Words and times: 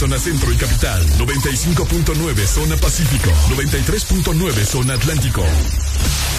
Zona 0.00 0.18
Centro 0.18 0.50
y 0.50 0.56
Capital, 0.56 1.06
95.9 1.18 2.46
Zona 2.46 2.74
Pacífico, 2.78 3.30
93.9 3.50 4.64
Zona 4.64 4.94
Atlántico. 4.94 5.44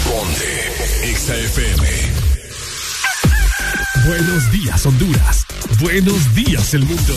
Ponte 0.04 1.14
XAFM. 1.16 1.88
Buenos 4.08 4.52
días 4.52 4.84
Honduras. 4.84 5.46
Buenos 5.80 6.34
días 6.34 6.74
el 6.74 6.86
mundo. 6.86 7.14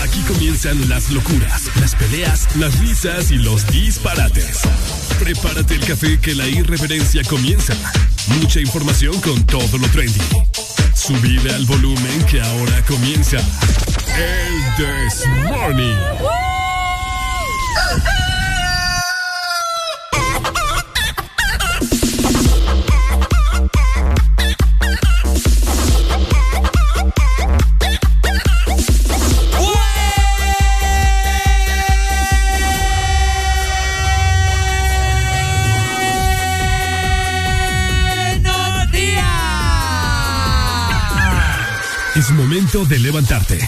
Aquí 0.00 0.20
comienzan 0.22 0.88
las 0.88 1.10
locuras, 1.10 1.64
las 1.82 1.94
peleas, 1.94 2.56
las 2.56 2.78
risas 2.78 3.30
y 3.30 3.36
los 3.36 3.66
disparates. 3.66 4.60
Prepárate 5.18 5.74
el 5.74 5.84
café 5.84 6.18
que 6.18 6.34
la 6.34 6.46
irreverencia 6.46 7.22
comienza. 7.24 7.74
Mucha 8.40 8.58
información 8.58 9.20
con 9.20 9.44
todo 9.44 9.76
lo 9.76 9.86
trendy. 9.88 10.18
Subida 10.94 11.56
al 11.56 11.66
volumen 11.66 12.24
que 12.24 12.40
ahora 12.40 12.82
comienza. 12.86 13.36
This 14.78 15.26
Morning. 15.48 15.96
Es 42.14 42.30
momento 42.30 42.84
de 42.84 43.00
levantarte. 43.00 43.67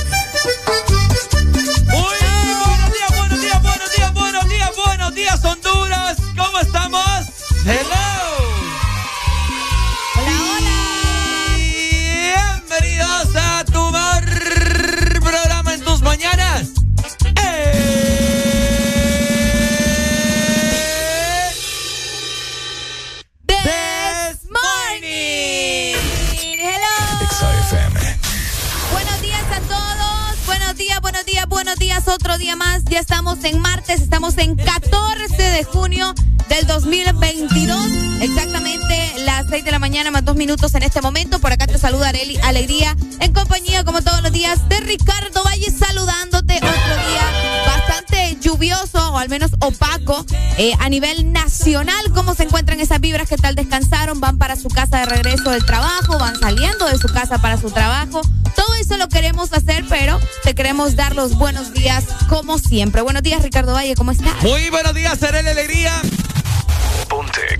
Minutos 40.51 40.75
en 40.75 40.83
este 40.83 40.99
momento. 41.01 41.39
Por 41.39 41.53
acá 41.53 41.65
te 41.65 41.77
saluda 41.77 42.09
Areli 42.09 42.37
Alegría 42.43 42.97
en 43.21 43.31
compañía, 43.31 43.85
como 43.85 44.01
todos 44.01 44.21
los 44.21 44.33
días, 44.33 44.67
de 44.67 44.81
Ricardo 44.81 45.43
Valle 45.45 45.71
saludándote. 45.71 46.57
Otro 46.57 46.69
día 47.07 47.65
bastante 47.65 48.37
lluvioso 48.41 49.13
o 49.13 49.17
al 49.17 49.29
menos 49.29 49.51
opaco 49.59 50.25
eh, 50.57 50.73
a 50.79 50.89
nivel 50.89 51.31
nacional. 51.31 52.03
¿Cómo 52.13 52.35
se 52.35 52.43
encuentran 52.43 52.81
esas 52.81 52.99
vibras? 52.99 53.29
¿Qué 53.29 53.37
tal 53.37 53.55
descansaron? 53.55 54.19
¿Van 54.19 54.37
para 54.37 54.57
su 54.57 54.67
casa 54.67 54.99
de 54.99 55.05
regreso 55.05 55.51
del 55.51 55.65
trabajo? 55.65 56.19
¿Van 56.19 56.37
saliendo 56.37 56.85
de 56.85 56.97
su 56.97 57.07
casa 57.07 57.37
para 57.41 57.55
su 57.57 57.71
trabajo? 57.71 58.19
Todo 58.53 58.75
eso 58.75 58.97
lo 58.97 59.07
queremos 59.07 59.53
hacer, 59.53 59.85
pero 59.87 60.19
te 60.43 60.53
queremos 60.53 60.97
dar 60.97 61.15
los 61.15 61.37
buenos 61.37 61.73
días 61.73 62.03
como 62.27 62.57
siempre. 62.57 63.01
Buenos 63.01 63.23
días, 63.23 63.41
Ricardo 63.41 63.71
Valle, 63.71 63.95
¿cómo 63.95 64.11
estás? 64.11 64.43
Muy 64.43 64.69
buenos 64.69 64.93
días, 64.93 65.17
Seré 65.17 65.39
Alegría. 65.39 65.93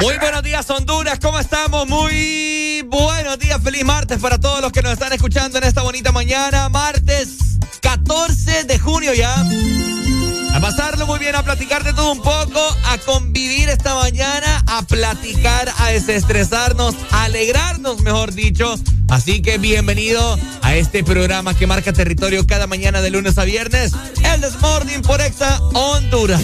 Muy 0.02 0.18
buenos 0.18 0.44
días, 0.44 0.70
Honduras. 0.70 1.20
¿Cómo 1.22 1.40
estamos? 1.40 1.88
Muy 1.88 2.61
buenos 2.92 3.40
días. 3.40 3.60
Feliz 3.64 3.86
martes 3.86 4.20
para 4.20 4.38
todos 4.38 4.62
los 4.62 4.72
que 4.72 4.82
nos 4.82 4.94
están 4.94 5.14
escuchando 5.14 5.58
en 5.58 5.64
esta 5.64 5.82
bonita 5.82 6.12
mañana. 6.12 6.70
Martes 6.70 7.38
14 7.82 8.66
de 8.66 8.78
junio 8.78 9.14
ya. 9.14 9.34
A 10.54 10.60
pasarlo 10.60 11.08
muy 11.08 11.18
bien, 11.18 11.34
a 11.36 11.44
platicar 11.44 11.84
de 11.86 11.94
todo 11.94 12.12
un 12.12 12.22
poco, 12.22 12.60
a 12.86 12.98
convivir 13.06 13.70
esta 13.70 13.96
mañana, 13.96 14.64
a 14.68 14.82
platicar, 14.82 15.72
a 15.78 15.88
desestresarnos, 15.88 16.94
a 17.12 17.24
alegrarnos, 17.24 18.02
mejor 18.02 18.34
dicho. 18.34 18.76
Así 19.10 19.42
que 19.42 19.58
bienvenido 19.58 20.38
a 20.62 20.76
este 20.76 21.06
programa 21.06 21.56
que 21.56 21.68
marca 21.68 21.94
territorio 21.94 22.46
cada 22.46 22.68
mañana 22.68 23.02
de 23.02 23.12
lunes 23.12 23.38
a 23.38 23.46
viernes. 23.46 23.94
El 24.26 24.42
Desmorning 24.42 25.02
por 25.02 25.22
Exa 25.22 25.62
Honduras. 25.74 26.42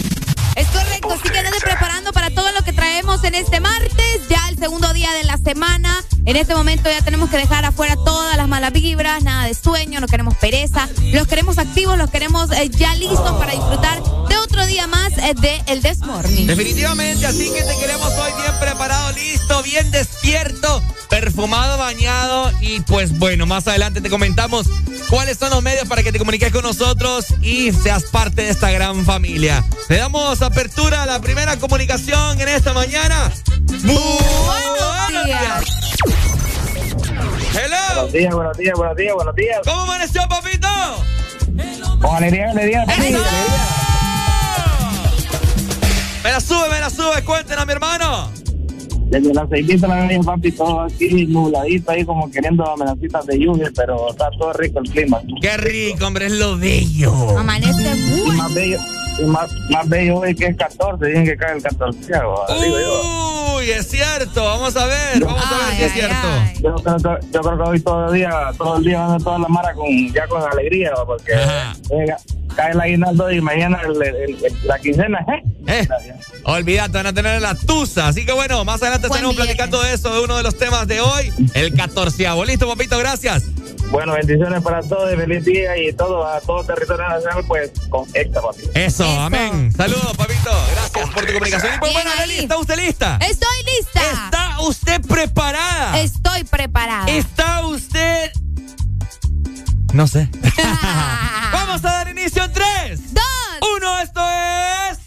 Es 0.56 0.66
correcto, 0.68 1.12
así 1.12 1.28
que 1.28 1.60
preparando 1.60 2.12
para 2.12 2.30
todo 2.30 2.50
lo 2.52 2.62
que 2.64 2.72
traemos 2.72 3.22
en 3.24 3.34
este 3.34 3.60
martes, 3.60 4.22
ya 4.28 4.48
el 4.48 4.58
segundo 4.58 4.92
día 4.94 5.12
de 5.12 5.24
la 5.24 5.36
semana. 5.36 6.02
En 6.28 6.36
este 6.36 6.54
momento 6.54 6.90
ya 6.90 7.00
tenemos 7.00 7.30
que 7.30 7.38
dejar 7.38 7.64
afuera 7.64 7.96
todas 7.96 8.36
las 8.36 8.46
malas 8.48 8.70
vibras, 8.70 9.22
nada 9.22 9.46
de 9.46 9.54
sueño, 9.54 9.98
no 9.98 10.06
queremos 10.06 10.36
pereza, 10.36 10.86
los 11.04 11.26
queremos 11.26 11.56
activos, 11.56 11.96
los 11.96 12.10
queremos 12.10 12.50
eh, 12.50 12.68
ya 12.68 12.94
listos 12.96 13.32
para 13.38 13.52
disfrutar 13.52 14.02
de 14.28 14.36
otro 14.36 14.66
día 14.66 14.86
más 14.86 15.10
eh, 15.16 15.32
de 15.40 15.62
El 15.68 15.80
This 15.80 16.00
Morning. 16.00 16.46
Definitivamente, 16.46 17.24
así 17.24 17.50
que 17.50 17.62
te 17.62 17.74
queremos 17.78 18.12
hoy 18.12 18.30
bien 18.42 18.52
preparado, 18.60 19.10
listo, 19.12 19.62
bien 19.62 19.90
despierto, 19.90 20.82
perfumado, 21.08 21.78
bañado 21.78 22.52
y 22.60 22.80
pues 22.80 23.18
bueno, 23.18 23.46
más 23.46 23.66
adelante 23.66 24.02
te 24.02 24.10
comentamos 24.10 24.66
cuáles 25.08 25.38
son 25.38 25.48
los 25.48 25.62
medios 25.62 25.88
para 25.88 26.02
que 26.02 26.12
te 26.12 26.18
comuniques 26.18 26.52
con 26.52 26.62
nosotros 26.62 27.24
y 27.40 27.72
seas 27.72 28.02
parte 28.02 28.42
de 28.42 28.50
esta 28.50 28.70
gran 28.70 29.06
familia. 29.06 29.64
Le 29.88 29.96
damos 29.96 30.42
apertura 30.42 31.04
a 31.04 31.06
la 31.06 31.22
primera 31.22 31.56
comunicación 31.56 32.38
en 32.38 32.48
esta 32.48 32.74
mañana. 32.74 33.32
Buenos 33.82 35.24
días. 35.24 35.77
Hello. 37.54 37.76
Buenos 37.94 38.12
días, 38.12 38.34
buenos 38.34 38.56
días, 38.56 38.74
buenos 38.76 38.96
días, 38.96 39.14
buenos 39.14 39.34
días. 39.34 39.58
¿Cómo 39.64 39.80
amaneció, 39.82 40.22
papito? 40.28 40.68
Con 42.00 42.16
alegría, 42.16 42.50
alegría, 42.50 42.82
alegría. 42.82 43.18
Me 46.24 46.30
la 46.32 46.40
sube, 46.40 46.68
me 46.70 46.80
la 46.80 46.90
sube, 46.90 47.22
cuenten 47.24 47.58
a 47.58 47.64
mi 47.64 47.72
hermano. 47.72 48.30
Desde 49.10 49.32
las 49.32 49.48
seis 49.48 49.66
de 49.66 49.78
la 49.78 49.88
mañana, 49.88 50.22
papi, 50.22 50.52
todo 50.52 50.82
aquí 50.82 51.26
nubladito 51.26 51.90
ahí 51.90 52.04
como 52.04 52.30
queriendo 52.30 52.70
amenazitas 52.70 53.24
de 53.26 53.38
lluvia, 53.38 53.70
pero 53.74 54.10
está 54.10 54.28
todo 54.38 54.52
rico 54.52 54.80
el 54.80 54.90
clima. 54.90 55.18
Qué 55.40 55.56
rico, 55.56 56.06
hombre, 56.06 56.26
es 56.26 56.32
lo 56.32 56.58
bello. 56.58 57.38
Amanece 57.38 57.82
Y 57.94 58.20
muy. 58.26 58.36
más 58.36 58.54
bello, 58.54 58.78
y 58.78 58.97
más, 59.26 59.50
más 59.70 59.88
bello 59.88 60.16
hoy 60.18 60.34
que 60.34 60.46
es 60.46 60.56
14, 60.56 61.04
dicen 61.06 61.24
que 61.24 61.36
cae 61.36 61.56
el 61.56 61.62
14, 61.62 61.98
digo 62.08 62.80
yo. 62.80 63.54
Uy, 63.56 63.70
es 63.70 63.88
cierto. 63.90 64.44
Vamos 64.44 64.76
a 64.76 64.86
ver, 64.86 65.24
vamos 65.24 65.44
a 65.44 65.66
ver 65.66 65.76
si 65.76 65.82
es 65.84 65.92
cierto. 65.92 66.14
ay. 66.22 66.54
Yo 66.62 66.74
creo, 66.76 66.96
que, 66.96 67.26
yo 67.32 67.40
creo 67.40 67.56
que 67.56 67.62
hoy 67.70 67.80
todo 67.80 68.06
el 68.08 68.14
día, 68.14 68.50
todo 68.56 68.76
el 68.76 68.84
día 68.84 69.04
anda 69.04 69.18
toda 69.24 69.38
la 69.40 69.48
mara 69.48 69.74
con, 69.74 69.86
ya 70.12 70.26
con 70.28 70.42
alegría, 70.42 70.92
¿va? 70.94 71.04
porque 71.06 71.34
Ajá. 71.34 71.72
eh, 71.90 72.14
cae 72.58 72.72
el 72.72 72.80
aguinaldo 72.80 73.30
y 73.30 73.40
mañana 73.40 73.78
el- 73.86 74.02
el- 74.02 74.44
el- 74.44 74.58
la 74.66 74.78
quincena, 74.80 75.24
¿eh? 75.28 75.42
Eh, 75.68 75.88
olvídate, 76.42 76.90
van 76.92 77.06
a 77.06 77.12
tener 77.12 77.40
la 77.40 77.54
tusa. 77.54 78.08
Así 78.08 78.26
que 78.26 78.32
bueno, 78.32 78.64
más 78.64 78.82
adelante 78.82 79.06
Buen 79.06 79.18
estaremos 79.18 79.36
platicando 79.36 79.80
de 79.80 79.92
eso, 79.94 80.12
de 80.12 80.20
uno 80.24 80.36
de 80.36 80.42
los 80.42 80.58
temas 80.58 80.88
de 80.88 81.00
hoy, 81.00 81.32
el 81.54 81.72
catorceavo. 81.74 82.44
Listo, 82.44 82.66
papito, 82.66 82.98
gracias. 82.98 83.44
Bueno, 83.92 84.14
bendiciones 84.14 84.60
para 84.60 84.82
todos 84.82 85.12
y 85.14 85.16
feliz 85.16 85.44
día 85.44 85.76
y 85.78 85.92
todo 85.92 86.26
a 86.26 86.40
todo 86.40 86.64
territorio 86.64 87.08
nacional, 87.08 87.44
pues 87.46 87.70
con 87.88 88.04
esta, 88.12 88.42
papi. 88.42 88.62
Eso, 88.74 89.04
Eso. 89.04 89.20
amén. 89.20 89.72
Saludos, 89.76 90.16
papito. 90.16 90.50
Gracias 90.72 91.10
por 91.10 91.24
tu 91.26 91.32
comunicación. 91.34 91.74
Y 91.74 91.78
pues 91.78 91.92
Bien 91.92 92.04
bueno. 92.04 92.20
Nelly, 92.20 92.38
¿está 92.40 92.58
usted 92.58 92.76
lista? 92.76 93.18
Estoy 93.20 93.56
lista. 93.76 94.00
¿Está 94.10 94.60
usted 94.62 95.00
preparada? 95.02 96.00
Estoy 96.00 96.42
preparada. 96.44 97.06
¿Está 97.08 97.66
usted...? 97.66 98.32
No 99.92 100.06
sé. 100.06 100.28
Vamos 101.52 101.84
a 101.84 101.88
dar 101.88 102.08
inicio 102.08 102.44
en 102.44 102.52
tres. 102.52 103.14
Dos. 103.14 103.24
Uno, 103.76 103.98
esto 104.00 104.20
es... 104.90 104.97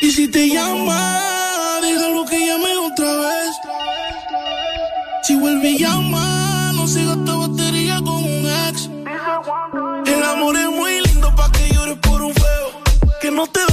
Y 0.00 0.10
si 0.12 0.28
te 0.28 0.48
llama, 0.48 1.80
déjalo 1.82 2.24
que 2.26 2.38
llame 2.38 2.76
otra 2.76 3.12
vez. 3.12 3.56
Si 5.24 5.34
vuelve 5.34 5.70
y 5.70 5.78
llama, 5.78 6.72
no 6.76 6.86
se 6.86 7.04
gasta 7.04 7.34
batería 7.34 7.96
con 7.96 8.22
un 8.22 8.46
ex. 8.68 8.88
El 10.06 10.22
amor 10.22 10.56
es 10.56 10.70
muy 10.70 11.00
lindo 11.00 11.34
pa' 11.34 11.50
que 11.50 11.74
llores 11.74 11.98
por 11.98 12.22
un 12.22 12.32
feo. 12.32 12.82
Que 13.20 13.32
no 13.32 13.46
te 13.48 13.67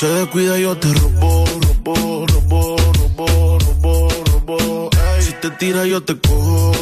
se 0.00 0.06
descuida, 0.06 0.58
yo 0.58 0.74
te 0.78 0.88
robo, 0.94 1.44
robo, 1.44 2.26
robo, 2.26 2.76
robo, 2.78 3.58
robo, 3.58 4.08
robo. 4.32 4.90
Ey, 5.14 5.22
si 5.22 5.32
te 5.34 5.50
tira, 5.50 5.84
yo 5.84 6.02
te 6.02 6.18
cojo, 6.18 6.72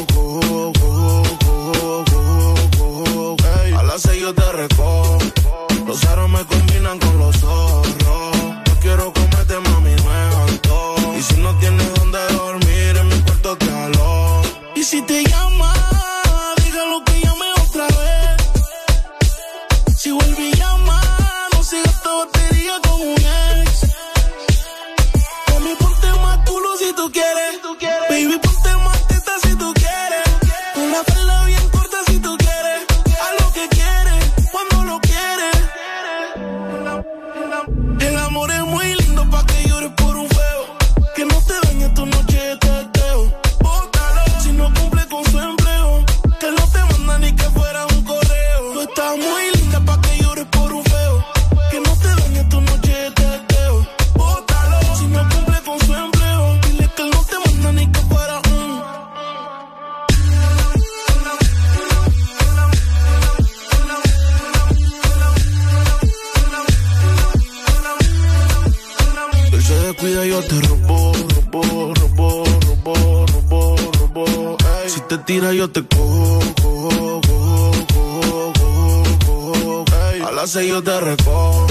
yo 75.59 75.69
te 75.69 75.85
cojo, 75.85 76.39
cojo, 76.61 77.21
cojo, 77.27 77.71
cojo, 77.93 78.53
cojo, 78.55 79.03
cojo. 79.25 79.85
Ey, 80.13 80.21
a 80.21 80.31
las 80.31 80.51
seis 80.51 80.69
yo 80.69 80.81
te 80.81 80.97
recojo. 81.01 81.67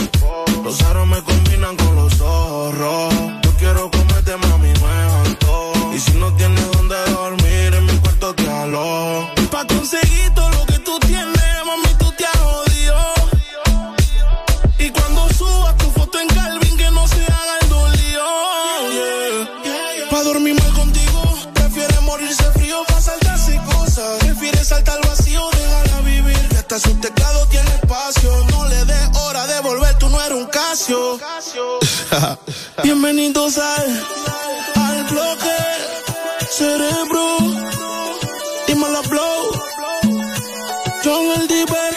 Los 0.62 0.82
aros 0.82 1.06
me 1.06 1.22
combinan 1.22 1.74
con 1.74 1.96
los 1.96 2.12
zorros. 2.12 3.14
Yo 3.44 3.50
quiero 3.58 3.90
comerte, 3.90 4.36
mami, 4.36 4.68
es 4.68 4.82
alto. 4.82 5.72
Y 5.94 6.00
si 6.00 6.12
no 6.18 6.30
tienes 6.34 6.70
donde 6.72 6.96
dormir, 7.12 7.74
en 7.78 7.86
mi 7.86 7.96
cuarto 8.00 8.34
te 8.34 8.50
alo. 8.50 9.26
Pa' 9.50 9.66
conseguir 9.66 10.34
todo 10.34 10.50
lo 10.50 10.66
que 10.66 10.78
tú 10.80 10.98
tienes, 11.06 11.50
mami, 11.64 11.94
tú 11.98 12.12
te 12.12 12.26
has 12.26 12.36
jodido. 12.36 12.98
Y 14.80 14.90
cuando 14.90 15.32
subas 15.32 15.74
tu 15.78 15.90
foto 15.92 16.20
en 16.20 16.28
Calvin, 16.28 16.76
que 16.76 16.90
no 16.90 17.08
se 17.08 17.22
haga 17.22 17.54
el 17.62 17.68
dolido. 17.70 18.24
Yeah. 18.92 20.24
Dormir 20.24 20.56
mal 20.60 20.72
contigo, 20.74 21.22
prefieres 21.54 22.02
morirse 22.02 22.44
frío 22.52 22.84
saltarse 23.98 24.18
cosas. 24.18 24.18
Prefieres 24.18 24.68
saltar 24.68 24.98
al 25.02 25.08
vacío, 25.08 25.50
déjala 25.50 26.00
vivir. 26.02 26.48
Que 26.48 26.56
hasta 26.56 26.78
su 26.78 26.94
teclado 27.00 27.46
tiene 27.46 27.68
espacio. 27.74 28.44
No 28.50 28.68
le 28.68 28.84
des 28.84 29.16
hora 29.18 29.46
de 29.46 29.60
volver, 29.60 29.98
tú 29.98 30.08
no 30.08 30.22
eres 30.22 30.38
un 30.38 30.46
Casio. 30.46 31.18
Bienvenidos 32.82 33.58
al, 33.58 34.04
al 34.76 35.04
bloque 35.04 35.56
cerebro. 36.50 37.38
Dímelo, 38.66 39.02
blow. 39.02 39.52
John 41.04 41.40
el 41.40 41.48
Diver, 41.48 41.94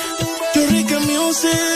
yo 0.54 0.68
Ricky 0.68 0.96
Music. 0.96 1.71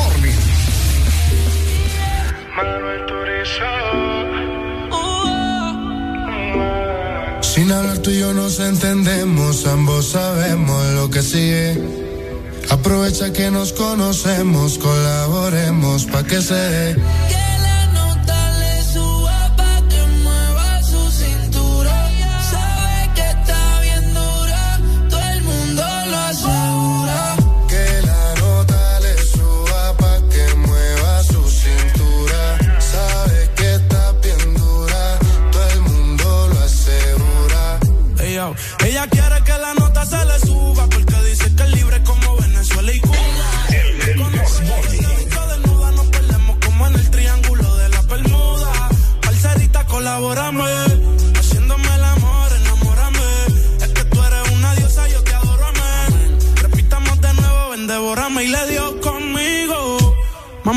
El 0.00 0.16
Desmorning. 0.16 0.40
Sin 7.42 7.72
hablar 7.72 7.98
tú 7.98 8.10
y 8.10 8.20
yo 8.20 8.32
nos 8.32 8.60
entendemos, 8.60 9.66
ambos 9.66 10.10
sabemos 10.10 10.84
lo 10.94 11.10
que 11.10 11.22
sigue. 11.22 11.78
Aprovecha 12.70 13.32
que 13.32 13.50
nos 13.50 13.72
conocemos, 13.72 14.78
colaboremos 14.78 16.06
pa' 16.06 16.22
que 16.22 16.40
se 16.40 16.54
dé. 16.54 16.96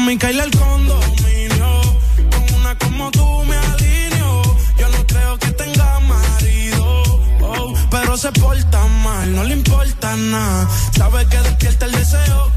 Mami, 0.03 0.17
caíle 0.17 0.43
el 0.43 0.51
condominio. 0.51 1.81
Con 2.29 2.59
una 2.59 2.77
como 2.77 3.09
tú 3.11 3.25
me 3.45 3.55
alineo. 3.55 4.41
Yo 4.77 4.89
no 4.89 5.07
creo 5.07 5.39
que 5.39 5.51
tenga 5.51 5.99
marido, 6.01 7.03
oh, 7.41 7.73
pero 7.89 8.17
se 8.17 8.29
porta 8.33 8.85
mal, 9.01 9.33
no 9.33 9.45
le 9.45 9.53
importa 9.53 10.13
nada. 10.17 10.67
Sabe 10.91 11.25
que 11.27 11.37
despierta 11.37 11.85
el 11.85 11.91
deseo 11.93 12.52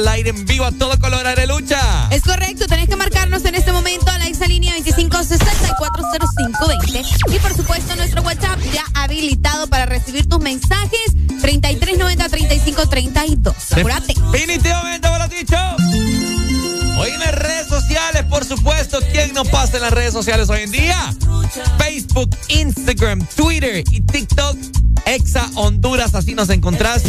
al 0.00 0.08
aire 0.08 0.30
en 0.30 0.46
vivo 0.46 0.64
a 0.64 0.72
todo 0.72 0.98
color, 0.98 1.26
Arelucha. 1.26 2.08
Es 2.10 2.22
correcto, 2.22 2.66
tenés 2.66 2.88
que 2.88 2.96
marcarnos 2.96 3.44
en 3.44 3.54
este 3.54 3.70
momento 3.70 4.10
a 4.10 4.16
la 4.18 4.28
exalínea 4.28 4.74
25640520 4.78 7.34
y 7.34 7.38
por 7.38 7.54
supuesto 7.54 7.94
nuestro 7.96 8.22
WhatsApp 8.22 8.58
ya 8.72 8.82
habilitado 8.94 9.66
para 9.66 9.84
recibir 9.84 10.26
tus 10.26 10.40
mensajes 10.40 11.14
3390-3532. 11.42 13.78
Apúrate. 13.78 14.14
Definitivamente, 14.32 15.10
me 15.10 15.18
lo 15.18 15.24
has 15.24 15.30
dicho. 15.30 15.56
Hoy 16.98 17.10
en 17.10 17.20
las 17.20 17.34
redes 17.34 17.68
sociales, 17.68 18.24
por 18.24 18.46
supuesto, 18.46 19.00
¿quién 19.12 19.34
no 19.34 19.44
pasa 19.44 19.76
en 19.76 19.82
las 19.82 19.92
redes 19.92 20.14
sociales 20.14 20.48
hoy 20.48 20.62
en 20.62 20.70
día? 20.70 21.14
Facebook, 21.76 22.34
Instagram, 22.48 23.22
Twitter 23.36 23.84
y 23.90 24.00
TikTok. 24.00 24.56
Exa 25.04 25.50
Honduras, 25.56 26.14
así 26.14 26.34
nos 26.34 26.48
encontrás. 26.50 27.02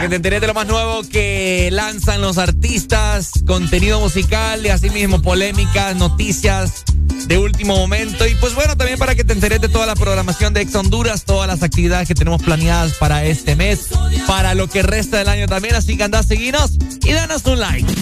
Para 0.00 0.08
que 0.08 0.12
te 0.12 0.16
enteres 0.16 0.40
de 0.40 0.46
lo 0.46 0.54
más 0.54 0.66
nuevo 0.66 1.02
que 1.02 1.68
lanzan 1.70 2.22
los 2.22 2.38
artistas, 2.38 3.32
contenido 3.46 4.00
musical 4.00 4.64
y 4.64 4.70
asimismo 4.70 5.20
polémicas, 5.20 5.94
noticias 5.94 6.84
de 7.26 7.36
último 7.36 7.76
momento. 7.76 8.26
Y 8.26 8.34
pues 8.36 8.54
bueno, 8.54 8.78
también 8.78 8.98
para 8.98 9.14
que 9.14 9.24
te 9.24 9.34
enteres 9.34 9.60
de 9.60 9.68
toda 9.68 9.84
la 9.84 9.94
programación 9.94 10.54
de 10.54 10.62
Ex 10.62 10.74
Honduras, 10.74 11.24
todas 11.26 11.46
las 11.46 11.62
actividades 11.62 12.08
que 12.08 12.14
tenemos 12.14 12.42
planeadas 12.42 12.94
para 12.94 13.26
este 13.26 13.56
mes, 13.56 13.88
para 14.26 14.54
lo 14.54 14.70
que 14.70 14.82
resta 14.82 15.18
del 15.18 15.28
año 15.28 15.46
también. 15.46 15.74
Así 15.74 15.98
que 15.98 16.02
anda 16.02 16.20
a 16.20 16.22
seguirnos 16.22 16.78
y 17.02 17.12
danos 17.12 17.44
un 17.44 17.60
like. 17.60 17.92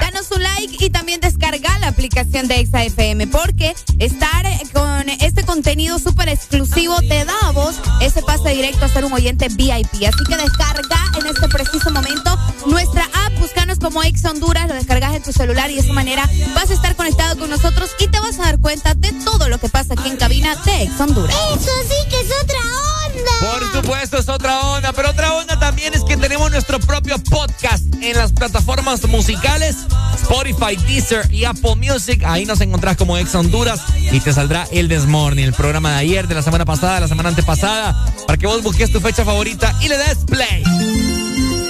Danos 0.00 0.30
un 0.30 0.42
like 0.42 0.84
y 0.84 0.90
también 0.90 1.20
descarga 1.20 1.78
la 1.78 1.88
aplicación 1.88 2.48
de 2.48 2.60
Exa 2.60 2.84
FM 2.84 3.26
porque 3.26 3.74
estar 3.98 4.46
con 4.72 5.08
este 5.08 5.44
contenido 5.44 5.98
súper 5.98 6.28
exclusivo 6.74 6.98
te 7.08 7.24
da 7.24 7.34
a 7.44 7.52
vos 7.52 7.76
ese 8.00 8.20
pase 8.22 8.50
directo 8.50 8.84
a 8.84 8.88
ser 8.88 9.04
un 9.04 9.12
oyente 9.12 9.48
VIP. 9.48 10.08
Así 10.08 10.24
que 10.28 10.36
descarga 10.36 10.98
en 11.18 11.26
este 11.26 11.48
preciso 11.48 11.90
momento 11.90 12.36
nuestra 12.66 13.04
app, 13.04 13.38
búscanos 13.38 13.78
como 13.78 14.02
Ex 14.02 14.24
Honduras, 14.24 14.66
lo 14.66 14.74
descargas 14.74 15.14
en 15.14 15.22
tu 15.22 15.32
celular 15.32 15.70
y 15.70 15.74
de 15.74 15.80
esa 15.80 15.92
manera 15.92 16.28
vas 16.54 16.70
a 16.70 16.74
estar 16.74 16.96
conectado 16.96 17.38
con 17.38 17.50
nosotros 17.50 17.90
y 18.00 18.08
te 18.08 18.18
vas 18.18 18.38
a 18.40 18.44
dar 18.44 18.58
cuenta 18.58 18.94
de 18.94 19.12
todo 19.24 19.48
lo 19.48 19.58
que 19.58 19.68
pasa 19.68 19.94
aquí 19.94 20.08
en 20.08 20.16
cabina 20.16 20.56
de 20.64 20.82
Ex 20.82 21.00
Honduras. 21.00 21.36
Eso 21.54 21.70
sí 21.88 22.08
que 22.10 22.20
es 22.20 22.30
otra 22.42 22.58
onda. 23.06 23.52
Por 23.52 23.72
supuesto 23.72 24.18
es 24.18 24.28
otra 24.28 24.60
onda, 24.62 24.92
pero 24.92 25.10
otra 25.10 25.32
onda 25.34 25.58
también 25.58 25.94
es 25.94 26.02
que 26.02 26.16
tenemos 26.16 26.50
nuestro 26.50 26.80
propio 26.80 27.18
podcast 27.18 27.84
en 28.00 28.16
las 28.16 28.32
plataformas 28.32 29.06
musicales 29.06 29.76
Spotify, 30.24 30.74
Deezer 30.86 31.30
y 31.30 31.44
Apple 31.44 31.76
Music. 31.76 32.24
Ahí 32.24 32.46
nos 32.46 32.60
encontrás 32.62 32.96
como 32.96 33.18
Ex 33.18 33.34
Honduras 33.34 33.82
y 34.10 34.20
te 34.20 34.32
saldrá 34.32 34.66
el 34.72 34.88
Desmorning, 34.88 35.44
el 35.44 35.52
programa 35.52 35.90
de 35.92 35.96
ayer, 35.98 36.26
de 36.26 36.34
la 36.34 36.42
semana 36.42 36.64
pasada, 36.64 36.94
de 36.94 37.00
la 37.02 37.08
semana 37.08 37.28
antepasada, 37.28 38.06
para 38.26 38.38
que 38.38 38.46
vos 38.46 38.62
busques 38.62 38.90
tu 38.90 39.00
fecha 39.00 39.24
favorita 39.24 39.76
y 39.80 39.88
le 39.88 39.98
des 39.98 40.18
play. 40.26 40.62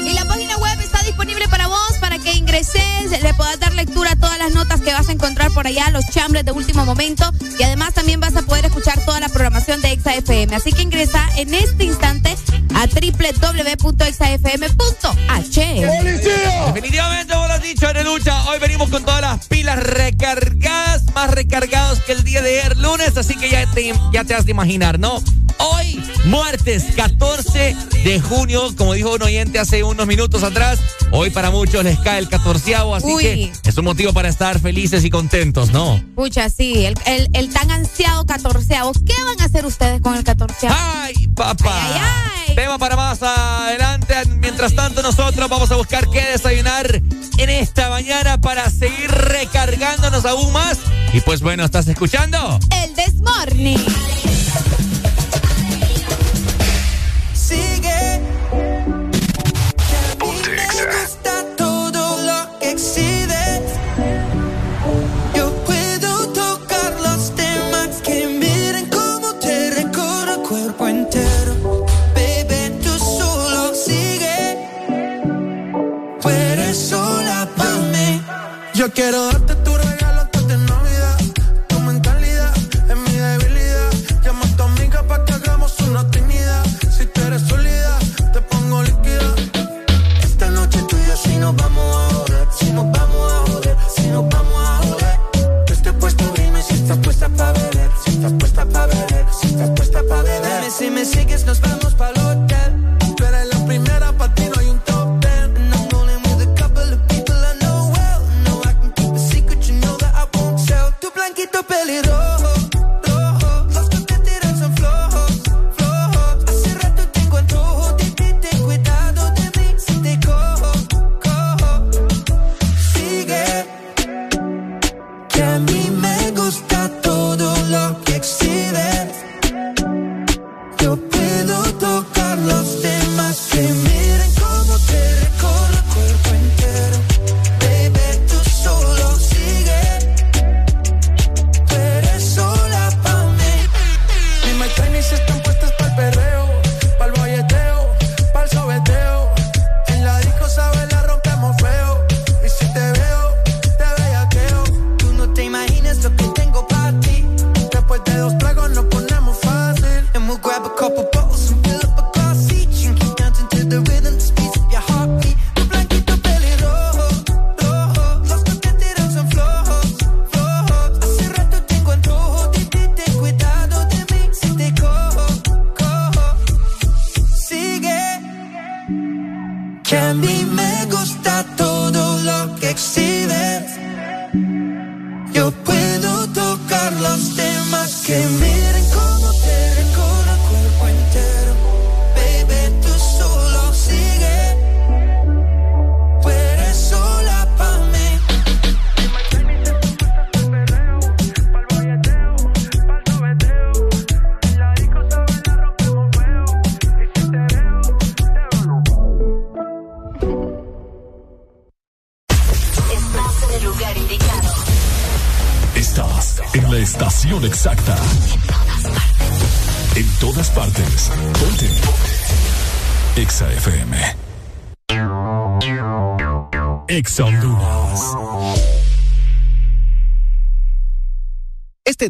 Y 0.06 0.14
la 0.14 0.24
página 0.26 0.56
web 0.58 0.80
está 0.80 1.02
disponible 1.02 1.48
para 1.48 1.66
vos, 1.66 1.98
para 2.00 2.18
que 2.18 2.32
ingreses, 2.32 3.22
le 3.22 3.34
puedas 3.34 3.58
dar 3.58 3.72
lectura 3.74 4.12
a 4.12 4.16
todas 4.16 4.38
las 4.38 4.54
notas 4.54 4.80
que 4.82 4.92
vas 4.92 5.08
a 5.08 5.12
encontrar 5.12 5.50
por 5.50 5.66
allá, 5.66 5.90
los 5.90 6.06
chambres 6.06 6.44
de 6.44 6.52
último 6.52 6.84
momento. 6.84 7.28
Y 7.58 7.62
además 7.64 7.92
también 7.94 8.20
vas 8.20 8.36
a 8.36 8.42
poder 8.42 8.66
escuchar 8.66 9.04
toda 9.04 9.18
la 9.18 9.28
programación 9.28 9.82
de 9.82 9.90
ExaFM. 9.92 10.54
Así 10.54 10.72
que 10.72 10.82
ingresa 10.82 11.28
en 11.36 11.54
este 11.54 11.84
instante 11.84 12.36
a 12.74 12.86
www.exafm.h. 12.86 14.04
Definitivamente 16.66 17.33
vos 17.33 17.33
lo 17.33 17.33
has 17.33 17.33
dicho, 17.64 17.86
lucha. 18.04 18.44
Hoy 18.50 18.58
venimos 18.58 18.90
con 18.90 19.04
todas 19.04 19.22
las 19.22 19.46
pilas 19.46 19.78
recargadas, 19.82 21.04
más 21.14 21.30
recargados 21.30 21.98
que 22.00 22.12
el 22.12 22.22
día 22.22 22.42
de 22.42 22.60
ayer 22.60 22.76
lunes, 22.76 23.16
así 23.16 23.36
que 23.36 23.48
ya 23.48 23.68
te, 23.70 23.92
ya 24.12 24.24
te 24.24 24.34
has 24.34 24.44
de 24.44 24.50
imaginar, 24.50 24.98
¿no? 24.98 25.22
Hoy, 25.58 26.02
martes 26.26 26.84
14 26.94 27.76
de 28.02 28.20
junio, 28.20 28.74
como 28.76 28.92
dijo 28.92 29.14
un 29.14 29.22
oyente 29.22 29.58
hace 29.58 29.82
unos 29.82 30.06
minutos 30.06 30.42
atrás, 30.42 30.78
hoy 31.10 31.30
para 31.30 31.50
muchos 31.50 31.82
les 31.84 31.98
cae 32.00 32.18
el 32.18 32.28
catorceavo, 32.28 32.94
así 32.94 33.16
que 33.18 33.52
es 33.64 33.78
un 33.78 33.84
motivo 33.84 34.12
para 34.12 34.28
estar 34.28 34.60
felices 34.60 35.04
y 35.04 35.10
contentos, 35.10 35.70
¿no? 35.72 36.02
Pucha, 36.14 36.50
sí, 36.50 36.84
el, 36.84 36.96
el, 37.32 37.48
tan 37.50 37.70
ansiado 37.70 38.26
catorceavo. 38.26 38.92
¿Qué 38.92 39.14
van 39.24 39.40
a 39.40 39.44
hacer 39.44 39.64
ustedes 39.64 40.02
con 40.02 40.16
el 40.16 40.24
catorceavo? 40.24 40.76
¡Ay, 40.78 41.28
papá! 41.28 41.80
Ay, 41.82 42.00
ay, 42.48 42.54
Tema 42.54 42.78
para 42.78 42.96
más 42.96 43.22
adelante. 43.22 44.14
Mientras 44.40 44.74
tanto, 44.74 45.02
nosotros 45.02 45.48
vamos 45.48 45.70
a 45.70 45.76
buscar 45.76 46.08
qué 46.10 46.22
desayunar 46.22 47.00
en 47.44 47.50
esta 47.50 47.90
mañana 47.90 48.40
para 48.40 48.70
seguir 48.70 49.10
recargándonos 49.10 50.24
aún 50.24 50.50
más. 50.52 50.78
Y 51.12 51.20
pues 51.20 51.42
bueno, 51.42 51.62
¿estás 51.62 51.86
escuchando? 51.88 52.58
El 52.82 52.94
Desmorning. 52.94 53.84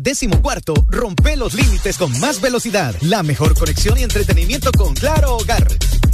Décimo 0.04 0.42
cuarto 0.42 0.74
rompe 0.88 1.34
los 1.34 1.54
límites 1.54 1.96
con 1.96 2.16
más 2.20 2.40
velocidad, 2.40 2.94
la 3.00 3.22
mejor 3.22 3.58
conexión 3.58 3.98
y 3.98 4.02
entretenimiento 4.02 4.70
con 4.70 4.94
Claro 4.94 5.38
Hogar. 5.38 5.66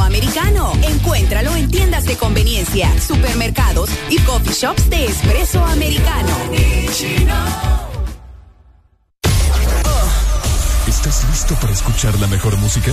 americano. 0.00 0.72
Encuéntralo 0.82 1.54
en 1.56 1.70
tiendas 1.70 2.04
de 2.04 2.16
conveniencia, 2.16 2.88
supermercados 3.00 3.90
y 4.08 4.18
coffee 4.20 4.52
shops 4.52 4.88
de 4.90 5.06
espresso 5.06 5.64
americano. 5.64 6.36
¿Estás 10.86 11.24
listo 11.30 11.54
para 11.56 11.72
escuchar 11.72 12.16
la 12.20 12.28
mejor 12.28 12.56
música? 12.58 12.92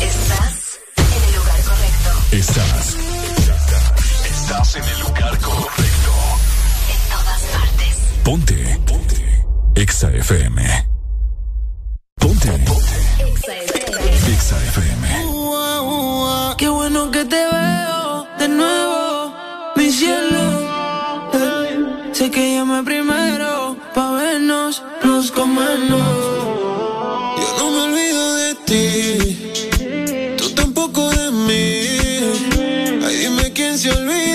Estás 0.00 0.78
en 0.96 1.22
el 1.24 1.34
lugar 1.34 1.60
correcto. 1.62 2.10
Estás. 2.32 2.96
Estás 4.30 4.76
en 4.76 4.84
el 4.84 5.00
lugar 5.00 5.38
correcto. 5.38 6.12
En 6.92 7.00
todas 7.10 7.42
partes. 7.52 7.96
Ponte. 8.24 8.80
Ponte. 8.86 9.44
Exa 9.74 10.10
FM. 10.10 10.86
Ponte. 12.16 12.48
Ponte. 12.50 12.72
Exa 13.18 13.56
FM. 13.56 14.34
Exa 14.34 14.56
FM. 14.64 15.05
Qué 16.58 16.68
bueno 16.68 17.10
que 17.10 17.24
te 17.26 17.36
veo 17.36 18.26
de 18.38 18.48
nuevo, 18.48 19.32
mi 19.76 19.90
cielo. 19.90 20.42
Sé 22.12 22.30
que 22.30 22.54
llamé 22.54 22.82
primero 22.82 23.76
pa' 23.94 24.12
vernos, 24.12 24.82
nos 25.04 25.30
comemos. 25.30 26.00
Yo 27.38 27.48
no 27.58 27.70
me 27.72 27.80
olvido 27.88 28.36
de 28.36 28.54
ti, 28.68 30.36
tú 30.38 30.50
tampoco 30.54 31.10
de 31.10 31.30
mí. 31.30 33.04
Ay, 33.04 33.16
dime 33.16 33.52
quién 33.52 33.76
se 33.78 33.90
olvida. 33.90 34.25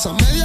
So 0.00 0.39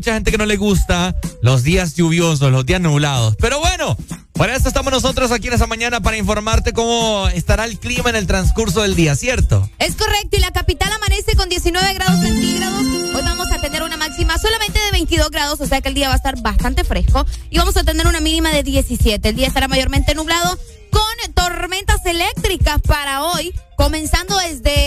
mucha 0.00 0.14
gente 0.14 0.30
que 0.30 0.38
no 0.38 0.46
le 0.46 0.56
gusta 0.56 1.14
los 1.42 1.62
días 1.62 1.94
lluviosos, 1.94 2.50
los 2.50 2.64
días 2.64 2.80
nublados. 2.80 3.36
Pero 3.38 3.60
bueno, 3.60 3.98
para 4.32 4.56
eso 4.56 4.66
estamos 4.66 4.90
nosotros 4.90 5.30
aquí 5.30 5.48
en 5.48 5.52
esta 5.52 5.66
mañana 5.66 6.00
para 6.00 6.16
informarte 6.16 6.72
cómo 6.72 7.28
estará 7.28 7.66
el 7.66 7.78
clima 7.78 8.08
en 8.08 8.16
el 8.16 8.26
transcurso 8.26 8.80
del 8.80 8.96
día, 8.96 9.14
¿cierto? 9.14 9.68
Es 9.78 9.96
correcto, 9.96 10.38
y 10.38 10.40
la 10.40 10.52
capital 10.52 10.90
amanece 10.90 11.36
con 11.36 11.50
19 11.50 11.92
grados 11.92 12.18
centígrados. 12.18 12.80
Hoy 12.80 13.22
vamos 13.22 13.52
a 13.52 13.60
tener 13.60 13.82
una 13.82 13.98
máxima 13.98 14.38
solamente 14.38 14.78
de 14.78 14.90
22 14.90 15.30
grados, 15.30 15.60
o 15.60 15.66
sea 15.66 15.82
que 15.82 15.88
el 15.90 15.94
día 15.94 16.08
va 16.08 16.14
a 16.14 16.16
estar 16.16 16.40
bastante 16.40 16.82
fresco. 16.82 17.26
Y 17.50 17.58
vamos 17.58 17.76
a 17.76 17.84
tener 17.84 18.06
una 18.06 18.20
mínima 18.20 18.52
de 18.52 18.62
17. 18.62 19.28
El 19.28 19.36
día 19.36 19.48
estará 19.48 19.68
mayormente 19.68 20.14
nublado 20.14 20.58
con 20.90 21.34
tormentas 21.34 22.06
eléctricas 22.06 22.80
para 22.80 23.24
hoy, 23.24 23.52
comenzando 23.76 24.34
desde 24.38 24.79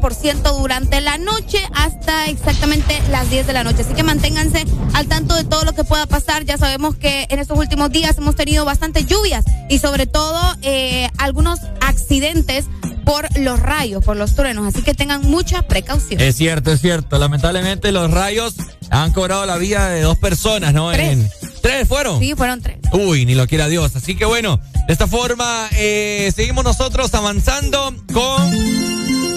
30% 0.00 0.58
durante 0.58 1.00
la 1.00 1.18
noche 1.18 1.58
hasta 1.74 2.26
exactamente 2.26 3.00
las 3.10 3.30
10 3.30 3.46
de 3.46 3.52
la 3.52 3.64
noche. 3.64 3.82
Así 3.82 3.94
que 3.94 4.02
manténganse 4.02 4.64
al 4.94 5.06
tanto 5.06 5.34
de 5.34 5.44
todo 5.44 5.64
lo 5.64 5.72
que 5.74 5.84
pueda 5.84 6.06
pasar. 6.06 6.44
Ya 6.44 6.56
sabemos 6.56 6.96
que 6.96 7.26
en 7.28 7.38
estos 7.38 7.58
últimos 7.58 7.90
días 7.90 8.16
hemos 8.18 8.36
tenido 8.36 8.64
bastantes 8.64 9.06
lluvias 9.06 9.44
y 9.68 9.78
sobre 9.78 10.06
todo 10.06 10.40
eh, 10.62 11.08
algunos 11.18 11.60
accidentes 11.80 12.66
por 13.04 13.26
los 13.38 13.60
rayos, 13.60 14.04
por 14.04 14.16
los 14.16 14.34
truenos. 14.34 14.66
Así 14.66 14.82
que 14.82 14.94
tengan 14.94 15.22
mucha 15.22 15.62
precaución. 15.62 16.20
Es 16.20 16.36
cierto, 16.36 16.72
es 16.72 16.80
cierto. 16.80 17.18
Lamentablemente 17.18 17.92
los 17.92 18.10
rayos 18.10 18.54
han 18.90 19.12
cobrado 19.12 19.46
la 19.46 19.56
vida 19.56 19.88
de 19.88 20.02
dos 20.02 20.18
personas, 20.18 20.72
¿no? 20.72 20.90
Tres. 20.92 21.18
¿Tres 21.60 21.86
fueron? 21.86 22.20
Sí, 22.20 22.34
fueron 22.34 22.62
tres. 22.62 22.78
Uy, 22.92 23.26
ni 23.26 23.34
lo 23.34 23.46
quiera 23.46 23.68
Dios. 23.68 23.94
Así 23.94 24.16
que 24.16 24.24
bueno, 24.24 24.60
de 24.86 24.92
esta 24.92 25.06
forma 25.06 25.68
eh, 25.72 26.32
seguimos 26.34 26.64
nosotros 26.64 27.12
avanzando 27.14 27.94
con 28.12 28.89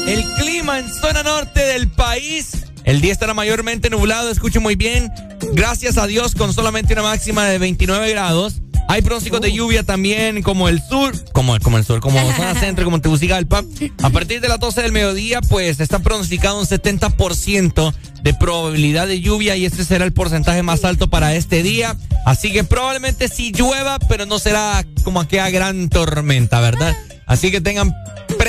el 0.07 0.23
clima 0.35 0.79
en 0.79 0.93
zona 0.93 1.23
norte 1.23 1.61
del 1.61 1.87
país. 1.89 2.65
El 2.83 2.99
día 3.01 3.13
estará 3.13 3.33
mayormente 3.33 3.89
nublado, 3.89 4.29
escuchen 4.29 4.61
muy 4.61 4.75
bien. 4.75 5.11
Gracias 5.53 5.97
a 5.97 6.07
Dios 6.07 6.35
con 6.35 6.53
solamente 6.53 6.93
una 6.93 7.03
máxima 7.03 7.45
de 7.45 7.57
29 7.57 8.09
grados. 8.11 8.55
Hay 8.89 9.01
pronósticos 9.01 9.39
de 9.39 9.53
lluvia 9.53 9.83
también 9.83 10.43
como 10.43 10.67
el 10.67 10.81
sur, 10.81 11.13
como, 11.31 11.57
como 11.59 11.77
el 11.77 11.85
sur, 11.85 12.01
como 12.01 12.19
zona 12.35 12.53
centro, 12.59 12.83
como 12.83 12.99
Tegucigalpa. 12.99 13.63
A 14.01 14.09
partir 14.09 14.41
de 14.41 14.49
las 14.49 14.59
12 14.59 14.81
del 14.81 14.91
mediodía, 14.91 15.41
pues 15.41 15.79
está 15.79 15.99
pronosticado 15.99 16.59
un 16.59 16.65
70% 16.65 17.93
de 18.21 18.33
probabilidad 18.33 19.07
de 19.07 19.21
lluvia 19.21 19.55
y 19.55 19.65
este 19.65 19.85
será 19.85 20.03
el 20.05 20.13
porcentaje 20.13 20.63
más 20.63 20.83
alto 20.83 21.09
para 21.09 21.33
este 21.33 21.63
día. 21.63 21.95
Así 22.25 22.51
que 22.51 22.63
probablemente 22.63 23.29
sí 23.29 23.53
llueva, 23.53 23.99
pero 23.99 24.25
no 24.25 24.39
será 24.39 24.85
como 25.03 25.21
aquella 25.21 25.49
gran 25.49 25.89
tormenta, 25.89 26.59
¿verdad? 26.59 26.95
Así 27.25 27.51
que 27.51 27.61
tengan 27.61 27.93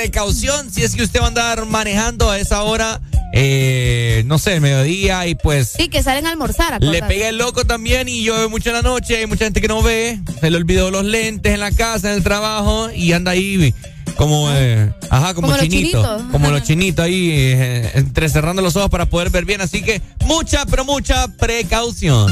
precaución 0.05 0.71
si 0.71 0.83
es 0.83 0.93
que 0.93 1.01
usted 1.01 1.19
va 1.19 1.25
a 1.25 1.27
andar 1.29 1.65
manejando 1.65 2.29
a 2.29 2.37
esa 2.37 2.61
hora 2.61 3.01
eh, 3.33 4.23
no 4.27 4.37
sé, 4.37 4.59
mediodía 4.59 5.25
y 5.25 5.33
pues... 5.33 5.73
Sí, 5.75 5.89
que 5.89 6.03
salen 6.03 6.27
a 6.27 6.29
almorzar. 6.29 6.81
le 6.81 7.01
pega 7.01 7.27
el 7.27 7.37
loco 7.37 7.65
también 7.65 8.07
y 8.07 8.23
llueve 8.23 8.47
mucho 8.47 8.69
en 8.69 8.75
la 8.75 8.81
noche, 8.83 9.17
hay 9.17 9.25
mucha 9.25 9.45
gente 9.45 9.61
que 9.61 9.67
no 9.67 9.81
ve, 9.81 10.19
se 10.39 10.51
le 10.51 10.57
olvidó 10.57 10.91
los 10.91 11.03
lentes 11.03 11.53
en 11.53 11.59
la 11.59 11.71
casa, 11.71 12.11
en 12.11 12.17
el 12.17 12.23
trabajo 12.23 12.91
y 12.91 13.13
anda 13.13 13.31
ahí 13.31 13.73
como, 14.15 14.47
eh, 14.51 14.93
ajá, 15.09 15.33
como, 15.33 15.57
chinito, 15.57 16.27
como 16.31 16.51
los 16.51 16.61
chinitos 16.61 17.03
ahí, 17.03 17.31
eh, 17.31 17.91
entrecerrando 17.95 18.61
los 18.61 18.75
ojos 18.75 18.89
para 18.89 19.07
poder 19.07 19.31
ver 19.31 19.43
bien, 19.43 19.59
así 19.59 19.81
que 19.81 20.01
mucha, 20.25 20.65
pero 20.67 20.85
mucha 20.85 21.27
precaución. 21.27 22.31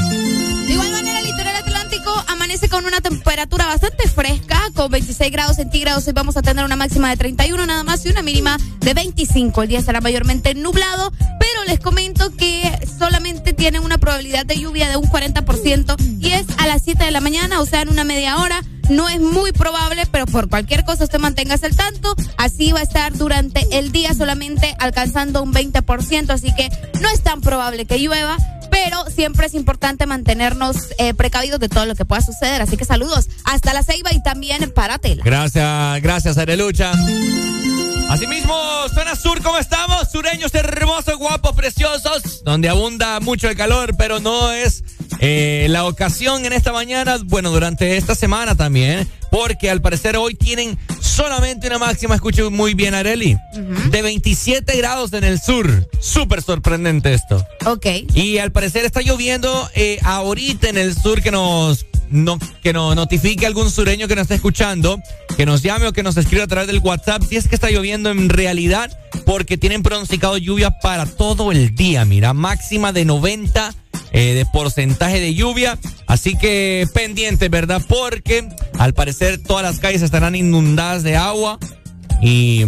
Con 2.70 2.86
una 2.86 3.00
temperatura 3.00 3.66
bastante 3.66 4.08
fresca, 4.08 4.70
con 4.74 4.88
26 4.90 5.32
grados 5.32 5.56
centígrados. 5.56 6.06
Hoy 6.06 6.12
vamos 6.12 6.36
a 6.36 6.42
tener 6.42 6.64
una 6.64 6.76
máxima 6.76 7.10
de 7.10 7.16
31 7.16 7.66
nada 7.66 7.82
más 7.82 8.06
y 8.06 8.10
una 8.10 8.22
mínima 8.22 8.58
de 8.78 8.94
25. 8.94 9.62
El 9.62 9.68
día 9.68 9.82
será 9.82 10.00
mayormente 10.00 10.54
nublado, 10.54 11.12
pero 11.18 11.64
les 11.66 11.80
comento 11.80 12.30
que 12.36 12.70
solamente 12.96 13.54
tienen 13.54 13.82
una 13.82 13.98
probabilidad 13.98 14.46
de 14.46 14.56
lluvia 14.56 14.88
de 14.88 14.96
un 14.96 15.06
40% 15.06 15.96
y 16.20 16.30
es 16.30 16.46
a 16.58 16.68
las 16.68 16.82
7 16.82 17.04
de 17.04 17.10
la 17.10 17.20
mañana, 17.20 17.60
o 17.60 17.66
sea, 17.66 17.82
en 17.82 17.88
una 17.88 18.04
media 18.04 18.36
hora. 18.38 18.62
No 18.88 19.08
es 19.08 19.18
muy 19.18 19.50
probable, 19.52 20.04
pero 20.12 20.26
por 20.26 20.48
cualquier 20.48 20.84
cosa 20.84 21.04
usted 21.04 21.18
manténgase 21.18 21.66
al 21.66 21.74
tanto. 21.74 22.14
Así 22.36 22.70
va 22.70 22.80
a 22.80 22.82
estar 22.82 23.16
durante 23.16 23.66
el 23.76 23.90
día 23.90 24.14
solamente 24.14 24.76
alcanzando 24.78 25.42
un 25.42 25.52
20%, 25.52 26.30
así 26.30 26.54
que 26.54 26.68
no 27.00 27.08
es 27.08 27.22
tan 27.22 27.40
probable 27.40 27.86
que 27.86 27.98
llueva, 27.98 28.36
pero 28.70 29.04
siempre 29.10 29.46
es 29.46 29.54
importante 29.54 30.06
mantenernos 30.06 30.76
eh, 30.98 31.14
precavidos 31.14 31.60
de 31.60 31.68
todo 31.68 31.86
lo 31.86 31.94
que 31.94 32.04
pueda 32.04 32.22
suceder. 32.22 32.62
Así 32.62 32.76
que 32.76 32.84
saludos 32.84 33.28
hasta 33.44 33.72
la 33.72 33.82
Ceiba 33.82 34.12
y 34.12 34.22
también 34.22 34.70
para 34.72 34.98
Tela. 34.98 35.22
Gracias, 35.24 36.02
gracias, 36.02 36.38
Arelucha. 36.38 36.92
Asimismo, 38.08 38.54
zona 38.94 39.16
sur, 39.16 39.42
¿cómo 39.42 39.58
estamos? 39.58 40.10
Sureños 40.10 40.54
hermosos, 40.54 41.16
guapos, 41.16 41.52
preciosos, 41.56 42.44
donde 42.44 42.68
abunda 42.68 43.18
mucho 43.20 43.48
el 43.48 43.56
calor, 43.56 43.96
pero 43.96 44.20
no 44.20 44.52
es 44.52 44.84
eh, 45.20 45.66
la 45.70 45.86
ocasión 45.86 46.44
en 46.44 46.52
esta 46.52 46.72
mañana, 46.72 47.18
bueno, 47.24 47.50
durante 47.50 47.96
esta 47.96 48.14
semana 48.14 48.54
también, 48.54 49.08
porque 49.30 49.70
al 49.70 49.80
parecer 49.80 50.16
hoy 50.16 50.34
tienen 50.34 50.78
solamente 51.00 51.66
una 51.66 51.78
máxima, 51.78 52.14
escuche 52.14 52.42
muy 52.50 52.74
bien, 52.74 52.94
Areli, 52.94 53.36
de 53.90 54.02
27 54.02 54.76
grados 54.76 55.12
en 55.12 55.24
el 55.24 55.40
sur. 55.40 55.88
Súper 56.00 56.42
sorprendente 56.42 57.14
esto. 57.14 57.44
Ok. 57.66 57.86
Y 58.14 58.38
al 58.38 58.52
parecer 58.52 58.84
está 58.84 59.00
lloviendo 59.00 59.68
eh, 59.74 59.98
ahorita 60.02 60.68
en 60.68 60.78
el 60.78 60.94
sur 60.94 61.22
que 61.22 61.30
nos 61.30 61.86
no, 62.10 62.38
que 62.62 62.72
nos 62.72 62.94
notifique 62.94 63.46
algún 63.46 63.70
sureño 63.70 64.06
que 64.06 64.14
nos 64.14 64.22
esté 64.22 64.34
escuchando, 64.34 65.00
que 65.36 65.46
nos 65.46 65.62
llame 65.62 65.86
o 65.86 65.92
que 65.92 66.02
nos 66.02 66.16
escriba 66.16 66.44
a 66.44 66.46
través 66.46 66.68
del 66.68 66.78
WhatsApp 66.78 67.22
si 67.28 67.36
es 67.36 67.48
que 67.48 67.54
está 67.54 67.70
lloviendo 67.70 68.10
en 68.10 68.28
realidad, 68.28 68.96
porque 69.24 69.56
tienen 69.56 69.82
pronosticado 69.82 70.36
lluvia 70.36 70.70
para 70.80 71.06
todo 71.06 71.50
el 71.50 71.74
día, 71.74 72.04
mira, 72.04 72.32
máxima 72.32 72.92
de 72.92 73.04
90 73.04 73.74
eh, 74.14 74.32
de 74.34 74.46
porcentaje 74.46 75.18
de 75.18 75.34
lluvia, 75.34 75.76
así 76.06 76.38
que 76.38 76.86
pendiente, 76.94 77.48
¿verdad? 77.48 77.82
Porque 77.88 78.48
al 78.78 78.94
parecer 78.94 79.42
todas 79.42 79.64
las 79.64 79.80
calles 79.80 80.02
estarán 80.02 80.36
inundadas 80.36 81.02
de 81.02 81.16
agua 81.16 81.58
y 82.22 82.64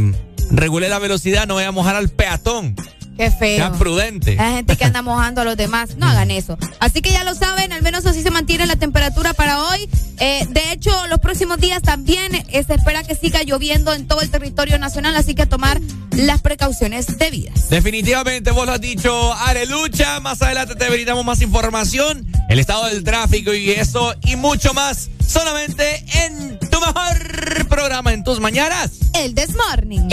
regule 0.50 0.88
la 0.88 0.98
velocidad, 0.98 1.46
no 1.46 1.54
voy 1.54 1.62
a 1.62 1.70
mojar 1.70 1.94
al 1.94 2.08
peatón. 2.08 2.74
Qué 3.16 3.30
feo. 3.30 3.56
Sean 3.56 3.78
prudentes. 3.78 4.36
La 4.36 4.52
gente 4.52 4.76
que 4.76 4.84
anda 4.84 5.02
mojando 5.02 5.40
a 5.40 5.44
los 5.44 5.56
demás, 5.56 5.96
no 5.96 6.06
hagan 6.06 6.30
eso. 6.30 6.58
Así 6.80 7.00
que 7.00 7.10
ya 7.10 7.24
lo 7.24 7.34
saben, 7.34 7.72
al 7.72 7.82
menos 7.82 8.04
así 8.06 8.22
se 8.22 8.30
mantiene 8.30 8.66
la 8.66 8.76
temperatura 8.76 9.32
para 9.32 9.62
hoy. 9.64 9.88
Eh, 10.18 10.46
de 10.50 10.72
hecho, 10.72 10.90
los 11.08 11.20
próximos 11.20 11.58
días 11.58 11.82
también 11.82 12.34
eh, 12.34 12.64
se 12.64 12.74
espera 12.74 13.02
que 13.02 13.14
siga 13.14 13.42
lloviendo 13.42 13.92
en 13.92 14.06
todo 14.06 14.20
el 14.20 14.30
territorio 14.30 14.78
nacional, 14.78 15.16
así 15.16 15.34
que 15.34 15.42
a 15.42 15.46
tomar 15.46 15.80
las 16.12 16.40
precauciones 16.42 17.18
debidas. 17.18 17.68
Definitivamente, 17.68 18.50
vos 18.50 18.66
lo 18.66 18.72
has 18.72 18.80
dicho, 18.80 19.32
Arelucha. 19.34 20.20
Más 20.20 20.40
adelante 20.42 20.74
te 20.74 20.88
brindamos 20.88 21.24
más 21.24 21.42
información, 21.42 22.26
el 22.48 22.58
estado 22.58 22.86
del 22.86 23.04
tráfico 23.04 23.52
y 23.52 23.70
eso 23.70 24.14
y 24.22 24.36
mucho 24.36 24.72
más, 24.74 25.10
solamente 25.26 26.04
en 26.24 26.58
tu 26.58 26.80
mejor 26.80 27.68
programa 27.68 28.12
en 28.12 28.24
tus 28.24 28.40
mañanas. 28.40 28.92
El 29.14 29.34
This 29.34 29.54
Morning. 29.54 30.08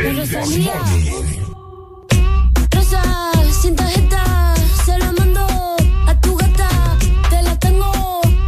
Rosa, 0.00 0.44
sin 3.60 3.74
tarjeta, 3.74 4.54
se 4.84 4.96
la 4.96 5.10
mando 5.10 5.44
a 6.06 6.20
tu 6.20 6.36
gata. 6.36 6.68
Te 7.28 7.42
la 7.42 7.58
tengo 7.58 7.90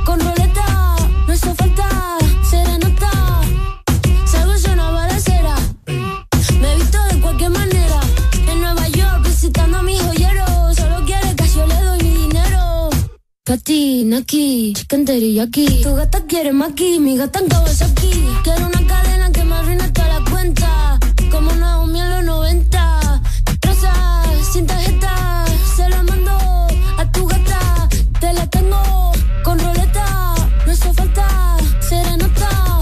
con 0.05 0.21
roleta, 0.21 0.97
no 1.27 1.35
hizo 1.35 1.53
falta 1.57 1.89
serenata. 2.49 3.11
Salgo 4.27 4.55
yo 4.55 4.73
una 4.75 4.91
balacera, 4.91 5.57
me 6.61 6.73
he 6.73 6.77
visto 6.77 6.99
de 7.11 7.21
cualquier 7.21 7.51
manera. 7.51 8.01
En 8.49 8.61
Nueva 8.61 8.87
York 8.89 9.27
visitando 9.27 9.79
a 9.79 9.83
mis 9.83 10.01
joyeros, 10.01 10.77
solo 10.77 11.05
quiere 11.05 11.35
que 11.35 11.49
yo 11.49 11.67
le 11.67 11.75
doy 11.75 11.99
mi 12.05 12.15
dinero. 12.29 12.91
Patina 13.45 14.19
aquí, 14.19 14.73
chicken 14.77 15.05
aquí. 15.41 15.83
Tu 15.83 15.95
gata 15.97 16.21
quiere 16.29 16.53
maqui, 16.53 17.01
mi 17.01 17.17
gata 17.17 17.41
en 17.41 17.49
Kawasaki. 17.49 18.25
Quiero 18.45 18.67
una 18.69 18.87
cadena 18.87 19.33
que 19.33 19.43
me 19.43 19.55
arruine 19.57 19.89
toda 19.89 20.21
la 20.21 20.31
cuenta. 20.31 21.01
Como 21.31 21.53
Naomi 21.53 22.01
en 22.01 22.11
los 22.11 22.25
90. 22.25 23.23
Rosa, 23.63 24.23
sin 24.53 24.67
tarjeta, 24.67 25.45
se 25.77 25.89
la 25.89 26.03
mando 26.03 26.37
a 26.99 27.13
tu 27.13 27.27
gata. 27.27 27.89
Te 28.21 28.33
la 28.33 28.47
tengo 28.49 29.13
con 29.45 29.59
roleta, 29.59 30.35
no 30.67 30.73
hizo 30.73 30.93
falta 30.93 31.57
serenata. 31.81 32.81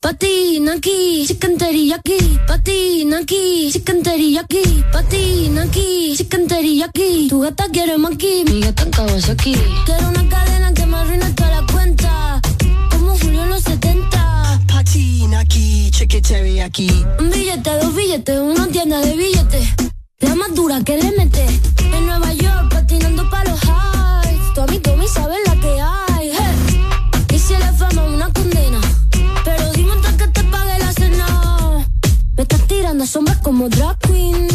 Patina 0.00 0.72
aquí, 0.74 1.24
chicken 1.26 1.56
aquí. 1.94 2.38
Patina 2.46 3.18
aquí, 3.18 3.70
chicken 3.72 4.02
aquí. 4.38 4.84
Patina 4.92 5.62
aquí, 5.62 6.14
chicken 6.16 6.46
aquí. 6.82 7.28
Tu 7.30 7.40
gata 7.40 7.68
quiere 7.72 7.98
maqui, 7.98 8.44
mi 8.48 8.60
gata 8.60 8.82
en 8.82 8.90
Kawasaki. 8.90 9.54
Quiero 9.86 10.08
una 10.08 10.28
cadena 10.28 10.74
que 10.74 10.86
me 10.86 10.96
arruine 10.96 11.30
toda 11.34 11.50
la 11.50 11.72
cuenta. 11.72 12.40
70. 14.88 15.18
Patina 15.28 15.40
aquí, 15.40 15.90
chicken 15.90 16.62
aquí. 16.62 16.88
Un 17.18 17.30
billete, 17.30 17.70
dos 17.78 17.94
billetes, 17.94 18.38
una 18.38 18.66
tienda 18.68 19.00
de 19.00 19.16
billetes. 19.16 19.68
La 20.20 20.34
más 20.34 20.54
dura 20.54 20.82
que 20.82 20.96
le 20.96 21.12
mete. 21.12 21.44
En 21.92 22.06
Nueva 22.06 22.32
York, 22.32 22.72
patinando 22.72 23.28
pa' 23.28 23.44
los 23.44 23.60
highs. 23.64 24.54
Tu 24.54 24.60
amigo 24.62 24.96
me 24.96 25.06
sabe 25.06 25.34
la 25.46 25.54
que 25.60 25.80
hay. 25.80 26.30
hey. 26.32 27.34
Y 27.34 27.38
si 27.38 27.52
la 27.58 27.72
fama 27.74 28.04
una 28.04 28.32
condena. 28.32 28.80
Pero 29.44 29.72
dime 29.74 29.92
antes 29.92 30.12
que 30.14 30.28
te 30.28 30.44
pague 30.44 30.78
la 30.78 30.92
cena. 30.92 31.86
Me 32.36 32.42
estás 32.42 32.66
tirando 32.66 33.06
sombras 33.06 33.38
como 33.42 33.68
drag 33.68 33.98
queen. 33.98 34.48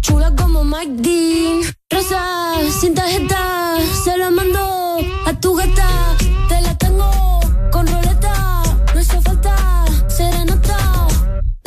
Chula 0.00 0.34
como 0.34 0.64
Mike 0.64 0.96
Dean. 0.96 1.60
Rosa, 1.90 2.54
sin 2.80 2.94
tarjeta, 2.94 3.76
se 4.04 4.16
la 4.16 4.30
mando 4.30 4.98
a 5.26 5.40
tu 5.40 5.54
gata. 5.54 6.09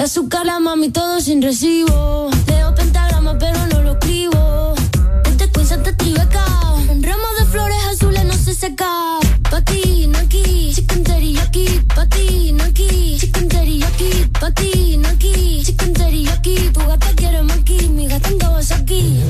De 0.04 0.08
azúcar 0.08 0.46
la 0.46 0.60
mami 0.60 0.90
todo 0.90 1.22
sin 1.22 1.42
recibo. 1.42 2.30
Leo 2.48 2.76
pentagrama 2.76 3.38
pero 3.38 3.66
no 3.68 3.84
lo 3.84 3.92
escribo. 3.94 4.76
Este 5.24 5.50
Queens 5.50 5.82
te 5.82 5.94
tribeca. 5.94 6.46
Un 6.90 7.02
ramo 7.02 7.24
de 7.40 7.46
flores 7.46 7.78
azules 7.90 8.26
no 8.26 8.34
se 8.34 8.54
seca. 8.54 9.20
Patina 9.50 10.20
aquí, 10.20 10.74
chicken 10.76 11.06
aquí. 11.40 11.82
Patina 11.96 12.66
aquí, 12.66 13.18
chicken 13.18 13.48
aquí. 13.56 14.30
Patina 14.42 15.10
aquí, 15.10 15.64
chicken 15.64 15.94
aquí. 16.34 16.70
Tu 16.74 16.80
gata 16.86 17.08
quiere 17.16 17.42
maqui, 17.42 17.88
mi 17.88 18.06
gata 18.06 18.30
Kawasaki. 18.38 19.22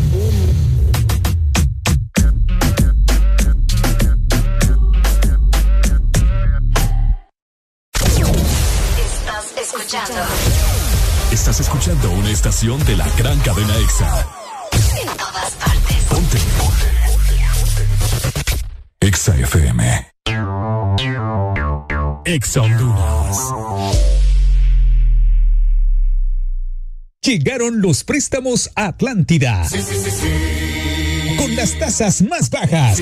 Estás 8.98 9.46
escuchando. 9.56 10.53
Estás 11.34 11.60
escuchando 11.62 12.12
una 12.12 12.30
estación 12.30 12.78
de 12.86 12.96
la 12.96 13.10
gran 13.18 13.40
cadena 13.40 13.76
EXA. 13.78 14.28
En 15.02 15.08
todas 15.18 15.52
partes. 15.56 15.98
Ponte. 16.08 16.38
Ponte. 16.60 16.86
EXA 19.00 19.36
FM. 19.38 20.12
EXA 22.26 22.62
Honduras. 22.62 23.38
Llegaron 27.24 27.82
los 27.82 28.04
préstamos 28.04 28.70
a 28.76 28.86
Atlántida. 28.86 29.68
Con 31.40 31.56
las 31.56 31.80
tasas 31.80 32.22
más 32.22 32.52
bajas. 32.52 33.02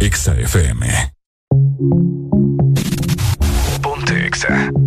EXA 0.00 0.32
FM. 0.32 0.82
Ponte 3.82 4.26
EXA. 4.26 4.79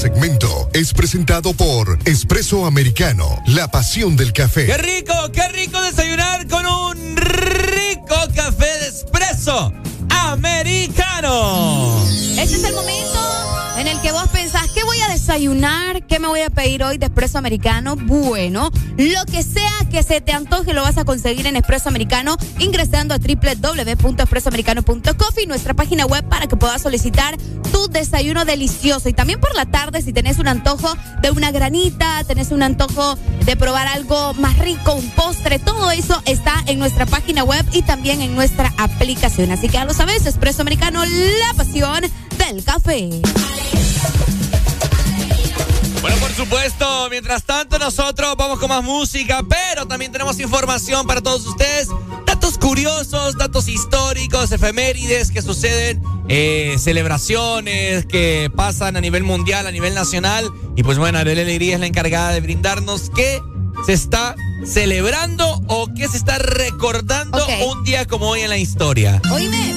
Segmento 0.00 0.70
es 0.72 0.94
presentado 0.94 1.52
por 1.52 1.98
Espresso 2.06 2.64
Americano, 2.64 3.38
la 3.46 3.70
pasión 3.70 4.16
del 4.16 4.32
café. 4.32 4.64
¡Qué 4.64 4.78
rico, 4.78 5.12
qué 5.30 5.46
rico 5.48 5.78
desayunar 5.82 6.48
con 6.48 6.64
un 6.64 7.16
rico 7.18 8.16
café 8.34 8.64
de 8.80 8.88
espresso 8.88 9.74
americano! 10.08 12.02
Este 12.38 12.56
es 12.56 12.64
el 12.64 12.74
momento 12.74 12.89
¿Qué 16.06 16.18
me 16.18 16.28
voy 16.28 16.42
a 16.42 16.50
pedir 16.50 16.84
hoy 16.84 16.98
de 16.98 17.06
espresso 17.06 17.38
americano? 17.38 17.96
Bueno, 17.96 18.70
lo 18.98 19.24
que 19.24 19.42
sea 19.42 19.72
que 19.90 20.02
se 20.02 20.20
te 20.20 20.32
antoje 20.32 20.74
lo 20.74 20.82
vas 20.82 20.98
a 20.98 21.06
conseguir 21.06 21.46
en 21.46 21.56
Espresso 21.56 21.88
Americano 21.88 22.36
ingresando 22.58 23.14
a 23.14 23.18
www.espressoamericano.coffee, 23.18 25.46
nuestra 25.46 25.72
página 25.72 26.04
web 26.04 26.28
para 26.28 26.46
que 26.46 26.56
puedas 26.56 26.82
solicitar 26.82 27.38
tu 27.72 27.88
desayuno 27.88 28.44
delicioso. 28.44 29.08
Y 29.08 29.14
también 29.14 29.40
por 29.40 29.54
la 29.54 29.64
tarde, 29.64 30.02
si 30.02 30.12
tenés 30.12 30.38
un 30.38 30.46
antojo 30.46 30.94
de 31.22 31.30
una 31.30 31.52
granita, 31.52 32.22
tenés 32.24 32.52
un 32.52 32.62
antojo 32.62 33.16
de 33.46 33.56
probar 33.56 33.86
algo 33.86 34.34
más 34.34 34.58
rico, 34.58 34.92
un 34.92 35.08
postre, 35.12 35.58
todo 35.58 35.90
eso 35.90 36.20
está 36.26 36.62
en 36.66 36.78
nuestra 36.78 37.06
página 37.06 37.44
web 37.44 37.64
y 37.72 37.80
también 37.80 38.20
en 38.20 38.34
nuestra 38.34 38.74
aplicación. 38.76 39.52
Así 39.52 39.68
que 39.68 39.74
ya 39.74 39.86
lo 39.86 39.94
sabes, 39.94 40.26
Espresso 40.26 40.60
Americano, 40.60 41.02
la 41.02 41.54
pasión 41.56 42.02
del 42.36 42.62
café. 42.62 43.08
Bueno, 46.00 46.16
por 46.16 46.32
supuesto, 46.32 47.08
mientras 47.10 47.42
tanto 47.44 47.78
nosotros 47.78 48.34
vamos 48.36 48.58
con 48.58 48.70
más 48.70 48.82
música, 48.82 49.42
pero 49.46 49.86
también 49.86 50.10
tenemos 50.10 50.40
información 50.40 51.06
para 51.06 51.20
todos 51.20 51.46
ustedes, 51.46 51.88
datos 52.26 52.56
curiosos, 52.56 53.36
datos 53.36 53.68
históricos, 53.68 54.50
efemérides 54.50 55.30
que 55.30 55.42
suceden, 55.42 56.02
eh, 56.28 56.76
celebraciones 56.78 58.06
que 58.06 58.50
pasan 58.54 58.96
a 58.96 59.02
nivel 59.02 59.24
mundial, 59.24 59.66
a 59.66 59.70
nivel 59.70 59.94
nacional, 59.94 60.50
y 60.74 60.82
pues 60.82 60.96
bueno, 60.96 61.18
Arely 61.18 61.42
Alegría 61.42 61.74
es 61.74 61.80
la 61.80 61.86
encargada 61.86 62.32
de 62.32 62.40
brindarnos 62.40 63.10
qué 63.14 63.42
se 63.84 63.92
está 63.92 64.34
celebrando 64.64 65.60
o 65.68 65.88
qué 65.94 66.08
se 66.08 66.16
está 66.16 66.38
recordando 66.38 67.46
un 67.68 67.84
día 67.84 68.06
como 68.06 68.28
hoy 68.28 68.40
en 68.40 68.48
la 68.48 68.58
historia. 68.58 69.20
Oíme, 69.30 69.74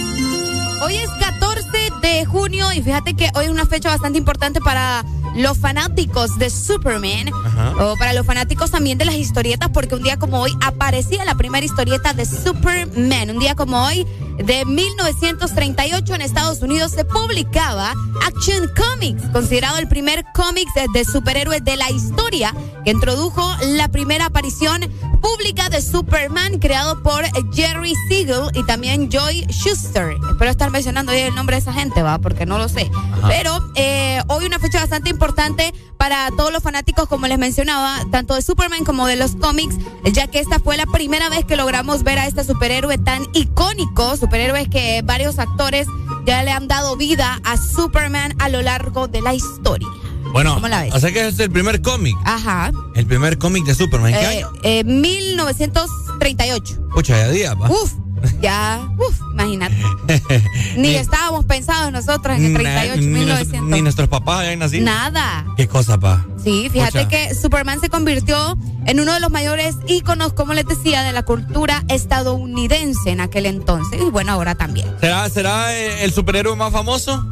hoy 0.82 0.96
es 0.96 1.10
14 1.20 1.83
de 2.04 2.26
junio 2.26 2.72
y 2.74 2.82
fíjate 2.82 3.14
que 3.14 3.30
hoy 3.34 3.46
es 3.46 3.52
una 3.52 3.66
fecha 3.66 3.90
bastante 3.90 4.20
importante 4.20 4.60
para 4.60 5.06
los 5.36 5.58
fanáticos 5.58 6.38
de 6.38 6.50
Superman 6.50 7.32
Ajá. 7.46 7.74
o 7.80 7.98
para 7.98 8.14
los 8.14 8.26
fanáticos 8.26 8.72
también 8.72 8.98
de 8.98 9.06
las 9.06 9.16
historietas 9.16 9.70
porque 9.70 9.96
un 9.96 10.04
día 10.04 10.20
como 10.20 10.42
hoy 10.42 10.52
aparecía 10.62 11.24
la 11.24 11.36
primera 11.36 11.66
historieta 11.66 12.14
de 12.14 12.26
Superman. 12.26 13.30
Un 13.30 13.40
día 13.40 13.56
como 13.56 13.86
hoy 13.86 14.06
de 14.38 14.66
1938 14.66 16.14
en 16.14 16.22
Estados 16.22 16.62
Unidos 16.62 16.92
se 16.92 17.06
publicaba 17.06 17.94
Action 18.28 18.70
Comics, 18.76 19.24
considerado 19.30 19.78
el 19.78 19.88
primer 19.88 20.26
cómic 20.36 20.68
de, 20.76 20.88
de 20.94 21.06
superhéroes 21.06 21.64
de 21.64 21.78
la 21.78 21.90
historia 21.90 22.54
que 22.84 22.92
introdujo 22.92 23.50
la 23.62 23.88
primera 23.88 24.26
aparición 24.26 24.82
pública 25.24 25.70
de 25.70 25.82
Superman 25.82 26.60
creado 26.60 27.02
por 27.02 27.24
Jerry 27.54 27.96
Siegel 28.08 28.52
y 28.54 28.64
también 28.66 29.10
Joy 29.10 29.48
Schuster. 29.50 30.18
Espero 30.30 30.52
estar 30.52 30.70
mencionando 30.70 31.14
bien 31.14 31.28
el 31.28 31.36
nombre 31.36 31.56
de 31.56 31.62
esa 31.62 31.74
gente, 31.74 32.04
va, 32.04 32.20
porque 32.20 32.46
no 32.46 32.58
lo 32.58 32.68
sé. 32.68 32.92
Ajá. 32.94 33.30
Pero 33.30 33.72
eh, 33.76 34.22
hoy 34.28 34.46
una 34.46 34.60
fecha 34.60 34.82
bastante 34.82 35.10
importante 35.10 35.74
para 35.98 36.28
todos 36.36 36.52
los 36.52 36.62
fanáticos, 36.62 37.08
como 37.08 37.28
les 37.28 37.40
mencionaba, 37.40 38.02
tanto 38.12 38.36
de 38.36 38.42
Superman 38.42 38.84
como 38.84 39.08
de 39.08 39.16
los 39.16 39.38
cómics, 39.38 39.78
ya 40.12 40.28
que 40.28 40.40
esta 40.40 40.60
fue 40.60 40.76
la 40.76 40.86
primera 40.86 41.30
vez 41.30 41.46
que 41.46 41.56
logramos 41.56 42.04
ver 42.04 42.20
a 42.20 42.28
este 42.28 42.44
superhéroe 42.44 42.98
tan 42.98 43.26
icónico, 43.34 44.18
superhéroes 44.18 44.68
que 44.68 45.02
varios 45.04 45.40
actores 45.40 45.88
ya 46.26 46.44
le 46.44 46.52
han 46.52 46.68
dado 46.68 46.98
vida 46.98 47.40
a 47.46 47.56
Superman 47.56 48.36
a 48.40 48.50
lo 48.50 48.62
largo 48.62 49.08
de 49.08 49.22
la 49.22 49.34
historia. 49.34 49.88
Bueno, 50.34 50.56
¿Cómo 50.56 50.68
la 50.68 50.82
ves? 50.84 50.94
o 50.94 51.00
sea 51.00 51.12
que 51.12 51.28
es 51.28 51.40
el 51.40 51.52
primer 51.52 51.82
cómic, 51.82 52.16
Ajá. 52.26 52.72
el 52.96 53.06
primer 53.06 53.38
cómic 53.38 53.64
de 53.66 53.76
Superman. 53.76 54.14
¿En 54.14 54.20
qué 54.20 54.26
Eh, 54.26 54.38
año? 54.40 54.52
eh, 54.64 54.84
1938. 54.84 56.80
Pucha, 56.94 57.18
ya 57.18 57.30
día, 57.30 57.54
va. 57.54 57.70
Uf, 57.70 57.94
ya, 58.42 58.82
uf, 58.98 59.20
imagínate. 59.34 59.76
Ni 60.78 60.96
estábamos 60.96 61.46
pensados 61.46 61.92
nosotros 61.92 62.38
en 62.38 62.46
el 62.46 62.54
38, 62.54 62.96
Ni, 63.02 63.06
ni 63.08 63.20
1900. 63.20 63.70
ni 63.70 63.82
nuestros 63.82 64.08
papás 64.10 64.40
habían 64.40 64.60
nacido. 64.60 64.86
Nada. 64.86 65.46
¿Qué 65.58 65.68
cosa, 65.68 66.00
pa? 66.00 66.26
Sí, 66.44 66.70
fíjate 66.72 67.04
Pucha. 67.06 67.08
que 67.10 67.36
Superman 67.36 67.80
se 67.80 67.90
convirtió 67.90 68.58
en 68.86 69.00
uno 69.00 69.14
de 69.14 69.20
los 69.20 69.32
mayores 69.32 69.76
íconos, 69.88 70.34
como 70.34 70.54
les 70.54 70.66
decía, 70.66 71.04
de 71.04 71.12
la 71.14 71.24
cultura 71.24 71.84
estadounidense 71.90 73.12
en 73.12 73.22
aquel 73.22 73.46
entonces. 73.46 74.00
Y 74.02 74.10
bueno, 74.10 74.32
ahora 74.34 74.56
también. 74.56 74.88
¿Será, 75.00 75.30
será 75.30 75.74
eh, 75.76 76.04
el 76.04 76.12
superhéroe 76.14 76.56
más 76.56 76.72
famoso? 76.74 77.26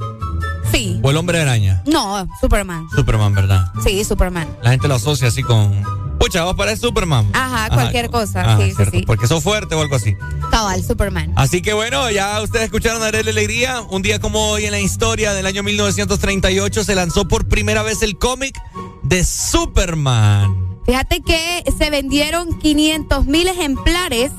Sí. 0.71 0.99
¿O 1.03 1.11
el 1.11 1.17
hombre 1.17 1.41
araña? 1.41 1.83
No, 1.85 2.27
Superman. 2.39 2.87
Superman, 2.95 3.33
¿verdad? 3.33 3.71
Sí, 3.83 4.03
Superman. 4.03 4.47
La 4.63 4.71
gente 4.71 4.87
lo 4.87 4.95
asocia 4.95 5.27
así 5.27 5.43
con. 5.43 5.71
Pucha, 6.19 6.43
vos 6.43 6.55
pareces 6.55 6.81
Superman. 6.81 7.27
Ajá, 7.33 7.69
cualquier 7.73 8.11
cosa. 8.11 8.43
Ah, 8.45 8.57
sí, 8.59 8.69
sí, 8.69 8.75
cierto, 8.75 8.97
sí. 8.97 9.03
Porque 9.07 9.25
sos 9.27 9.43
fuerte 9.43 9.73
o 9.73 9.81
algo 9.81 9.95
así. 9.95 10.15
Cabal, 10.51 10.83
Superman. 10.83 11.33
Así 11.35 11.63
que 11.63 11.73
bueno, 11.73 12.11
ya 12.11 12.39
ustedes 12.41 12.65
escucharon 12.65 13.01
a 13.01 13.07
Arely 13.07 13.31
Alegría. 13.31 13.81
Un 13.89 14.03
día 14.03 14.19
como 14.19 14.49
hoy 14.49 14.65
en 14.65 14.71
la 14.71 14.79
historia 14.79 15.33
del 15.33 15.47
año 15.47 15.63
1938 15.63 16.83
se 16.83 16.93
lanzó 16.93 17.27
por 17.27 17.47
primera 17.47 17.81
vez 17.81 18.03
el 18.03 18.19
cómic 18.19 18.61
de 19.01 19.23
Superman. 19.25 20.55
Fíjate 20.85 21.21
que 21.21 21.63
se 21.77 21.89
vendieron 21.89 22.59
500 22.59 23.25
mil 23.25 23.47
ejemplares 23.47 24.31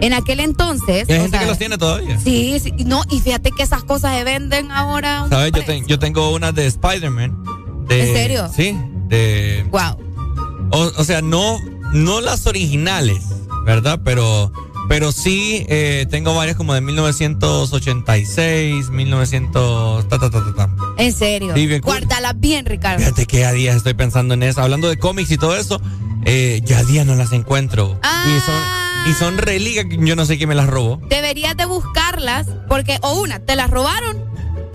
en 0.00 0.12
aquel 0.12 0.40
entonces. 0.40 1.08
Y 1.08 1.12
hay 1.12 1.18
gente 1.20 1.30
sea, 1.30 1.40
que 1.40 1.46
los 1.46 1.58
tiene 1.58 1.78
todavía. 1.78 2.18
Sí, 2.20 2.58
sí, 2.60 2.72
no, 2.84 3.02
y 3.10 3.20
fíjate 3.20 3.50
que 3.52 3.62
esas 3.62 3.84
cosas 3.84 4.16
se 4.16 4.24
venden 4.24 4.70
ahora. 4.70 5.26
¿Sabes? 5.28 5.52
Yo, 5.52 5.62
yo 5.86 5.98
tengo 5.98 6.30
una 6.32 6.52
de 6.52 6.66
Spider-Man. 6.66 7.36
de- 7.88 8.08
¿En 8.08 8.14
serio? 8.14 8.50
Sí, 8.54 8.76
de... 9.08 9.66
Wow. 9.70 9.96
O, 10.70 10.92
o 10.96 11.04
sea, 11.04 11.22
no, 11.22 11.58
no 11.92 12.20
las 12.20 12.46
originales, 12.46 13.22
¿verdad? 13.64 14.00
Pero, 14.04 14.52
pero 14.88 15.12
sí 15.12 15.64
eh, 15.68 16.06
tengo 16.10 16.34
varias 16.34 16.56
como 16.56 16.74
de 16.74 16.80
1986, 16.82 18.90
1900... 18.90 20.08
Ta, 20.08 20.18
ta, 20.18 20.30
ta, 20.30 20.44
ta, 20.44 20.54
ta. 20.54 20.70
En 20.98 21.12
serio. 21.12 21.54
Sí, 21.54 21.66
bien 21.66 21.80
cool. 21.80 21.92
Guárdala 21.98 22.32
bien, 22.34 22.66
Ricardo. 22.66 22.98
Fíjate 22.98 23.26
que 23.26 23.44
a 23.44 23.52
días 23.52 23.76
estoy 23.76 23.94
pensando 23.94 24.34
en 24.34 24.42
eso. 24.42 24.60
Hablando 24.60 24.88
de 24.88 24.98
cómics 24.98 25.30
y 25.30 25.38
todo 25.38 25.56
eso, 25.56 25.80
eh, 26.24 26.60
ya 26.64 26.78
a 26.78 26.84
días 26.84 27.06
no 27.06 27.14
las 27.14 27.32
encuentro. 27.32 27.98
Y 28.02 28.40
son, 28.40 28.62
y 29.08 29.14
son 29.14 29.38
reliquias 29.38 29.86
que 29.86 29.96
yo 29.96 30.16
no 30.16 30.26
sé 30.26 30.36
quién 30.36 30.50
me 30.50 30.54
las 30.54 30.66
robó. 30.66 31.00
Deberías 31.08 31.56
de 31.56 31.64
buscarlas 31.64 32.46
porque 32.68 32.98
o 33.02 33.20
una, 33.20 33.38
te 33.40 33.56
las 33.56 33.70
robaron 33.70 34.22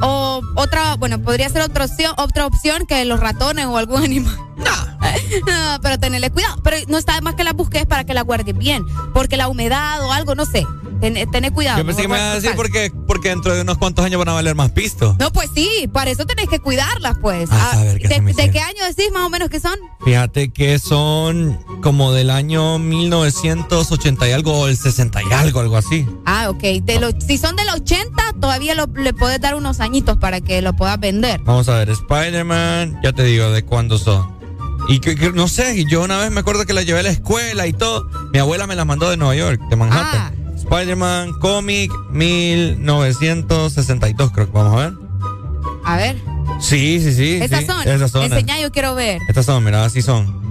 o 0.01 0.41
otra, 0.55 0.95
bueno, 0.95 1.21
podría 1.21 1.47
ser 1.49 1.61
otra 1.61 1.85
opción, 1.85 2.13
otra 2.17 2.47
opción 2.47 2.85
que 2.87 3.05
los 3.05 3.19
ratones 3.19 3.67
o 3.67 3.77
algún 3.77 4.03
animal. 4.03 4.35
No. 4.57 5.79
pero 5.81 5.99
tenerle 5.99 6.31
cuidado. 6.31 6.59
Pero 6.63 6.77
no 6.87 6.97
está 6.97 7.19
más 7.21 7.35
que 7.35 7.43
las 7.43 7.53
busques 7.53 7.85
para 7.85 8.05
que 8.05 8.13
las 8.13 8.23
guardes 8.23 8.57
bien. 8.57 8.83
Porque 9.13 9.37
la 9.37 9.47
humedad 9.47 10.03
o 10.05 10.11
algo, 10.11 10.35
no 10.35 10.45
sé. 10.45 10.65
Ten, 11.03 11.53
cuidado. 11.53 11.79
Yo 11.79 11.85
pensé 11.85 12.03
que 12.03 12.07
me 12.07 12.15
iba 12.15 12.31
a 12.31 12.35
decir 12.35 12.51
porque, 12.55 12.89
porque 13.05 13.27
dentro 13.27 13.53
de 13.53 13.61
unos 13.61 13.77
cuantos 13.77 14.05
años 14.05 14.19
van 14.19 14.29
a 14.29 14.33
valer 14.33 14.55
más 14.55 14.71
pisto. 14.71 15.17
No, 15.19 15.33
pues 15.33 15.49
sí, 15.53 15.89
para 15.91 16.11
eso 16.11 16.25
tenés 16.25 16.47
que 16.47 16.59
cuidarlas, 16.59 17.17
pues. 17.21 17.49
Ah, 17.51 17.77
¿De, 17.77 17.99
qué 17.99 18.59
año 18.59 18.85
decís 18.87 19.11
más 19.11 19.23
o 19.23 19.29
menos 19.29 19.49
que 19.49 19.59
son? 19.59 19.75
Fíjate 20.05 20.53
que 20.53 20.79
son 20.79 21.59
como 21.81 22.13
del 22.13 22.29
año 22.29 22.79
1980 22.79 24.29
y 24.29 24.31
algo, 24.31 24.57
o 24.57 24.67
el 24.69 24.77
60 24.77 25.23
y 25.23 25.33
algo, 25.33 25.59
algo 25.59 25.75
así. 25.75 26.07
Ah, 26.25 26.49
ok. 26.49 26.61
De 26.61 27.15
si 27.27 27.37
son 27.37 27.57
del 27.57 27.67
80, 27.67 28.23
todavía 28.39 28.73
le 28.73 29.13
puedes 29.13 29.41
dar 29.41 29.55
unos 29.55 29.81
añitos 29.81 30.17
para 30.17 30.39
que 30.39 30.61
lo 30.61 30.73
puedas 30.73 30.97
vender. 31.01 31.41
Vamos 31.43 31.67
a 31.67 31.79
ver, 31.79 31.89
Spider-Man, 31.89 33.01
ya 33.03 33.11
te 33.11 33.23
digo 33.23 33.51
de 33.51 33.65
cuándo 33.65 33.97
son. 33.97 34.31
Y 34.87 34.99
que, 34.99 35.15
no 35.33 35.49
sé, 35.49 35.83
yo 35.85 36.03
una 36.03 36.17
vez 36.17 36.31
me 36.31 36.41
acuerdo 36.41 36.65
que 36.65 36.73
la 36.73 36.83
llevé 36.83 36.99
a 36.99 37.03
la 37.03 37.09
escuela 37.09 37.67
y 37.67 37.73
todo. 37.73 38.09
Mi 38.31 38.39
abuela 38.39 38.67
me 38.67 38.75
la 38.75 38.85
mandó 38.85 39.09
de 39.09 39.17
Nueva 39.17 39.35
York, 39.35 39.61
de 39.69 39.75
Manhattan. 39.75 40.33
Ah. 40.37 40.42
Spider-Man 40.73 41.33
Comic 41.33 41.91
1962, 42.09 44.31
creo 44.31 44.47
que 44.47 44.53
vamos 44.53 44.73
a 44.73 44.77
ver. 44.87 44.93
A 45.85 45.97
ver. 45.97 46.19
Sí, 46.59 46.99
sí, 46.99 47.13
sí. 47.13 47.37
Esas 47.39 47.67
son. 47.67 47.87
Esas 47.87 48.09
son. 48.09 48.23
Enseñá, 48.23 48.59
yo 48.59 48.71
quiero 48.71 48.95
ver. 48.95 49.21
Estas 49.29 49.45
son, 49.45 49.63
mira, 49.63 49.85
así 49.85 50.01
son. 50.01 50.41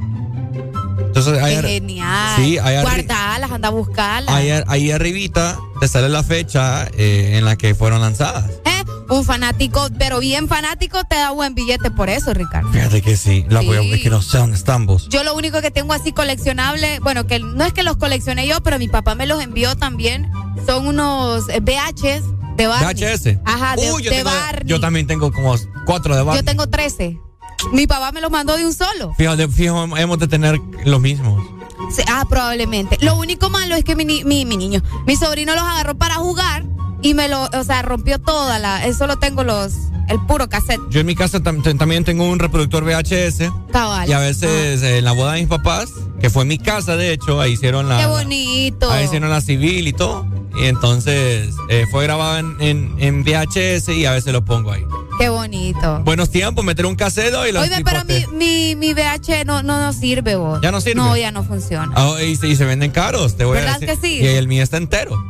Entonces, 0.96 1.40
genial. 1.62 2.36
Sí, 2.36 2.56
Guardalas, 2.56 3.50
anda 3.50 3.66
a 3.66 3.72
buscarlas. 3.72 4.32
Ahí, 4.32 4.52
ahí 4.68 4.92
arribita 4.92 5.58
te 5.80 5.88
sale 5.88 6.08
la 6.08 6.22
fecha 6.22 6.86
eh, 6.96 7.38
en 7.38 7.44
la 7.44 7.56
que 7.56 7.74
fueron 7.74 8.00
lanzadas. 8.00 8.48
¿Eh? 8.64 8.84
Un 9.12 9.26
fanático, 9.26 9.88
pero 9.98 10.20
bien 10.20 10.48
fanático, 10.48 11.04
te 11.04 11.16
da 11.16 11.32
buen 11.32 11.54
billete 11.54 11.90
por 11.90 12.08
eso, 12.08 12.32
Ricardo. 12.32 12.72
Fíjate 12.72 13.02
que 13.02 13.18
sí. 13.18 13.44
La 13.50 13.60
voy 13.60 13.76
a, 13.76 13.82
es 13.82 14.00
que 14.00 14.08
no 14.08 14.20
están 14.20 14.86
vos. 14.86 15.06
Yo 15.10 15.22
lo 15.22 15.34
único 15.34 15.60
que 15.60 15.70
tengo 15.70 15.92
así 15.92 16.12
coleccionable, 16.12 16.98
bueno, 17.00 17.26
que 17.26 17.38
no 17.38 17.62
es 17.62 17.74
que 17.74 17.82
los 17.82 17.98
coleccioné 17.98 18.46
yo, 18.46 18.62
pero 18.62 18.78
mi 18.78 18.88
papá 18.88 19.14
me 19.14 19.26
los 19.26 19.42
envió 19.42 19.76
también. 19.76 20.30
Son 20.64 20.86
unos 20.86 21.44
VHs 21.48 22.22
de 22.56 22.66
Barney. 22.66 22.94
VHS. 22.94 23.38
Ajá, 23.44 23.76
de, 23.76 23.82
yo 24.02 24.24
Barney. 24.24 24.62
Yo 24.64 24.80
también 24.80 25.06
tengo 25.06 25.30
como 25.30 25.56
cuatro 25.84 26.16
de 26.16 26.22
Barney. 26.22 26.42
Yo 26.42 26.46
tengo 26.46 26.66
trece. 26.70 27.20
Mi 27.70 27.86
papá 27.86 28.12
me 28.12 28.22
los 28.22 28.30
mandó 28.30 28.56
de 28.56 28.64
un 28.64 28.72
solo. 28.72 29.12
Fíjate, 29.18 29.46
fijo, 29.46 29.94
hemos 29.94 30.18
de 30.20 30.26
tener 30.26 30.58
los 30.86 31.00
mismos. 31.02 31.44
Ah, 32.08 32.24
probablemente. 32.28 32.98
Lo 33.00 33.16
único 33.16 33.50
malo 33.50 33.74
es 33.74 33.84
que 33.84 33.96
mi, 33.96 34.04
mi, 34.04 34.44
mi 34.44 34.56
niño, 34.56 34.82
mi 35.06 35.16
sobrino 35.16 35.54
los 35.54 35.64
agarró 35.64 35.96
para 35.96 36.14
jugar 36.16 36.64
y 37.02 37.14
me 37.14 37.28
lo, 37.28 37.44
o 37.44 37.64
sea, 37.64 37.82
rompió 37.82 38.18
toda 38.20 38.58
la. 38.58 38.80
Solo 38.94 39.18
tengo 39.18 39.44
los. 39.44 39.72
El 40.08 40.20
puro 40.26 40.48
cassette. 40.48 40.80
Yo 40.90 41.00
en 41.00 41.06
mi 41.06 41.14
casa 41.14 41.40
también 41.42 42.04
tengo 42.04 42.28
un 42.28 42.38
reproductor 42.38 42.84
VHS. 42.84 43.50
Cabal. 43.72 44.08
Y 44.08 44.12
a 44.12 44.18
veces 44.18 44.82
en 44.82 45.04
la 45.04 45.12
boda 45.12 45.34
de 45.34 45.40
mis 45.40 45.48
papás, 45.48 45.90
que 46.20 46.28
fue 46.28 46.42
en 46.42 46.48
mi 46.48 46.58
casa, 46.58 46.96
de 46.96 47.12
hecho, 47.12 47.40
ahí 47.40 47.52
hicieron 47.52 47.88
la. 47.88 47.98
Qué 47.98 48.06
bonito. 48.06 48.90
ahí 48.90 49.04
hicieron 49.04 49.30
la 49.30 49.40
civil 49.40 49.88
y 49.88 49.92
todo. 49.92 50.26
Y 50.54 50.66
entonces 50.66 51.54
eh, 51.68 51.86
fue 51.90 52.04
grabado 52.04 52.38
en, 52.38 52.94
en, 52.98 53.24
VHS 53.24 53.88
y 53.88 54.04
a 54.04 54.12
veces 54.12 54.32
lo 54.32 54.44
pongo 54.44 54.72
ahí. 54.72 54.84
Qué 55.18 55.28
bonito. 55.28 56.00
Buenos 56.04 56.30
tiempos, 56.30 56.64
meter 56.64 56.86
un 56.86 56.96
cassette 56.96 57.34
y 57.48 57.52
lo 57.52 57.60
Oye, 57.60 57.82
pero 57.84 58.04
mi, 58.04 58.26
mi, 58.32 58.76
mi, 58.76 58.92
VH 58.92 59.44
no, 59.44 59.62
no, 59.62 59.80
no 59.80 59.92
sirve, 59.92 60.36
vos. 60.36 60.60
¿Ya 60.62 60.72
no 60.72 60.80
sirve? 60.80 60.96
No, 60.96 61.16
ya 61.16 61.30
no 61.30 61.44
funciona. 61.44 61.92
Oh, 61.96 62.18
y, 62.20 62.36
se, 62.36 62.64
venden 62.64 62.90
caros, 62.90 63.36
te 63.36 63.44
voy 63.44 63.58
a 63.58 63.78
decir. 63.78 63.88
que 63.88 63.96
sí? 63.96 64.18
Y 64.20 64.26
el 64.26 64.48
mío 64.48 64.62
está 64.62 64.76
entero. 64.76 65.22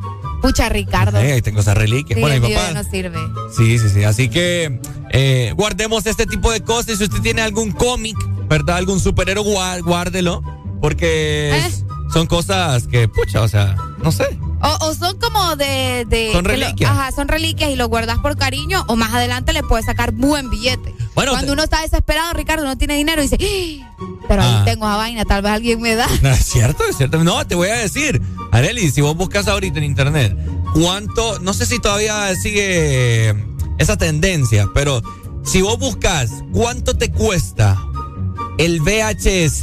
Pucha, 0.43 0.69
Ricardo. 0.69 1.19
ahí 1.19 1.41
tengo 1.41 1.61
esa 1.61 1.75
reliquia. 1.75 2.17
bueno, 2.19 2.47
mi 2.47 2.53
papá. 2.53 2.73
no 2.73 2.83
sirve. 2.83 3.19
Sí, 3.57 3.79
sí, 3.79 3.89
sí. 3.89 4.03
Así 4.03 4.29
que 4.29 4.81
eh, 5.11 5.53
guardemos 5.57 6.05
este 6.07 6.27
tipo 6.27 6.51
de 6.51 6.63
cosas. 6.63 6.99
Si 6.99 7.05
usted 7.05 7.21
tiene 7.21 7.43
algún 7.43 7.71
cómic, 7.71 8.17
¿verdad? 8.49 8.77
Algún 8.77 8.99
superhéroe, 8.99 9.81
guárdelo. 9.83 10.43
Porque 10.81 11.57
¿Eh? 11.57 11.71
son 12.13 12.27
cosas 12.27 12.89
que, 12.89 13.07
pucha, 13.07 13.41
o 13.43 13.49
sea, 13.49 13.77
no 14.03 14.11
sé. 14.11 14.37
O, 14.63 14.95
son 14.95 15.19
como 15.19 15.57
de... 15.57 16.31
son 16.33 16.45
reliquias. 16.45 16.91
ajá, 16.91 17.11
son 17.11 17.27
reliquias 17.27 17.71
y 17.71 17.77
lo 17.77 17.89
guardas 17.89 18.19
por 18.19 18.37
cariño 18.37 18.85
o 18.87 18.95
más 18.95 19.13
adelante 19.13 19.53
le 19.53 19.63
puedes 19.63 19.87
sacar 19.87 20.13
buen 20.13 20.51
billete. 20.51 20.95
Bueno, 21.15 21.33
Cuando 21.33 21.53
uno 21.53 21.65
está 21.65 21.83
desesperado, 21.83 22.33
Ricardo, 22.33 22.65
no 22.65 22.79
tiene 22.79 22.95
dinero 22.95 23.23
y 23.23 23.29
dice, 23.29 23.39
¡Ah! 23.41 24.07
pero 24.29 24.43
ahí 24.43 24.55
ah. 24.55 24.63
tengo 24.65 24.87
esa 24.87 24.97
vaina, 24.97 25.25
tal 25.25 25.43
vez 25.43 25.53
alguien 25.53 25.81
me 25.81 25.95
da. 25.97 26.07
No, 26.23 26.31
es 26.31 26.45
cierto, 26.45 26.85
es 26.89 26.97
cierto. 26.97 27.23
No, 27.25 27.45
te 27.47 27.55
voy 27.55 27.69
a 27.69 27.75
decir, 27.75 28.23
Areli, 28.53 28.91
si 28.91 29.01
vos 29.01 29.17
buscas 29.17 29.49
ahorita 29.49 29.79
en 29.79 29.85
internet, 29.85 30.37
cuánto, 30.75 31.41
no 31.41 31.55
sé 31.55 31.67
si 31.67 31.81
todavía 31.81 32.35
sigue 32.37 33.35
esa 33.79 33.97
tendencia, 33.97 34.69
pero 34.73 35.03
si 35.45 35.61
vos 35.61 35.79
buscas 35.79 36.31
cuánto 36.53 36.97
te 36.97 37.11
cuesta 37.11 37.83
el 38.59 38.81
VHS 38.81 39.63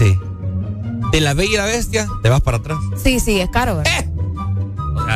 de 1.12 1.22
la 1.22 1.34
Bella 1.34 1.54
y 1.54 1.58
la 1.58 1.66
Bestia, 1.66 2.08
te 2.22 2.30
vas 2.30 2.42
para 2.42 2.58
atrás. 2.58 2.80
Sí, 3.02 3.20
sí, 3.20 3.40
es 3.40 3.50
caro, 3.50 3.78
¿verdad? 3.78 3.94
¡Eh! 4.00 4.19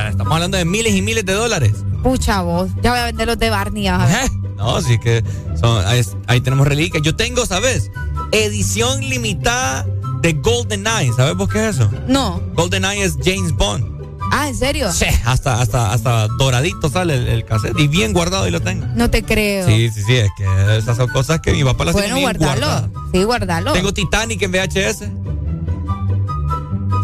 Estamos 0.09 0.33
hablando 0.33 0.57
de 0.57 0.65
miles 0.65 0.93
y 0.93 1.01
miles 1.01 1.25
de 1.25 1.33
dólares. 1.33 1.73
Pucha 2.01 2.41
vos, 2.41 2.69
ya 2.81 2.91
voy 2.91 2.99
a 2.99 3.05
vender 3.05 3.27
los 3.27 3.39
de 3.39 3.49
Barney. 3.49 3.87
A 3.87 3.97
ver. 3.97 4.29
No, 4.55 4.79
sí 4.81 4.97
que 4.99 5.23
son, 5.59 5.83
ahí, 6.27 6.39
tenemos 6.39 6.65
reliquias. 6.65 7.03
Yo 7.03 7.15
tengo, 7.15 7.45
¿sabes? 7.45 7.91
Edición 8.31 9.01
limitada 9.01 9.85
de 10.21 10.33
Golden 10.33 10.85
Eye. 10.87 11.11
¿Sabes 11.11 11.35
vos 11.35 11.49
qué 11.49 11.67
es 11.67 11.75
eso? 11.75 11.91
No. 12.07 12.41
Golden 12.53 12.85
Eye 12.85 13.03
es 13.03 13.17
James 13.25 13.51
Bond. 13.51 13.93
Ah, 14.31 14.47
¿en 14.47 14.55
serio? 14.55 14.91
Sí, 14.91 15.05
hasta, 15.25 15.61
hasta, 15.61 15.91
hasta 15.91 16.27
doradito 16.27 16.89
sale 16.89 17.33
el, 17.33 17.45
cassette 17.45 17.77
y 17.77 17.87
bien 17.87 18.13
guardado 18.13 18.47
y 18.47 18.51
lo 18.51 18.61
tengo. 18.61 18.85
No 18.95 19.09
te 19.09 19.23
creo. 19.23 19.67
Sí, 19.67 19.89
sí, 19.93 20.01
sí, 20.01 20.15
es 20.15 20.31
que 20.37 20.77
esas 20.77 20.97
son 20.97 21.09
cosas 21.09 21.39
que 21.41 21.51
mi 21.51 21.63
papá 21.63 21.85
las 21.85 21.93
bueno, 21.93 22.15
tiene 22.15 22.19
bien 22.21 22.37
guardalo. 22.39 22.89
Sí, 23.11 23.23
guardalo. 23.23 23.73
Tengo 23.73 23.93
Titanic 23.93 24.41
en 24.41 24.51
VHS. 24.51 25.03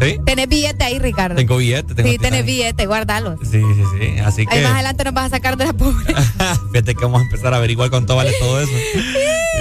¿Sí? 0.02 0.20
Tenés 0.26 0.48
billete 0.48 0.84
ahí, 0.84 1.00
Ricardo. 1.00 1.36
Tengo 1.36 1.58
billete. 1.58 1.94
Tengo 1.94 2.10
sí, 2.10 2.18
tenés 2.18 2.46
billete, 2.46 2.86
guárdalo. 2.86 3.38
Sí, 3.42 3.62
sí, 3.62 3.84
sí. 4.00 4.20
Así 4.20 4.46
que. 4.46 4.56
Ahí 4.56 4.64
más 4.64 4.74
adelante 4.74 5.04
nos 5.04 5.14
vas 5.14 5.26
a 5.26 5.30
sacar 5.30 5.58
de 5.58 5.66
la 5.66 5.74
pobre. 5.74 6.14
Fíjate 6.72 6.96
que 6.96 7.02
vamos 7.02 7.22
a 7.22 7.26
empezar 7.26 7.54
a 7.54 7.58
averiguar 7.58 7.90
cuánto 7.90 8.16
vale 8.16 8.32
todo 8.40 8.62
eso. 8.62 8.72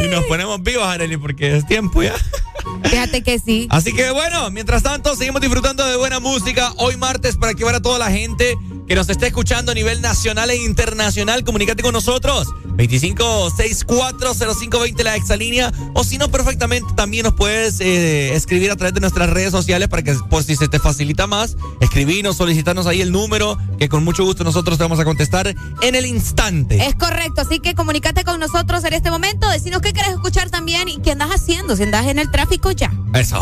y 0.04 0.08
nos 0.08 0.24
ponemos 0.24 0.62
vivos, 0.62 0.86
Arely, 0.86 1.16
porque 1.16 1.56
es 1.56 1.66
tiempo 1.66 2.02
ya. 2.02 2.14
Fíjate 2.84 3.22
que 3.22 3.38
sí. 3.38 3.66
Así 3.70 3.92
que 3.92 4.10
bueno, 4.10 4.50
mientras 4.50 4.82
tanto, 4.82 5.14
seguimos 5.16 5.40
disfrutando 5.40 5.86
de 5.86 5.96
buena 5.96 6.20
música. 6.20 6.72
Hoy 6.76 6.96
martes, 6.96 7.36
para 7.36 7.54
que 7.54 7.64
vaya 7.64 7.80
toda 7.80 7.98
la 7.98 8.10
gente 8.10 8.56
que 8.88 8.94
nos 8.94 9.10
esté 9.10 9.26
escuchando 9.26 9.72
a 9.72 9.74
nivel 9.74 10.00
nacional 10.00 10.48
e 10.50 10.56
internacional, 10.56 11.44
comunícate 11.44 11.82
con 11.82 11.92
nosotros. 11.92 12.48
25640520 12.78 15.02
la 15.02 15.16
exalínea. 15.16 15.70
O 15.94 16.04
si 16.04 16.16
no, 16.16 16.30
perfectamente 16.30 16.86
también 16.94 17.24
nos 17.24 17.34
puedes 17.34 17.80
eh, 17.80 18.34
escribir 18.34 18.70
a 18.70 18.76
través 18.76 18.94
de 18.94 19.00
nuestras 19.00 19.28
redes 19.28 19.50
sociales 19.50 19.88
para 19.88 20.02
que, 20.02 20.14
por 20.14 20.42
si 20.44 20.56
se 20.56 20.68
te 20.68 20.78
facilita 20.78 21.26
más, 21.26 21.58
escribirnos, 21.80 22.36
solicitarnos 22.36 22.86
ahí 22.86 23.02
el 23.02 23.12
número, 23.12 23.58
que 23.78 23.88
con 23.88 24.04
mucho 24.04 24.24
gusto 24.24 24.44
nosotros 24.44 24.78
te 24.78 24.84
vamos 24.84 25.00
a 25.00 25.04
contestar 25.04 25.54
en 25.82 25.94
el 25.94 26.06
instante. 26.06 26.86
Es 26.86 26.94
correcto, 26.94 27.42
así 27.42 27.60
que 27.60 27.74
comunícate 27.74 28.24
con 28.24 28.40
nosotros 28.40 28.82
en 28.84 28.94
este 28.94 29.10
momento. 29.10 29.50
Decinos 29.50 29.82
qué 29.82 29.92
quieres 29.92 30.12
escuchar 30.12 30.48
también 30.50 30.88
y 30.88 30.96
qué 30.98 31.10
andas 31.12 31.28
haciendo, 31.30 31.76
si 31.76 31.82
andas 31.82 32.06
en 32.06 32.18
el 32.18 32.30
tráfico 32.30 32.70
ya. 32.70 32.90
Eso. 33.12 33.38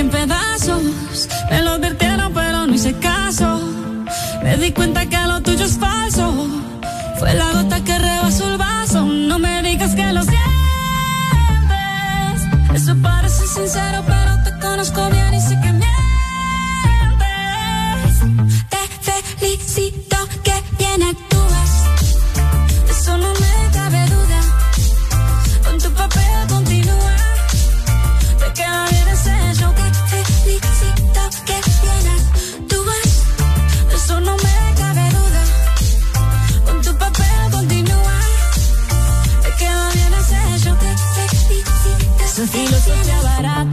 En 0.00 0.10
pedazos. 0.10 1.28
Me 1.50 1.62
lo 1.62 1.72
advirtieron, 1.72 2.32
pero 2.32 2.66
no 2.66 2.74
hice 2.74 2.94
caso. 2.94 3.60
Me 4.42 4.56
di 4.56 4.72
cuenta 4.72 5.06
que 5.06 5.16
lo 5.16 5.40
tuyo 5.42 5.64
es 5.64 5.78
falso. 5.78 6.48
Fue 7.18 7.34
la 7.34 7.52
gota 7.52 7.82
que 7.82 7.98
rebasó 7.98 8.50
el 8.50 8.58
vaso. 8.58 9.04
No 9.04 9.38
me 9.38 9.62
digas 9.62 9.94
que 9.94 10.12
lo 10.12 10.22
sientes. 10.22 10.42
Eso 12.74 12.96
parece 13.02 13.46
sincero, 13.46 14.02
pero 14.06 14.13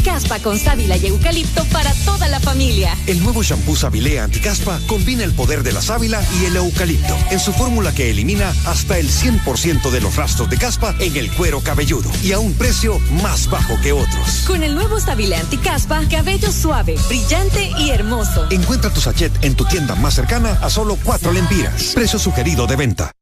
Anticaspa 0.00 0.38
con 0.38 0.58
sábila 0.58 0.96
y 0.96 1.08
eucalipto 1.08 1.62
para 1.66 1.92
toda 2.06 2.26
la 2.26 2.40
familia. 2.40 2.96
El 3.06 3.22
nuevo 3.22 3.42
shampoo 3.42 3.76
Sabilé 3.76 4.18
Anticaspa 4.18 4.80
combina 4.86 5.24
el 5.24 5.34
poder 5.34 5.62
de 5.62 5.72
la 5.72 5.82
sábila 5.82 6.24
y 6.40 6.46
el 6.46 6.56
eucalipto 6.56 7.14
en 7.30 7.38
su 7.38 7.52
fórmula 7.52 7.92
que 7.92 8.10
elimina 8.10 8.50
hasta 8.64 8.98
el 8.98 9.10
100% 9.10 9.90
de 9.90 10.00
los 10.00 10.16
rastros 10.16 10.48
de 10.48 10.56
caspa 10.56 10.94
en 11.00 11.18
el 11.18 11.30
cuero 11.32 11.60
cabelludo 11.60 12.10
y 12.22 12.32
a 12.32 12.38
un 12.38 12.54
precio 12.54 12.98
más 13.22 13.50
bajo 13.50 13.78
que 13.82 13.92
otros. 13.92 14.44
Con 14.46 14.62
el 14.62 14.74
nuevo 14.74 14.98
Sabilé 15.00 15.36
Anticaspa, 15.36 16.00
cabello 16.10 16.50
suave, 16.50 16.96
brillante 17.06 17.70
y 17.78 17.90
hermoso. 17.90 18.46
Encuentra 18.48 18.90
tu 18.90 19.02
sachet 19.02 19.32
en 19.44 19.54
tu 19.54 19.66
tienda 19.66 19.96
más 19.96 20.14
cercana 20.14 20.58
a 20.62 20.70
solo 20.70 20.96
cuatro 21.04 21.30
lempiras. 21.30 21.92
Precio 21.94 22.18
sugerido 22.18 22.66
de 22.66 22.76
venta. 22.76 23.12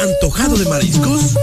¿Antojado 0.00 0.56
de 0.56 0.64
mariscos? 0.64 1.34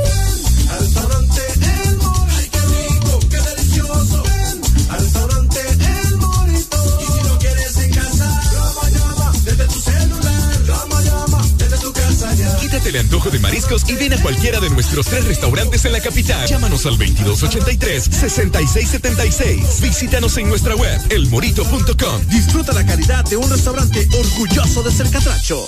El 12.93 12.99
antojo 12.99 13.29
de 13.29 13.39
mariscos 13.39 13.89
y 13.89 13.95
ven 13.95 14.13
a 14.13 14.21
cualquiera 14.21 14.59
de 14.59 14.69
nuestros 14.69 15.07
tres 15.07 15.25
restaurantes 15.25 15.83
en 15.85 15.93
la 15.93 16.01
capital. 16.01 16.45
Llámanos 16.47 16.85
al 16.85 16.95
2283-6676. 16.97 19.81
Visítanos 19.81 20.37
en 20.37 20.47
nuestra 20.49 20.75
web, 20.75 21.01
elmorito.com. 21.09 22.27
Disfruta 22.27 22.73
la 22.73 22.85
calidad 22.85 23.25
de 23.25 23.37
un 23.37 23.49
restaurante 23.49 24.07
orgulloso 24.19 24.83
de 24.83 24.91
ser 24.91 25.09
catracho. 25.09 25.67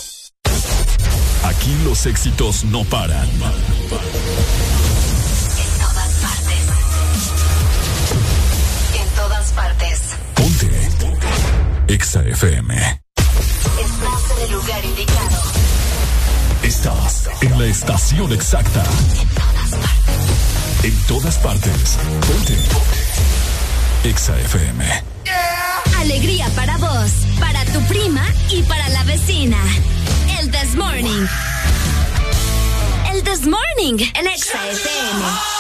Aquí 1.44 1.76
los 1.84 2.06
éxitos 2.06 2.64
no 2.66 2.84
paran. 2.84 3.28
En 3.28 3.40
todas 5.80 6.12
partes. 6.22 6.60
En 9.00 9.08
todas 9.16 9.52
partes. 9.52 10.02
Ponte. 10.36 10.70
EXA 11.88 12.22
FM. 12.24 12.76
Estás 12.76 13.02
en 14.38 14.44
el 14.44 14.52
lugar 14.52 14.86
indicado. 14.86 15.55
Estás 16.66 17.30
en 17.42 17.60
la 17.60 17.66
estación 17.68 18.34
exacta. 18.34 18.84
En 20.82 21.00
todas 21.04 21.38
partes. 21.38 22.00
Ponte. 22.26 22.58
EXA 24.04 24.40
FM. 24.42 25.04
Alegría 26.00 26.50
para 26.56 26.76
vos, 26.78 27.12
para 27.40 27.64
tu 27.66 27.80
prima 27.82 28.26
y 28.50 28.64
para 28.64 28.90
la 28.90 29.04
vecina. 29.04 29.60
El 30.40 30.50
This 30.50 30.74
Morning. 30.76 31.28
El 33.14 33.24
This 33.24 33.46
Morning, 33.46 34.04
el 34.16 34.26
Exa 34.26 34.68
FM. 34.72 35.56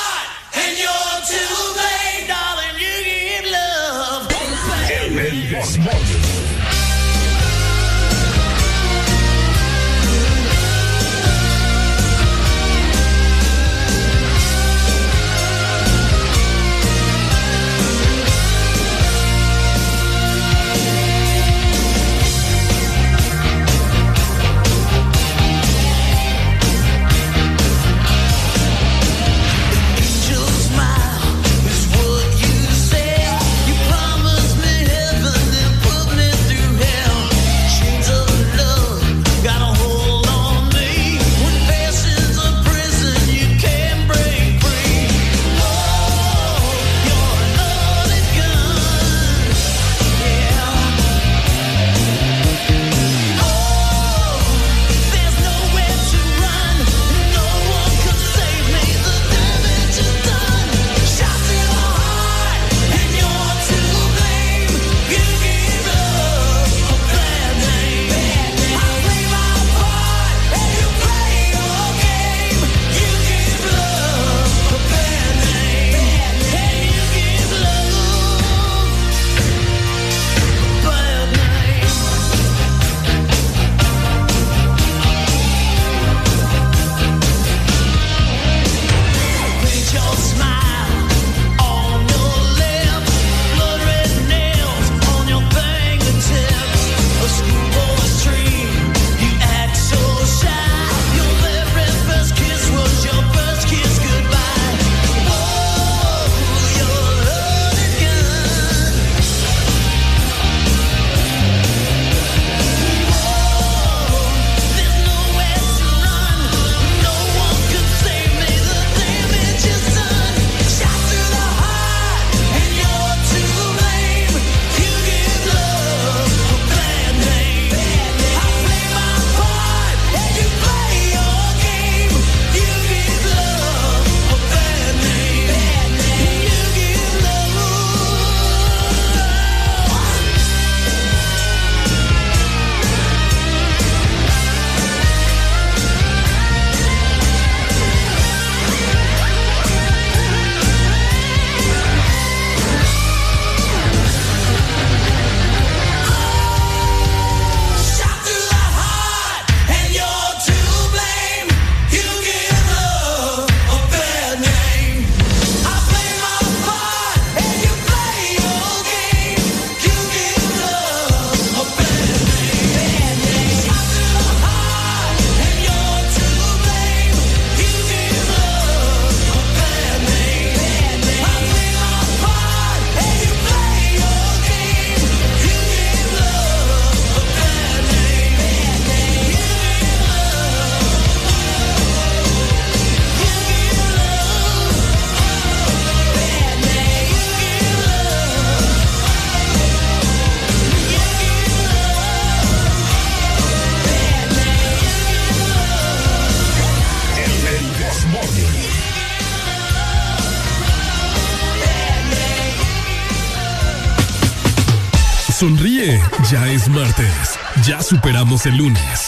Ya 216.32 216.48
es 216.48 216.68
martes. 216.70 217.38
Ya 217.68 217.84
superamos 217.84 218.46
el 218.46 218.58
lunes. 218.58 219.06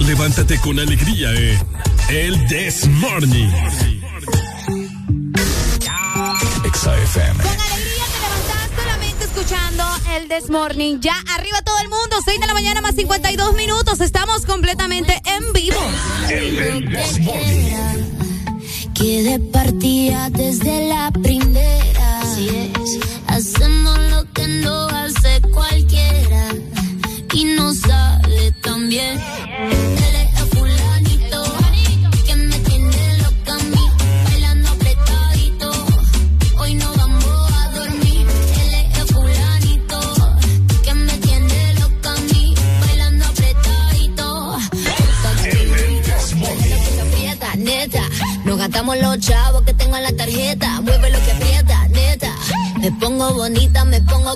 Levántate 0.00 0.58
con 0.58 0.78
alegría 0.78 1.30
en 1.30 1.58
El 2.08 2.46
This 2.46 2.86
Morning. 2.88 3.48
Con 3.48 3.60
alegría 7.60 8.04
te 8.10 8.18
levantás 8.20 8.70
solamente 8.76 9.24
escuchando 9.24 9.84
el 10.16 10.28
This 10.28 10.50
Morning. 10.50 10.98
Ya 11.00 11.14
arriba 11.34 11.62
todo 11.62 11.78
el 11.80 11.88
mundo, 11.88 12.16
6 12.24 12.40
de 12.40 12.46
la 12.46 12.54
mañana 12.54 12.80
más 12.80 12.94
52 12.94 13.54
minutos. 13.54 14.00
Estamos 14.00 14.44
completamente 14.44 15.20
en 15.24 15.52
vivo. 15.52 15.80
El 16.28 16.90
This 16.90 17.20
Morning. 17.20 17.72
Que 18.94 19.22
de 19.22 19.38
partida 19.38 20.28
desde 20.30 20.88
la 20.88 21.10
primera. 21.10 21.41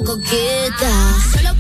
Coqueta. 0.04 1.16
Solo 1.32 1.55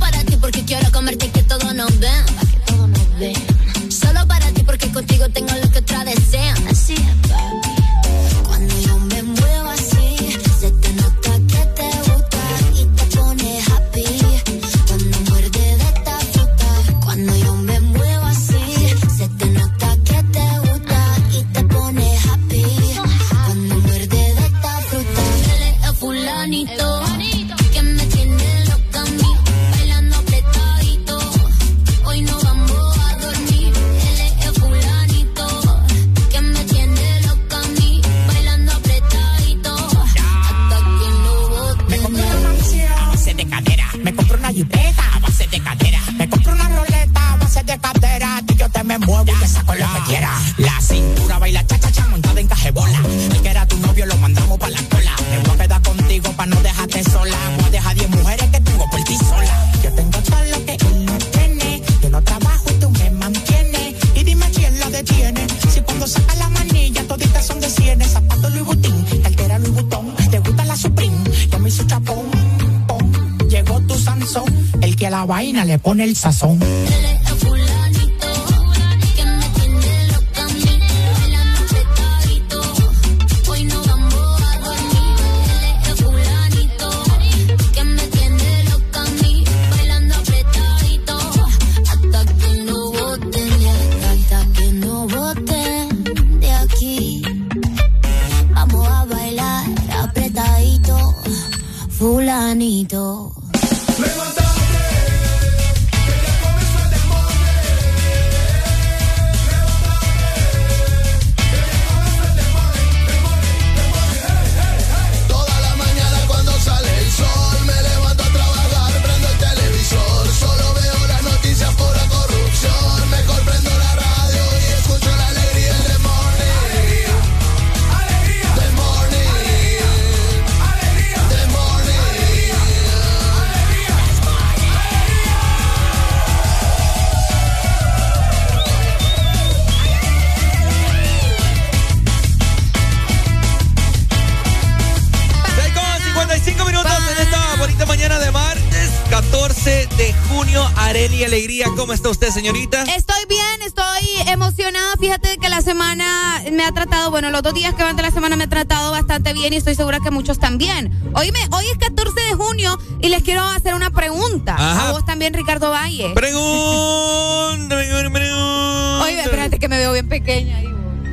¿cómo 151.86 151.94
está 151.94 152.10
usted, 152.10 152.30
señorita? 152.30 152.82
Estoy 152.82 153.26
bien, 153.28 153.62
estoy 153.64 154.28
emocionada. 154.28 154.96
Fíjate 154.98 155.38
que 155.38 155.48
la 155.48 155.60
semana 155.60 156.42
me 156.50 156.64
ha 156.64 156.72
tratado, 156.72 157.12
bueno, 157.12 157.30
los 157.30 157.44
dos 157.44 157.54
días 157.54 157.74
que 157.74 157.84
van 157.84 157.94
de 157.94 158.02
la 158.02 158.10
semana 158.10 158.34
me 158.34 158.42
ha 158.42 158.48
tratado 158.48 158.90
bastante 158.90 159.32
bien 159.32 159.52
y 159.52 159.56
estoy 159.56 159.76
segura 159.76 160.00
que 160.00 160.10
muchos 160.10 160.40
también. 160.40 160.90
Oíme, 161.14 161.38
hoy 161.52 161.64
es 161.70 161.78
14 161.78 162.20
de 162.20 162.34
junio 162.34 162.76
y 163.00 163.08
les 163.08 163.22
quiero 163.22 163.44
hacer 163.44 163.74
una 163.74 163.90
pregunta. 163.90 164.56
Ajá. 164.58 164.88
A 164.88 164.92
vos 164.92 165.06
también, 165.06 165.32
Ricardo 165.32 165.70
Valle. 165.70 166.10
Pregunta, 166.12 167.76
pregunta. 167.76 169.04
Oye, 169.04 169.20
espérate 169.20 169.60
que 169.60 169.68
me 169.68 169.78
veo 169.78 169.92
bien 169.92 170.08
pequeña. 170.08 170.56
ahí. 170.56 170.68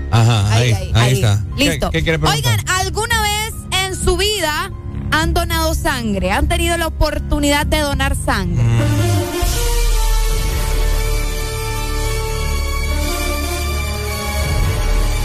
Ajá, 0.10 0.56
ahí, 0.56 0.72
ahí, 0.72 0.92
ahí. 0.96 1.14
está. 1.14 1.46
Listo. 1.56 1.92
¿Qué, 1.92 2.04
qué? 2.04 2.16
Oigan, 2.16 2.68
¿alguna 2.68 3.22
vez 3.22 3.54
en 3.86 3.96
su 3.96 4.18
vida 4.18 4.72
han 5.12 5.36
donado 5.36 5.76
sangre? 5.76 6.32
¿Han 6.32 6.48
tenido 6.48 6.76
la 6.78 6.88
oportunidad 6.88 7.68
de 7.68 7.82
donar 7.82 8.16
sangre? 8.16 9.13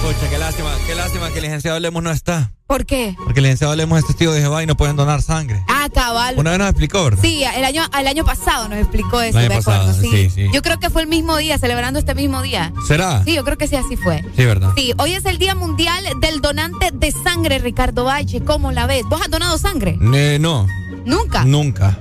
Pucha, 0.08 0.30
qué 0.30 0.38
lástima, 0.38 0.70
qué 0.86 0.94
lástima 0.94 1.28
que 1.30 1.36
el 1.38 1.42
licenciado 1.44 1.78
Lemos 1.78 2.02
no 2.02 2.10
está. 2.10 2.52
¿Por 2.66 2.86
qué? 2.86 3.14
Porque 3.24 3.40
el 3.40 3.44
licenciado 3.44 3.76
Lemos 3.76 3.98
es 3.98 4.06
testigo 4.06 4.32
de 4.32 4.40
Jehová 4.40 4.62
y 4.62 4.66
no 4.66 4.74
pueden 4.74 4.96
donar 4.96 5.20
sangre. 5.20 5.62
Ah, 5.68 5.88
cabal. 5.92 6.34
Una 6.38 6.50
vez 6.50 6.58
nos 6.58 6.68
explicó, 6.70 7.04
¿verdad? 7.04 7.18
Sí, 7.22 7.44
el 7.44 7.62
año, 7.64 7.82
el 7.98 8.06
año 8.06 8.24
pasado 8.24 8.68
nos 8.70 8.78
explicó 8.78 9.20
eso, 9.20 9.38
El 9.38 9.44
año 9.44 9.54
me 9.56 9.60
acuerdo. 9.60 9.80
pasado, 9.86 10.00
sí. 10.00 10.08
sí, 10.10 10.30
sí. 10.30 10.46
Yo 10.52 10.62
creo 10.62 10.78
que 10.80 10.88
fue 10.88 11.02
el 11.02 11.08
mismo 11.08 11.36
día, 11.36 11.58
celebrando 11.58 11.98
este 11.98 12.14
mismo 12.14 12.40
día. 12.40 12.72
¿Será? 12.86 13.22
Sí, 13.24 13.34
yo 13.34 13.44
creo 13.44 13.58
que 13.58 13.68
sí, 13.68 13.76
así 13.76 13.96
fue. 13.96 14.24
Sí, 14.34 14.46
¿verdad? 14.46 14.72
Sí, 14.76 14.94
hoy 14.96 15.12
es 15.12 15.26
el 15.26 15.36
Día 15.36 15.54
Mundial 15.54 16.02
del 16.22 16.40
Donante 16.40 16.90
de 16.90 17.12
Sangre, 17.12 17.58
Ricardo 17.58 18.04
Valle. 18.04 18.42
¿Cómo 18.42 18.72
la 18.72 18.86
ves? 18.86 19.02
¿Vos 19.10 19.20
has 19.20 19.30
donado 19.30 19.58
sangre? 19.58 19.98
Eh, 20.14 20.38
no, 20.40 20.66
Nunca. 21.04 21.44
nunca. 21.44 21.98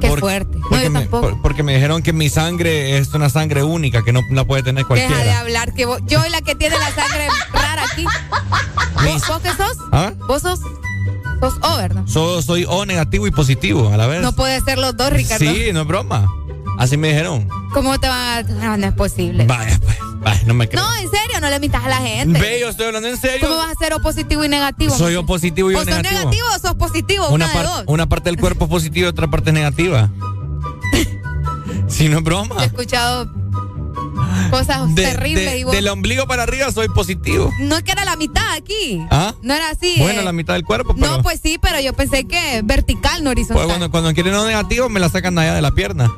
Qué 0.00 0.08
Por- 0.08 0.20
fuerte. 0.20 0.58
No, 0.58 0.68
Porque 0.68 0.84
yo 0.84 0.90
me, 0.90 1.00
tampoco. 1.00 1.28
por- 1.30 1.42
porque 1.42 1.62
me 1.62 1.74
dijeron 1.74 2.02
que 2.02 2.12
mi 2.12 2.28
sangre 2.30 2.98
es 2.98 3.12
una 3.14 3.28
sangre 3.28 3.62
única, 3.62 4.02
que 4.02 4.12
no 4.12 4.20
la 4.30 4.44
puede 4.44 4.62
tener 4.62 4.84
Deja 4.86 4.94
de 4.94 5.06
cualquiera. 5.06 5.40
hablar, 5.40 5.74
que 5.74 5.84
vos- 5.86 6.00
yo 6.06 6.20
soy 6.20 6.30
la 6.30 6.40
que 6.40 6.54
tiene 6.54 6.76
la 6.78 6.90
sangre 6.92 7.28
rara 7.52 7.84
aquí. 7.84 8.04
¿Vos, 9.04 9.22
vos 9.28 9.40
qué 9.42 9.50
sos? 9.50 9.76
¿Ah? 9.92 10.12
¿Vos 10.26 10.42
sos? 10.42 10.60
Sos 11.40 11.54
O, 11.62 11.76
¿verdad? 11.76 12.02
So- 12.06 12.42
soy 12.42 12.64
O 12.68 12.84
negativo 12.86 13.26
y 13.26 13.30
positivo 13.30 13.90
a 13.92 13.96
la 13.96 14.06
vez. 14.06 14.20
No 14.22 14.32
puede 14.32 14.60
ser 14.60 14.78
los 14.78 14.96
dos, 14.96 15.10
Ricardo. 15.12 15.44
Sí, 15.44 15.70
no 15.72 15.82
es 15.82 15.86
broma. 15.86 16.28
Así 16.80 16.96
me 16.96 17.08
dijeron. 17.08 17.46
¿Cómo 17.74 18.00
te 18.00 18.08
van 18.08 18.38
a.? 18.38 18.42
No, 18.42 18.76
no 18.78 18.86
es 18.86 18.94
posible. 18.94 19.44
Vaya, 19.44 19.78
pues. 19.82 19.98
Vaya, 20.20 20.40
no 20.46 20.54
me 20.54 20.66
creo. 20.66 20.82
No, 20.82 20.96
en 20.96 21.10
serio, 21.10 21.38
no 21.38 21.50
le 21.50 21.60
mitas 21.60 21.84
a 21.84 21.88
la 21.90 21.98
gente. 21.98 22.40
Ve, 22.40 22.58
yo 22.58 22.70
estoy 22.70 22.86
hablando 22.86 23.06
en 23.08 23.18
serio. 23.18 23.46
¿Cómo 23.46 23.58
vas 23.58 23.72
a 23.72 23.74
ser 23.78 23.92
o 23.92 24.00
positivo 24.00 24.42
y 24.46 24.48
negativo? 24.48 24.96
Soy 24.96 25.14
o 25.16 25.26
positivo 25.26 25.70
y 25.70 25.74
o 25.74 25.84
negativo. 25.84 26.08
sos 26.08 26.18
negativo 26.18 26.46
o 26.54 26.58
sos 26.58 26.74
positivo? 26.76 27.28
Una, 27.28 27.46
una, 27.46 27.58
de 27.58 27.62
dos. 27.68 27.84
una 27.86 28.08
parte 28.08 28.30
del 28.30 28.40
cuerpo 28.40 28.64
es 28.64 28.70
positiva 28.70 29.06
y 29.06 29.08
otra 29.10 29.28
parte 29.28 29.50
es 29.50 29.54
negativa. 29.54 30.10
si 31.88 32.08
no 32.08 32.18
es 32.18 32.24
broma. 32.24 32.62
He 32.62 32.66
escuchado 32.66 33.30
cosas 34.50 34.94
De- 34.94 35.02
terribles 35.02 35.52
de- 35.52 35.58
y 35.58 35.64
vos. 35.64 35.74
Del 35.74 35.88
ombligo 35.88 36.26
para 36.26 36.44
arriba 36.44 36.72
soy 36.72 36.88
positivo. 36.88 37.52
No 37.60 37.76
es 37.76 37.82
que 37.82 37.92
era 37.92 38.06
la 38.06 38.16
mitad 38.16 38.54
aquí. 38.54 39.06
¿Ah? 39.10 39.34
No 39.42 39.52
era 39.54 39.68
así. 39.70 39.96
Bueno, 39.98 40.20
eh. 40.22 40.24
la 40.24 40.32
mitad 40.32 40.54
del 40.54 40.64
cuerpo, 40.64 40.94
pero. 40.94 41.06
No, 41.18 41.22
pues 41.22 41.40
sí, 41.42 41.58
pero 41.60 41.78
yo 41.80 41.92
pensé 41.92 42.24
que 42.24 42.62
vertical, 42.64 43.22
no 43.22 43.30
horizontal. 43.30 43.56
Pues 43.58 43.66
cuando, 43.66 43.90
cuando 43.90 44.14
quieren 44.14 44.32
no 44.32 44.46
negativo, 44.46 44.88
me 44.88 44.98
la 45.00 45.08
sacan 45.10 45.38
allá 45.38 45.54
de 45.54 45.62
la 45.62 45.72
pierna. 45.72 46.10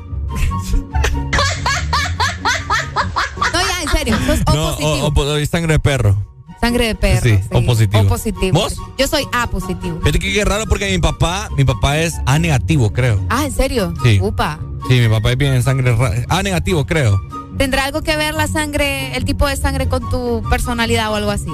No, 3.53 3.59
ya, 3.61 3.81
en 3.83 3.89
serio. 3.89 4.17
Sos 4.25 4.39
O 4.47 4.53
no, 4.55 4.65
positivo. 4.71 4.91
o, 5.07 5.07
o- 5.37 5.41
o 5.41 5.45
sangre 5.45 5.73
de 5.73 5.79
perro. 5.79 6.17
Sangre 6.61 6.87
de 6.87 6.95
perro. 6.95 7.21
Sí, 7.23 7.39
O 7.51 7.61
positivo. 7.65 8.03
O 8.03 8.07
positivo. 8.07 8.59
¿Vos? 8.59 8.75
Yo 8.97 9.07
soy 9.07 9.27
A 9.33 9.47
positivo. 9.47 9.99
Fíjate 9.99 10.19
que 10.19 10.33
qué 10.33 10.45
raro 10.45 10.65
porque 10.67 10.89
mi 10.89 10.97
papá, 10.99 11.49
mi 11.57 11.65
papá 11.65 11.97
es 11.99 12.13
A 12.25 12.39
negativo, 12.39 12.93
creo. 12.93 13.19
Ah, 13.29 13.45
¿en 13.45 13.51
serio? 13.53 13.93
Sí. 14.03 14.19
Upa. 14.21 14.59
Sí, 14.87 14.99
mi 14.99 15.09
papá 15.09 15.31
es 15.31 15.37
bien 15.37 15.61
sangre 15.63 15.95
A 16.29 16.41
negativo, 16.43 16.85
creo. 16.85 17.19
¿Tendrá 17.57 17.85
algo 17.85 18.01
que 18.01 18.15
ver 18.17 18.33
la 18.33 18.47
sangre, 18.47 19.15
el 19.15 19.25
tipo 19.25 19.45
de 19.47 19.55
sangre 19.57 19.87
con 19.87 20.09
tu 20.09 20.41
personalidad 20.49 21.11
o 21.11 21.15
algo 21.15 21.31
así? 21.31 21.51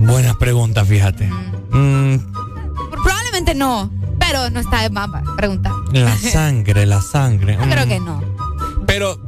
Buena 0.00 0.34
pregunta, 0.34 0.84
fíjate. 0.84 1.26
Mm, 1.70 2.16
Probablemente 3.02 3.54
no, 3.54 3.90
pero 4.28 4.50
no 4.50 4.60
está 4.60 4.82
de 4.82 4.90
más 4.90 5.08
va, 5.12 5.22
preguntar. 5.36 5.72
la 5.92 6.16
sangre, 6.32 6.86
la 6.86 7.00
sangre. 7.02 7.54
Yo 7.60 7.68
creo 7.70 7.86
Mm. 7.86 7.88
que 7.88 8.00
no. 8.00 8.22
Pero, 8.86 9.18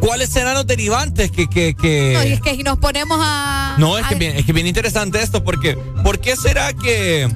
¿cuáles 0.00 0.28
serán 0.30 0.54
los 0.54 0.66
derivantes 0.66 1.30
que... 1.30 1.48
que, 1.48 1.74
que... 1.74 2.12
No, 2.14 2.24
y 2.24 2.32
es 2.32 2.40
que 2.40 2.54
si 2.54 2.62
nos 2.62 2.78
ponemos 2.78 3.18
a... 3.20 3.74
No, 3.78 3.98
es 3.98 4.06
que 4.06 4.14
bien, 4.16 4.36
es 4.36 4.44
que 4.44 4.52
bien 4.52 4.66
interesante 4.66 5.20
esto, 5.22 5.42
porque 5.44 5.76
¿por 6.02 6.18
qué 6.20 6.36
será 6.36 6.72
que 6.72 7.28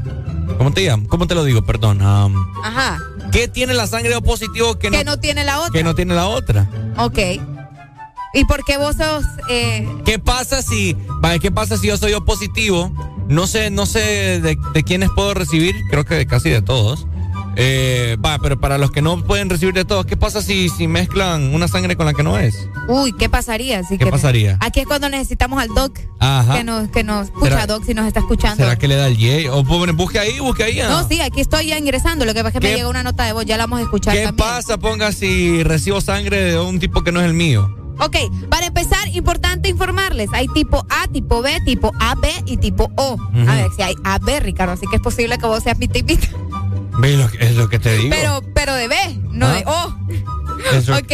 ¿Cómo 0.56 0.72
te 0.72 0.84
llamo? 0.86 1.06
¿Cómo 1.08 1.26
te 1.26 1.34
lo 1.34 1.44
digo? 1.44 1.62
Perdón. 1.62 2.00
Ajá. 2.02 2.98
¿Qué 3.30 3.46
tiene 3.48 3.74
la 3.74 3.86
sangre 3.86 4.16
O 4.16 4.22
positivo 4.22 4.78
que 4.78 4.90
no, 4.90 4.98
Que 4.98 5.04
no 5.04 5.18
tiene 5.18 5.44
la 5.44 5.60
otra. 5.60 5.72
que 5.72 5.84
no 5.84 5.94
tiene 5.94 6.14
la 6.14 6.26
otra? 6.26 6.68
Ok. 6.96 7.18
¿Y 8.34 8.44
por 8.44 8.64
qué 8.64 8.76
vos 8.76 8.96
sos... 8.96 9.24
eh, 9.48 9.88
¿Qué 10.04 10.18
pasa 10.18 10.62
si, 10.62 10.96
vale, 11.20 11.40
qué 11.40 11.50
pasa 11.50 11.76
si 11.76 11.86
yo 11.88 11.96
soy 11.96 12.12
O 12.14 12.24
positivo? 12.24 12.92
No 13.28 13.46
sé, 13.46 13.70
no 13.70 13.86
sé 13.86 14.40
de, 14.40 14.56
de 14.74 14.82
quiénes 14.84 15.10
puedo 15.14 15.34
recibir, 15.34 15.74
creo 15.90 16.04
que 16.04 16.14
de 16.14 16.26
casi 16.26 16.48
de 16.50 16.62
todos. 16.62 17.06
Eh, 17.60 18.16
va, 18.24 18.38
pero 18.38 18.60
para 18.60 18.78
los 18.78 18.92
que 18.92 19.02
no 19.02 19.24
pueden 19.24 19.50
recibir 19.50 19.74
de 19.74 19.84
todos, 19.84 20.06
¿qué 20.06 20.16
pasa 20.16 20.40
si, 20.42 20.68
si 20.68 20.86
mezclan 20.86 21.52
una 21.54 21.66
sangre 21.66 21.96
con 21.96 22.06
la 22.06 22.14
que 22.14 22.22
no 22.22 22.38
es? 22.38 22.68
Uy, 22.86 23.12
¿qué 23.18 23.28
pasaría? 23.28 23.82
Si 23.82 23.98
¿Qué 23.98 24.04
que- 24.04 24.10
pasaría? 24.12 24.56
Aquí 24.60 24.80
es 24.80 24.86
cuando 24.86 25.08
necesitamos 25.08 25.60
al 25.60 25.68
doc. 25.74 25.98
Ajá. 26.20 26.54
Que 26.56 26.64
nos, 26.64 26.88
que 26.90 27.02
nos 27.02 27.26
escucha, 27.26 27.50
¿Será- 27.50 27.66
doc, 27.66 27.84
si 27.84 27.94
nos 27.94 28.06
está 28.06 28.20
escuchando. 28.20 28.62
¿Será 28.62 28.76
que 28.78 28.86
le 28.86 28.94
da 28.94 29.08
el 29.08 29.20
Y? 29.20 29.48
O 29.48 29.64
pues, 29.64 29.92
busque 29.96 30.20
ahí, 30.20 30.38
busque 30.38 30.62
ahí. 30.62 30.80
ah. 30.80 30.88
No, 30.88 31.08
sí, 31.08 31.20
aquí 31.20 31.40
estoy 31.40 31.66
ya 31.66 31.78
ingresando. 31.78 32.24
Lo 32.24 32.32
que 32.32 32.42
pasa 32.44 32.48
es 32.48 32.52
que 32.54 32.60
me 32.60 32.70
¿Qué- 32.70 32.76
llega 32.76 32.88
una 32.88 33.02
nota 33.02 33.24
de 33.24 33.32
voz, 33.32 33.44
ya 33.44 33.56
la 33.56 33.64
vamos 33.64 33.80
a 33.80 33.82
escuchar 33.82 34.14
¿Qué 34.14 34.24
también. 34.24 34.48
pasa, 34.48 34.78
ponga, 34.78 35.10
si 35.10 35.64
recibo 35.64 36.00
sangre 36.00 36.40
de 36.52 36.60
un 36.60 36.78
tipo 36.78 37.02
que 37.02 37.10
no 37.10 37.18
es 37.20 37.26
el 37.26 37.34
mío? 37.34 37.74
Ok, 38.00 38.16
para 38.48 38.66
empezar, 38.66 39.08
importante 39.12 39.68
informarles. 39.68 40.28
Hay 40.32 40.48
tipo 40.48 40.86
A, 40.88 41.08
tipo 41.08 41.42
B, 41.42 41.60
tipo 41.64 41.92
AB 41.98 42.26
y 42.46 42.56
tipo 42.58 42.90
O. 42.96 43.16
A 43.48 43.54
ver, 43.54 43.68
si 43.76 43.82
hay 43.82 43.94
AB, 44.04 44.40
Ricardo, 44.40 44.72
así 44.74 44.86
que 44.88 44.96
es 44.96 45.02
posible 45.02 45.36
que 45.38 45.46
vos 45.46 45.62
seas 45.62 45.78
mitad 45.78 45.96
y 45.96 46.02
mitad. 46.04 46.28
Ve 47.00 47.16
lo 47.16 47.28
que- 47.28 47.38
es 47.44 47.56
lo 47.56 47.68
que 47.68 47.78
te 47.78 47.96
digo. 47.96 48.10
Pero, 48.10 48.42
pero 48.54 48.74
de 48.74 48.88
B, 48.88 48.96
no 49.30 49.46
Ah. 49.46 49.52
de 49.52 49.64
O. 49.66 49.94
Eso- 50.76 50.94
Ok, 50.96 51.12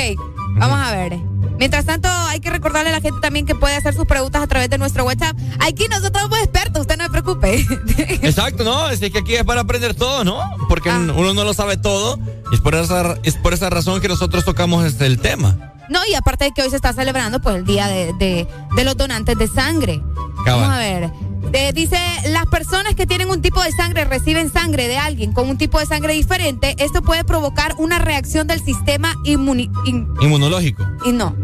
vamos 0.56 0.78
a 0.78 0.90
ver. 0.94 1.18
Mientras 1.58 1.84
tanto, 1.84 2.08
hay 2.08 2.40
que 2.40 2.50
recordarle 2.50 2.88
a 2.90 2.92
la 2.92 3.00
gente 3.00 3.20
también 3.20 3.46
que 3.46 3.54
puede 3.54 3.76
hacer 3.76 3.94
sus 3.94 4.06
preguntas 4.06 4.42
a 4.42 4.46
través 4.48 4.68
de 4.70 4.76
nuestro 4.78 5.04
WhatsApp. 5.04 5.36
Aquí 5.60 5.86
nosotros 5.88 6.22
somos 6.24 6.38
expertos, 6.40 6.80
usted 6.80 6.96
no 6.96 7.04
se 7.04 7.10
preocupe. 7.10 7.64
Exacto, 8.22 8.64
no, 8.64 8.90
es 8.90 8.98
que 8.98 9.18
aquí 9.18 9.34
es 9.36 9.44
para 9.44 9.60
aprender 9.60 9.94
todo, 9.94 10.24
¿no? 10.24 10.40
Porque 10.68 10.90
Ah. 10.90 10.98
uno 11.14 11.32
no 11.34 11.44
lo 11.44 11.54
sabe 11.54 11.76
todo 11.76 12.18
y 12.50 12.54
es 12.56 12.60
por 12.60 12.74
esa, 12.74 13.16
es 13.22 13.36
por 13.36 13.54
esa 13.54 13.70
razón 13.70 14.00
que 14.00 14.08
nosotros 14.08 14.44
tocamos 14.44 14.84
este, 14.84 15.06
el 15.06 15.20
tema. 15.20 15.73
No, 15.88 16.00
y 16.10 16.14
aparte 16.14 16.44
de 16.46 16.52
que 16.52 16.62
hoy 16.62 16.70
se 16.70 16.76
está 16.76 16.92
celebrando 16.92 17.40
pues 17.40 17.56
el 17.56 17.64
día 17.64 17.86
de, 17.88 18.12
de- 18.14 18.46
de 18.76 18.84
los 18.84 18.96
donantes 18.96 19.36
de 19.38 19.46
sangre. 19.48 20.02
Cabal. 20.44 20.60
Vamos 20.62 20.76
a 20.76 20.78
ver. 20.78 21.10
Eh, 21.52 21.72
dice, 21.74 21.98
las 22.30 22.46
personas 22.46 22.94
que 22.94 23.06
tienen 23.06 23.30
un 23.30 23.40
tipo 23.42 23.62
de 23.62 23.70
sangre 23.72 24.04
reciben 24.06 24.50
sangre 24.50 24.88
de 24.88 24.96
alguien 24.98 25.32
con 25.32 25.48
un 25.48 25.58
tipo 25.58 25.78
de 25.78 25.86
sangre 25.86 26.14
diferente. 26.14 26.74
Esto 26.78 27.02
puede 27.02 27.22
provocar 27.24 27.74
una 27.78 27.98
reacción 27.98 28.46
del 28.46 28.62
sistema 28.64 29.14
inmuni- 29.24 29.70
in- 29.86 30.08
Inmunológico, 30.20 30.84
y 31.04 31.12
no, 31.12 31.36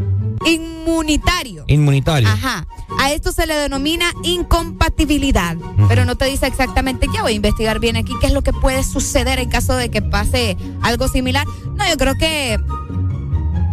inmunitario. 0.47 1.65
inmunitario. 1.69 2.29
Ajá. 2.29 2.67
A 2.99 3.13
esto 3.13 3.31
se 3.33 3.47
le 3.47 3.55
denomina 3.55 4.07
incompatibilidad. 4.23 5.57
Pero 5.89 6.05
no 6.05 6.17
te 6.17 6.25
dice 6.27 6.47
exactamente 6.47 7.07
qué. 7.13 7.21
Voy 7.23 7.33
a 7.33 7.37
investigar 7.37 7.79
bien 7.79 7.97
aquí 7.97 8.13
qué 8.21 8.27
es 8.27 8.33
lo 8.33 8.43
que 8.43 8.53
puede 8.53 8.83
suceder 8.83 9.39
en 9.39 9.49
caso 9.49 9.75
de 9.77 9.91
que 9.91 10.03
pase 10.03 10.57
algo 10.83 11.09
similar. 11.09 11.47
No, 11.77 11.87
yo 11.89 11.97
creo 11.97 12.17
que. 12.17 12.59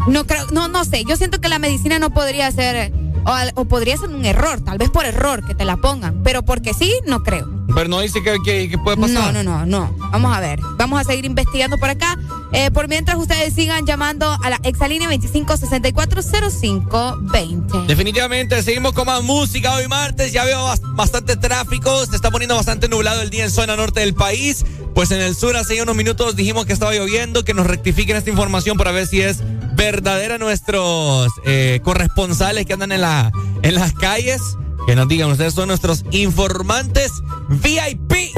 No 0.07 0.25
creo, 0.25 0.45
no, 0.51 0.67
no 0.67 0.85
sé. 0.85 1.03
Yo 1.07 1.15
siento 1.17 1.39
que 1.41 1.49
la 1.49 1.59
medicina 1.59 1.99
no 1.99 2.09
podría 2.11 2.51
ser. 2.51 2.91
O, 3.25 3.35
o 3.61 3.65
podría 3.65 3.97
ser 3.97 4.07
un 4.09 4.23
error, 4.23 4.61
tal 4.61 4.77
vez 4.77 4.89
por 4.89 5.03
error 5.05 5.45
que 5.45 5.53
te 5.53 5.65
la 5.65 5.75
pongan. 5.75 6.23
Pero 6.23 6.43
porque 6.43 6.73
sí, 6.73 6.93
no 7.05 7.23
creo. 7.23 7.45
Pero 7.75 7.89
no 7.89 7.99
dice 7.99 8.23
que, 8.23 8.37
que- 8.45 8.69
que 8.69 8.77
puede 8.77 8.95
pasar. 8.95 9.33
No, 9.33 9.43
no, 9.43 9.45
no, 9.59 9.65
no. 9.65 9.93
Vamos 10.11 10.35
a 10.35 10.39
ver. 10.39 10.61
Vamos 10.77 11.01
a 11.01 11.03
seguir 11.03 11.25
investigando 11.25 11.77
por 11.77 11.89
acá. 11.89 12.17
Eh, 12.53 12.71
por 12.71 12.87
mientras 12.87 13.17
ustedes 13.17 13.53
sigan 13.53 13.85
llamando 13.85 14.31
a 14.41 14.49
la 14.49 14.57
exalínea 14.63 15.09
25640520. 15.09 17.85
Definitivamente, 17.87 18.61
seguimos 18.63 18.93
con 18.93 19.05
más 19.07 19.21
música 19.23 19.73
hoy 19.75 19.87
martes. 19.87 20.31
Ya 20.31 20.45
veo 20.45 20.59
bas- 20.65 20.81
bastante 20.95 21.35
tráfico. 21.35 22.05
Se 22.05 22.15
está 22.15 22.31
poniendo 22.31 22.55
bastante 22.55 22.87
nublado 22.87 23.21
el 23.21 23.29
día 23.29 23.43
en 23.43 23.51
zona 23.51 23.75
norte 23.75 23.99
del 23.99 24.13
país. 24.13 24.65
Pues 24.97 25.11
en 25.11 25.21
el 25.21 25.35
sur 25.35 25.55
hace 25.55 25.79
unos 25.79 25.95
minutos 25.95 26.35
dijimos 26.35 26.65
que 26.65 26.73
estaba 26.73 26.91
lloviendo. 26.91 27.45
Que 27.45 27.53
nos 27.53 27.67
rectifiquen 27.67 28.17
esta 28.17 28.31
información 28.31 28.77
para 28.77 28.91
ver 28.91 29.05
si 29.05 29.21
es 29.21 29.43
verdadera 29.75 30.39
nuestros 30.39 31.31
eh, 31.45 31.81
corresponsales 31.83 32.65
que 32.65 32.73
andan 32.73 32.91
en, 32.91 33.01
la, 33.01 33.31
en 33.61 33.75
las 33.75 33.93
calles. 33.93 34.41
Que 34.87 34.95
nos 34.95 35.07
digan, 35.07 35.29
ustedes 35.29 35.53
son 35.53 35.67
nuestros 35.67 36.03
informantes 36.09 37.11
VIP. 37.47 38.35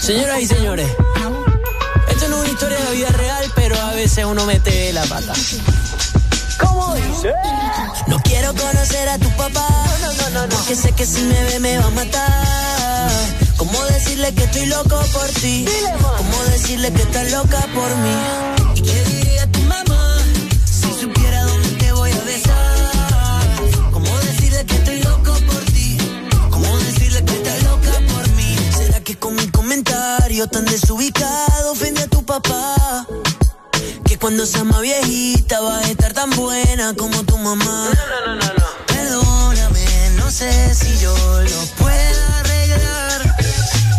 Señoras 0.00 0.42
y 0.42 0.46
señores, 0.46 0.88
esto 2.08 2.28
no 2.30 2.38
es 2.38 2.42
una 2.42 2.48
historia 2.48 2.78
de 2.78 2.84
la 2.84 2.90
vida 2.90 3.08
real, 3.10 3.44
pero 3.54 3.80
a 3.80 3.94
veces 3.94 4.24
uno 4.24 4.44
mete 4.44 4.92
la 4.92 5.04
pata. 5.04 5.34
No 8.06 8.20
quiero 8.20 8.54
conocer 8.54 9.08
a 9.08 9.18
tu 9.18 9.28
papá, 9.30 9.66
no, 10.02 10.12
no, 10.12 10.30
no, 10.30 10.46
no, 10.46 10.48
porque 10.48 10.76
sé 10.76 10.92
que 10.92 11.06
si 11.06 11.22
me 11.22 11.44
ve 11.44 11.58
me 11.58 11.78
va 11.78 11.86
a 11.86 11.90
matar. 11.90 13.10
¿Cómo 13.56 13.84
decirle 13.86 14.32
que 14.34 14.44
estoy 14.44 14.66
loco 14.66 15.00
por 15.12 15.28
ti? 15.40 15.64
¿Cómo 16.18 16.44
decirle 16.50 16.92
que 16.92 17.02
estás 17.02 17.30
loca 17.32 17.60
por 17.74 17.96
mí? 17.96 18.16
¿Y 18.76 18.82
qué 18.82 19.04
diría 19.04 19.50
tu 19.50 19.60
mamá 19.60 20.18
si 20.64 21.00
supiera 21.00 21.44
dónde 21.44 21.68
te 21.70 21.92
voy 21.92 22.10
a 22.12 22.20
besar? 22.24 23.90
¿Cómo 23.92 24.18
decirle 24.18 24.64
que 24.66 24.74
estoy 24.76 25.02
loco 25.02 25.32
por 25.46 25.64
ti? 25.72 25.98
¿Cómo 26.50 26.78
decirle 26.78 27.24
que 27.24 27.34
estás 27.34 27.62
loca 27.62 27.92
por 28.12 28.28
mí? 28.36 28.56
¿Será 28.76 29.00
que 29.00 29.16
con 29.16 29.34
mi 29.34 29.48
comentario 29.48 30.46
tan 30.48 30.64
desubicado 30.66 31.72
ofendí 31.72 32.02
a 32.02 32.06
tu 32.08 32.24
papá? 32.24 33.06
Cuando 34.24 34.46
seas 34.46 34.64
más 34.64 34.80
viejita 34.80 35.60
vas 35.60 35.84
a 35.84 35.90
estar 35.90 36.14
tan 36.14 36.30
buena 36.30 36.94
como 36.94 37.24
tu 37.24 37.36
mamá. 37.36 37.90
No, 37.92 38.26
no, 38.26 38.36
no, 38.36 38.54
no, 38.54 38.66
Perdóname, 38.86 39.84
no 40.16 40.30
sé 40.30 40.74
si 40.74 40.98
yo 40.98 41.14
lo 41.42 41.66
puedo 41.76 42.26
arreglar. 42.38 43.36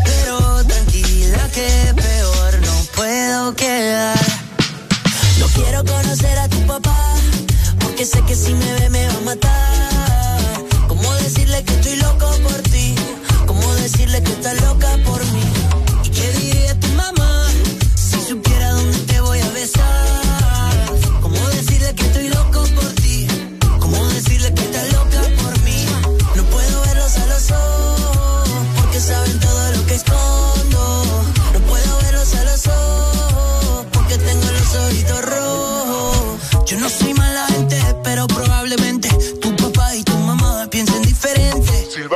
Pero 0.03 0.63
tranquila 0.65 1.47
que 1.53 1.93
peor 1.95 2.59
no 2.59 2.73
puedo 2.95 3.53
quedar. 3.53 4.17
No 5.37 5.45
quiero 5.49 5.85
conocer 5.85 6.39
a 6.39 6.49
tu 6.49 6.59
papá, 6.65 6.97
porque 7.79 8.03
sé 8.03 8.19
que 8.23 8.35
si 8.35 8.55
me 8.55 8.73
ve 8.79 8.89
me 8.89 9.07
va 9.07 9.17
a 9.17 9.21
matar. 9.21 10.63
¿Cómo 10.87 11.13
decirle 11.17 11.63
que 11.63 11.73
estoy 11.75 11.97
loco 11.97 12.31
por 12.41 12.61
ti? 12.63 12.95
¿Cómo 13.45 13.75
decirle 13.75 14.23
que 14.23 14.31
estás 14.31 14.59
loca 14.59 14.89
por 15.05 15.23
mí? 15.23 15.43
¿Y 16.03 16.09
qué 16.09 16.31
diría 16.31 16.79
tu 16.79 16.87
mamá 16.93 17.44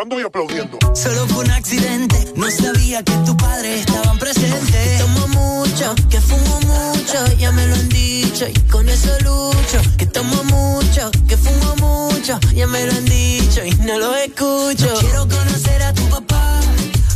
y 0.07 0.21
aplaudiendo. 0.21 0.79
Solo 0.95 1.27
fue 1.27 1.43
un 1.43 1.51
accidente, 1.51 2.31
no 2.37 2.49
sabía 2.49 3.03
que 3.03 3.11
tu 3.25 3.35
padre 3.35 3.81
estaban 3.81 4.17
presentes. 4.17 4.97
Tomo 4.97 5.27
mucho, 5.27 5.93
que 6.09 6.21
fumo 6.21 6.61
mucho, 6.61 7.25
ya 7.37 7.51
me 7.51 7.67
lo 7.67 7.75
han 7.75 7.89
dicho 7.89 8.47
y 8.47 8.53
con 8.69 8.87
eso 8.87 9.11
lucho. 9.19 9.81
Que 9.97 10.05
tomo 10.05 10.41
mucho, 10.45 11.11
que 11.27 11.35
fumo 11.35 11.75
mucho, 11.75 12.39
ya 12.55 12.65
me 12.67 12.85
lo 12.85 12.93
han 12.93 13.05
dicho 13.05 13.65
y 13.65 13.71
no 13.85 13.99
lo 13.99 14.15
escucho. 14.15 14.87
Quiero 15.01 15.27
conocer 15.27 15.83
a 15.83 15.93
tu 15.93 16.07
papá, 16.07 16.61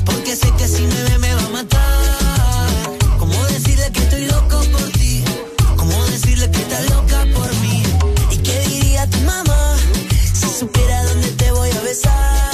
porque 0.06 0.36
sé 0.36 0.52
que 0.58 0.68
si 0.68 0.82
me 0.82 1.04
ve 1.04 1.18
me 1.20 1.34
va 1.36 1.46
a 1.46 1.50
matar. 1.50 2.70
¿Cómo 3.18 3.46
decirle 3.46 3.90
que 3.94 4.00
estoy 4.02 4.26
loco 4.26 4.60
por 4.74 4.92
ti? 4.92 5.24
¿Cómo 5.78 6.04
decirle 6.08 6.52
que 6.52 6.60
estás 6.60 6.90
loca 6.90 7.26
por 7.34 7.50
mí? 7.62 7.82
¿Y 8.30 8.38
qué 8.40 8.60
diría 8.68 9.10
tu 9.10 9.20
mamá 9.20 9.78
si 10.34 10.48
supiera 10.60 11.02
dónde 11.06 11.30
te 11.30 11.50
voy 11.52 11.72
a 11.72 11.82
besar? 11.82 12.53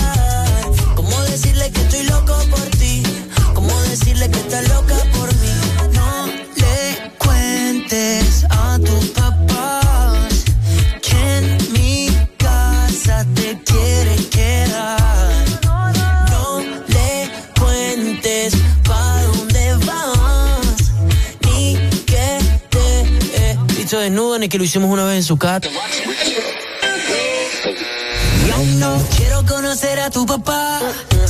Estás 4.49 4.67
loca 4.69 4.95
por 5.13 5.29
mí? 5.35 5.53
No 5.93 6.25
le 6.55 7.11
cuentes 7.19 8.45
a 8.49 8.79
tus 8.79 9.05
papás 9.09 10.43
que 11.01 11.37
en 11.37 11.73
mi 11.73 12.09
casa 12.37 13.25
te 13.35 13.59
quiere 13.63 14.15
quedar. 14.29 15.45
No 16.31 16.61
le 16.87 17.29
cuentes 17.59 18.55
pa' 18.87 19.21
dónde 19.23 19.75
vas, 19.85 20.91
ni 21.45 21.75
que 22.07 22.39
te 22.69 23.01
he 23.35 23.57
visto 23.77 23.99
desnudo, 23.99 24.39
ni 24.39 24.49
que 24.49 24.57
lo 24.57 24.63
hicimos 24.63 24.89
una 24.89 25.03
vez 25.03 25.17
en 25.17 25.23
su 25.23 25.37
casa. 25.37 25.69
Y 28.47 28.51
aún 28.51 28.79
no 28.79 28.97
quiero 29.15 29.45
conocer 29.45 29.99
a 29.99 30.09
tu 30.09 30.25
papá, 30.25 30.79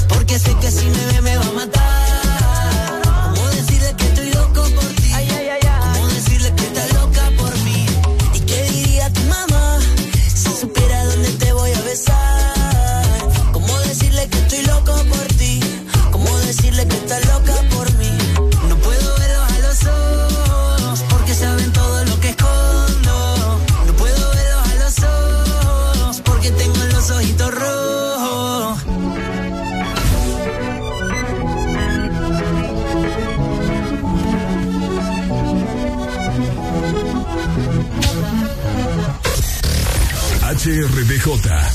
porque 0.07 0.39
sé 0.39 0.55
que 0.61 0.71
si 0.71 0.85
me 0.85 1.05
ve 1.07 1.21
me 1.21 1.35
va 1.35 1.45
a 1.45 1.51
matar. 1.51 1.88
Loca 17.25 17.58
HRDJ 40.59 41.25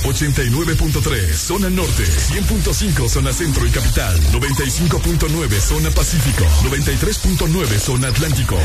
89.3 0.05 1.32
Zona 1.32 1.70
Norte 1.70 2.05
100.5 2.05 3.09
Zona 3.09 3.32
Centro 3.32 3.66
y 3.66 3.70
Capital 3.70 4.20
95.9 4.32 5.59
Zona 5.59 5.91
Pacífico 5.91 6.45
93.9 6.64 7.78
Zona 7.78 8.09
Atlántico 8.09 8.59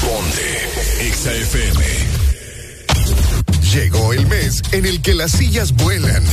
Ponte 0.00 1.12
XAFM 1.12 2.28
Llegó 3.70 4.14
el 4.14 4.26
mes 4.28 4.62
en 4.72 4.86
el 4.86 5.02
que 5.02 5.12
las 5.12 5.32
sillas 5.32 5.72
vuelan. 5.72 6.24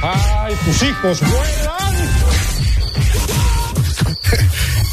¡Ay, 0.00 0.54
tus 0.64 0.82
hijos 0.84 1.20
vuelan! 1.20 1.76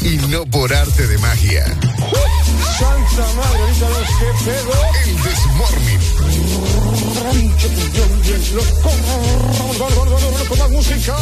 y 0.02 0.16
no 0.32 0.44
por 0.46 0.74
arte 0.74 1.06
de 1.06 1.16
magia. 1.18 1.64
¡Santa 2.76 3.32
madre, 3.36 3.60
ahorita 3.60 3.88
los 3.88 4.08
que! 4.18 5.10
El 5.10 5.22
Desmorning. 5.22 6.73
Vamos, 7.24 7.38
vamos, 9.78 10.22
vamos, 10.22 10.48
con 10.48 10.58
más 10.58 10.70
música. 10.70 11.16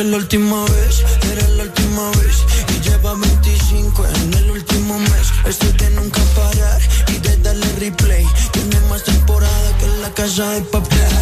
Que 0.00 0.04
la 0.04 0.16
última 0.16 0.64
vez 0.64 1.04
era 1.30 1.48
la 1.56 1.64
última 1.64 2.10
vez 2.12 2.36
y 2.74 2.88
lleva 2.88 3.12
25 3.14 4.06
en 4.06 4.34
el 4.34 4.50
último 4.50 4.98
mes. 4.98 5.26
Estoy 5.46 5.72
de 5.72 5.90
nunca 5.90 6.22
parar 6.34 6.80
y 7.08 7.18
de 7.18 7.36
darle 7.38 7.66
replay. 7.78 8.26
Tiene 8.52 8.80
más 8.88 9.04
temporada 9.04 9.78
que 9.78 9.86
la 10.02 10.10
casa 10.14 10.52
de 10.52 10.62
papel. 10.62 11.12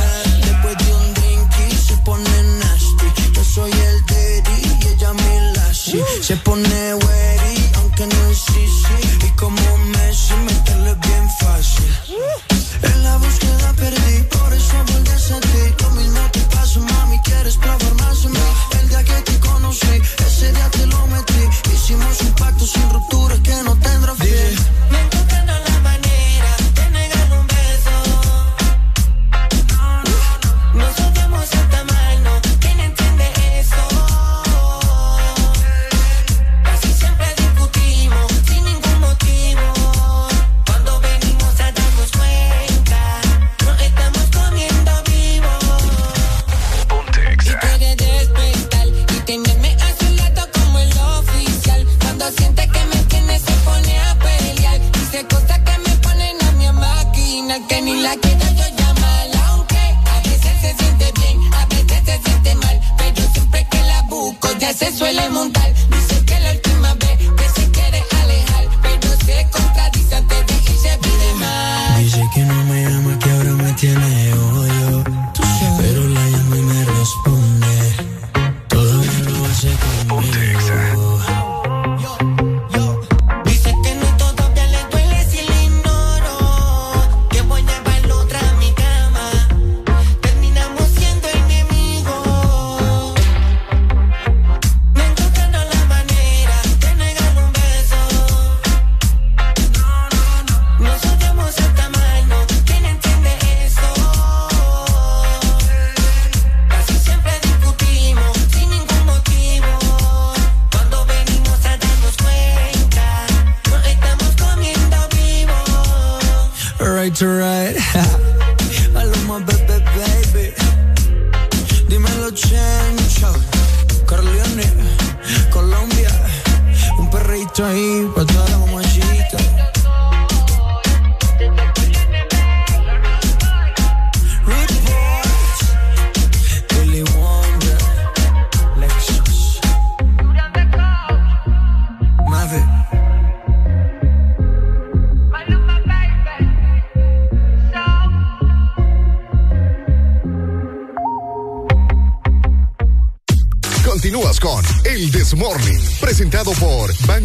Después 0.44 0.76
de 0.78 0.94
un 0.94 1.14
drink 1.14 1.50
y 1.68 1.74
se 1.74 1.96
pone 2.04 2.42
nasty. 2.60 3.08
Yo 3.32 3.44
soy 3.44 3.72
el 3.72 4.00
daddy 4.06 4.56
y 4.68 4.86
ella 4.94 5.12
mi 5.12 5.56
lassie. 5.56 6.04
Se 6.20 6.36
pone 6.36 6.94
wary 6.94 7.27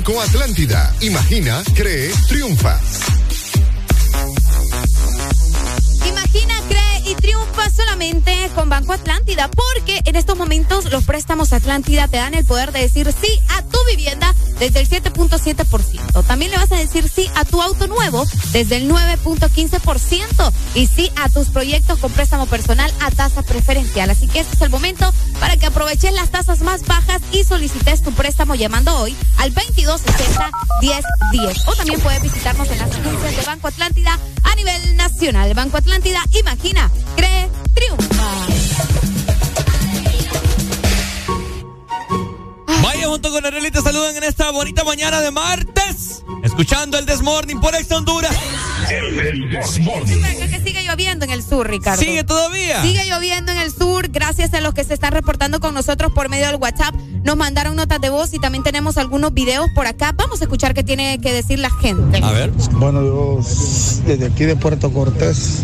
Banco 0.05 0.19
Atlántida. 0.19 0.93
Imagina, 0.99 1.63
cree, 1.73 2.11
triunfa. 2.27 2.77
Imagina, 6.05 6.55
cree 6.67 7.09
y 7.09 7.15
triunfa 7.15 7.69
solamente 7.69 8.51
con 8.53 8.67
Banco 8.67 8.91
Atlántida, 8.91 9.49
porque 9.49 10.01
en 10.03 10.17
estos 10.17 10.37
momentos 10.37 10.91
los 10.91 11.05
préstamos 11.05 11.53
Atlántida 11.53 12.09
te 12.09 12.17
dan 12.17 12.33
el 12.33 12.43
poder 12.43 12.73
de 12.73 12.81
decir 12.81 13.13
sí 13.13 13.29
a 13.47 13.61
tu 13.61 13.77
vivienda 13.87 14.35
desde 14.59 14.81
el 14.81 14.89
7.7%. 14.89 16.25
También 16.25 16.51
le 16.51 16.57
vas 16.57 16.73
a 16.73 16.75
decir 16.75 17.07
sí 17.07 17.29
a 17.35 17.45
tu 17.45 17.61
auto 17.61 17.87
nuevo 17.87 18.25
desde 18.51 18.75
el 18.75 18.89
9.15% 18.89 20.51
y 20.75 20.87
sí 20.87 21.11
a 21.15 21.29
tus 21.29 21.47
proyectos 21.47 21.99
con 21.99 22.11
préstamo 22.11 22.45
personal 22.45 22.93
a 22.99 23.09
tasa 23.09 23.41
preferencial. 23.41 24.09
Así 24.09 24.27
que 24.27 24.41
este 24.41 24.55
es 24.55 24.61
el 24.63 24.69
momento 24.69 25.13
aproveches 25.83 26.13
las 26.13 26.31
tasas 26.31 26.61
más 26.61 26.85
bajas 26.87 27.21
y 27.33 27.43
solicites 27.43 28.01
tu 28.01 28.13
préstamo 28.13 28.55
llamando 28.55 28.97
hoy 28.99 29.13
al 29.37 29.53
2260 29.53 30.49
1010. 30.81 31.67
O 31.67 31.75
también 31.75 31.99
puedes 31.99 32.21
visitarnos 32.21 32.69
en 32.71 32.77
las 32.77 32.89
agencias 32.89 33.35
de 33.35 33.43
Banco 33.43 33.67
Atlántida 33.67 34.17
a 34.43 34.55
nivel 34.55 34.95
nacional. 34.95 35.53
Banco 35.53 35.75
Atlántida, 35.75 36.23
imagina, 36.39 36.89
cree, 37.17 37.49
triunfa. 37.73 38.31
Vaya 42.81 43.07
junto 43.07 43.31
con 43.31 43.45
Arely 43.45 43.69
te 43.69 43.81
saludan 43.81 44.15
en 44.15 44.23
esta 44.23 44.51
bonita 44.51 44.85
mañana 44.85 45.19
de 45.19 45.31
martes. 45.31 46.23
Escuchando 46.43 46.97
el 46.97 47.05
Desmorning 47.05 47.59
por 47.59 47.75
Ex 47.75 47.91
Honduras. 47.91 48.35
El 48.89 49.49
sigue 50.07 50.62
lloviendo 50.93 51.25
en 51.25 51.31
el 51.31 51.43
sur, 51.43 51.67
Ricardo. 51.67 52.01
¿Sigue 52.01 52.23
todavía? 52.23 52.83
Sigue 52.83 53.03
lloviendo 53.05 53.51
en 53.51 53.57
el 53.57 53.71
sur, 53.71 54.09
gracias 54.09 54.53
a 54.53 54.61
los 54.61 54.75
que 54.75 54.83
se 54.83 54.93
están 54.93 55.11
reportando 55.11 55.59
con 55.59 55.73
nosotros 55.73 56.11
por 56.13 56.29
medio 56.29 56.45
del 56.47 56.57
WhatsApp. 56.57 56.93
Nos 57.23 57.35
mandaron 57.35 57.75
notas 57.75 57.99
de 57.99 58.11
voz 58.11 58.31
y 58.33 58.39
también 58.39 58.63
tenemos 58.63 58.97
algunos 58.97 59.33
videos 59.33 59.65
por 59.73 59.87
acá. 59.87 60.13
Vamos 60.15 60.41
a 60.41 60.43
escuchar 60.43 60.75
qué 60.75 60.83
tiene 60.83 61.19
que 61.19 61.33
decir 61.33 61.57
la 61.57 61.71
gente. 61.71 62.19
A 62.21 62.31
ver. 62.31 62.51
Bueno, 62.73 63.01
yo 63.01 63.39
desde 64.05 64.27
aquí 64.27 64.43
de 64.43 64.55
Puerto 64.55 64.93
Cortés 64.93 65.63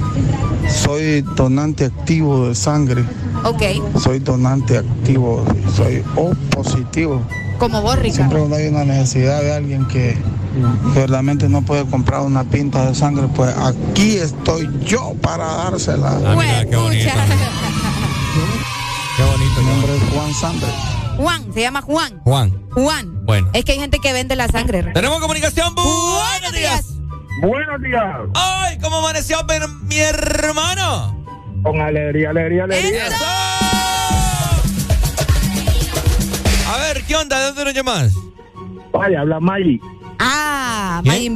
soy 0.84 1.22
donante 1.22 1.86
activo 1.86 2.48
de 2.48 2.56
sangre. 2.56 3.04
Ok. 3.44 3.62
Soy 4.02 4.20
donante 4.20 4.80
activo, 4.80 5.46
soy 5.76 6.04
O 6.16 6.32
positivo. 6.50 7.22
Como 7.60 7.84
vos, 7.84 8.00
Ricardo. 8.00 8.16
Siempre 8.16 8.40
cuando 8.40 8.56
hay 8.56 8.68
una 8.68 8.86
necesidad 8.86 9.42
de 9.42 9.54
alguien 9.54 9.86
que 9.88 10.18
verdaderamente 10.94 11.50
no 11.50 11.62
puede 11.62 11.86
comprar 11.86 12.22
una 12.22 12.44
pinta 12.44 12.86
de 12.88 12.96
sangre, 12.96 13.28
pues 13.36 13.56
aquí 13.58 14.18
estoy 14.18 14.70
yo 14.84 15.14
para 15.22 15.46
dársela. 15.46 16.20
Ah, 16.26 16.36
mira, 16.36 16.66
qué 16.66 16.76
bonito. 16.76 17.10
Qué 19.18 19.24
bonito. 19.24 19.62
Mi 19.62 19.68
nombre 19.68 19.96
es 19.96 20.04
Juan 20.14 20.34
Sandre. 20.34 20.70
Juan, 21.18 21.54
se 21.54 21.62
llama 21.62 21.82
Juan. 21.82 22.22
Juan. 22.24 22.64
Juan. 22.72 23.26
Bueno. 23.26 23.50
Es 23.54 23.66
que 23.66 23.74
hay 23.74 23.80
gente 23.80 24.00
que 24.00 24.14
vende 24.14 24.36
la 24.36 24.48
sangre. 24.48 24.84
Tenemos 24.94 25.20
comunicación. 25.20 25.76
Buenos 25.76 26.54
días. 26.54 26.86
Buenos 27.42 27.82
días. 27.82 28.16
Ay, 28.36 28.78
¿cómo 28.80 28.98
amaneció 28.98 29.38
mi, 29.44 29.88
mi 29.88 30.00
hermano? 30.00 31.16
Con 31.64 31.82
alegría, 31.82 32.30
alegría, 32.30 32.64
alegría. 32.64 33.06
A 36.68 36.78
ver, 36.78 37.04
¿qué 37.04 37.16
onda? 37.16 37.40
¿De 37.40 37.46
dónde 37.48 37.66
nos 37.66 37.74
llamas? 37.74 38.14
Vaya, 38.94 39.22
habla 39.22 39.40
May. 39.40 39.80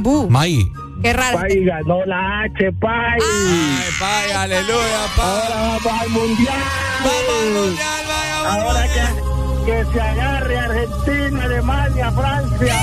Ah. 0.02 0.26
May. 0.30 0.72
Qué 1.02 1.12
raro. 1.12 1.38
Pai 1.38 1.64
ganó 1.64 2.04
la 2.06 2.42
H, 2.42 2.72
Pai. 2.80 3.18
Ay, 3.20 3.84
Pai, 4.00 4.32
aleluya, 4.32 5.02
Pai. 5.16 5.26
Ahora 5.26 5.54
vamos 5.54 5.86
al 6.00 6.08
mundial. 6.10 6.62
Vamos 7.04 7.42
al 7.42 7.52
mundial, 7.52 8.04
vaya, 8.08 8.42
vamos 8.42 8.64
Ahora 8.76 8.86
que, 8.88 9.64
que 9.66 9.92
se 9.92 10.00
agarre 10.00 10.58
Argentina, 10.58 11.44
Alemania, 11.44 12.10
Francia. 12.12 12.76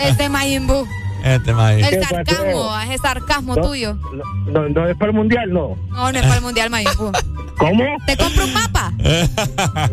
Este 0.00 0.28
Majin 0.28 0.66
Buu. 0.66 0.86
Este 1.24 1.52
May. 1.52 1.82
El 1.82 2.04
sarcasmo, 2.04 2.80
ese 2.80 2.98
sarcasmo 2.98 3.54
No. 3.56 3.62
tuyo. 3.62 3.96
No, 4.46 4.68
no 4.68 4.88
es 4.88 4.96
para 4.96 5.10
el 5.10 5.16
mundial, 5.16 5.52
no. 5.52 5.76
No, 5.90 6.12
no 6.12 6.18
es 6.18 6.22
para 6.22 6.36
el 6.36 6.42
mundial, 6.42 6.70
Majin 6.70 6.90
Buu. 6.98 7.12
¿Cómo? 7.58 7.84
Te 8.06 8.16
compro 8.16 8.44
un 8.44 8.52
mapa. 8.52 8.92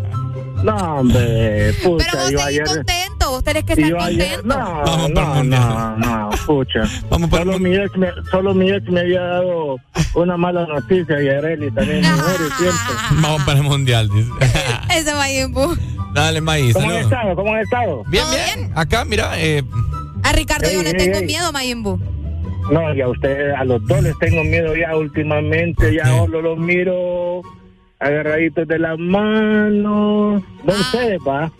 No, 0.65 0.75
hombre, 0.99 1.73
pucha, 1.83 2.05
Pero 2.11 2.21
vos 2.23 2.31
yo 2.31 2.37
tenés 2.37 2.45
ayer. 2.47 2.65
contento, 2.65 3.29
vos 3.29 3.43
tenés 3.43 3.63
que 3.65 3.73
estar 3.73 3.89
yo 3.89 4.01
ayer, 4.01 4.35
contento. 4.41 4.57
no, 4.59 4.81
Vamos 4.85 5.09
no, 5.11 5.43
no, 5.43 5.97
no, 5.97 6.29
pucha. 6.45 6.81
Vamos 7.09 7.29
para 7.29 7.43
el 7.43 7.49
Solo 7.51 7.59
mi, 7.59 7.75
ex 7.75 7.97
me, 7.97 8.07
solo 8.31 8.53
mi 8.53 8.71
ex 8.71 8.89
me 8.89 8.99
había 9.01 9.21
dado 9.21 9.77
una 10.15 10.37
mala 10.37 10.65
noticia 10.65 11.21
y 11.21 11.29
Areli 11.29 11.69
también 11.71 12.01
me 12.01 12.09
muere 12.11 12.45
siempre. 12.57 12.95
Vamos 13.21 13.43
para 13.43 13.57
el 13.59 13.63
mundial, 13.63 14.09
dice. 14.09 14.29
Ese 14.95 15.13
Majin 15.13 15.51
Buu. 15.53 15.75
Dale, 16.13 16.41
May, 16.41 16.71
¿Cómo 16.73 16.89
han 16.89 16.95
estado? 16.97 17.35
¿Cómo 17.35 17.53
han 17.53 17.59
estado? 17.61 18.03
Bien, 18.07 18.23
¿Todo 18.23 18.35
bien, 18.35 18.59
bien? 18.59 18.71
Acá, 18.77 19.03
mira, 19.05 19.31
eh, 19.39 19.61
A 20.23 20.31
Ricardo 20.31 20.69
yo 20.71 20.79
Ey, 20.79 20.83
le 20.85 20.89
ey, 20.91 20.97
tengo 20.97 21.17
ey. 21.19 21.25
miedo, 21.25 21.51
Majin 21.51 21.83
Buu. 21.83 21.99
No, 22.71 22.93
y 22.95 23.01
a 23.01 23.07
ustedes, 23.09 23.53
a 23.55 23.63
los 23.65 23.85
dos 23.85 24.01
les 24.01 24.17
tengo 24.17 24.43
miedo 24.43 24.75
ya 24.75 24.95
últimamente, 24.95 25.93
ya 25.93 26.03
qué? 26.03 26.09
solo 26.09 26.41
los 26.41 26.57
miro 26.57 27.41
agarraditos 27.99 28.67
de 28.67 28.79
las 28.79 28.97
manos. 28.99 30.41
No 30.63 30.73
Ah. 30.73 30.79
ustedes, 30.81 31.19
va. 31.27 31.51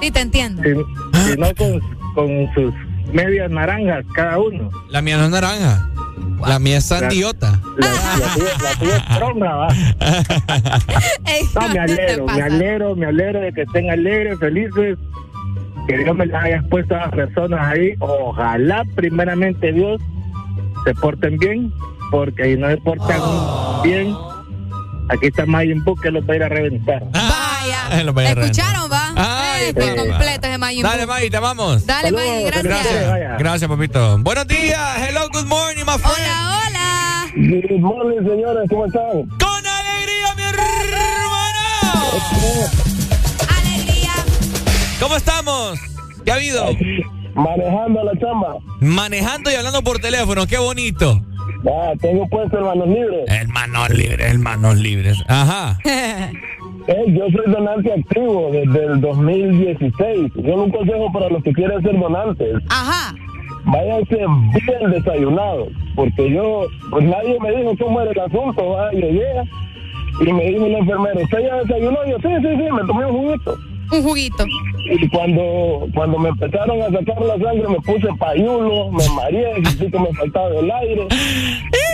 Sí, 0.00 0.10
te 0.10 0.20
entiendo. 0.20 0.62
Si- 0.62 1.30
Sino 1.32 1.46
con, 1.54 1.80
con 2.14 2.54
sus 2.54 2.72
medias 3.12 3.50
naranjas 3.50 4.04
cada 4.14 4.38
uno. 4.38 4.68
la 4.90 5.00
mía 5.02 5.16
no 5.18 5.24
es 5.24 5.30
naranja. 5.30 5.88
La 6.46 6.58
mía 6.58 6.78
es 6.78 6.84
sandiota. 6.86 7.60
La, 7.78 7.88
la 7.88 8.34
tuya, 8.34 8.50
la 8.62 8.78
tuya 8.78 8.96
es 8.96 9.18
tronga, 9.18 9.54
va. 9.54 9.68
Ey, 11.26 11.42
No, 11.54 11.60
me 11.62 11.66
¿qué 11.68 11.72
te 11.72 11.80
alegro, 11.80 12.26
me 12.26 12.42
alegro, 12.42 12.96
me 12.96 13.06
alegro 13.06 13.40
de 13.40 13.52
que 13.52 13.62
estén 13.62 13.90
alegres, 13.90 14.38
felices. 14.38 14.98
Que 15.88 15.98
Dios 15.98 16.16
me 16.16 16.26
las 16.26 16.44
haya 16.44 16.62
puesto 16.68 16.94
a 16.94 16.98
las 17.06 17.10
personas 17.10 17.60
ahí. 17.66 17.94
Ojalá, 18.00 18.84
primeramente, 18.96 19.72
Dios 19.72 20.00
se 20.84 20.94
porten 20.94 21.38
bien, 21.38 21.72
porque 22.10 22.44
si 22.44 22.56
no 22.60 22.68
se 22.68 22.76
portan 22.78 23.20
bien, 23.82 24.12
aquí 25.08 25.26
está 25.26 25.46
Mayin 25.46 25.82
Book 25.84 26.00
que 26.02 26.10
los 26.10 26.24
va 26.28 26.32
a 26.34 26.36
ir 26.36 26.42
a 26.42 26.48
reventar. 26.48 27.02
Vaya. 27.10 28.02
Lo 28.04 28.12
voy 28.12 28.24
a 28.24 28.30
¿Escucharon, 28.32 28.90
va? 28.90 29.12
Ay, 29.16 29.66
Este 29.68 29.80
papá. 29.86 29.96
completo 30.02 30.46
ese 30.48 30.58
Majin 30.58 30.82
Buu. 30.82 30.90
Dale, 30.90 31.06
May, 31.06 31.30
te 31.30 31.38
vamos. 31.38 31.86
Dale, 31.86 32.08
felicidades, 32.10 32.62
gracias. 32.64 33.10
vaya. 33.10 33.36
Gracias, 33.38 33.70
papito. 33.70 34.18
Buenos 34.18 34.46
días. 34.46 34.80
Hello, 35.08 35.28
good 35.32 35.46
morning, 35.46 35.84
my 35.84 35.92
friend. 35.98 36.04
Hola, 36.16 36.58
hola. 36.68 37.32
Good 37.36 37.80
morning, 37.80 38.18
señores, 38.28 38.68
¿cómo 38.68 38.86
están? 38.86 39.28
Con 39.38 39.66
alegría, 39.66 40.34
mi 40.36 40.42
hermano. 40.42 41.60
Alegría. 43.58 44.12
¿Cómo 45.00 45.16
estamos? 45.16 45.78
¿Qué 46.24 46.32
ha 46.32 46.34
habido? 46.34 46.64
Manejando 47.34 48.02
la 48.04 48.12
chamba. 48.18 48.56
Manejando 48.80 49.50
y 49.50 49.54
hablando 49.54 49.82
por 49.82 49.98
teléfono. 49.98 50.46
Qué 50.46 50.58
bonito. 50.58 51.20
Ah, 51.64 51.92
tengo 52.00 52.28
puesto 52.28 52.58
hermanos 52.58 52.88
libres. 52.88 53.24
Hermanos 53.28 53.90
libres, 53.90 54.32
hermanos 54.32 54.76
libres. 54.78 55.24
Ajá. 55.28 55.78
Eh, 56.88 57.04
yo 57.08 57.26
soy 57.32 57.52
donante 57.52 57.92
activo 57.92 58.48
desde 58.52 58.84
el 58.84 59.00
2016. 59.00 60.32
Yo 60.36 60.54
un 60.54 60.70
consejo 60.70 61.12
para 61.12 61.28
los 61.30 61.42
que 61.42 61.52
quieren 61.52 61.82
ser 61.82 61.98
donantes. 61.98 62.62
Ajá. 62.68 63.12
Váyanse 63.64 64.16
bien 64.16 64.90
desayunados, 64.92 65.68
porque 65.96 66.32
yo, 66.32 66.66
pues 66.90 67.04
nadie 67.04 67.36
me 67.40 67.56
dijo 67.56 67.74
cómo 67.80 68.00
era 68.02 68.12
el 68.12 68.20
asunto, 68.20 68.68
¿va? 68.68 68.92
llegué 68.92 69.26
y 70.20 70.32
me 70.32 70.44
dijo 70.44 70.64
una 70.64 70.78
enfermera, 70.78 71.20
¿usted 71.20 71.38
ya 71.40 71.56
desayunó? 71.56 71.98
Y 72.06 72.10
yo, 72.10 72.16
sí, 72.18 72.28
sí, 72.40 72.48
sí, 72.56 72.72
me 72.72 72.86
tomé 72.86 73.06
un 73.06 73.16
juguito. 73.16 73.58
Un 73.90 74.02
juguito. 74.02 74.44
Y 74.84 75.08
cuando, 75.08 75.86
cuando 75.94 76.18
me 76.18 76.28
empezaron 76.30 76.80
a 76.82 76.86
sacar 76.86 77.20
la 77.20 77.38
sangre 77.38 77.68
me 77.68 77.80
puse 77.80 78.08
payulo, 78.18 78.90
me 78.90 79.08
mareé, 79.10 79.54
sentí 79.64 79.90
que 79.90 79.98
me 79.98 80.12
faltaba 80.14 80.50
el 80.58 80.70
aire. 80.70 81.08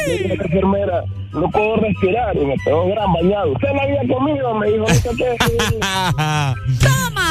Y 0.05 0.10
le 0.10 0.19
dije 0.19 0.32
a 0.32 0.36
la 0.36 0.44
enfermera, 0.44 1.05
no 1.32 1.48
puedo 1.51 1.77
respirar, 1.77 2.36
y 2.36 2.44
me 2.44 2.56
pegó 2.64 2.82
un 2.85 2.90
gran 2.90 3.12
bañado. 3.12 3.52
¿Usted 3.52 3.69
la 3.73 3.82
había 3.82 4.14
comido? 4.14 4.55
Me 4.56 4.66
dijo, 4.66 4.85
no 4.85 5.16
qué. 5.16 5.36
Toma. 6.82 7.31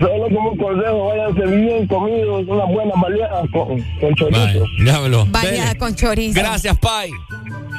solo 0.00 0.24
como 0.34 0.50
un 0.50 0.58
consejo, 0.58 1.06
váyanse 1.06 1.56
bien 1.56 1.86
comidos, 1.86 2.48
una 2.48 2.64
buena 2.64 2.94
baleada 3.00 3.42
con, 3.52 3.80
con 4.00 4.14
chorizo. 4.16 4.64
Diablo. 4.82 5.24
Vaya 5.28 5.74
con 5.78 5.94
chorizo. 5.94 6.40
Gracias, 6.40 6.76
Pai. 6.78 7.10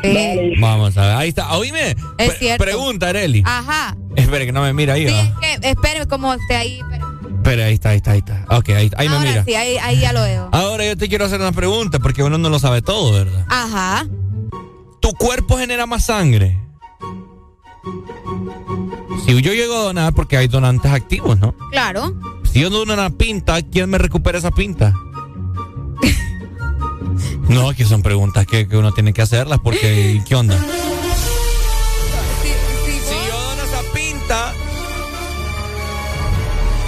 Sí. 0.03 0.53
Vamos 0.59 0.97
a 0.97 1.01
ver, 1.01 1.15
ahí 1.15 1.29
está. 1.29 1.51
Oíme. 1.57 1.91
Es 2.17 2.29
pre- 2.29 2.37
cierto. 2.37 2.63
Pregunta, 2.63 3.07
Areli. 3.09 3.41
Ajá. 3.45 3.95
Espere 4.15 4.45
que 4.45 4.51
no 4.51 4.61
me 4.61 4.73
mira 4.73 4.93
ahí. 4.95 5.07
Sí, 5.07 5.13
es 5.15 5.59
que, 5.59 5.69
espere 5.69 6.05
como 6.07 6.33
esté 6.33 6.55
ahí. 6.55 6.81
pero- 6.89 7.13
Espere, 7.37 7.63
ahí 7.65 7.73
está, 7.73 7.89
ahí 7.89 7.97
está, 7.97 8.11
ahí 8.11 8.19
está. 8.19 8.45
Ok, 8.49 8.69
ahí, 8.69 8.89
ahí 8.97 9.09
me 9.09 9.15
Ahora 9.15 9.29
mira. 9.29 9.43
sí, 9.45 9.53
ahí, 9.55 9.77
ahí 9.77 9.99
ya 9.99 10.13
lo 10.13 10.21
veo. 10.21 10.49
Ahora 10.53 10.85
yo 10.85 10.95
te 10.97 11.09
quiero 11.09 11.25
hacer 11.25 11.39
una 11.41 11.51
pregunta 11.51 11.99
porque 11.99 12.23
uno 12.23 12.37
no 12.37 12.49
lo 12.49 12.57
sabe 12.59 12.81
todo, 12.81 13.11
¿verdad? 13.11 13.45
Ajá. 13.49 14.07
¿Tu 15.01 15.11
cuerpo 15.13 15.57
genera 15.57 15.85
más 15.85 16.05
sangre? 16.05 16.57
Si 19.25 19.41
yo 19.41 19.53
llego 19.53 19.75
a 19.75 19.83
donar, 19.83 20.13
porque 20.13 20.37
hay 20.37 20.47
donantes 20.47 20.91
activos, 20.91 21.39
¿no? 21.39 21.53
Claro. 21.71 22.13
Si 22.51 22.59
yo 22.61 22.69
dono 22.69 22.93
una 22.93 23.09
pinta, 23.09 23.61
¿quién 23.61 23.89
me 23.89 23.97
recupera 23.97 24.37
esa 24.37 24.51
pinta? 24.51 24.93
No, 27.47 27.73
que 27.73 27.85
son 27.85 28.01
preguntas 28.01 28.45
que, 28.47 28.67
que 28.67 28.77
uno 28.77 28.91
tiene 28.93 29.13
que 29.13 29.21
hacerlas 29.21 29.59
porque 29.63 30.21
¿qué 30.27 30.35
onda? 30.35 30.57
Si 32.41 33.27
yo 33.27 33.39
dono 33.39 33.63
esa 33.63 33.81
pinta, 33.93 34.53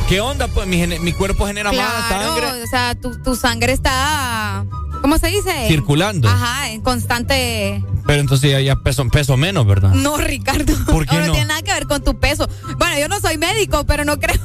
¿qué 0.08 0.22
onda? 0.22 0.48
Pues 0.48 0.68
mi, 0.68 0.86
mi 1.00 1.14
cuerpo 1.14 1.46
genera 1.48 1.72
más 1.72 1.80
Claro, 2.08 2.26
sangre 2.26 2.64
o 2.64 2.68
sea, 2.68 2.96
tu, 2.96 3.22
tu 3.22 3.36
sangre 3.36 3.74
está, 3.74 4.66
¿cómo 5.02 5.18
se 5.18 5.28
dice? 5.28 5.68
circulando. 5.68 6.28
Ajá, 6.30 6.70
en 6.72 6.82
constante... 6.82 7.84
Pero 8.08 8.22
entonces 8.22 8.52
ya, 8.52 8.60
ya 8.62 8.76
peso, 8.76 9.04
peso 9.10 9.36
menos, 9.36 9.66
¿verdad? 9.66 9.90
No, 9.90 10.18
Ricardo. 10.18 10.74
¿Por 10.86 11.08
qué 11.08 11.18
no? 11.26 11.32
tiene 11.32 11.46
nada 11.48 11.64
que 11.64 11.74
ver 11.74 11.88
con 11.88 12.04
tu 12.04 12.20
peso. 12.20 12.48
Bueno, 12.78 13.00
yo 13.00 13.08
no 13.08 13.20
soy 13.20 13.38
médico, 13.40 13.84
pero 13.86 14.06
no 14.06 14.20
creo 14.20 14.38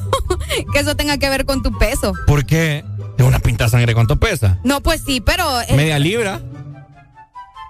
que 0.72 0.78
eso 0.78 0.96
tenga 0.96 1.18
que 1.18 1.28
ver 1.28 1.44
con 1.44 1.62
tu 1.62 1.76
peso. 1.78 2.14
¿Por 2.26 2.46
qué? 2.46 2.84
¿De 3.20 3.26
una 3.26 3.38
pinta 3.38 3.64
de 3.64 3.70
sangre 3.70 3.92
cuánto 3.92 4.18
pesa? 4.18 4.56
No, 4.64 4.82
pues 4.82 5.02
sí, 5.04 5.20
pero... 5.20 5.60
eh, 5.60 5.76
Media 5.76 5.98
libra. 5.98 6.40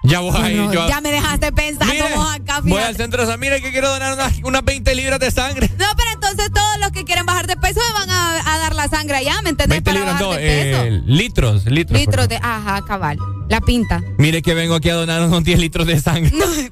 Ya 0.05 0.21
voy 0.21 0.31
ahí, 0.41 0.55
no, 0.55 0.73
yo. 0.73 0.89
ya 0.89 1.01
me 1.01 1.11
dejaste 1.11 1.51
pensando 1.51 1.93
Mire, 1.93 2.15
vos 2.15 2.35
acá, 2.37 2.61
Voy 2.63 2.81
al 2.81 2.97
centro 2.97 3.27
de 3.27 3.37
mire 3.37 3.61
que 3.61 3.73
quiero 3.73 3.89
donar 3.91 4.15
unas, 4.15 4.39
unas 4.45 4.65
20 4.65 4.95
libras 4.95 5.19
de 5.19 5.33
sangre. 5.33 5.69
No, 5.77 5.87
pero 5.97 6.11
entonces 6.15 6.53
todos 6.55 6.79
los 6.79 6.93
que 6.93 7.05
quieren 7.05 7.27
bajar 7.27 7.49
de 7.49 7.57
peso 7.57 7.81
me 7.85 7.93
van 7.99 8.11
a, 8.11 8.55
a 8.55 8.59
dar 8.59 8.77
la 8.77 8.87
sangre 8.87 9.17
allá, 9.17 9.43
¿me 9.43 9.51
entendés? 9.51 9.83
20 9.83 9.91
Para 9.91 9.99
libras, 9.99 10.15
bajar 10.15 10.27
no, 10.29 10.33
de 10.35 10.39
peso. 10.47 10.83
eh, 10.85 11.03
litros, 11.05 11.67
litros. 11.67 11.99
Litros 12.01 12.29
de... 12.29 12.37
Ajá, 12.37 12.85
cabal. 12.87 13.19
La 13.49 13.61
pinta. 13.61 14.05
Mire 14.19 14.43
que 14.43 14.55
vengo 14.55 14.77
aquí 14.77 14.89
a 14.89 14.95
donar 14.95 15.21
unos 15.23 15.43
10 15.43 15.59
litros 15.59 15.85
de 15.85 16.01
sangre. 16.01 16.33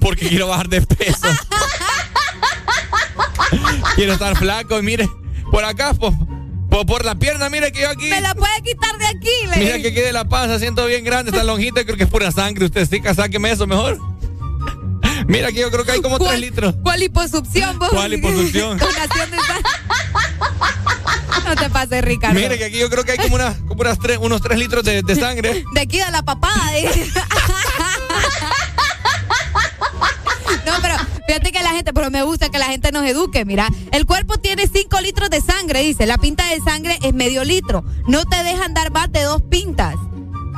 porque 0.00 0.26
quiero 0.30 0.48
bajar 0.48 0.70
de 0.70 0.80
peso. 0.80 1.28
quiero 3.94 4.14
estar 4.14 4.34
flaco 4.38 4.78
y 4.78 4.82
mire, 4.82 5.06
por 5.50 5.64
acá, 5.64 5.92
por, 5.92 6.14
por, 6.76 6.86
por 6.86 7.04
la 7.04 7.14
pierna, 7.14 7.48
mire 7.48 7.72
que 7.72 7.80
yo 7.82 7.90
aquí. 7.90 8.10
Me 8.10 8.20
la 8.20 8.34
puede 8.34 8.62
quitar 8.62 8.98
de 8.98 9.06
aquí, 9.06 9.46
le 9.50 9.56
Mira 9.56 9.78
que 9.78 9.94
quede 9.94 10.12
la 10.12 10.24
panza, 10.26 10.58
siento 10.58 10.84
bien 10.86 11.04
grande, 11.04 11.30
esta 11.30 11.44
lonjita, 11.44 11.84
creo 11.84 11.96
que 11.96 12.04
es 12.04 12.10
pura 12.10 12.30
sangre. 12.32 12.66
Usted 12.66 12.86
sí, 12.88 13.00
sáqueme 13.14 13.50
eso 13.50 13.66
mejor. 13.66 13.98
Mira 15.26 15.50
que 15.52 15.60
yo 15.60 15.70
creo 15.70 15.84
que 15.84 15.92
hay 15.92 16.02
como 16.02 16.18
3 16.18 16.38
litros. 16.38 16.74
¿Cuál 16.82 17.00
liposucción, 17.00 17.78
vos? 17.78 17.88
¿Cuál 17.90 18.10
liposucción? 18.10 18.78
No 21.46 21.54
te 21.54 21.70
pases, 21.70 22.02
Ricardo. 22.04 22.34
Mire 22.34 22.58
que 22.58 22.64
aquí 22.64 22.78
yo 22.78 22.90
creo 22.90 23.04
que 23.04 23.12
hay 23.12 23.18
como, 23.18 23.36
unas, 23.36 23.56
como 23.58 23.80
unas 23.82 24.00
tres, 24.00 24.18
unos 24.20 24.42
3 24.42 24.58
litros 24.58 24.82
de, 24.82 25.02
de 25.02 25.14
sangre. 25.14 25.64
De 25.74 25.80
aquí 25.80 25.98
de 25.98 26.10
la 26.10 26.22
papada. 26.24 26.76
¿eh? 26.76 26.90
No, 30.66 30.72
pero 30.82 30.94
fíjate 31.26 31.52
que 31.52 31.62
la 31.62 31.70
gente, 31.70 31.92
pero 31.92 32.10
me 32.10 32.22
gusta 32.22 32.48
que 32.48 32.58
la 32.58 32.66
gente 32.66 32.92
nos 32.92 33.04
eduque. 33.04 33.44
Mira, 33.44 33.68
el 33.92 34.06
cuerpo 34.06 34.38
tiene 34.38 34.66
5 34.66 35.00
litros 35.00 35.30
de 35.30 35.40
sangre, 35.40 35.80
dice. 35.82 36.06
La 36.06 36.18
pinta 36.18 36.46
de 36.48 36.60
sangre 36.60 36.98
es 37.02 37.14
medio 37.14 37.44
litro. 37.44 37.84
No 38.06 38.24
te 38.24 38.42
dejan 38.44 38.74
dar 38.74 38.90
más 38.92 39.10
de 39.12 39.22
dos 39.22 39.42
pintas. 39.42 39.94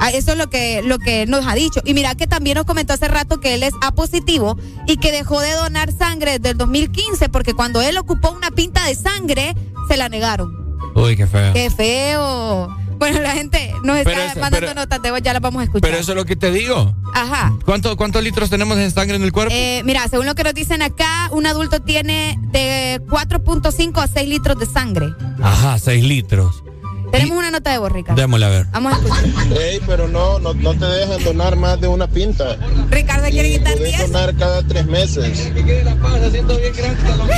Ah, 0.01 0.11
Eso 0.11 0.33
es 0.33 0.39
lo 0.39 0.49
que, 0.49 0.81
lo 0.83 0.99
que 0.99 1.27
nos 1.27 1.47
ha 1.47 1.55
dicho. 1.55 1.81
Y 1.85 1.93
mira 1.93 2.15
que 2.15 2.27
también 2.27 2.55
nos 2.57 2.67
comentó 2.67 2.93
hace 2.93 3.09
rato 3.09 3.41
que 3.41 3.55
él 3.55 3.65
es 3.65 3.75
A 3.81 3.93
positivo 3.93 4.57
y 4.87 4.99
que 4.99 5.11
dejó 5.11 5.41
de 5.41 5.53
donar 5.53 5.93
sangre 5.93 6.39
desde 6.39 6.51
el 6.51 6.59
2015 6.59 7.29
porque 7.29 7.55
cuando 7.55 7.83
él 7.83 7.99
ocupó 7.99 8.31
una 8.31 8.51
pinta 8.53 8.85
de 8.85 8.95
sangre, 8.95 9.57
se 9.89 9.97
la 9.97 10.09
negaron. 10.09 10.53
Uy, 10.95 11.17
qué 11.17 11.27
feo. 11.27 11.53
Qué 11.53 11.71
feo. 11.71 12.78
Bueno, 12.99 13.21
la 13.21 13.33
gente 13.33 13.73
nos 13.85 13.97
está 13.99 14.11
Pero 14.11 14.23
eso- 14.23 14.41
mandando 14.41 14.67
pero- 14.69 14.75
notas 14.75 15.03
de 15.03 15.11
voz, 15.11 15.23
ya 15.23 15.33
las 15.33 15.43
vamos 15.43 15.61
a 15.61 15.65
escuchar. 15.65 15.83
Pero 15.89 16.01
eso 16.01 16.13
es 16.13 16.17
lo 16.17 16.25
que 16.25 16.37
te 16.37 16.51
digo. 16.51 16.95
Ajá. 17.15 17.53
¿Cuánto, 17.65 17.97
¿Cuántos 17.97 18.23
litros 18.23 18.51
tenemos 18.51 18.77
de 18.77 18.91
sangre 18.91 19.17
en 19.17 19.23
el 19.23 19.33
cuerpo? 19.33 19.53
Eh, 19.55 19.83
mira, 19.85 20.07
según 20.09 20.27
lo 20.27 20.35
que 20.35 20.45
nos 20.45 20.55
dicen 20.55 20.83
acá, 20.83 21.29
un 21.33 21.47
adulto 21.47 21.81
tiene 21.81 22.39
de 22.51 23.01
4.5 23.09 24.01
a 24.01 24.07
6 24.09 24.29
litros 24.29 24.59
de 24.59 24.67
sangre. 24.67 25.09
Ajá, 25.43 25.79
6 25.79 26.03
litros. 26.05 26.63
Tenemos 27.11 27.39
una 27.39 27.51
nota 27.51 27.71
de 27.73 27.79
voz, 27.79 27.91
Ricardo. 27.91 28.21
Démosle 28.21 28.47
a 28.47 28.49
ver. 28.51 28.67
Vamos 28.73 28.93
a 28.93 28.97
escuchar. 28.97 29.59
Ey, 29.61 29.81
pero 29.87 30.09
no, 30.09 30.39
no, 30.39 30.53
no 30.55 30.75
te 30.75 30.85
dejan 30.85 31.25
donar 31.25 31.57
más 31.57 31.81
de 31.81 31.89
una 31.89 32.07
pinta. 32.07 32.57
Ricardo 32.91 33.29
quiere 33.31 33.51
quitar 33.51 33.75
Puedes 33.77 33.97
10. 33.99 34.13
donar 34.13 34.35
cada 34.37 34.63
tres 34.63 34.87
meses. 34.87 35.51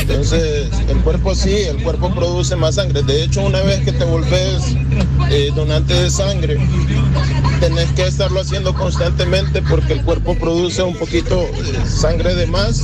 Entonces, 0.01 0.68
el 0.88 0.98
cuerpo 0.98 1.34
sí, 1.34 1.55
el 1.55 1.82
cuerpo 1.82 2.12
produce 2.14 2.56
más 2.56 2.76
sangre. 2.76 3.02
De 3.02 3.24
hecho, 3.24 3.42
una 3.42 3.60
vez 3.62 3.80
que 3.84 3.92
te 3.92 4.05
volvés 4.05 4.62
eh, 5.30 5.51
donante 5.55 5.94
de 5.94 6.10
sangre, 6.10 6.59
tenés 7.60 7.90
que 7.92 8.06
estarlo 8.06 8.40
haciendo 8.40 8.74
constantemente 8.74 9.62
porque 9.62 9.92
el 9.94 10.02
cuerpo 10.02 10.34
produce 10.36 10.82
un 10.82 10.97
poquito 10.97 11.47
de 11.62 11.86
sangre 11.88 12.34
de 12.34 12.47
más 12.47 12.82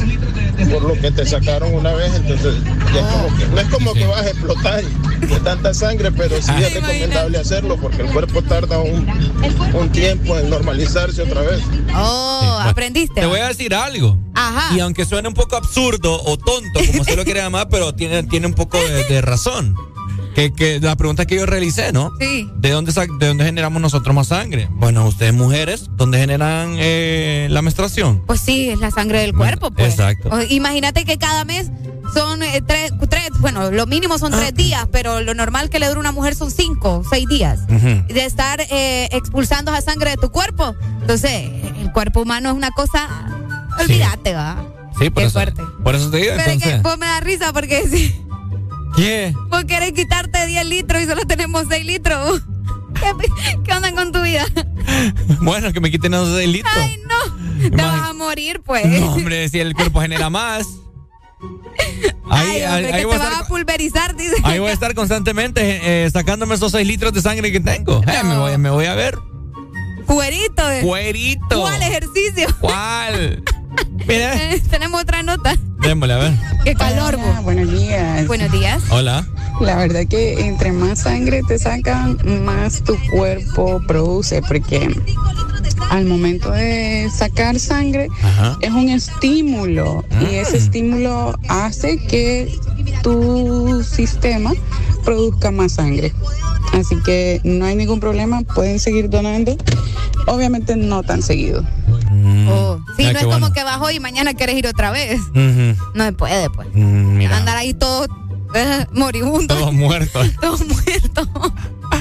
por 0.70 0.82
lo 0.82 0.94
que 1.00 1.10
te 1.10 1.26
sacaron 1.26 1.74
una 1.74 1.92
vez. 1.94 2.14
Entonces, 2.14 2.54
ya 2.94 3.00
es 3.00 3.06
como 3.06 3.36
que- 3.36 3.46
no 3.46 3.60
es 3.60 3.66
como 3.68 3.92
que 3.94 4.06
vas 4.06 4.22
a 4.22 4.30
explotar 4.30 4.84
de 4.84 5.40
tanta 5.40 5.74
sangre, 5.74 6.12
pero 6.12 6.40
sí 6.40 6.52
es 6.62 6.74
recomendable 6.80 7.38
hacerlo 7.38 7.76
porque 7.80 8.02
el 8.02 8.08
cuerpo 8.08 8.42
tarda 8.42 8.78
un, 8.78 9.06
un 9.74 9.92
tiempo 9.92 10.38
en 10.38 10.50
normalizarse 10.50 11.22
otra 11.22 11.42
vez. 11.42 11.60
Oh, 11.94 12.58
aprendiste. 12.62 13.20
Te 13.20 13.26
voy 13.26 13.40
a 13.40 13.48
decir 13.48 13.74
algo. 13.74 14.16
Ajá. 14.34 14.74
Y 14.76 14.80
aunque 14.80 15.04
suene 15.04 15.28
un 15.28 15.34
poco 15.34 15.56
absurdo 15.56 16.20
o 16.24 16.36
tonto, 16.36 16.80
como 16.86 17.04
se 17.04 17.16
lo 17.16 17.24
quiera 17.24 17.42
llamar, 17.42 17.68
pero 17.70 17.94
tiene, 17.94 18.22
tiene 18.24 18.46
un 18.46 18.54
poco 18.54 18.78
de, 18.78 19.04
de 19.04 19.20
razón. 19.22 19.74
Que, 20.36 20.52
que 20.52 20.78
la 20.80 20.96
pregunta 20.96 21.24
que 21.26 21.34
yo 21.36 21.46
realicé, 21.46 21.92
¿no? 21.94 22.12
Sí. 22.20 22.50
¿De 22.56 22.68
dónde, 22.70 22.92
¿De 22.92 23.26
dónde 23.26 23.44
generamos 23.44 23.80
nosotros 23.80 24.14
más 24.14 24.26
sangre? 24.28 24.68
Bueno, 24.70 25.06
ustedes 25.06 25.32
mujeres, 25.32 25.86
¿dónde 25.96 26.18
generan 26.18 26.74
eh, 26.78 27.48
la 27.50 27.62
menstruación? 27.62 28.22
Pues 28.26 28.42
sí, 28.42 28.68
es 28.68 28.78
la 28.78 28.90
sangre 28.90 29.20
del 29.20 29.32
cuerpo, 29.34 29.70
pues. 29.70 29.94
Exacto. 29.94 30.28
O- 30.30 30.42
imagínate 30.42 31.06
que 31.06 31.16
cada 31.16 31.46
mes 31.46 31.70
son 32.12 32.42
eh, 32.42 32.62
tres, 32.66 32.92
tres, 33.08 33.30
bueno, 33.40 33.70
lo 33.70 33.86
mínimo 33.86 34.18
son 34.18 34.34
Ah. 34.34 34.36
tres 34.38 34.54
días, 34.54 34.86
pero 34.92 35.22
lo 35.22 35.32
normal 35.32 35.70
que 35.70 35.78
le 35.78 35.88
dura 35.88 36.00
una 36.00 36.12
mujer 36.12 36.34
son 36.34 36.50
cinco, 36.50 37.02
seis 37.08 37.26
días. 37.28 37.66
De 37.66 38.26
estar 38.26 38.60
eh, 38.60 39.08
expulsando 39.12 39.72
esa 39.72 39.80
sangre 39.80 40.10
de 40.10 40.16
tu 40.18 40.30
cuerpo. 40.30 40.76
Entonces, 41.00 41.48
el 41.80 41.92
cuerpo 41.92 42.20
humano 42.20 42.50
es 42.50 42.54
una 42.56 42.70
cosa, 42.72 43.08
olvídate, 43.80 44.34
va. 44.34 44.62
Sí, 44.98 45.10
por 45.10 45.22
Qué 45.22 45.26
eso, 45.28 45.32
fuerte. 45.32 45.62
por 45.82 45.94
eso 45.94 46.10
te 46.10 46.18
digo, 46.18 46.32
Pero 46.36 46.40
es 46.40 46.46
que 46.46 46.52
entonces. 46.52 46.82
vos 46.82 46.98
me 46.98 47.06
da 47.06 47.20
risa 47.20 47.52
porque 47.54 47.86
si 47.90 48.14
¿Qué? 48.96 49.34
vos 49.50 49.64
querés 49.64 49.92
quitarte 49.92 50.46
10 50.46 50.66
litros 50.66 51.02
y 51.02 51.06
solo 51.06 51.22
tenemos 51.26 51.66
6 51.68 51.84
litros. 51.86 52.42
¿Qué, 52.94 53.28
qué 53.64 53.72
onda 53.72 53.92
con 53.94 54.10
tu 54.12 54.22
vida? 54.22 54.44
Bueno, 55.40 55.72
que 55.72 55.80
me 55.80 55.90
quiten 55.90 56.14
esos 56.14 56.36
6 56.36 56.48
litros. 56.48 56.72
Ay, 56.76 56.98
no. 57.06 57.70
Te 57.70 57.76
vas 57.82 58.10
a 58.10 58.12
morir, 58.14 58.62
pues. 58.64 58.86
No, 58.86 59.12
hombre, 59.14 59.48
si 59.48 59.58
el 59.60 59.74
cuerpo 59.74 60.00
genera 60.00 60.30
más. 60.30 60.66
Ahí, 62.28 62.60
Ay, 62.60 62.62
hombre, 62.64 62.66
ahí- 62.66 62.84
ahí 62.86 63.00
te 63.02 63.06
vas 63.06 63.20
estar, 63.22 63.42
a 63.44 63.46
pulverizar, 63.46 64.16
dice. 64.16 64.34
ahí 64.42 64.58
voy 64.58 64.70
a 64.70 64.72
estar 64.72 64.94
constantemente 64.94 66.04
eh, 66.04 66.10
sacándome 66.10 66.54
esos 66.56 66.72
6 66.72 66.86
litros 66.86 67.12
de 67.12 67.20
sangre 67.22 67.52
que 67.52 67.60
tengo. 67.60 68.02
Eh, 68.06 68.22
me, 68.24 68.36
voy, 68.38 68.58
me 68.58 68.70
voy 68.70 68.86
a 68.86 68.94
ver. 68.94 69.16
Cuerito. 70.06 70.66
de- 70.66 70.80
Cuerito. 70.82 71.60
¿Cuál 71.60 71.82
ejercicio? 71.82 72.48
¿Cuál? 72.60 73.44
Mira. 74.06 74.34
Eh, 74.54 74.62
Tenemos 74.70 75.00
otra 75.02 75.22
nota. 75.22 75.54
Démosle, 75.80 76.14
a 76.14 76.18
ver. 76.18 76.32
Qué 76.64 76.74
calor. 76.74 77.16
Buenos 77.42 77.70
días. 77.70 78.26
Buenos 78.26 78.50
días. 78.52 78.82
Hola. 78.90 79.26
La 79.60 79.76
verdad 79.76 80.06
que 80.06 80.40
entre 80.46 80.70
más 80.72 81.00
sangre 81.00 81.40
te 81.48 81.58
sacan, 81.58 82.18
más 82.44 82.82
tu 82.82 82.94
cuerpo 83.10 83.80
produce, 83.86 84.42
porque 84.42 84.94
al 85.90 86.04
momento 86.04 86.50
de 86.50 87.08
sacar 87.14 87.58
sangre 87.58 88.08
Ajá. 88.22 88.58
es 88.60 88.70
un 88.70 88.88
estímulo 88.90 90.04
y 90.20 90.34
ese 90.36 90.58
estímulo 90.58 91.34
hace 91.48 91.96
que 92.06 92.54
tu 93.02 93.82
sistema 93.82 94.52
produzca 95.04 95.50
más 95.50 95.72
sangre. 95.72 96.12
Así 96.72 96.96
que 97.04 97.40
no 97.44 97.64
hay 97.64 97.76
ningún 97.76 98.00
problema, 98.00 98.42
pueden 98.42 98.78
seguir 98.78 99.08
donando, 99.08 99.56
obviamente 100.26 100.76
no 100.76 101.02
tan 101.02 101.22
seguido. 101.22 101.64
Oh, 102.48 102.78
sí, 102.96 103.04
Ah, 103.06 103.12
no 103.12 103.18
es 103.18 103.24
como 103.24 103.38
bueno. 103.38 103.52
que 103.52 103.62
bajo 103.64 103.90
y 103.90 104.00
mañana 104.00 104.34
quieres 104.34 104.56
ir 104.56 104.66
otra 104.66 104.90
vez. 104.90 105.18
No 105.94 106.04
se 106.04 106.12
puede, 106.12 106.50
pues. 106.50 106.68
Mm, 106.74 107.16
mira. 107.16 107.36
Andar 107.36 107.56
ahí 107.56 107.72
todo 107.74 108.06
eh, 108.56 108.86
moribundo. 108.92 109.54
Todos 109.54 109.72
muertos. 109.72 110.30
Todo 110.40 110.58
muerto. 110.58 111.52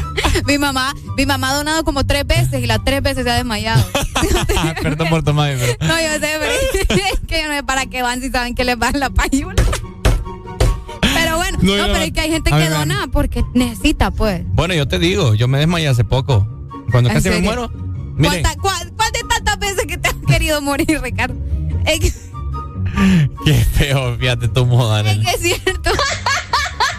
mi 0.46 0.58
mamá, 0.58 0.94
mi 1.18 1.26
mamá 1.26 1.52
ha 1.52 1.56
donado 1.56 1.84
como 1.84 2.06
tres 2.06 2.26
veces 2.26 2.62
y 2.64 2.68
las 2.68 2.84
tres 2.84 3.02
veces 3.02 3.24
se 3.24 3.32
ha 3.32 3.36
desmayado. 3.36 3.84
Ah, 4.58 4.74
Perdón 4.82 5.10
por 5.10 5.24
tomar, 5.24 5.56
pero. 5.60 5.74
No, 5.88 6.00
yo 6.00 6.14
sé, 6.14 6.30
pero 6.40 6.52
es 6.52 7.20
que 7.28 7.42
yo 7.42 7.48
no 7.48 7.56
sé 7.56 7.64
para 7.64 7.86
qué 7.86 8.02
van 8.02 8.22
si 8.22 8.30
saben 8.30 8.56
que 8.56 8.64
les 8.64 8.78
va 8.78 8.92
la 8.92 9.10
payula. 9.10 9.56
Pero 11.02 11.38
bueno, 11.38 11.58
No, 11.62 11.74
pero 11.74 11.98
es 11.98 12.12
que 12.12 12.22
hay 12.22 12.32
gente 12.32 12.52
que 12.52 12.70
dona 12.70 13.08
porque 13.12 13.44
necesita, 13.54 14.12
pues. 14.12 14.44
Bueno, 14.48 14.74
yo 14.74 14.88
te 14.88 15.00
digo, 15.00 15.34
yo 15.34 15.48
me 15.48 15.60
desmayé 15.60 15.88
hace 15.88 16.04
poco. 16.04 16.48
Cuando 16.92 17.10
casi 17.10 17.30
me 17.30 17.42
muero. 17.42 17.72
¿Cuál, 18.62 18.94
de 19.12 19.20
tantas 19.28 19.60
veces 19.60 19.86
que 19.88 19.98
te 19.98 20.10
has 20.10 20.16
querido 20.28 20.62
morir, 20.62 21.02
Ricardo? 21.02 21.36
Qué 23.46 23.54
feo, 23.54 24.18
fíjate 24.18 24.48
tu 24.48 24.66
moda. 24.66 25.02
Es 25.02 25.18
que 25.20 25.32
es 25.32 25.42
cierto. 25.42 25.92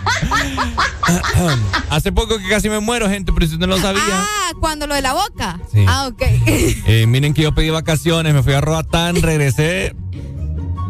Hace 1.90 2.12
poco 2.12 2.38
que 2.38 2.48
casi 2.48 2.68
me 2.68 2.80
muero, 2.80 3.08
gente, 3.08 3.32
pero 3.32 3.46
si 3.46 3.56
no 3.58 3.66
lo 3.66 3.78
sabía. 3.78 4.02
Ah, 4.08 4.50
cuando 4.60 4.86
lo 4.86 4.94
de 4.94 5.02
la 5.02 5.14
boca. 5.14 5.60
Sí. 5.72 5.84
Ah, 5.86 6.08
ok. 6.08 6.22
Eh, 6.88 7.06
miren 7.06 7.34
que 7.34 7.42
yo 7.42 7.54
pedí 7.54 7.70
vacaciones, 7.70 8.32
me 8.32 8.42
fui 8.42 8.52
a 8.52 8.60
Roatán, 8.60 9.20
regresé. 9.20 9.94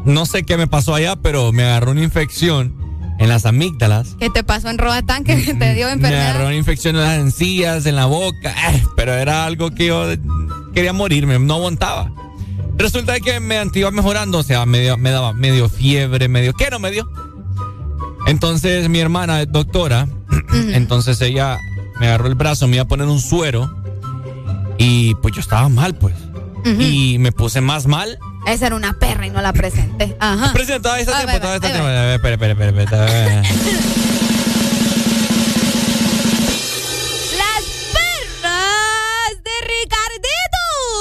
No 0.05 0.27
sé 0.27 0.45
qué 0.45 0.57
me 0.57 0.67
pasó 0.67 0.95
allá, 0.95 1.17
pero 1.17 1.53
me 1.53 1.65
agarró 1.65 1.93
una 1.93 2.03
infección 2.03 2.77
en 3.19 3.29
las 3.29 3.47
amígdalas. 3.47 4.17
¿Qué 4.21 4.31
te 4.31 4.45
pasó 4.45 4.69
en 4.69 4.79
Roatán 4.79 5.25
que 5.25 5.37
te 5.37 5.75
dio 5.75 5.89
enfermedad? 5.89 6.11
Me 6.11 6.29
agarró 6.31 6.47
una 6.47 6.55
infección 6.55 6.97
en 6.97 7.03
las 7.03 7.19
encías, 7.19 7.87
en 7.87 7.97
la 7.97 8.07
boca, 8.07 8.55
eh, 8.73 8.83
pero 8.95 9.15
era 9.15 9.47
algo 9.47 9.71
que 9.71 9.87
yo 9.87 10.05
quería 10.75 10.93
morirme, 10.93 11.39
no 11.39 11.55
aguantaba. 11.55 12.13
Resulta 12.77 13.19
que 13.21 13.41
me 13.41 13.61
iba 13.75 13.91
mejorando, 13.91 14.39
o 14.39 14.43
sea, 14.43 14.67
me 14.67 14.85
daba 14.85 15.33
medio 15.33 15.69
fiebre, 15.69 16.29
medio... 16.29 16.53
¿Qué 16.53 16.69
no 16.71 16.79
me 16.79 16.91
dio? 16.91 17.09
Entonces 18.27 18.89
mi 18.89 18.99
hermana 18.99 19.43
es 19.43 19.51
doctora, 19.53 20.09
entonces 20.73 21.21
ella 21.21 21.59
me 22.01 22.07
agarró 22.09 22.27
el 22.27 22.35
brazo, 22.35 22.67
me 22.69 22.77
iba 22.77 22.83
a 22.83 22.89
poner 22.89 23.07
un 23.07 23.21
suero 23.21 23.73
y 24.79 25.15
pues 25.17 25.35
yo 25.35 25.41
estaba 25.41 25.69
mal, 25.69 25.95
pues. 25.95 26.15
Y 26.65 27.19
me 27.21 27.31
puse 27.31 27.61
más 27.61 27.87
mal. 27.87 28.19
Esa 28.47 28.67
era 28.67 28.75
una 28.77 28.93
perra 28.99 29.27
y 29.27 29.31
no 29.31 29.41
la 29.41 29.53
presenté. 29.53 30.17
Ajá. 30.19 30.53
Presenta, 30.53 30.99
esta 30.99 31.19
tiempo, 31.19 31.41
toda 31.41 31.55
esta 31.57 31.69
tiempo. 31.69 31.89
Espera, 31.89 32.35
espera, 32.35 32.53
espera, 32.53 32.83
espera. 32.83 33.07
Las 37.39 37.63
perras 37.93 39.33
de 39.45 39.51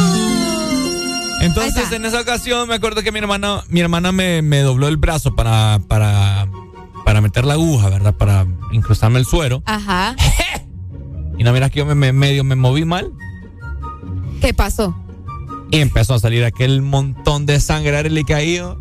Ricardito. 0.09 1.41
Entonces 1.41 1.91
en 1.91 2.05
esa 2.05 2.21
ocasión 2.21 2.67
me 2.67 2.75
acuerdo 2.75 3.01
que 3.01 3.11
mi 3.11 3.17
hermana, 3.17 3.63
mi 3.69 3.79
hermana 3.79 4.11
me, 4.11 4.43
me 4.43 4.59
dobló 4.59 4.87
el 4.87 4.97
brazo 4.97 5.35
para, 5.35 5.79
para 5.87 6.47
para 7.05 7.21
meter 7.21 7.45
la 7.45 7.53
aguja, 7.53 7.87
¿verdad? 7.89 8.15
Para 8.15 8.45
incrustarme 8.71 9.19
el 9.19 9.25
suero. 9.25 9.63
Ajá. 9.65 10.15
y 11.37 11.43
no 11.43 11.53
miras 11.53 11.71
que 11.71 11.79
yo 11.79 11.85
me, 11.85 12.11
medio 12.11 12.43
me 12.43 12.55
moví 12.55 12.83
mal. 12.83 13.13
¿Qué 14.41 14.53
pasó? 14.53 14.93
Y 15.71 15.79
empezó 15.79 16.15
a 16.15 16.19
salir 16.19 16.43
aquel 16.43 16.81
montón 16.81 17.45
de 17.45 17.59
sangre 17.59 18.09
le 18.09 18.23
caído. 18.25 18.79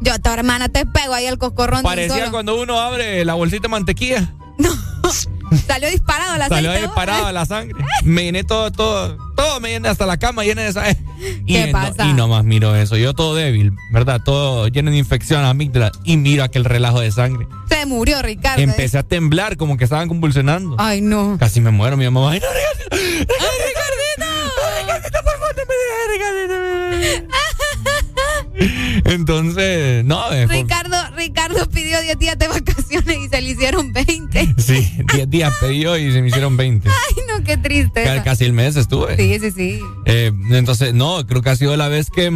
Yo 0.00 0.12
a 0.12 0.18
tu 0.18 0.30
hermana 0.30 0.68
te 0.68 0.84
pego 0.86 1.14
ahí 1.14 1.26
el 1.26 1.38
coscorrón. 1.38 1.82
Parecía 1.82 2.30
cuando 2.30 2.60
uno 2.60 2.80
abre 2.80 3.24
la 3.24 3.34
bolsita 3.34 3.62
de 3.62 3.68
mantequilla. 3.68 4.34
No. 4.58 4.70
Salió 5.66 5.88
disparado 5.90 6.36
la 6.36 6.48
sangre. 6.48 6.56
Salió 6.68 6.82
disparado 6.82 7.32
la 7.32 7.46
sangre. 7.46 7.84
Me 8.04 8.24
llené 8.24 8.44
todo, 8.44 8.70
todo, 8.72 9.16
todo 9.36 9.60
me 9.60 9.70
llené 9.70 9.88
hasta 9.88 10.06
la 10.06 10.16
cama 10.18 10.44
llena 10.44 10.62
de 10.62 10.72
sangre. 10.72 10.96
Y 11.46 11.54
¿Qué 11.54 11.68
pasa? 11.68 12.04
y 12.04 12.14
nomás 12.14 12.42
miro 12.42 12.74
eso. 12.74 12.96
Yo 12.96 13.14
todo 13.14 13.36
débil, 13.36 13.72
¿verdad? 13.92 14.20
Todo 14.24 14.66
lleno 14.66 14.90
de 14.90 14.96
infección 14.96 15.44
amígdala. 15.44 15.92
Y 16.02 16.16
miro 16.16 16.42
aquel 16.42 16.64
relajo 16.64 16.98
de 16.98 17.12
sangre. 17.12 17.46
Se 17.68 17.86
murió, 17.86 18.20
Ricardo. 18.22 18.60
Empecé 18.60 18.98
a 18.98 19.04
temblar, 19.04 19.56
como 19.56 19.76
que 19.76 19.84
estaban 19.84 20.08
convulsionando. 20.08 20.74
Ay, 20.80 21.00
no. 21.00 21.36
Casi 21.38 21.60
me 21.60 21.70
muero, 21.70 21.96
mi 21.96 22.04
mamá. 22.10 22.32
Ay, 22.32 22.40
no, 22.40 22.46
Ricardito. 22.48 23.34
Ay, 23.38 23.58
Ricardito. 23.68 24.26
Ay, 24.66 24.82
Ricardito, 24.84 25.18
por 25.22 25.32
favor, 25.38 25.54
no 25.56 25.62
me 25.68 25.74
dejes, 25.78 26.06
Ricardito. 26.12 27.28
Entonces, 29.12 30.04
no. 30.04 30.22
Ricardo, 30.48 30.96
Ricardo 31.16 31.68
pidió 31.68 32.00
10 32.00 32.18
días 32.18 32.38
de 32.38 32.48
vacaciones 32.48 33.18
y 33.18 33.28
se 33.28 33.40
le 33.40 33.50
hicieron 33.50 33.92
20. 33.92 34.54
Sí, 34.58 34.90
10 35.14 35.30
días 35.30 35.52
pidió 35.60 35.96
y 35.96 36.12
se 36.12 36.22
me 36.22 36.28
hicieron 36.28 36.56
20. 36.56 36.88
Ay, 36.88 37.22
no, 37.28 37.44
qué 37.44 37.56
triste. 37.56 38.04
Casi 38.24 38.44
el 38.44 38.52
mes 38.52 38.76
estuve. 38.76 39.16
Sí, 39.16 39.38
sí, 39.40 39.50
sí. 39.50 39.80
Eh, 40.06 40.32
entonces, 40.50 40.94
no, 40.94 41.26
creo 41.26 41.42
que 41.42 41.50
ha 41.50 41.56
sido 41.56 41.76
la 41.76 41.88
vez 41.88 42.10
que. 42.10 42.30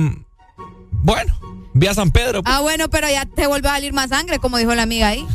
Bueno, 0.90 1.38
vi 1.72 1.86
a 1.86 1.94
San 1.94 2.10
Pedro. 2.10 2.42
Ah, 2.44 2.60
bueno, 2.60 2.88
pero 2.90 3.08
ya 3.08 3.26
te 3.26 3.46
vuelve 3.46 3.68
a 3.68 3.72
salir 3.72 3.92
más 3.92 4.10
sangre, 4.10 4.38
como 4.38 4.58
dijo 4.58 4.74
la 4.74 4.82
amiga 4.82 5.08
ahí. 5.08 5.26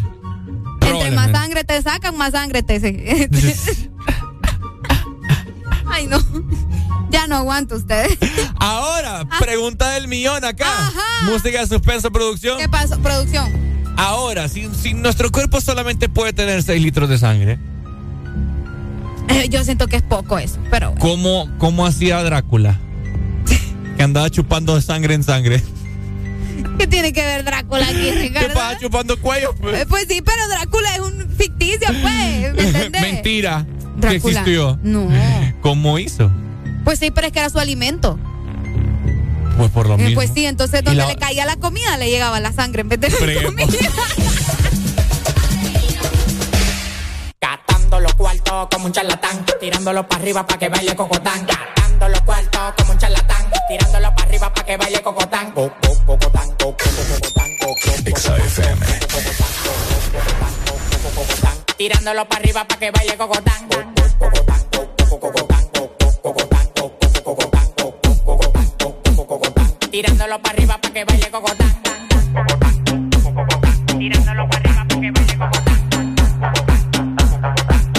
Entre 0.82 1.12
más 1.12 1.32
sangre 1.32 1.64
te 1.64 1.82
sacan, 1.82 2.18
más 2.18 2.32
sangre 2.32 2.64
te. 2.64 2.80
Ay, 5.88 6.08
no. 6.08 6.20
Ya 7.12 7.28
no 7.28 7.36
aguanto 7.36 7.76
ustedes. 7.76 8.18
Ahora, 8.56 9.28
pregunta 9.40 9.92
del 9.92 10.08
millón 10.08 10.44
acá. 10.46 10.92
Música 11.26 11.60
de 11.60 11.68
suspenso, 11.68 12.12
producción. 12.12 12.58
¿Qué 12.58 12.70
pasó, 12.70 12.98
producción? 13.00 13.52
Ahora, 13.98 14.48
si, 14.48 14.70
si 14.74 14.94
nuestro 14.94 15.30
cuerpo 15.32 15.60
solamente 15.62 16.10
puede 16.10 16.34
tener 16.34 16.64
6 16.64 16.82
litros 16.82 17.10
de 17.10 17.18
sangre. 17.18 17.60
Eh, 19.30 19.50
yo 19.50 19.64
siento 19.64 19.88
que 19.88 19.98
es 19.98 20.02
poco 20.02 20.40
eso, 20.40 20.58
pero. 20.70 20.96
¿Cómo, 21.00 21.50
cómo 21.58 21.86
hacía 21.86 22.24
Drácula? 22.24 22.80
que 23.98 24.04
andaba 24.04 24.30
chupando 24.30 24.76
de 24.76 24.82
sangre 24.82 25.14
en 25.14 25.24
sangre. 25.24 25.62
¿Qué 26.78 26.88
tiene 26.88 27.14
que 27.14 27.24
ver 27.24 27.44
Drácula 27.44 27.86
aquí, 27.86 28.12
Ricardo? 28.12 28.48
¿Qué 28.48 28.54
pasa 28.54 28.80
chupando 28.80 29.20
cuello? 29.20 29.54
Pues? 29.56 29.82
Eh, 29.82 29.86
pues 29.88 30.06
sí, 30.08 30.22
pero 30.24 30.48
Drácula 30.48 30.96
es 30.96 31.02
un 31.02 31.30
ficticio, 31.38 31.88
pues. 32.02 32.74
¿me 32.74 32.90
Mentira. 33.02 33.66
¿Qué 34.00 34.16
existió? 34.16 34.80
No. 34.82 35.10
¿Cómo 35.62 36.00
hizo? 36.00 36.32
Pues 36.84 37.00
sí, 37.00 37.12
pero 37.12 37.28
es 37.28 37.34
que 37.34 37.40
era 37.40 37.50
su 37.50 37.60
alimento. 37.60 38.18
Pues 39.58 39.70
por 39.72 39.88
lo 39.88 39.98
mismo. 39.98 40.16
Pues 40.16 40.32
sí, 40.34 40.46
entonces 40.46 40.84
donde 40.84 41.06
le 41.06 41.16
caía 41.16 41.46
la 41.46 41.56
comida 41.56 41.98
le 41.98 42.10
llegaba 42.10 42.40
la 42.40 42.52
sangre 42.52 42.82
en 42.82 42.90
vez 42.90 43.00
de 43.00 43.10
la 43.10 43.18
comida. 43.44 43.68
Catando 47.40 48.00
los 48.00 48.14
cuartos 48.16 48.68
como 48.72 48.86
un 48.86 48.92
charlatán, 48.92 49.46
tirándolo 49.60 50.08
para 50.08 50.22
arriba 50.22 50.48
para 50.48 50.60
que 50.60 50.70
baile 50.70 50.96
cocotán. 50.96 51.46
Catando 51.46 52.08
los 52.10 52.22
cuartos 52.22 52.74
como 52.78 52.94
un 52.94 52.98
charlatán, 52.98 53.46
tirándolo 53.68 54.16
para 54.16 54.24
arriba 54.24 54.54
para 54.54 54.66
que 54.66 54.78
baile 54.78 55.02
cocotán. 55.02 55.52
Cocotán, 55.52 56.56
cocotán, 56.58 57.12
XFM. 58.16 58.86
Tirándolo 61.78 62.28
para 62.28 62.42
arriba 62.42 62.66
para 62.66 62.80
que 62.80 62.92
baile 62.92 63.18
cocotán. 63.18 63.62
Tirándolo 69.92 70.42
para 70.42 70.56
arriba 70.56 70.78
para 70.78 70.94
que 70.94 71.04
baile 71.04 71.30
cocotán. 71.30 71.76
Tirándolo 74.00 74.48
para 74.50 74.60
arriba 74.60 74.86
para 74.88 75.02
que 75.02 75.12
baile 75.12 75.38
cocotán. 75.38 75.82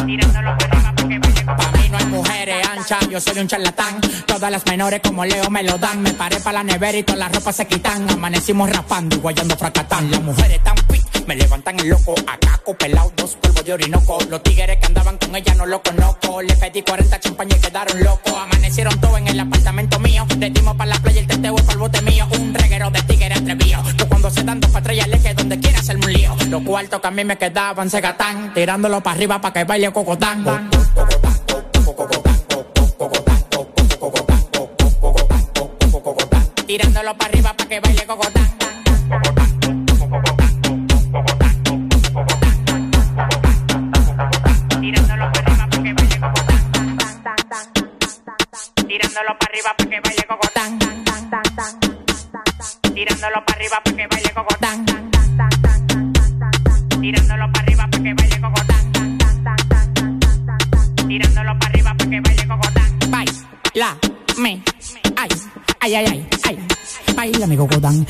Tirándolo 0.07 0.57
para 0.57 0.73
arriba 0.73 0.93
para 0.97 1.09
que 1.09 1.19
baile 1.19 1.45
cocotán. 1.45 1.57
Para 1.59 1.83
mí 1.83 1.89
no 1.91 1.99
hay 1.99 2.07
mujeres 2.07 2.67
anchas, 2.67 3.09
yo 3.11 3.21
soy 3.21 3.39
un 3.41 3.47
charlatán. 3.47 4.01
Todas 4.27 4.51
las 4.51 4.65
menores 4.67 5.01
como 5.05 5.27
Leo 5.27 5.51
me 5.51 5.63
lo 5.63 5.77
dan. 5.77 6.01
Me 6.01 6.15
paré 6.15 6.41
para 6.41 6.59
la 6.59 6.65
nevera 6.65 6.97
y 6.97 7.03
todas 7.03 7.19
las 7.19 7.31
ropas 7.31 7.57
se 7.57 7.67
quitan. 7.67 8.09
Amanecimos 8.11 8.71
rapando 8.71 9.17
y 9.17 9.19
guayando 9.19 9.55
fracatán. 9.55 10.11
Las 10.11 10.23
mujeres 10.23 10.65
tan 10.65 10.77
fit, 10.89 11.02
me 11.27 11.37
levantan 11.37 11.79
el 11.81 11.89
loco. 11.89 12.15
Acá 12.27 12.61
pelado, 12.79 13.13
dos 13.17 13.37
polvos 13.37 13.65
de 13.65 13.73
orinoco. 13.73 14.19
Los 14.31 14.43
tigres 14.43 14.79
que 14.79 14.87
andaban 14.87 15.19
con 15.19 15.35
ella 15.35 15.55
no 15.55 15.67
lo 15.67 15.83
conozco. 15.83 16.43
Le 16.43 16.55
pedí 16.57 16.83
40 16.83 17.21
champañas 17.21 17.59
y 17.59 17.61
quedaron 17.61 18.03
locos. 18.03 18.35
Amanecieron 18.35 18.99
todos 19.01 19.19
en 19.19 19.29
el 19.29 19.41
apartamento 19.41 19.99
mío. 19.99 20.27
Le 20.39 20.51
dimos 20.51 20.77
para 20.77 20.91
la 20.91 20.97
playa 21.01 21.21
el 21.21 21.27
teteo 21.27 21.55
para 21.57 21.73
el 21.73 21.79
bote 21.79 22.03
mío. 22.03 22.27
Un 22.39 22.55
reguero 22.55 22.91
de 22.91 23.03
tigres 23.03 23.39
atrevido. 23.39 23.83
Que 23.97 24.05
cuando 24.07 24.31
se 24.31 24.43
dan 24.43 24.61
dos 24.61 24.71
patrullas 24.71 25.09
le 25.09 25.21
que 25.21 25.35
donde 25.35 25.59
quiera 25.59 25.79
hacerme 25.81 26.07
un 26.07 26.13
lío. 26.13 26.37
Los 26.49 26.63
cuartos 26.63 27.01
que 27.01 27.07
a 27.07 27.11
mí 27.11 27.25
me 27.25 27.37
quedaban 27.37 27.91
se 27.91 28.01
gatán. 28.01 28.55
Tirándolo 28.55 29.03
para 29.03 29.17
arriba 29.17 29.41
para 29.41 29.53
que 29.53 29.65
baile 29.65 29.93
cocotán. 29.93 30.71
Tirándolo 36.67 37.17
para 37.17 37.31
arriba 37.31 37.55
para 37.55 37.69
que 37.69 37.81
baile 37.81 38.07
cocotán. 38.07 38.72
Tirándolo 44.83 45.31
para 45.31 45.47
arriba 45.47 45.69
para 45.71 45.83
que 45.85 45.93
baile 45.95 46.19
cocotán. 46.19 46.99
Tirándolo 48.89 49.39
para 49.39 49.53
arriba 49.53 49.75
para 49.79 49.89
que 49.89 50.01
baile 50.01 50.25
cocotán. 50.27 50.79
Tirándolo 52.93 53.45
para 53.47 53.55
arriba 53.55 53.81
para 53.85 53.97
que 53.97 54.07
baile 54.09 54.31
cocotán. 54.35 54.85
Tirándolo 57.01 57.53
para 57.53 57.63
arriba 57.63 57.87
para 57.93 58.03
que 58.03 58.15
baile 58.15 58.41
cocotán. 58.41 58.93
Tirándolo 61.07 61.59
para 61.61 61.71
arriba 61.71 61.95
para 61.97 62.11
que 62.11 62.21
baile. 62.21 62.43
Baila, 63.09 63.97
me, 64.37 64.63
ay, 65.17 65.29
ay, 65.79 65.95
ay, 65.95 66.07
ay. 66.07 66.32
Baila 67.23 67.47
mi 67.47 67.57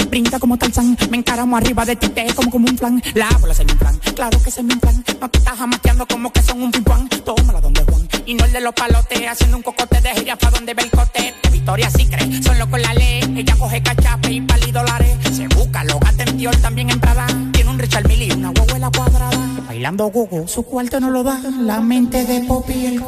brinda 0.08 0.38
como 0.38 0.56
Tarzán 0.56 0.96
Me 1.10 1.18
encaramo 1.18 1.54
arriba 1.54 1.84
de 1.84 1.96
ti, 1.96 2.08
te 2.08 2.32
como 2.34 2.50
como 2.50 2.66
un 2.66 2.78
flan 2.78 3.02
La 3.12 3.28
bola 3.42 3.52
se 3.52 3.62
me 3.62 3.72
inflan, 3.72 3.98
claro 4.16 4.42
que 4.42 4.50
se 4.50 4.62
me 4.62 4.72
inflan 4.72 5.04
No 5.20 5.28
te 5.28 5.36
estás 5.36 5.58
jamaqueando 5.58 6.06
como 6.06 6.32
que 6.32 6.40
son 6.40 6.62
un 6.62 6.70
pimpán 6.70 7.10
Tómala 7.22 7.60
donde 7.60 7.82
Juan 7.82 8.08
Y 8.24 8.32
no 8.32 8.46
el 8.46 8.52
de 8.54 8.62
los 8.62 8.72
palotes, 8.72 9.28
haciendo 9.28 9.58
un 9.58 9.62
cocote 9.62 10.00
de 10.00 10.14
gira 10.14 10.36
pa' 10.36 10.50
donde 10.50 10.72
ve 10.72 10.84
el 10.84 10.90
cote. 10.90 11.34
De 11.42 11.50
Victoria 11.50 11.90
sí 11.90 12.06
cree, 12.06 12.42
son 12.42 12.58
locos 12.58 12.80
la 12.80 12.94
ley. 12.94 13.20
Ella 13.36 13.54
coge 13.58 13.82
cachape 13.82 14.32
y 14.32 14.40
pali 14.40 14.72
dólares. 14.72 15.14
Se 15.30 15.46
busca, 15.48 15.84
lo 15.84 15.98
gata 15.98 16.22
en 16.22 16.38
Dior, 16.38 16.56
también 16.56 16.88
en 16.88 16.98
Prada. 16.98 17.26
Tiene 17.52 17.68
un 17.68 17.78
Richard 17.78 18.08
Mille 18.08 18.28
y 18.28 18.30
una 18.30 18.50
huevuela 18.50 18.90
cuadrada. 18.90 19.38
Bailando 19.66 20.06
gogo, 20.06 20.48
su 20.48 20.62
cuarto 20.62 21.00
no 21.00 21.10
lo 21.10 21.22
da. 21.22 21.38
La 21.60 21.82
mente 21.82 22.24
de 22.24 22.40
Poppy 22.46 22.86
el 22.86 23.02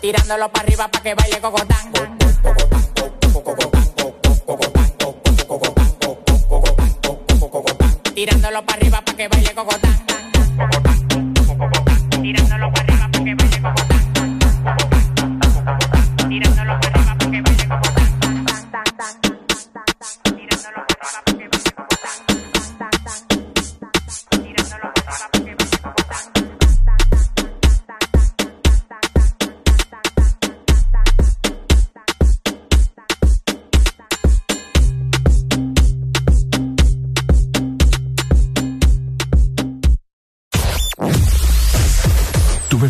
Tirándolo 0.00 0.48
para 0.50 0.62
arriba 0.64 0.88
para 0.88 1.02
que 1.02 1.14
baile 1.14 1.40
cocotán. 1.40 1.92
Tirándolo 8.14 8.64
para 8.64 8.78
arriba 8.78 9.00
para 9.04 9.16
que 9.16 9.28
baile 9.28 9.54
cocotán. 9.54 10.06
Tirándolo 12.22 12.72
para 12.72 12.82
arriba 12.82 12.97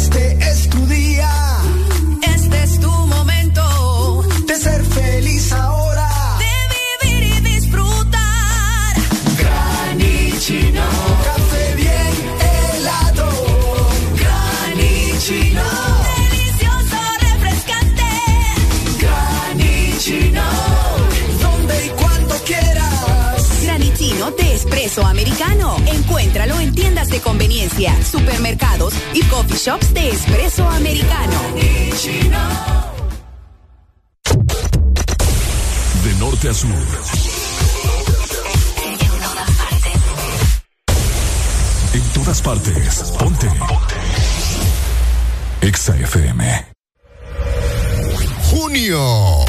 Este 0.00 0.29
espresso 25.00 25.06
americano. 25.06 25.76
Encuéntralo 25.86 26.60
en 26.60 26.74
tiendas 26.74 27.08
de 27.08 27.20
conveniencia, 27.20 27.94
supermercados 28.04 28.94
y 29.14 29.22
coffee 29.24 29.56
shops 29.56 29.94
de 29.94 30.10
espresso 30.10 30.68
americano. 30.68 31.40
De 36.04 36.14
norte 36.18 36.48
a 36.48 36.54
sur. 36.54 36.70
En 41.92 42.02
todas 42.14 42.42
partes. 42.42 43.12
Ponte. 43.18 43.48
Exa 45.60 45.96
FM. 45.96 46.66
Junio. 48.50 49.44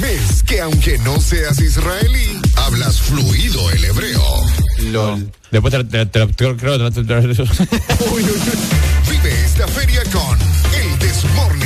Mes 0.00 0.42
que 0.42 0.60
aunque 0.60 0.98
no 0.98 1.18
seas 1.20 1.58
israelí, 1.58 2.40
hablas 2.56 3.00
fluido 3.00 3.70
el 3.70 3.84
hebreo. 3.84 4.65
LOL. 4.92 5.32
Después 5.50 5.72
te, 5.72 5.84
te, 5.84 6.04
te, 6.06 6.26
creo 6.34 6.56
que 6.56 6.66
Vive 9.10 9.44
esta 9.44 9.68
feria 9.68 10.02
con 10.12 10.38
El 10.74 10.98
Desmorning. 10.98 11.65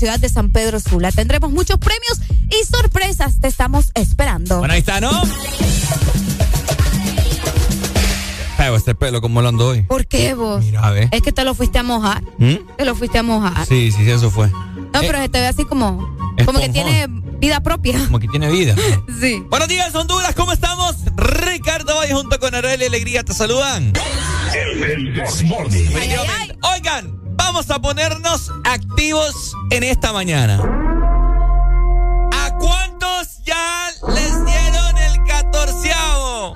Ciudad 0.00 0.18
de 0.18 0.28
San 0.30 0.50
Pedro 0.50 0.80
Sula. 0.80 1.12
Tendremos 1.12 1.52
muchos 1.52 1.78
premios 1.78 2.20
y 2.48 2.64
sorpresas. 2.64 3.38
Te 3.38 3.48
estamos 3.48 3.90
esperando. 3.94 4.56
Bueno, 4.58 4.72
ahí 4.72 4.80
está, 4.80 4.98
¿no? 4.98 5.10
Feo 8.56 8.76
este 8.76 8.94
pelo, 8.94 9.20
como 9.20 9.42
lo 9.42 9.50
ando 9.50 9.68
hoy. 9.68 9.82
¿Por 9.82 10.06
qué 10.06 10.32
vos? 10.32 10.64
Mira, 10.64 10.80
a 10.80 10.90
ver. 10.90 11.10
Es 11.12 11.20
que 11.20 11.32
te 11.32 11.44
lo 11.44 11.52
fuiste 11.54 11.78
a 11.78 11.82
mojar. 11.82 12.22
¿Mm? 12.38 12.54
Te 12.78 12.86
lo 12.86 12.94
fuiste 12.94 13.18
a 13.18 13.22
mojar. 13.22 13.66
Sí, 13.66 13.92
sí, 13.92 14.04
sí, 14.04 14.10
eso 14.10 14.30
fue. 14.30 14.48
No, 14.48 15.00
pero 15.00 15.18
se 15.18 15.28
te 15.28 15.38
ve 15.38 15.48
así 15.48 15.66
como, 15.66 16.16
como 16.46 16.60
que 16.60 16.70
tiene 16.70 17.06
vida 17.38 17.60
propia. 17.60 17.98
Como 18.06 18.18
que 18.18 18.28
tiene 18.28 18.50
vida. 18.50 18.74
Sí. 19.20 19.44
Buenos 19.50 19.68
días, 19.68 19.94
Honduras, 19.94 20.34
¿cómo 20.34 20.52
estamos? 20.52 20.96
Ricardo 21.14 21.94
Valle 21.94 22.14
junto 22.14 22.40
con 22.40 22.54
Arely 22.54 22.86
Alegría 22.86 23.22
te 23.22 23.34
saludan. 23.34 23.92
Definitivamente. 23.92 26.58
Oigan, 26.74 27.20
vamos 27.36 27.70
a 27.70 27.82
ponernos 27.82 28.50
activos 28.64 28.89
en 29.70 29.82
esta 29.82 30.12
mañana. 30.12 30.54
¿A 32.32 32.56
cuántos 32.58 33.42
ya 33.44 33.90
les 34.14 34.44
dieron 34.44 34.98
el 34.98 35.24
catorceavo? 35.24 36.54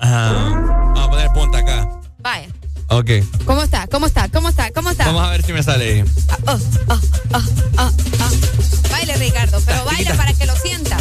Vamos 0.00 1.00
a 1.00 1.10
poner 1.10 1.30
punta 1.32 1.58
acá. 1.58 1.90
Vaya. 2.20 2.48
Ok. 2.88 3.10
¿Cómo 3.44 3.62
está? 3.62 3.86
¿Cómo 3.88 4.06
está? 4.06 4.28
¿Cómo 4.30 4.48
está? 4.48 4.70
¿Cómo 4.70 4.90
está? 4.90 5.04
Vamos 5.04 5.26
a 5.26 5.30
ver 5.30 5.42
si 5.42 5.52
me 5.52 5.62
sale 5.62 5.84
ahí. 5.84 6.04
Oh, 6.46 6.58
oh, 6.88 6.98
oh, 7.34 7.42
oh, 7.78 7.90
oh. 8.20 8.90
Baile, 8.90 9.16
Ricardo, 9.16 9.60
pero 9.66 9.84
baile 9.84 10.14
para 10.14 10.32
que 10.32 10.46
lo 10.46 10.56
sienta. 10.56 10.96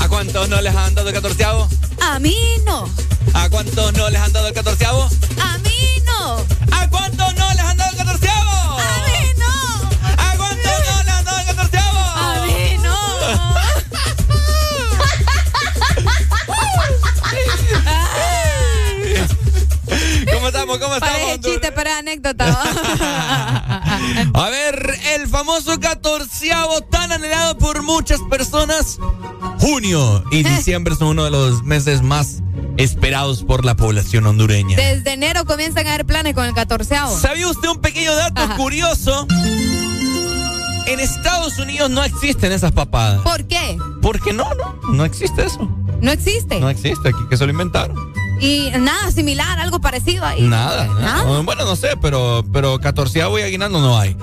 ¿A 0.00 0.08
cuántos 0.08 0.48
no 0.48 0.60
les 0.60 0.74
han 0.74 0.92
dado 0.96 1.08
el 1.08 1.14
catorceavo? 1.14 1.68
A 2.00 2.18
mí 2.18 2.36
no. 2.66 2.88
¿A 3.32 3.48
cuántos 3.48 3.92
no 3.92 4.10
les 4.10 4.20
han 4.20 4.32
dado 4.32 4.48
el 4.48 4.54
catorceavo? 4.54 5.08
Famoso 25.44 25.80
catorceavo 25.80 26.82
tan 26.82 27.10
anhelado 27.10 27.58
por 27.58 27.82
muchas 27.82 28.20
personas. 28.30 29.00
Junio 29.58 30.22
y 30.30 30.42
diciembre 30.44 30.94
son 30.94 31.08
uno 31.08 31.24
de 31.24 31.32
los 31.32 31.64
meses 31.64 32.00
más 32.00 32.42
esperados 32.76 33.42
por 33.42 33.64
la 33.64 33.74
población 33.74 34.24
hondureña. 34.26 34.76
Desde 34.76 35.14
enero 35.14 35.44
comienzan 35.44 35.88
a 35.88 35.94
haber 35.94 36.06
planes 36.06 36.34
con 36.34 36.44
el 36.44 36.54
catorceavo. 36.54 37.18
¿Sabía 37.18 37.48
usted 37.48 37.68
un 37.70 37.80
pequeño 37.80 38.14
dato 38.14 38.40
curioso? 38.56 39.26
En 40.86 41.00
Estados 41.00 41.58
Unidos 41.58 41.90
no 41.90 42.04
existen 42.04 42.52
esas 42.52 42.70
papadas. 42.70 43.20
¿Por 43.22 43.44
qué? 43.48 43.76
Porque 44.00 44.32
no, 44.32 44.44
no, 44.54 44.92
no 44.92 45.04
existe 45.04 45.44
eso. 45.44 45.68
No 46.00 46.12
existe. 46.12 46.60
No 46.60 46.70
existe, 46.70 47.08
aquí 47.08 47.26
que 47.28 47.36
se 47.36 47.44
lo 47.46 47.50
inventaron. 47.50 47.96
Y 48.40 48.70
nada 48.78 49.10
similar, 49.10 49.58
algo 49.58 49.80
parecido 49.80 50.24
ahí. 50.24 50.42
Nada, 50.42 50.86
nada. 51.00 51.40
Bueno, 51.42 51.64
no 51.64 51.74
sé, 51.74 51.96
pero, 52.00 52.44
pero 52.52 52.78
catorceavo 52.78 53.40
y 53.40 53.42
aguinaldo 53.42 53.80
no 53.80 53.98
hay. 53.98 54.16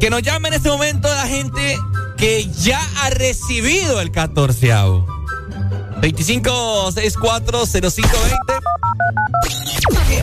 Que 0.00 0.10
nos 0.10 0.22
llame 0.22 0.48
en 0.48 0.54
este 0.54 0.68
momento 0.70 1.08
la 1.08 1.26
gente 1.26 1.76
que 2.16 2.48
ya 2.52 2.80
ha 3.02 3.10
recibido 3.10 4.00
el 4.00 4.10
catorceavo. 4.10 5.06
25640520. 6.00 8.38
¿Qué, 10.08 10.22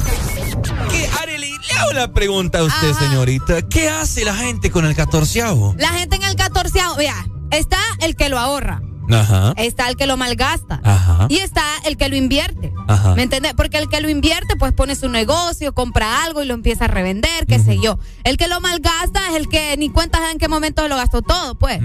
qué, 0.89 1.09
Arely, 1.21 1.51
le 1.51 1.79
hago 1.79 1.93
la 1.93 2.11
pregunta 2.13 2.59
a 2.59 2.63
usted, 2.63 2.91
Ajá. 2.91 2.99
señorita. 3.09 3.61
¿Qué 3.63 3.89
hace 3.89 4.23
la 4.23 4.35
gente 4.35 4.71
con 4.71 4.85
el 4.85 4.95
catorceavo? 4.95 5.75
La 5.77 5.89
gente 5.89 6.15
en 6.15 6.23
el 6.23 6.35
catorceavo, 6.35 6.95
vea, 6.95 7.27
está 7.51 7.79
el 7.99 8.15
que 8.15 8.29
lo 8.29 8.39
ahorra. 8.39 8.81
Ajá. 9.11 9.53
Está 9.57 9.87
el 9.89 9.97
que 9.97 10.07
lo 10.07 10.17
malgasta. 10.17 10.81
Ajá. 10.83 11.27
Y 11.29 11.37
está 11.37 11.63
el 11.85 11.95
que 11.97 12.09
lo 12.09 12.15
invierte. 12.15 12.54
Ajá. 12.95 13.15
¿Me 13.15 13.23
entiendes? 13.23 13.53
Porque 13.53 13.77
el 13.77 13.89
que 13.89 14.01
lo 14.01 14.09
invierte, 14.09 14.55
pues 14.57 14.73
pone 14.73 14.95
su 14.95 15.09
negocio, 15.09 15.73
compra 15.73 16.23
algo 16.23 16.41
y 16.41 16.45
lo 16.45 16.53
empieza 16.53 16.85
a 16.85 16.87
revender, 16.87 17.45
qué 17.45 17.59
sé 17.59 17.77
yo. 17.79 17.99
El 18.23 18.37
que 18.37 18.47
lo 18.47 18.59
malgasta 18.61 19.29
es 19.29 19.35
el 19.35 19.47
que 19.49 19.75
ni 19.77 19.89
cuenta 19.89 20.31
en 20.31 20.37
qué 20.37 20.47
momento 20.47 20.87
lo 20.87 20.95
gastó 20.95 21.21
todo, 21.21 21.55
pues. 21.55 21.79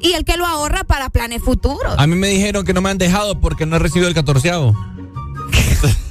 Y 0.00 0.12
el 0.12 0.24
que 0.24 0.36
lo 0.36 0.46
ahorra 0.46 0.84
para 0.84 1.10
planes 1.10 1.42
futuros. 1.42 1.94
A 1.96 2.06
mí 2.06 2.14
me 2.16 2.28
dijeron 2.28 2.64
que 2.64 2.72
no 2.72 2.80
me 2.80 2.90
han 2.90 2.98
dejado 2.98 3.40
porque 3.40 3.66
no 3.66 3.76
he 3.76 3.78
recibido 3.78 4.08
el 4.08 4.14
catorceavo. 4.14 4.74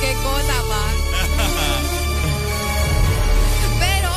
Qué 0.00 0.12
cosa 0.22 0.56
más. 0.68 0.94
Pero 3.80 4.10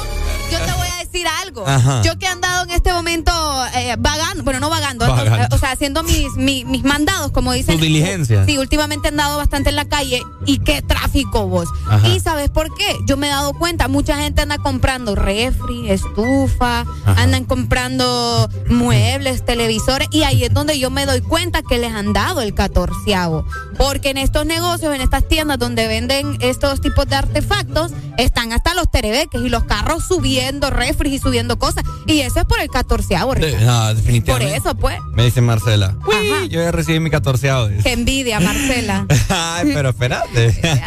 yo 0.51 0.65
te 0.65 0.71
voy 0.73 0.87
a 0.87 1.03
decir 1.03 1.25
algo. 1.43 1.67
Ajá. 1.67 2.01
Yo 2.03 2.17
que 2.17 2.25
he 2.25 2.29
andado 2.29 2.63
en 2.65 2.71
este 2.71 2.93
momento 2.93 3.31
eh, 3.75 3.95
vagando, 3.99 4.43
bueno, 4.43 4.59
no 4.59 4.69
vagando, 4.69 4.98
sea, 5.59 5.71
haciendo 5.71 6.03
mis, 6.03 6.35
mis, 6.35 6.83
mandados, 6.83 7.31
como 7.31 7.53
dicen. 7.53 7.77
Tu 7.77 7.83
diligencia. 7.83 8.45
Sí, 8.45 8.57
últimamente 8.57 9.07
he 9.07 9.11
andado 9.11 9.37
bastante 9.37 9.69
en 9.69 9.75
la 9.75 9.85
calle 9.85 10.21
y 10.45 10.59
qué 10.59 10.81
tráfico 10.81 11.47
vos. 11.47 11.69
Y 12.05 12.19
¿sabes 12.19 12.49
por 12.49 12.73
qué? 12.75 12.97
Yo 13.05 13.17
me 13.17 13.27
he 13.27 13.29
dado 13.29 13.53
cuenta, 13.53 13.87
mucha 13.87 14.17
gente 14.17 14.41
anda 14.41 14.57
comprando 14.57 15.15
refri, 15.15 15.89
estufa, 15.89 16.85
andan 17.05 17.45
comprando 17.45 18.49
muebles, 18.69 19.45
televisores 19.45 20.07
y 20.11 20.23
ahí 20.23 20.43
es 20.43 20.53
donde 20.53 20.79
yo 20.79 20.89
me 20.89 21.05
doy 21.05 21.21
cuenta 21.21 21.61
que 21.61 21.77
les 21.77 21.93
han 21.93 22.13
dado 22.13 22.41
el 22.41 22.53
catorceavo. 22.53 23.45
Porque 23.77 24.09
en 24.09 24.17
estos 24.17 24.45
negocios, 24.45 24.93
en 24.93 25.01
estas 25.01 25.27
tiendas 25.27 25.57
donde 25.57 25.87
venden 25.87 26.37
estos 26.41 26.81
tipos 26.81 27.07
de 27.07 27.15
artefactos, 27.15 27.91
están 28.17 28.51
hasta 28.51 28.73
los 28.73 28.91
terebeques 28.91 29.41
y 29.41 29.49
los 29.49 29.63
carros 29.63 30.05
subiendo 30.05 30.69
refri 30.69 31.15
y 31.15 31.19
subiendo 31.19 31.57
cosas. 31.57 31.83
Y 32.05 32.19
eso 32.19 32.39
es 32.39 32.45
por 32.45 32.59
el 32.59 32.69
catorceavo. 32.69 33.35
no, 33.35 33.93
definitivamente. 33.93 34.29
Por 34.29 34.41
eso, 34.41 34.75
pues. 34.75 34.97
Me 35.13 35.25
dice 35.25 35.41
Marcela. 35.49 35.95
Uy, 36.05 36.47
yo 36.49 36.61
ya 36.61 36.71
recibí 36.71 36.99
mi 36.99 37.09
catorceavo. 37.09 37.69
Qué 37.81 37.93
envidia, 37.93 38.39
Marcela. 38.39 39.07
Ay, 39.29 39.71
pero 39.73 39.89
espérate. 39.89 40.59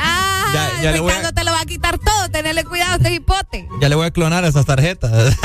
Ah, 0.55 0.69
ya, 0.83 0.93
Ricardo 0.93 1.33
te 1.33 1.45
lo 1.45 1.53
va 1.53 1.63
a 1.63 1.65
quitar 1.65 1.99
todo. 1.99 2.29
Tenerle 2.31 2.63
cuidado, 2.65 2.97
este 2.97 3.15
hipote. 3.15 3.67
Ya 3.81 3.89
le 3.89 3.95
voy 3.95 4.05
a 4.07 4.11
clonar 4.11 4.45
esas 4.45 4.67
tarjetas. 4.67 5.35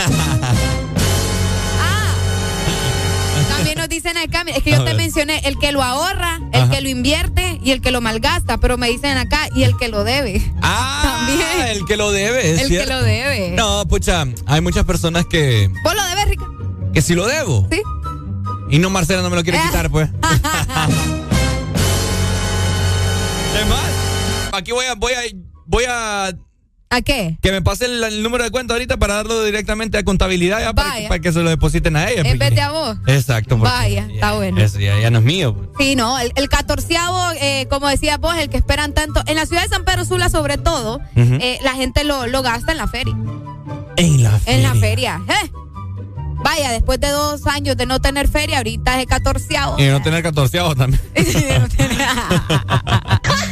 También 3.56 3.78
nos 3.78 3.88
dicen 3.88 4.18
acá, 4.18 4.44
es 4.54 4.64
que 4.64 4.72
yo 4.72 4.84
te 4.84 4.94
mencioné 4.96 5.40
el 5.46 5.58
que 5.58 5.72
lo 5.72 5.82
ahorra, 5.82 6.42
el 6.52 6.70
que 6.70 6.82
lo 6.82 6.90
invierte 6.90 7.58
y 7.64 7.72
el 7.72 7.80
que 7.80 7.92
lo 7.92 8.02
malgasta, 8.02 8.58
pero 8.58 8.78
me 8.78 8.90
dicen 8.90 9.18
acá 9.18 9.48
y 9.56 9.64
el 9.64 9.78
que 9.78 9.88
lo 9.88 10.04
debe. 10.04 10.42
Ah, 10.62 11.26
también. 11.26 11.70
El 11.70 11.86
que 11.86 11.96
lo 11.96 12.12
debe, 12.12 12.52
es 12.52 12.64
El 12.64 12.68
que 12.68 12.86
lo 12.86 13.02
debe. 13.02 13.52
No, 13.52 13.88
pucha, 13.88 14.26
hay 14.46 14.60
muchas 14.60 14.84
personas 14.84 15.26
que. 15.26 15.72
¿Vos 15.86 15.96
lo 15.96 16.06
debes, 16.08 16.28
Rica? 16.28 16.44
Que 16.94 17.02
si 17.02 17.16
lo 17.16 17.26
debo. 17.28 17.66
Sí. 17.72 17.82
Y 18.70 18.80
no 18.80 18.90
Marcela 18.90 19.22
no 19.22 19.30
me 19.30 19.36
lo 19.36 19.44
quiere 19.44 19.60
quitar, 19.62 19.90
pues. 19.90 20.10
más? 23.70 23.92
Aquí 24.54 24.72
voy 24.72 24.86
a, 24.86 24.96
voy 24.96 25.14
a, 25.14 25.22
voy 25.66 25.86
a 25.90 26.32
¿A 26.90 27.02
qué? 27.02 27.38
Que 27.42 27.52
me 27.52 27.62
pase 27.62 27.86
el, 27.86 28.24
número 28.24 28.46
de 28.46 28.50
cuenta 28.50 28.74
ahorita 28.74 28.96
para 28.96 29.16
darlo 29.16 29.44
directamente 29.44 29.98
a 29.98 30.04
contabilidad 30.04 30.62
ya 30.62 30.74
para, 30.74 31.20
que 31.20 31.34
se 31.34 31.42
lo 31.42 31.50
depositen 31.50 31.98
a 31.98 32.10
ella. 32.10 32.22
En 32.24 32.40
vez 32.40 32.56
de 32.56 32.62
a 32.62 32.72
vos. 32.72 32.98
Exacto. 33.08 33.58
Vaya, 33.58 34.08
está 34.10 34.34
bueno. 34.34 34.62
Eso 34.62 34.80
ya, 34.80 35.10
no 35.10 35.20
es 35.20 35.24
mío. 35.26 35.54
Pues. 35.54 35.70
Sí, 35.80 35.96
no, 35.96 36.18
el, 36.18 36.50
catorceavo, 36.50 37.32
eh, 37.42 37.68
como 37.70 37.90
decía 37.90 38.18
vos, 38.18 38.38
el 38.38 38.50
que 38.50 38.58
esperan 38.58 38.94
tanto. 38.94 39.22
En 39.28 39.36
la 39.36 39.46
ciudad 39.46 39.64
de 39.64 39.70
San 39.70 39.84
Pedro 39.84 40.06
Sula, 40.06 40.30
sobre 40.30 40.58
todo, 40.58 41.02
eh, 41.16 41.60
la 41.62 41.74
gente 41.74 42.06
lo, 42.06 42.26
lo, 42.26 42.42
gasta 42.42 42.72
en 42.72 42.78
la 42.78 42.88
feria. 42.88 43.16
En 43.98 44.24
la 44.24 44.32
feria. 44.40 44.56
En 44.56 44.64
la 44.64 44.76
feria. 44.76 45.22
¿eh? 45.28 45.52
Vaya, 46.44 46.72
después 46.72 47.00
de 47.00 47.10
dos 47.10 47.46
años 47.48 47.78
de 47.78 47.86
no 47.86 48.00
tener 48.00 48.28
feria, 48.28 48.58
ahorita 48.58 48.96
es 48.96 49.02
el 49.02 49.08
catorceavo. 49.08 49.80
Y 49.80 49.84
de 49.84 49.92
no 49.92 50.02
tener 50.02 50.24
catorceavo 50.24 50.76
también. 50.76 51.02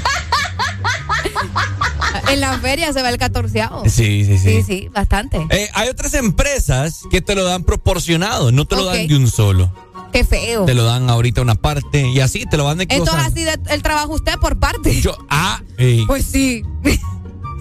en 2.30 2.40
la 2.40 2.58
feria 2.60 2.92
se 2.94 3.02
va 3.02 3.10
el 3.10 3.18
catorceavo. 3.18 3.84
Sí, 3.86 4.26
sí, 4.26 4.38
sí. 4.38 4.40
Sí, 4.52 4.64
sí, 4.64 4.90
bastante. 4.94 5.46
Eh, 5.50 5.70
hay 5.74 5.90
otras 5.90 6.14
empresas 6.14 7.02
que 7.10 7.22
te 7.22 7.36
lo 7.36 7.44
dan 7.44 7.64
proporcionado, 7.64 8.52
no 8.52 8.66
te 8.66 8.76
lo 8.76 8.86
dan 8.86 9.08
de 9.08 9.16
un 9.16 9.30
solo. 9.30 9.72
Qué 10.12 10.24
feo. 10.24 10.66
Te 10.66 10.74
lo 10.74 10.86
dan 10.86 11.10
ahorita 11.10 11.42
una 11.42 11.56
parte 11.56 12.08
y 12.08 12.22
así 12.22 12.46
te 12.46 12.56
lo 12.56 12.64
van 12.64 12.78
de 12.78 12.88
Entonces 12.90 13.26
así 13.26 13.46
el 13.70 13.84
trabajo 13.84 14.14
usted 14.14 14.38
por 14.40 14.58
parte. 14.58 15.02
Yo, 15.02 15.18
ah, 15.30 15.62
pues 16.08 16.26
sí. 16.26 16.64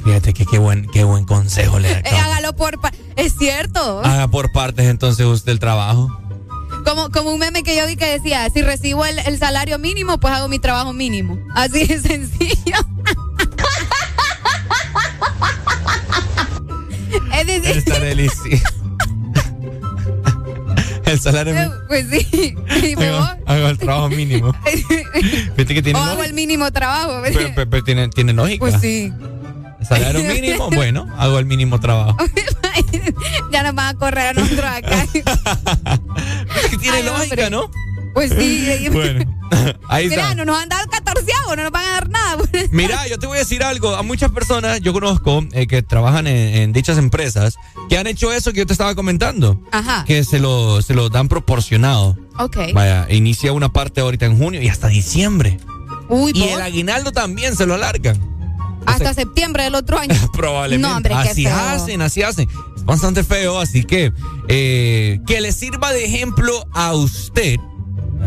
Fíjate 0.05 0.35
que 0.35 0.45
qué 0.45 0.59
buen, 0.59 0.87
qué 0.93 1.03
buen 1.05 1.25
consejo 1.25 1.79
le 1.79 1.89
da. 1.91 2.01
Eh, 2.01 2.19
hágalo 2.19 2.55
por 2.55 2.79
Es 3.17 3.35
cierto. 3.39 4.03
Haga 4.05 4.29
por 4.29 4.53
partes 4.53 4.87
entonces 4.87 5.25
usted 5.25 5.53
el 5.53 5.59
trabajo. 5.59 6.21
Como, 6.85 7.11
como 7.11 7.33
un 7.33 7.39
meme 7.39 7.63
que 7.63 7.75
yo 7.75 7.87
vi 7.87 7.97
que 7.97 8.07
decía, 8.07 8.47
si 8.51 8.61
recibo 8.61 9.07
el, 9.07 9.19
el 9.21 9.39
salario 9.39 9.79
mínimo, 9.79 10.21
pues 10.21 10.35
hago 10.35 10.49
mi 10.49 10.59
trabajo 10.59 10.93
mínimo. 10.93 11.39
Así 11.55 11.87
de 11.87 11.99
sencillo. 12.03 12.77
es 17.41 17.47
decir, 17.47 17.77
Está 17.79 17.99
delicioso. 18.01 18.65
El 21.07 21.21
salario 21.21 21.55
mínimo. 21.55 21.75
Pues 21.89 22.07
sí. 22.11 22.55
hago, 23.47 23.69
el 23.69 23.79
trabajo 23.79 24.11
mínimo. 24.11 24.55
¿Viste 25.57 25.75
que 25.75 25.83
tiene 25.83 25.99
o 25.99 26.03
hago 26.03 26.23
el 26.25 26.35
mínimo 26.35 26.71
trabajo. 26.73 27.23
Pero, 27.55 27.85
tiene, 27.85 28.09
tiene 28.09 28.35
lógica. 28.35 28.59
Pues 28.59 28.81
sí. 28.81 29.13
Salario 29.85 30.23
mínimo, 30.35 30.71
bueno, 30.71 31.07
hago 31.19 31.39
el 31.39 31.47
mínimo 31.47 31.81
trabajo. 31.81 32.17
ya 33.51 33.63
nos 33.63 33.75
van 33.75 33.95
a 33.95 33.99
correr 33.99 34.29
a 34.29 34.33
nosotros 34.35 34.65
acá. 34.65 35.07
es 35.15 36.71
que 36.71 36.79
tiene 36.79 37.03
lógica, 37.03 37.51
¿no? 37.51 37.71
Pues 38.15 38.31
sí. 38.31 38.89
bueno, 38.93 39.25
ahí 39.89 40.09
Mira, 40.09 40.37
no 40.37 40.45
nos 40.45 40.57
han 40.57 40.69
dado 40.69 40.85
el 40.85 40.89
catorceavo, 40.89 41.57
no 41.57 41.65
nos 41.65 41.73
van 41.73 41.85
a 41.85 41.91
dar 41.91 42.09
nada. 42.09 42.43
Mira, 42.71 43.09
yo 43.09 43.19
te 43.19 43.27
voy 43.27 43.37
a 43.37 43.41
decir 43.41 43.65
algo. 43.65 43.97
A 43.97 44.05
muchas 44.05 44.31
personas, 44.31 44.81
yo 44.81 44.93
conozco, 44.93 45.45
eh, 45.51 45.67
que 45.67 45.83
trabajan 45.83 46.29
en, 46.29 46.73
dichas 46.73 46.97
empresas, 46.97 47.57
que 47.89 47.99
han 47.99 48.07
hecho 48.07 48.33
eso 48.33 48.53
que 48.53 48.59
yo 48.61 48.67
te 48.67 48.73
estaba 48.73 48.95
comentando. 48.95 49.61
Ajá. 49.73 50.05
Que 50.05 50.23
se 50.23 50.39
lo, 50.39 50.81
se 50.81 50.95
lo 50.95 51.09
dan 51.09 51.29
proporcionado. 51.29 52.17
Ok. 52.39 52.59
Vaya, 52.73 53.09
inicia 53.11 53.53
una 53.53 53.73
parte 53.73 54.01
ahorita 54.01 54.27
en 54.27 54.39
junio 54.39 54.63
y 54.63 54.69
hasta 54.69 54.87
diciembre. 54.87 55.59
Uy, 56.09 56.33
y 56.35 56.45
el 56.45 56.61
aguinaldo 56.61 57.11
también 57.11 57.57
se 57.57 57.67
lo 57.67 57.75
alargan. 57.75 58.34
Hasta 58.87 59.15
septiembre 59.15 59.65
del 59.65 59.75
otro 59.75 59.99
año. 59.99 60.15
Probablemente. 60.33 60.89
No, 60.89 60.97
hombre, 60.97 61.15
así 61.15 61.47
hacen, 61.47 62.03
así 62.03 62.23
hacen. 62.23 62.49
Es 62.77 62.85
bastante 62.85 63.25
feo, 63.25 63.59
así 63.59 63.85
que 63.85 64.13
eh, 64.49 65.21
que 65.27 65.41
le 65.41 65.53
sirva 65.53 65.93
de 65.93 66.05
ejemplo 66.05 66.67
a 66.73 66.95
usted. 66.95 67.59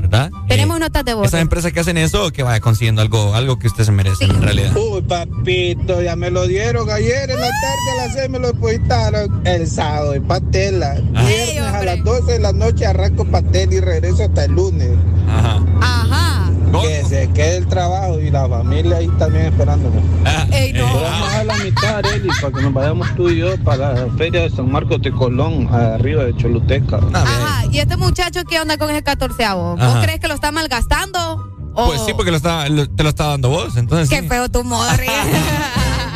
¿verdad? 0.02 0.30
Tenemos 0.48 0.78
eh, 0.78 0.80
notas 0.80 1.06
de 1.06 1.14
voz. 1.14 1.28
Esas 1.28 1.42
empresas 1.42 1.74
que 1.74 1.80
hacen 1.80 1.98
eso, 1.98 2.32
que 2.32 2.44
vaya 2.44 2.60
consiguiendo 2.60 3.02
algo, 3.02 3.34
algo 3.34 3.58
que 3.58 3.68
usted 3.68 3.84
se 3.84 3.92
merece 3.92 4.26
en 4.26 4.42
realidad. 4.42 4.76
Uy, 4.76 5.02
papito, 5.02 6.02
ya 6.02 6.16
me 6.16 6.30
lo 6.30 6.48
dieron 6.48 6.90
ayer 6.90 7.30
en 7.30 7.40
la 7.40 7.50
tarde 7.50 7.92
a 7.94 8.06
las 8.06 8.14
6 8.14 8.30
me 8.30 8.40
lo 8.40 8.48
depositaron 8.52 9.42
el 9.48 9.68
sábado 9.68 10.14
en 10.14 10.24
patela. 10.24 10.96
Viernes 10.96 11.74
a 11.74 11.84
las 11.84 12.04
12 12.04 12.34
de 12.34 12.40
la 12.40 12.54
noche 12.54 12.86
arranco 12.86 13.26
patel 13.26 13.74
y 13.74 13.80
regreso 13.80 14.24
hasta 14.24 14.46
el 14.46 14.52
lunes. 14.52 14.92
Ajá. 15.28 15.66
Ajá. 15.82 16.52
Que 16.82 17.04
se 17.06 17.30
quede 17.32 17.58
el 17.58 17.68
trabajo 17.68 18.20
y 18.20 18.30
la 18.30 18.48
familia 18.48 18.98
ahí 18.98 19.08
también 19.20 19.46
esperándome. 19.48 20.02
Ah, 20.26 20.46
Ey, 20.52 20.74
no. 20.74 20.86
Vamos 20.86 21.34
a 21.34 21.44
la 21.44 21.56
mitad, 21.56 22.06
Eli, 22.14 22.30
para 22.42 22.54
que 22.54 22.62
nos 22.62 22.74
vayamos 22.74 23.16
tú 23.16 23.30
y 23.30 23.38
yo 23.38 23.58
para 23.64 23.94
la 23.94 24.12
feria 24.18 24.42
de 24.42 24.50
San 24.50 24.72
Marcos 24.72 25.02
de 25.02 25.12
Colón, 25.12 25.68
arriba 25.74 26.26
de 26.26 26.36
Choluteca. 26.36 27.00
Ah, 27.14 27.24
Ajá, 27.24 27.66
¿y 27.72 27.80
este 27.80 27.98
muchacho 27.98 28.44
qué 28.44 28.60
onda 28.60 28.78
con 28.78 28.90
ese 28.90 29.04
catorceavo? 29.04 29.76
¿Vos 29.78 29.96
crees 30.04 30.20
que 30.20 30.28
lo 30.28 30.34
está 30.34 30.52
malgastando? 30.52 31.54
Pues 31.74 32.02
sí, 32.06 32.14
porque 32.16 32.32
lo 32.32 32.38
está, 32.38 32.66
te 32.66 33.04
lo 33.04 33.10
está 33.10 33.28
dando 33.28 33.50
vos, 33.50 33.78
entonces. 33.78 34.10
Qué 34.10 34.28
feo 34.28 34.50
tu 34.50 34.64
morri. 34.64 35.08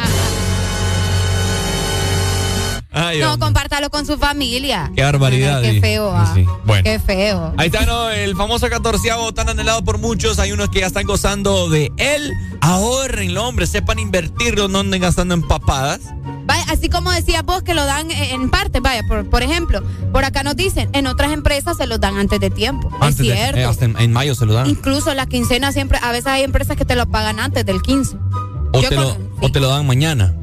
no, 2.91 3.39
compártalo 3.39 3.89
con 3.89 4.05
su 4.05 4.17
familia. 4.17 4.91
Qué 4.95 5.03
barbaridad. 5.03 5.61
qué 5.61 5.79
feo. 5.79 6.11
Ah. 6.13 6.33
Bueno. 6.65 6.83
Qué 6.83 6.99
feo. 6.99 7.53
Ahí 7.57 7.67
está, 7.67 7.85
¿no? 7.85 8.09
El 8.09 8.35
famoso 8.35 8.69
catorceavo 8.69 9.33
tan 9.33 9.49
anhelado 9.49 9.83
por 9.83 9.97
muchos. 9.97 10.39
Hay 10.39 10.51
unos 10.51 10.69
que 10.69 10.81
ya 10.81 10.87
están 10.87 11.05
gozando 11.05 11.69
de 11.69 11.91
él. 11.97 12.31
Ahorrenlo, 12.61 13.47
hombre. 13.47 13.67
Sepan 13.67 13.99
invertirlo, 13.99 14.67
no 14.67 14.79
anden 14.79 15.01
gastando 15.01 15.33
en 15.33 15.47
papadas. 15.47 16.01
Vaya, 16.45 16.65
así 16.69 16.89
como 16.89 17.11
decía 17.11 17.43
vos 17.43 17.61
que 17.61 17.73
lo 17.73 17.85
dan 17.85 18.11
en 18.11 18.49
parte, 18.49 18.79
vaya, 18.79 19.03
por, 19.07 19.29
por 19.29 19.43
ejemplo, 19.43 19.81
por 20.11 20.25
acá 20.25 20.43
nos 20.43 20.55
dicen, 20.55 20.89
en 20.91 21.07
otras 21.07 21.31
empresas 21.31 21.77
se 21.77 21.87
lo 21.87 21.97
dan 21.97 22.17
antes 22.17 22.39
de 22.39 22.49
tiempo. 22.49 22.91
es 23.07 23.15
cierto. 23.15 23.57
Eh, 23.57 23.63
hasta 23.63 23.85
en, 23.85 24.11
mayo 24.11 24.35
se 24.35 24.45
lo 24.45 24.53
dan. 24.53 24.67
Incluso 24.67 25.13
la 25.13 25.27
quincena 25.27 25.71
siempre, 25.71 25.99
a 26.01 26.11
veces 26.11 26.27
hay 26.27 26.43
empresas 26.43 26.75
que 26.75 26.83
te 26.83 26.95
lo 26.95 27.05
pagan 27.09 27.39
antes 27.39 27.65
del 27.65 27.81
15. 27.81 28.17
O, 28.73 28.81
te, 28.81 28.95
lo, 28.95 29.17
o 29.39 29.51
te 29.51 29.59
lo 29.59 29.69
dan 29.69 29.85
mañana. 29.85 30.33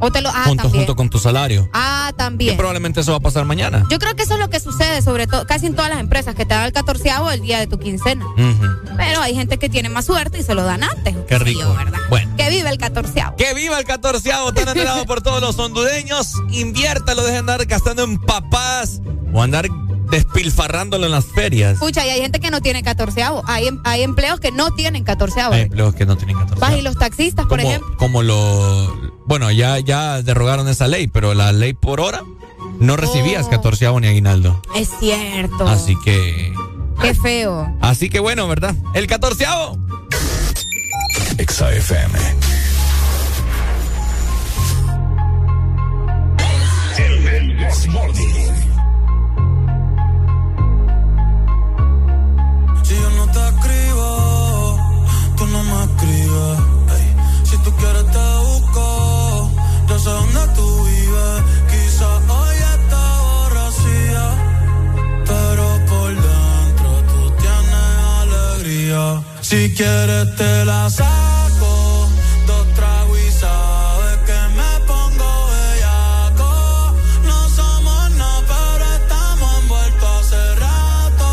O 0.00 0.10
te 0.10 0.20
lo, 0.20 0.28
ah, 0.30 0.44
junto, 0.46 0.64
también. 0.64 0.84
junto 0.84 0.96
con 0.96 1.10
tu 1.10 1.18
salario. 1.18 1.68
Ah, 1.72 2.12
también. 2.16 2.54
Y 2.54 2.56
probablemente 2.56 3.00
eso 3.00 3.12
va 3.12 3.18
a 3.18 3.20
pasar 3.20 3.44
mañana. 3.44 3.86
Yo 3.90 3.98
creo 3.98 4.14
que 4.14 4.22
eso 4.22 4.34
es 4.34 4.40
lo 4.40 4.50
que 4.50 4.60
sucede, 4.60 5.02
sobre 5.02 5.26
todo, 5.26 5.46
casi 5.46 5.66
en 5.66 5.74
todas 5.74 5.90
las 5.90 6.00
empresas, 6.00 6.34
que 6.34 6.44
te 6.44 6.54
dan 6.54 6.64
el 6.64 6.72
catorceavo 6.72 7.30
el 7.30 7.42
día 7.42 7.58
de 7.58 7.66
tu 7.66 7.78
quincena. 7.78 8.24
Pero 8.96 9.20
hay 9.20 9.34
gente 9.34 9.58
que 9.58 9.68
tiene 9.68 9.88
más 9.88 10.06
suerte 10.06 10.38
y 10.38 10.42
se 10.42 10.54
lo 10.54 10.64
dan 10.64 10.82
antes. 10.82 11.14
Qué 11.28 11.38
rico. 11.38 11.74
¿verdad? 11.74 11.98
Bueno. 12.10 12.34
Que 12.36 12.50
viva 12.50 12.70
el 12.70 12.78
catorceavo. 12.78 13.36
Que 13.36 13.54
viva 13.54 13.78
el 13.78 13.84
catorceavo, 13.84 14.52
tan 14.52 14.68
anhelado 14.68 15.04
por 15.06 15.22
todos 15.22 15.40
los 15.40 15.58
hondureños. 15.58 16.32
Inviértalo, 16.50 17.22
dejen 17.22 17.46
de 17.46 17.52
andar 17.52 17.66
gastando 17.66 18.04
en 18.04 18.18
papás 18.18 19.00
o 19.32 19.42
andar 19.42 19.68
despilfarrándolo 20.10 21.06
en 21.06 21.12
las 21.12 21.26
ferias. 21.26 21.74
Escucha, 21.74 22.06
y 22.06 22.10
hay 22.10 22.20
gente 22.20 22.40
que 22.40 22.50
no 22.50 22.60
tiene 22.60 22.82
catorceavo. 22.82 23.42
Hay, 23.46 23.68
em, 23.68 23.80
hay 23.84 24.02
empleos 24.02 24.40
que 24.40 24.52
no 24.52 24.70
tienen 24.72 25.04
catorceavo. 25.04 25.54
Hay 25.54 25.62
empleos 25.62 25.94
que 25.94 26.06
no 26.06 26.16
tienen 26.16 26.38
catorceavo. 26.38 26.76
y 26.76 26.82
los 26.82 26.96
taxistas, 26.96 27.46
por 27.46 27.60
ejemplo. 27.60 27.96
Como 27.98 28.22
lo... 28.22 29.15
Bueno, 29.26 29.50
ya, 29.50 29.78
ya 29.80 30.22
derrogaron 30.22 30.68
esa 30.68 30.86
ley, 30.88 31.08
pero 31.08 31.34
la 31.34 31.52
ley 31.52 31.72
por 31.72 32.00
hora 32.00 32.22
no 32.78 32.96
recibías 32.96 33.46
oh. 33.46 33.50
catorceavo 33.50 34.00
ni 34.00 34.08
aguinaldo. 34.08 34.60
Es 34.74 34.88
cierto. 35.00 35.66
Así 35.66 35.96
que... 36.04 36.52
Qué 37.00 37.14
feo. 37.14 37.76
Así 37.80 38.08
que 38.08 38.20
bueno, 38.20 38.48
¿verdad? 38.48 38.74
El 38.94 39.06
catorceavo. 39.06 39.78
XAFM. 41.38 42.18
Si 69.48 69.72
quieres 69.74 70.34
te 70.34 70.64
la 70.64 70.90
saco, 70.90 72.08
dos 72.48 72.66
tragos 72.74 73.16
y 73.16 73.30
sabes 73.30 74.18
que 74.26 74.38
me 74.56 74.80
pongo 74.88 75.46
bellaco. 75.52 76.92
No 77.24 77.48
somos 77.50 78.10
nada, 78.10 78.42
pero 78.48 78.84
estamos 78.96 79.62
envueltos 79.62 80.10
hace 80.18 80.54
rato. 80.56 81.30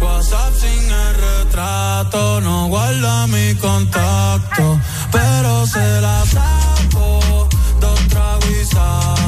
WhatsApp 0.00 0.54
sin 0.62 0.90
el 0.90 1.14
retrato, 1.28 2.40
no 2.40 2.68
guarda 2.68 3.26
mi 3.26 3.54
contacto, 3.56 4.80
pero 5.12 5.66
se 5.66 6.00
la 6.00 6.24
saco, 6.24 7.48
dos 7.80 8.08
tragos 8.08 8.68
sabes 8.72 9.19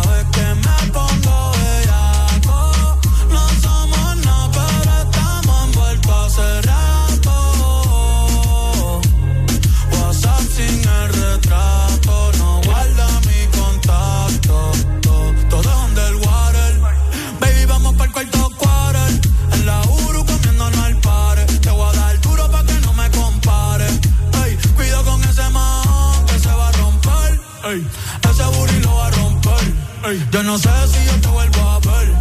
yo 30.30 30.42
no 30.42 30.58
sé 30.58 30.68
si 30.88 31.06
yo 31.06 31.20
te 31.20 31.28
vuelvo 31.28 31.60
a 31.60 31.78
ver. 31.80 32.14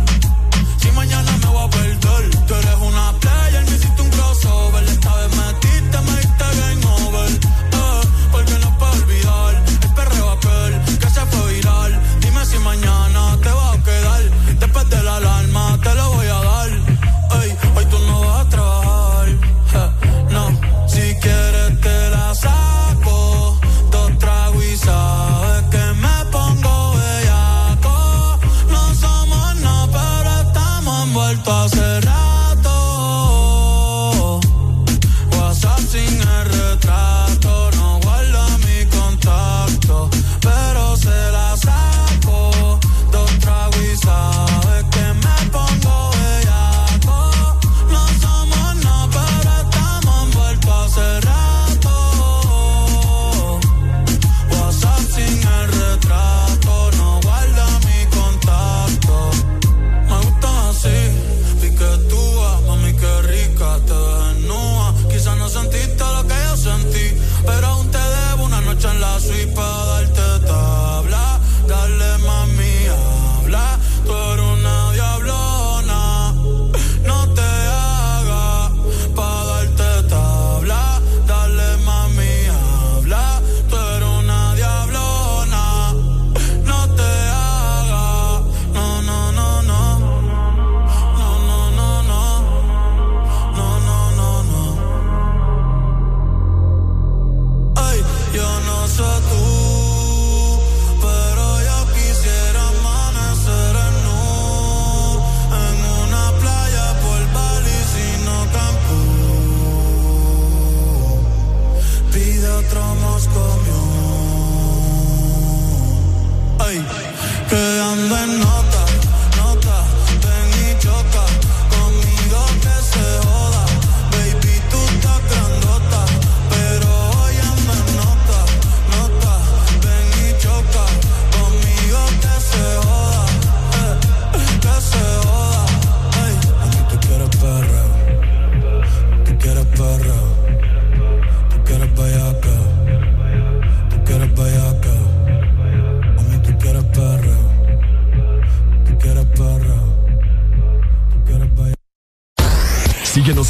Si 0.78 0.92
mañana 0.92 1.32
me 1.38 1.46
voy 1.48 1.66
a 1.66 1.70
perder. 1.70 2.46
Tú 2.48 2.56
eres 2.56 2.76
una 2.80 3.01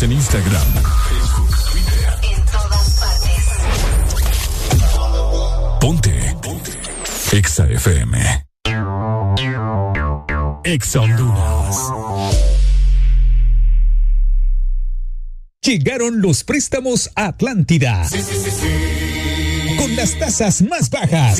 Síguenos 0.01 0.03
en 0.03 0.11
Instagram, 0.13 0.67
Facebook, 1.09 1.49
Twitter. 1.71 2.09
En 2.23 2.41
todas 2.45 2.99
partes. 2.99 3.41
Ponte. 5.79 6.35
Ponte. 6.41 6.71
Exa 7.31 7.67
FM. 7.67 8.45
Exa 10.63 11.01
Honduras. 11.01 11.77
Llegaron 15.63 16.21
los 16.21 16.43
préstamos 16.43 17.11
Atlántida. 17.15 18.07
Con 19.77 19.95
las 19.95 20.17
tasas 20.17 20.61
más 20.63 20.89
bajas. 20.89 21.39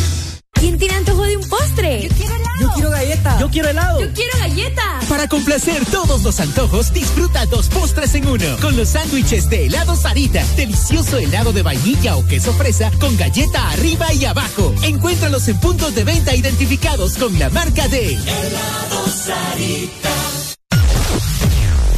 ¿Quién 0.61 0.77
tiene 0.77 0.93
antojo 0.93 1.23
de 1.23 1.37
un 1.37 1.49
postre? 1.49 2.07
Yo 2.07 2.15
quiero 2.15 2.35
helado. 2.35 2.59
Yo 2.59 2.69
quiero 2.75 2.89
galleta. 2.91 3.39
Yo 3.39 3.49
quiero 3.49 3.69
helado. 3.69 3.99
Yo 3.99 4.13
quiero 4.13 4.37
galleta. 4.37 4.99
Para 5.09 5.27
complacer 5.27 5.83
todos 5.87 6.21
los 6.21 6.39
antojos, 6.39 6.93
disfruta 6.93 7.47
dos 7.47 7.67
postres 7.69 8.13
en 8.13 8.27
uno. 8.27 8.45
Con 8.61 8.77
los 8.77 8.89
sándwiches 8.89 9.49
de 9.49 9.65
helado 9.65 9.95
Sarita. 9.95 10.45
Delicioso 10.55 11.17
helado 11.17 11.51
de 11.51 11.63
vainilla 11.63 12.15
o 12.15 12.27
queso 12.27 12.53
fresa 12.53 12.91
con 12.99 13.17
galleta 13.17 13.71
arriba 13.71 14.13
y 14.13 14.25
abajo. 14.25 14.71
Encuéntralos 14.83 15.47
en 15.47 15.59
puntos 15.59 15.95
de 15.95 16.03
venta 16.03 16.35
identificados 16.35 17.17
con 17.17 17.39
la 17.39 17.49
marca 17.49 17.87
de 17.87 18.13
Helado 18.13 19.07
Sarita. 19.07 20.09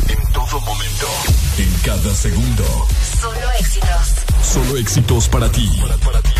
En 0.07 0.34
todo 0.34 0.61
momento. 0.61 1.07
En 1.57 1.73
cada 1.84 2.15
segundo. 2.15 2.88
Solo 3.19 3.52
éxitos. 3.60 3.90
Solo 4.53 4.77
éxitos 4.77 5.27
para 5.27 5.52
ti. 5.52 5.69
Para, 6.02 6.22
ti. 6.22 6.32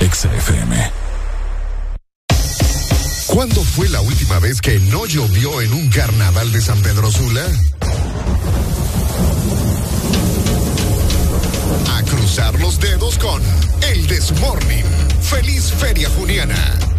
Exa 0.00 0.34
FM. 0.34 0.92
¿Cuándo 3.26 3.62
fue 3.62 3.88
la 3.90 4.00
última 4.00 4.38
vez 4.38 4.62
que 4.62 4.80
no 4.80 5.04
llovió 5.04 5.60
en 5.60 5.72
un 5.74 5.90
carnaval 5.90 6.50
de 6.52 6.60
San 6.62 6.80
Pedro 6.80 7.10
Sula? 7.10 7.46
A 11.94 12.02
cruzar 12.04 12.58
los 12.60 12.80
dedos 12.80 13.18
con 13.18 13.42
El 13.92 14.06
Desmorning. 14.06 14.84
Feliz 15.20 15.70
Feria 15.78 16.08
Juniana. 16.18 16.89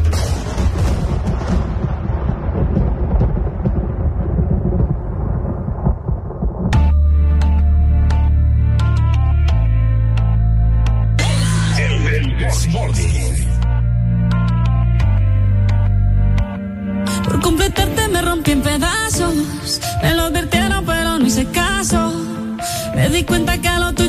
di 23.22 23.26
cuenta 23.26 23.56
que 23.62 23.68
al 23.68 23.84
otro 23.84 24.01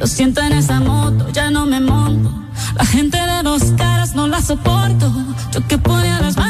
Lo 0.00 0.06
siento 0.06 0.40
en 0.40 0.54
esa 0.54 0.80
moto, 0.80 1.28
ya 1.28 1.50
no 1.50 1.66
me 1.66 1.78
monto. 1.78 2.32
La 2.74 2.86
gente 2.86 3.18
de 3.18 3.42
dos 3.42 3.62
caras 3.76 4.14
no 4.14 4.26
la 4.28 4.40
soporto. 4.40 5.12
Yo 5.52 5.68
que 5.68 5.76
ponía 5.76 6.18
las 6.22 6.38
manos. 6.38 6.49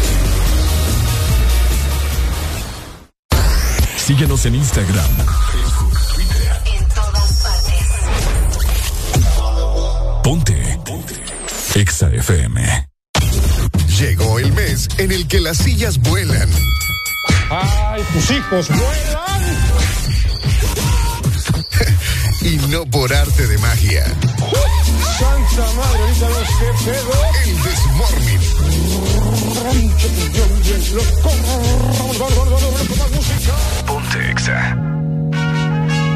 Síguenos 4.11 4.45
en 4.45 4.55
Instagram, 4.55 5.09
Facebook, 5.53 5.97
Twitter. 6.13 6.61
En 6.65 6.85
todas 6.89 7.31
partes. 7.43 7.87
Ponte. 10.21 10.79
Ponte. 10.85 11.15
Exa 11.75 12.09
FM. 12.09 12.89
Llegó 13.97 14.37
el 14.39 14.51
mes 14.51 14.89
en 14.97 15.13
el 15.13 15.25
que 15.29 15.39
las 15.39 15.59
sillas 15.59 15.97
vuelan. 15.97 16.49
¡Ay, 17.49 18.03
tus 18.11 18.31
hijos 18.31 18.67
vuelan! 18.67 19.41
y 22.41 22.57
no 22.67 22.85
por 22.87 23.13
arte 23.13 23.47
de 23.47 23.57
magia. 23.59 24.03
¡Santa 25.17 25.73
madre, 25.77 25.99
ahorita 26.01 26.29
los 26.31 26.49
que 26.49 26.65
pedo! 26.83 27.13
El 27.45 27.63
Desmorning 27.63 28.41
Exa. 34.31 34.77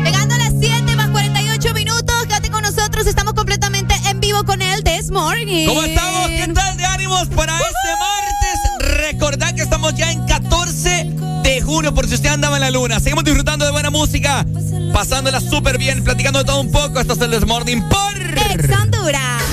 Llegando 0.06 0.36
a 0.36 0.38
las 0.38 0.54
7 0.58 0.96
más 0.96 1.10
48 1.10 1.74
minutos, 1.74 2.16
quédate 2.28 2.50
con 2.50 2.62
nosotros, 2.62 3.06
estamos 3.08 3.34
completamente 3.34 3.94
en 4.10 4.22
vivo 4.22 4.46
con 4.46 4.62
el 4.62 4.86
This 4.86 5.12
Morning. 5.12 5.68
¿Cómo 5.68 5.84
estamos? 5.84 6.30
¿Qué 6.30 6.48
tal, 6.54 6.78
Diario? 6.78 6.96
ánimos 6.96 7.28
para 7.36 7.58
este 7.58 7.90
martes. 8.00 8.98
Recordad 9.00 9.54
que 9.54 9.64
estamos 9.64 9.96
ya 9.96 10.14
en 10.14 10.26
14 10.28 11.12
de 11.44 11.62
junio, 11.62 11.94
por 11.94 12.08
si 12.08 12.16
usted 12.16 12.30
andaba 12.30 12.56
en 12.56 12.62
la 12.62 12.72
luna. 12.72 13.02
Seguimos 13.02 13.26
disfrutando 13.26 13.66
de 13.66 13.72
buena 13.72 13.90
música, 13.90 14.46
pasándola 14.94 15.42
súper 15.42 15.78
bien, 15.78 16.02
platicando 16.02 16.40
de 16.40 16.46
todo 16.46 16.62
un 16.62 16.72
poco. 16.72 17.02
Esto 17.02 17.14
es 17.14 17.22
el 17.22 17.32
Desmorning 17.32 17.84
por 17.90 18.16
Ex 18.18 18.70
Honduras. 18.80 19.44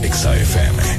que 0.00 0.91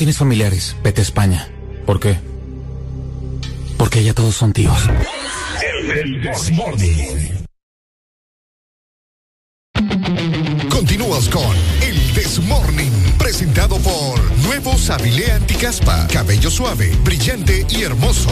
tienes 0.00 0.16
familiares, 0.16 0.76
vete 0.82 1.02
a 1.02 1.04
España. 1.04 1.46
¿Por 1.84 2.00
qué? 2.00 2.18
Porque 3.76 4.02
ya 4.02 4.14
todos 4.14 4.34
son 4.34 4.54
tíos. 4.54 4.78
El. 5.92 6.22
Continúas 10.70 11.28
con 11.28 11.54
El 11.82 12.14
Desmorning, 12.14 12.90
presentado 13.18 13.76
por 13.76 14.38
Nuevo 14.38 14.78
Sabilé 14.78 15.32
Anticaspa. 15.32 16.08
Cabello 16.08 16.50
suave, 16.50 16.96
brillante 17.04 17.66
y 17.68 17.82
hermoso. 17.82 18.30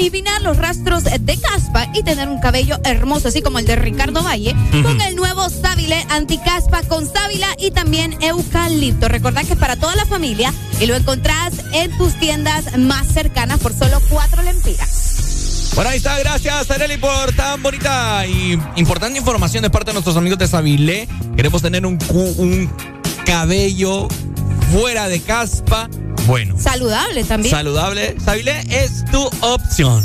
Eliminar 0.00 0.40
los 0.40 0.56
rastros 0.56 1.04
de 1.04 1.38
caspa 1.38 1.88
y 1.94 2.02
tener 2.02 2.28
un 2.28 2.40
cabello 2.40 2.78
hermoso, 2.84 3.28
así 3.28 3.42
como 3.42 3.58
el 3.58 3.66
de 3.66 3.76
Ricardo 3.76 4.22
Valle, 4.22 4.56
con 4.82 4.98
el 5.02 5.14
nuevo 5.14 5.48
Sábile 5.50 6.06
Anticaspa 6.08 6.82
con 6.84 7.06
sábila 7.06 7.48
y 7.58 7.70
también 7.70 8.16
eucalipto. 8.22 9.08
Recordad 9.08 9.44
que 9.44 9.52
es 9.52 9.58
para 9.58 9.76
toda 9.76 9.94
la 9.96 10.06
familia 10.06 10.54
y 10.80 10.86
lo 10.86 10.96
encontrás 10.96 11.52
en 11.72 11.96
tus 11.98 12.14
tiendas 12.18 12.78
más 12.78 13.08
cercanas 13.08 13.60
por 13.60 13.74
solo 13.74 14.00
cuatro 14.08 14.42
lempiras. 14.42 15.72
Bueno, 15.74 15.90
ahí 15.90 15.98
está, 15.98 16.18
gracias 16.18 16.70
Areli 16.70 16.96
por 16.96 17.32
tan 17.32 17.62
bonita 17.62 18.26
y 18.26 18.58
importante 18.76 19.18
información 19.18 19.62
de 19.62 19.70
parte 19.70 19.90
de 19.90 19.94
nuestros 19.94 20.16
amigos 20.16 20.38
de 20.38 20.48
Sabilé. 20.48 21.08
Queremos 21.36 21.60
tener 21.60 21.84
un, 21.84 21.98
un 22.38 22.72
cabello 23.26 24.08
fuera 24.72 25.08
de 25.08 25.20
caspa, 25.20 25.90
Bueno. 26.30 26.54
Saludable 26.56 27.24
también. 27.24 27.52
Saludable. 27.52 28.14
Sabile 28.24 28.62
es 28.68 29.04
tu 29.06 29.20
opción. 29.40 30.00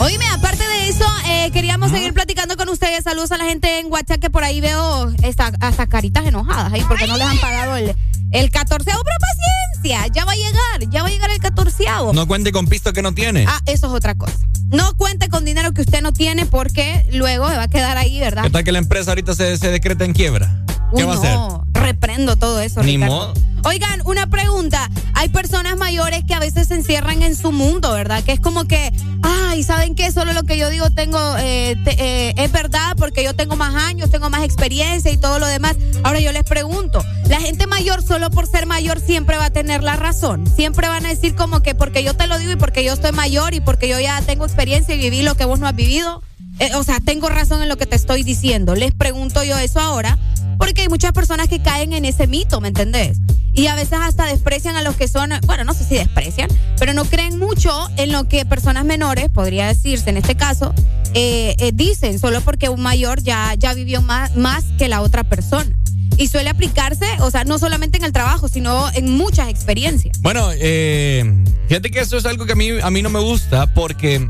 Oíme, 0.00 0.26
aparte 0.34 0.62
de 0.62 0.88
eso, 0.90 1.06
eh, 1.30 1.50
queríamos 1.50 1.90
seguir 1.90 2.12
platicando 2.12 2.58
con 2.58 2.68
ustedes. 2.68 3.04
Saludos 3.04 3.32
a 3.32 3.38
la 3.38 3.44
gente 3.44 3.78
en 3.78 3.86
WhatsApp 3.90 4.20
que 4.20 4.28
por 4.28 4.44
ahí 4.44 4.60
veo 4.60 5.10
esta- 5.22 5.50
hasta 5.60 5.86
caritas 5.86 6.26
enojadas 6.26 6.74
ahí 6.74 6.82
porque 6.86 7.06
no 7.06 7.16
les 7.16 7.26
han 7.26 7.38
pagado 7.38 7.74
el, 7.76 7.94
el 8.32 8.50
14 8.50 8.84
Pero 8.84 9.02
paciencia, 9.18 10.06
ya 10.12 10.26
va 10.26 10.32
a 10.32 10.36
llegar, 10.36 10.90
ya 10.90 11.02
va 11.02 11.08
a 11.08 11.10
llegar 11.10 11.30
el 11.30 11.38
14 11.38 11.84
No 12.12 12.26
cuente 12.28 12.52
con 12.52 12.66
pisto 12.66 12.92
que 12.92 13.00
no 13.00 13.14
tiene. 13.14 13.46
Ah, 13.48 13.60
eso 13.64 13.86
es 13.86 13.92
otra 13.94 14.14
cosa. 14.14 14.34
No 14.68 14.94
cuente 14.98 15.30
con 15.30 15.46
dinero 15.46 15.72
que 15.72 15.80
usted 15.80 16.02
no 16.02 16.12
tiene 16.12 16.44
porque 16.44 17.08
luego 17.12 17.48
se 17.48 17.56
va 17.56 17.62
a 17.62 17.68
quedar 17.68 17.96
ahí, 17.96 18.20
¿verdad? 18.20 18.42
¿Qué 18.42 18.50
tal 18.50 18.64
que 18.64 18.72
la 18.72 18.78
empresa 18.78 19.12
ahorita 19.12 19.34
se, 19.34 19.56
se 19.56 19.68
decreta 19.70 20.04
en 20.04 20.12
quiebra? 20.12 20.58
¿Qué 20.94 21.02
Uy, 21.02 21.08
va 21.08 21.14
a 21.14 21.16
hacer? 21.18 21.34
no, 21.34 21.64
reprendo 21.72 22.36
todo 22.36 22.60
eso, 22.60 22.82
Ni 22.82 22.92
Ricardo. 22.96 23.14
modo. 23.14 23.34
Oigan, 23.64 24.00
una 24.06 24.26
pregunta. 24.28 24.90
Hay 25.14 25.28
personas 25.28 25.76
mayores 25.76 26.24
que 26.24 26.34
a 26.34 26.40
veces 26.40 26.66
se 26.68 26.74
encierran 26.74 27.22
en 27.22 27.36
su 27.36 27.52
mundo, 27.52 27.92
¿verdad? 27.92 28.24
Que 28.24 28.32
es 28.32 28.40
como 28.40 28.64
que, 28.64 28.92
ay, 29.22 29.62
¿saben 29.62 29.94
qué? 29.94 30.10
Solo 30.10 30.32
lo 30.32 30.42
que 30.42 30.58
yo 30.58 30.68
digo 30.68 30.90
tengo, 30.90 31.18
eh, 31.38 31.76
te- 31.84 31.94
eh, 32.30 32.34
es 32.36 32.50
verdad 32.50 32.96
porque 32.96 33.22
yo 33.22 33.34
tengo 33.36 33.54
más 33.54 33.76
años, 33.76 34.10
tengo 34.10 34.30
más 34.30 34.42
experiencia 34.42 35.12
y 35.12 35.16
todo 35.16 35.38
lo 35.38 35.46
demás. 35.46 35.76
Ahora 36.02 36.18
yo 36.18 36.32
les 36.32 36.42
pregunto, 36.42 37.04
¿la 37.28 37.40
gente 37.40 37.68
mayor 37.68 38.02
solo 38.02 38.30
por 38.30 38.48
ser 38.48 38.66
mayor 38.66 38.98
siempre 38.98 39.36
va 39.38 39.44
a 39.44 39.50
tener 39.50 39.84
la 39.84 39.94
razón? 39.94 40.44
Siempre 40.52 40.88
van 40.88 41.06
a 41.06 41.10
decir 41.10 41.36
como 41.36 41.60
que 41.62 41.76
porque 41.76 42.02
yo 42.02 42.14
te 42.14 42.26
lo 42.26 42.38
digo 42.38 42.50
y 42.50 42.56
porque 42.56 42.82
yo 42.82 42.94
estoy 42.94 43.12
mayor 43.12 43.54
y 43.54 43.60
porque 43.60 43.86
yo 43.86 44.00
ya 44.00 44.20
tengo 44.22 44.44
experiencia 44.44 44.96
y 44.96 44.98
viví 44.98 45.22
lo 45.22 45.36
que 45.36 45.44
vos 45.44 45.60
no 45.60 45.68
has 45.68 45.76
vivido. 45.76 46.20
Eh, 46.58 46.74
o 46.74 46.82
sea, 46.82 46.98
tengo 46.98 47.28
razón 47.28 47.62
en 47.62 47.68
lo 47.68 47.76
que 47.76 47.86
te 47.86 47.94
estoy 47.96 48.24
diciendo. 48.24 48.74
Les 48.74 48.92
pregunto 48.92 49.44
yo 49.44 49.56
eso 49.56 49.78
ahora 49.80 50.18
porque 50.58 50.82
hay 50.82 50.88
muchas 50.88 51.12
personas 51.12 51.48
que 51.48 51.62
caen 51.62 51.92
en 51.92 52.04
ese 52.04 52.26
mito, 52.26 52.60
¿me 52.60 52.68
entendés? 52.68 53.18
Y 53.54 53.66
a 53.66 53.74
veces 53.74 53.98
hasta 54.00 54.26
desprecian 54.26 54.76
a 54.76 54.82
los 54.82 54.96
que 54.96 55.08
son, 55.08 55.30
bueno, 55.46 55.64
no 55.64 55.74
sé 55.74 55.84
si 55.84 55.94
desprecian, 55.94 56.48
pero 56.78 56.94
no 56.94 57.04
creen 57.04 57.38
mucho 57.38 57.70
en 57.98 58.10
lo 58.10 58.26
que 58.26 58.46
personas 58.46 58.84
menores, 58.84 59.28
podría 59.28 59.66
decirse 59.66 60.08
en 60.08 60.16
este 60.16 60.36
caso, 60.36 60.74
eh, 61.14 61.54
eh, 61.58 61.72
dicen, 61.74 62.18
solo 62.18 62.40
porque 62.40 62.70
un 62.70 62.80
mayor 62.80 63.22
ya, 63.22 63.54
ya 63.54 63.74
vivió 63.74 64.00
más, 64.00 64.36
más 64.36 64.64
que 64.78 64.88
la 64.88 65.02
otra 65.02 65.24
persona. 65.24 65.70
Y 66.16 66.28
suele 66.28 66.48
aplicarse, 66.50 67.06
o 67.20 67.30
sea, 67.30 67.44
no 67.44 67.58
solamente 67.58 67.98
en 67.98 68.04
el 68.04 68.12
trabajo, 68.12 68.48
sino 68.48 68.90
en 68.94 69.10
muchas 69.10 69.48
experiencias. 69.48 70.20
Bueno, 70.20 70.50
eh, 70.54 71.24
fíjate 71.68 71.90
que 71.90 72.00
eso 72.00 72.16
es 72.16 72.24
algo 72.26 72.46
que 72.46 72.52
a 72.52 72.56
mí, 72.56 72.68
a 72.82 72.90
mí 72.90 73.02
no 73.02 73.10
me 73.10 73.20
gusta 73.20 73.72
porque. 73.74 74.28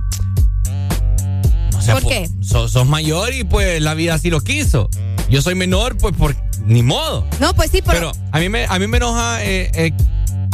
o 1.77 1.83
sea, 1.83 1.95
¿Por 1.95 2.07
qué? 2.09 2.29
Sos, 2.41 2.73
sos 2.73 2.87
mayor 2.87 3.35
y 3.35 3.45
pues 3.45 3.81
la 3.83 3.95
vida 3.95 4.15
así 4.15 4.31
lo 4.31 4.41
quiso. 4.41 4.89
Yo 5.33 5.41
soy 5.41 5.55
menor, 5.55 5.97
pues 5.97 6.15
por 6.15 6.37
ni 6.67 6.83
modo. 6.83 7.27
No, 7.41 7.55
pues 7.55 7.71
sí, 7.71 7.81
pero, 7.81 8.13
a 8.33 8.39
mí 8.39 8.51
me, 8.51 8.67
a 8.67 8.79
mí 8.79 8.87
me 8.87 8.99
enoja 8.99 9.43
eh, 9.43 9.71
eh, 9.73 9.93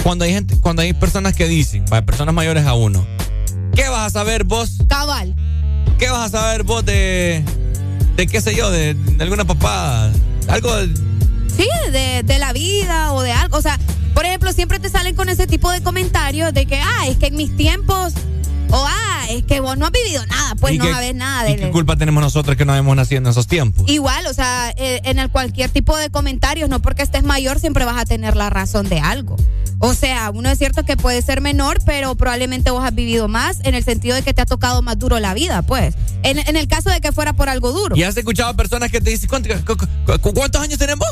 cuando 0.04 0.24
hay 0.24 0.32
gente, 0.32 0.56
cuando 0.60 0.82
hay 0.82 0.92
personas 0.92 1.34
que 1.34 1.48
dicen, 1.48 1.84
personas 2.06 2.32
mayores 2.32 2.64
a 2.64 2.74
uno. 2.74 3.04
¿Qué 3.74 3.88
vas 3.88 4.06
a 4.06 4.10
saber 4.10 4.44
vos? 4.44 4.78
Cabal. 4.88 5.34
¿Qué 5.98 6.08
vas 6.10 6.32
a 6.32 6.38
saber 6.38 6.62
vos 6.62 6.84
de, 6.84 7.42
de 8.14 8.26
qué 8.28 8.40
sé 8.40 8.54
yo, 8.54 8.70
de, 8.70 8.94
de 8.94 9.22
alguna 9.24 9.44
papada? 9.44 10.12
Algo 10.46 10.70
Sí, 11.56 11.68
de, 11.90 12.22
de 12.22 12.38
la 12.38 12.52
vida 12.52 13.12
o 13.14 13.22
de 13.22 13.32
algo. 13.32 13.56
O 13.56 13.62
sea, 13.62 13.80
por 14.14 14.26
ejemplo, 14.26 14.52
siempre 14.52 14.78
te 14.78 14.90
salen 14.90 15.16
con 15.16 15.28
ese 15.28 15.48
tipo 15.48 15.72
de 15.72 15.82
comentarios 15.82 16.54
de 16.54 16.66
que, 16.66 16.80
ah, 16.80 17.08
es 17.08 17.16
que 17.16 17.26
en 17.26 17.34
mis 17.34 17.56
tiempos, 17.56 18.12
o 18.70 18.84
ah, 18.86 19.26
es 19.30 19.44
que 19.44 19.60
vos 19.60 19.76
no 19.78 19.86
has 19.86 19.92
vivido 19.92 20.24
nada, 20.26 20.54
pues 20.56 20.74
¿Y 20.74 20.78
no 20.78 20.84
qué- 20.86 20.92
sabes 20.92 21.14
nada 21.14 21.48
¿Y 21.50 21.56
de 21.56 21.62
qué 21.62 21.70
culpa 21.70 21.96
tenemos 21.96 22.22
nosotros 22.22 22.56
que 22.56 22.64
no 22.64 22.74
hemos 22.74 22.94
nacido 22.96 23.18
en 23.20 23.26
esos 23.26 23.46
tiempos? 23.46 23.88
Igual, 23.88 24.26
o 24.26 24.34
sea, 24.34 24.72
eh, 24.76 25.00
en 25.04 25.18
el 25.18 25.30
cualquier 25.30 25.70
tipo 25.70 25.96
de 25.96 26.10
comentarios, 26.10 26.68
no 26.68 26.80
porque 26.80 27.02
estés 27.02 27.22
mayor 27.22 27.58
siempre 27.60 27.84
vas 27.84 27.96
a 27.98 28.04
tener 28.04 28.36
la 28.36 28.50
razón 28.50 28.88
de 28.88 29.00
algo. 29.00 29.36
O 29.80 29.94
sea, 29.94 30.30
uno 30.30 30.50
es 30.50 30.58
cierto 30.58 30.84
que 30.84 30.96
puede 30.96 31.22
ser 31.22 31.40
menor, 31.40 31.78
pero 31.86 32.16
probablemente 32.16 32.70
vos 32.72 32.84
has 32.84 32.92
vivido 32.94 33.28
más 33.28 33.58
en 33.62 33.74
el 33.76 33.84
sentido 33.84 34.16
de 34.16 34.22
que 34.22 34.34
te 34.34 34.42
ha 34.42 34.46
tocado 34.46 34.82
más 34.82 34.98
duro 34.98 35.20
la 35.20 35.34
vida, 35.34 35.62
pues. 35.62 35.94
En, 36.24 36.38
en 36.38 36.56
el 36.56 36.66
caso 36.66 36.90
de 36.90 37.00
que 37.00 37.12
fuera 37.12 37.32
por 37.32 37.48
algo 37.48 37.70
duro. 37.70 37.96
¿Y 37.96 38.02
has 38.02 38.16
escuchado 38.16 38.50
a 38.50 38.54
personas 38.54 38.90
que 38.90 39.00
te 39.00 39.10
dicen, 39.10 39.28
¿cuánto- 39.28 39.50
cu- 39.64 39.76
cu- 39.76 40.18
cu- 40.20 40.34
¿cuántos 40.34 40.60
años 40.60 40.78
tenemos? 40.78 41.06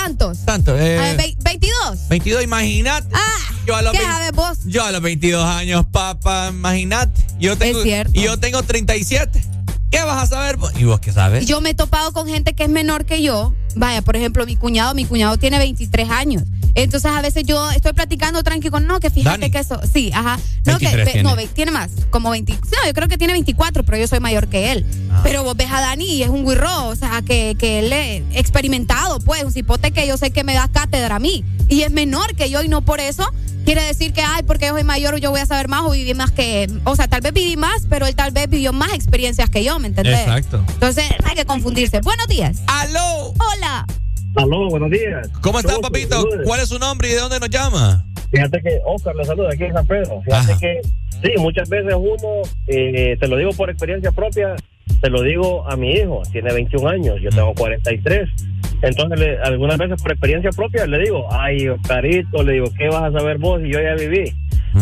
Tantos. 0.00 0.44
Tanto, 0.44 0.76
eh, 0.78 0.98
A 0.98 1.02
ver, 1.02 1.16
vei- 1.16 1.36
22. 1.42 2.08
22, 2.08 2.44
imagínate. 2.44 3.08
Ah, 3.12 3.54
yo 3.66 3.74
a 3.76 3.82
los 3.82 3.92
¿qué 3.92 3.98
vein- 3.98 4.10
sabes 4.10 4.32
vos? 4.32 4.58
Yo 4.66 4.84
a 4.84 4.92
los 4.92 5.00
22 5.02 5.44
años, 5.44 5.84
papá, 5.90 6.48
imagínate. 6.50 7.20
Yo 7.38 7.56
tengo, 7.56 7.78
Es 7.78 7.84
cierto. 7.84 8.12
Y 8.14 8.22
yo 8.22 8.38
tengo 8.38 8.62
37. 8.62 9.42
¿Qué 9.90 10.02
vas 10.02 10.22
a 10.22 10.26
saber 10.26 10.56
vos? 10.58 10.72
¿Y 10.78 10.84
vos 10.84 11.00
qué 11.00 11.12
sabes? 11.12 11.46
Yo 11.46 11.60
me 11.60 11.70
he 11.70 11.74
topado 11.74 12.12
con 12.12 12.26
gente 12.28 12.54
que 12.54 12.64
es 12.64 12.68
menor 12.68 13.04
que 13.06 13.22
yo. 13.22 13.54
Vaya, 13.76 14.02
por 14.02 14.16
ejemplo, 14.16 14.44
mi 14.46 14.56
cuñado, 14.56 14.94
mi 14.94 15.04
cuñado 15.04 15.36
tiene 15.36 15.58
23 15.58 16.08
años. 16.10 16.42
Entonces 16.74 17.10
a 17.10 17.22
veces 17.22 17.44
yo 17.44 17.70
estoy 17.70 17.92
platicando 17.94 18.42
tranqui 18.42 18.68
con, 18.68 18.86
no, 18.86 19.00
que 19.00 19.08
fíjate 19.10 19.38
Dani. 19.38 19.50
que 19.50 19.58
eso, 19.58 19.80
sí, 19.90 20.10
ajá. 20.12 20.38
No, 20.66 20.78
que, 20.78 20.86
23 20.86 21.04
ve- 21.06 21.12
tiene. 21.12 21.28
no, 21.28 21.36
ve- 21.36 21.48
tiene 21.48 21.70
más, 21.70 21.90
como 22.10 22.30
20, 22.30 22.52
no, 22.52 22.86
yo 22.86 22.92
creo 22.92 23.08
que 23.08 23.16
tiene 23.16 23.32
24, 23.34 23.82
pero 23.84 23.96
yo 23.98 24.06
soy 24.06 24.20
mayor 24.20 24.48
que 24.48 24.72
él. 24.72 24.84
Ah. 25.10 25.20
Pero 25.22 25.42
vos 25.42 25.56
ves 25.56 25.70
a 25.70 25.80
Dani 25.80 26.04
y 26.04 26.22
es 26.22 26.28
un 26.28 26.44
guirro, 26.46 26.88
o 26.88 26.96
sea, 26.96 27.22
que, 27.22 27.54
que 27.58 27.78
él 27.78 27.92
es 27.92 28.22
experimentado, 28.32 29.20
pues, 29.20 29.44
un 29.44 29.52
cipote 29.52 29.90
que 29.90 30.06
yo 30.06 30.16
sé 30.16 30.30
que 30.32 30.44
me 30.44 30.54
da 30.54 30.68
cátedra 30.68 31.16
a 31.16 31.18
mí. 31.18 31.44
Y 31.68 31.82
es 31.82 31.90
menor 31.90 32.34
que 32.34 32.50
yo 32.50 32.62
y 32.62 32.68
no 32.68 32.82
por 32.82 33.00
eso 33.00 33.26
quiere 33.64 33.82
decir 33.82 34.12
que, 34.12 34.22
ay, 34.22 34.44
porque 34.44 34.66
yo 34.66 34.72
soy 34.74 34.84
mayor 34.84 35.18
yo 35.18 35.30
voy 35.32 35.40
a 35.40 35.46
saber 35.46 35.66
más 35.68 35.82
o 35.82 35.90
viví 35.90 36.14
más 36.14 36.30
que, 36.30 36.70
o 36.84 36.94
sea, 36.94 37.08
tal 37.08 37.20
vez 37.20 37.32
viví 37.32 37.56
más, 37.56 37.82
pero 37.90 38.06
él 38.06 38.14
tal 38.14 38.30
vez 38.30 38.48
vivió 38.48 38.72
más 38.72 38.92
experiencias 38.92 39.50
que 39.50 39.64
yo, 39.64 39.78
¿me 39.80 39.88
entendés? 39.88 40.20
Exacto. 40.20 40.62
Entonces, 40.68 41.04
no 41.22 41.28
hay 41.28 41.34
que 41.34 41.44
confundirse. 41.46 42.00
Buenos 42.00 42.28
días. 42.28 42.58
¡Aló! 42.68 43.34
Hola. 43.38 43.65
Aló, 44.36 44.68
buenos 44.68 44.90
días. 44.90 45.28
¿Cómo 45.40 45.58
está, 45.58 45.72
Saludos, 45.72 45.90
papito? 45.90 46.16
saludos. 46.22 46.40
¿Cuál 46.44 46.60
es 46.60 46.68
su 46.68 46.78
nombre 46.78 47.08
y 47.08 47.12
de 47.12 47.18
dónde 47.20 47.40
nos 47.40 47.50
llama? 47.50 48.04
Fíjate 48.30 48.60
que 48.60 48.80
Oscar 48.84 49.14
le 49.16 49.24
saluda 49.24 49.48
aquí 49.52 49.64
en 49.64 49.72
San 49.72 49.86
Pedro. 49.86 50.20
Fíjate 50.22 50.52
Ajá. 50.52 50.60
que 50.60 50.80
sí, 51.22 51.32
muchas 51.38 51.68
veces 51.68 51.94
uno, 51.96 52.42
eh, 52.66 53.16
te 53.18 53.28
lo 53.28 53.36
digo 53.36 53.50
por 53.52 53.70
experiencia 53.70 54.12
propia, 54.12 54.54
te 55.00 55.08
lo 55.10 55.22
digo 55.22 55.68
a 55.70 55.76
mi 55.76 55.92
hijo, 55.92 56.22
tiene 56.32 56.52
21 56.52 56.88
años, 56.88 57.16
yo 57.22 57.30
tengo 57.30 57.54
43. 57.54 58.28
Entonces, 58.82 59.18
le- 59.18 59.38
algunas 59.38 59.78
veces 59.78 60.02
por 60.02 60.12
experiencia 60.12 60.50
propia 60.50 60.86
le 60.86 60.98
digo, 60.98 61.26
ay, 61.32 61.68
Oscarito, 61.68 62.42
le 62.42 62.54
digo, 62.54 62.66
¿qué 62.76 62.88
vas 62.88 63.04
a 63.14 63.18
saber 63.18 63.38
vos 63.38 63.62
si 63.62 63.72
yo 63.72 63.80
ya 63.80 63.94
viví? 63.94 64.32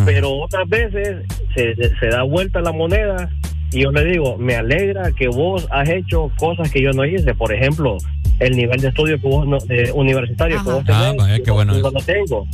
Pero 0.04 0.32
otras 0.32 0.68
veces 0.68 1.24
se, 1.54 1.74
se 2.00 2.06
da 2.08 2.24
vuelta 2.24 2.60
la 2.60 2.72
moneda 2.72 3.30
y 3.74 3.82
yo 3.82 3.90
le 3.90 4.04
digo, 4.04 4.36
me 4.38 4.54
alegra 4.56 5.10
que 5.12 5.28
vos 5.28 5.66
has 5.70 5.88
hecho 5.88 6.30
cosas 6.38 6.70
que 6.70 6.80
yo 6.82 6.90
no 6.92 7.04
hice. 7.04 7.34
Por 7.34 7.52
ejemplo, 7.52 7.96
el 8.38 8.56
nivel 8.56 8.80
de 8.80 8.88
estudio 8.88 9.20
que 9.20 9.26
vos 9.28 9.46
no, 9.46 9.58
de 9.58 9.90
universitario 9.92 10.62
que 10.64 10.70
vos 10.70 10.84
tenés, 10.84 11.00
Ah, 11.02 11.14
vaya, 11.16 11.36
qué 11.38 11.44
yo- 11.46 11.54
bueno 11.54 11.74
no 11.74 11.90
tengo. 12.00 12.46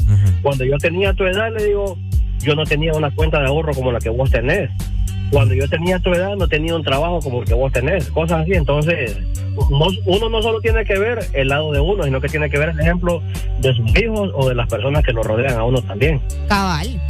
Cuando 0.43 0.65
yo 0.65 0.77
tenía 0.79 1.13
tu 1.15 1.25
edad, 1.25 1.51
le 1.57 1.65
digo, 1.67 1.99
yo 2.41 2.55
no 2.55 2.65
tenía 2.65 2.93
una 2.95 3.11
cuenta 3.15 3.39
de 3.41 3.47
ahorro 3.47 3.75
como 3.75 3.93
la 3.93 3.99
que 3.99 4.09
vos 4.09 4.31
tenés. 4.31 4.71
Cuando 5.31 5.55
yo 5.55 5.69
tenía 5.69 5.99
tu 6.01 6.13
edad, 6.13 6.35
no 6.37 6.49
tenía 6.49 6.75
un 6.75 6.83
trabajo 6.83 7.21
como 7.21 7.41
el 7.43 7.47
que 7.47 7.55
vos 7.55 7.71
tenés. 7.73 8.09
Cosas 8.11 8.43
así. 8.43 8.53
Entonces, 8.55 9.17
no- 9.71 9.87
uno 10.07 10.29
no 10.29 10.43
solo 10.43 10.61
tiene 10.61 10.85
que 10.85 10.99
ver 10.99 11.21
el 11.35 11.49
lado 11.49 11.71
de 11.73 11.79
uno, 11.81 12.03
sino 12.03 12.21
que 12.21 12.29
tiene 12.29 12.51
que 12.51 12.59
ver 12.59 12.71
el 12.71 12.81
ejemplo 12.81 13.23
de 13.61 13.73
sus 13.75 13.89
hijos 13.97 14.31
o 14.35 14.49
de 14.49 14.55
las 14.57 14.69
personas 14.69 15.05
que 15.05 15.13
lo 15.13 15.23
rodean 15.23 15.55
a 15.57 15.65
uno 15.65 15.81
también. 15.83 16.21
Cabal. 16.49 17.01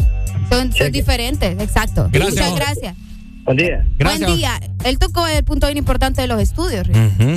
Son, 0.50 0.70
son 0.72 0.90
diferentes, 0.92 1.58
exacto. 1.60 2.08
Gracias. 2.10 2.34
Muchas 2.50 2.56
gracias. 2.56 2.96
Buen 3.44 3.56
día. 3.56 3.84
Buen 3.98 4.36
día. 4.36 4.60
Él 4.84 4.98
tocó 4.98 5.26
el 5.26 5.42
punto 5.44 5.66
bien 5.66 5.78
importante 5.78 6.20
de 6.22 6.28
los 6.28 6.40
estudios. 6.40 6.86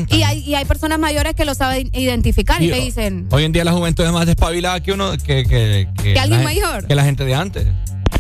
Y 0.10 0.24
hay, 0.24 0.40
y 0.40 0.56
hay 0.56 0.66
personas 0.66 1.00
mayores 1.00 1.34
que 1.34 1.46
lo 1.46 1.56
saben 1.56 1.90
identificar 1.94 2.62
y, 2.62 2.68
Y- 2.68 2.72
te 2.72 2.80
dicen, 2.80 3.28
Hoy 3.32 3.46
en 3.46 3.52
día 3.52 3.64
la 3.64 3.72
juventud 3.72 4.04
es 4.06 4.12
más 4.12 4.26
despabilada 4.26 4.80
que 4.82 4.92
uno, 4.92 5.12
que, 5.18 5.44
que, 5.46 5.88
¿Que 6.02 6.20
alguien 6.20 6.44
mayor? 6.44 6.86
Que 6.86 6.96
la 6.96 7.04
gente 7.04 7.26
de 7.26 7.34
antes. 7.36 7.68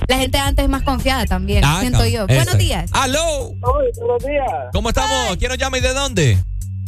la 0.07 0.17
gente 0.17 0.37
de 0.37 0.43
antes 0.43 0.63
es 0.63 0.69
más 0.69 0.83
confiada 0.83 1.25
también, 1.25 1.63
Ah, 1.65 1.77
siento 1.81 2.05
yo. 2.05 2.25
Buenos 2.27 2.57
días. 2.57 2.89
¡Aló! 2.93 3.53
buenos 3.59 4.23
días. 4.25 4.47
¿Cómo 4.71 4.89
estamos? 4.89 5.37
¿Quién 5.37 5.49
nos 5.49 5.57
llama 5.57 5.77
y 5.77 5.81
de 5.81 5.93
dónde? 5.93 6.37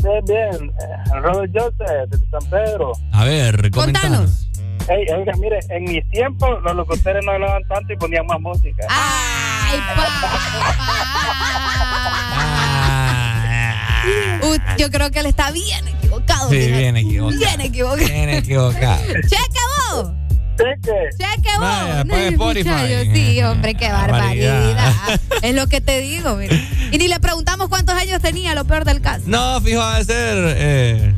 Bien, 0.03 0.26
bien. 0.27 0.69
Eh, 0.69 1.19
Robert 1.22 1.51
Joseph, 1.53 2.09
de 2.09 2.17
San 2.30 2.49
Pedro. 2.49 2.91
A 3.11 3.23
ver, 3.26 3.69
comentanos. 3.72 4.47
Ey, 4.88 5.03
oiga, 5.17 5.31
mire, 5.39 5.57
en 5.69 5.84
mis 5.85 6.07
tiempos 6.09 6.49
los 6.63 6.76
locutores 6.76 7.23
no 7.26 7.31
hablaban 7.31 7.63
tanto 7.67 7.91
y 7.93 7.95
ponían 7.97 8.26
más 8.27 8.39
música. 8.39 8.85
¡Ay, 9.65 9.79
Uh, 14.41 14.57
yo 14.77 14.91
creo 14.91 15.09
que 15.09 15.19
él 15.19 15.25
está 15.25 15.49
bien 15.51 15.87
equivocado. 15.87 16.49
Sí, 16.51 16.57
bien 16.57 16.95
equivocado. 16.97 17.39
Bien 17.39 17.61
equivocado. 17.61 17.97
Bien 18.07 18.29
equivocado. 18.29 19.01
Cheque 19.27 19.61
vos. 19.89 20.11
Cheque 20.57 21.51
vos. 21.57 21.59
Vaya, 21.59 22.03
No, 22.03 22.09
pues, 22.13 22.31
Spotify. 22.33 23.11
Sí, 23.13 23.41
hombre, 23.43 23.73
qué 23.73 23.89
barbaridad. 23.91 25.19
es 25.41 25.55
lo 25.55 25.65
que 25.67 25.81
te 25.81 25.99
digo, 26.01 26.35
mira. 26.35 26.55
Y 26.91 26.97
ni 26.99 27.07
le 27.07 27.19
preguntamos 27.19 27.67
cuántos 27.69 27.95
años 27.95 28.21
tenía, 28.21 28.53
lo 28.53 28.65
peor 28.65 28.85
del 28.85 29.01
caso. 29.01 29.23
No, 29.25 29.59
fijo, 29.61 29.81
ha 29.81 29.97
de 29.97 30.05
ser. 30.05 30.55
Eh, 30.57 31.13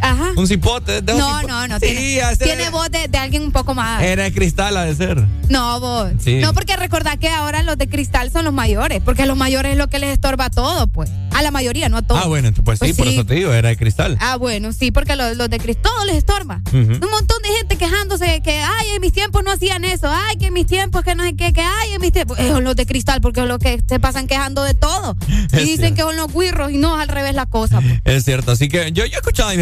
Ajá. 0.00 0.30
Un 0.36 0.46
cipote. 0.46 1.02
No, 1.02 1.14
cipo- 1.40 1.48
no, 1.48 1.68
no. 1.68 1.74
Sí, 1.80 1.86
tiene 1.86 2.36
tiene 2.36 2.62
era, 2.62 2.70
voz 2.70 2.90
de, 2.90 3.08
de 3.08 3.18
alguien 3.18 3.42
un 3.42 3.52
poco 3.52 3.74
más. 3.74 4.02
era 4.02 4.24
de 4.24 4.32
cristal, 4.32 4.76
ha 4.76 4.84
de 4.84 4.94
ser. 4.94 5.24
No, 5.48 5.80
vos. 5.80 6.10
Sí. 6.22 6.36
No, 6.36 6.52
porque 6.54 6.76
recordad 6.76 7.18
que 7.18 7.28
ahora 7.28 7.62
los 7.62 7.78
de 7.78 7.88
cristal 7.88 8.30
son 8.30 8.44
los 8.44 8.54
mayores. 8.54 9.00
Porque 9.04 9.22
a 9.22 9.26
los 9.26 9.36
mayores 9.36 9.72
es 9.72 9.78
lo 9.78 9.88
que 9.88 9.98
les 9.98 10.10
estorba 10.12 10.50
todo, 10.50 10.86
pues. 10.88 11.10
A 11.34 11.42
la 11.42 11.50
mayoría, 11.50 11.88
no 11.88 11.98
a 11.98 12.02
todos. 12.02 12.20
Ah, 12.22 12.26
bueno, 12.26 12.50
pues, 12.64 12.78
sí, 12.80 12.86
Pues 12.86 12.96
por 12.96 13.06
eso 13.08 13.24
te 13.24 13.34
digo, 13.34 13.52
era 13.52 13.68
de 13.68 13.76
cristal. 13.76 14.16
Ah, 14.20 14.36
bueno, 14.36 14.72
sí, 14.72 14.90
porque 14.90 15.14
los, 15.16 15.36
los 15.36 15.48
de 15.48 15.58
cristal 15.58 15.78
todo 15.82 16.04
les 16.06 16.16
estorba. 16.16 16.60
Un 16.72 16.98
montón 17.10 17.42
de 17.42 17.48
gente 17.58 17.76
quejándose 17.76 18.40
que, 18.42 18.60
ay, 18.60 18.88
en 18.94 19.00
mis 19.00 19.12
tiempos 19.12 19.44
no 19.44 19.52
hacían 19.52 19.84
eso, 19.84 20.08
ay, 20.10 20.36
que 20.36 20.46
en 20.46 20.52
mis 20.54 20.66
tiempos 20.66 21.02
que 21.04 21.14
no 21.14 21.22
sé 21.24 21.36
qué, 21.36 21.52
que 21.52 21.60
ay, 21.60 21.92
en 21.92 22.00
mis 22.00 22.12
tiempos. 22.12 22.38
Eh, 22.38 22.48
son 22.48 22.64
los 22.64 22.74
de 22.74 22.84
cristal, 22.86 23.20
porque 23.20 23.40
son 23.40 23.48
los 23.48 23.58
que 23.58 23.80
se 23.88 24.00
pasan 24.00 24.26
quejando 24.26 24.64
de 24.64 24.74
todo. 24.74 25.16
Y 25.52 25.56
dicen 25.64 25.76
cierto. 25.78 25.94
que 25.96 26.02
son 26.02 26.16
los 26.16 26.32
guirros 26.32 26.70
y 26.72 26.78
no 26.78 26.96
es 26.96 27.02
al 27.08 27.14
revés 27.14 27.34
la 27.34 27.46
cosa. 27.46 27.80
pues. 27.80 28.00
Es 28.04 28.24
cierto, 28.24 28.52
así 28.52 28.68
que 28.68 28.92
yo, 28.92 29.04
yo 29.06 29.14
he 29.14 29.20
escuchado 29.20 29.48
a 29.50 29.52
mis 29.52 29.60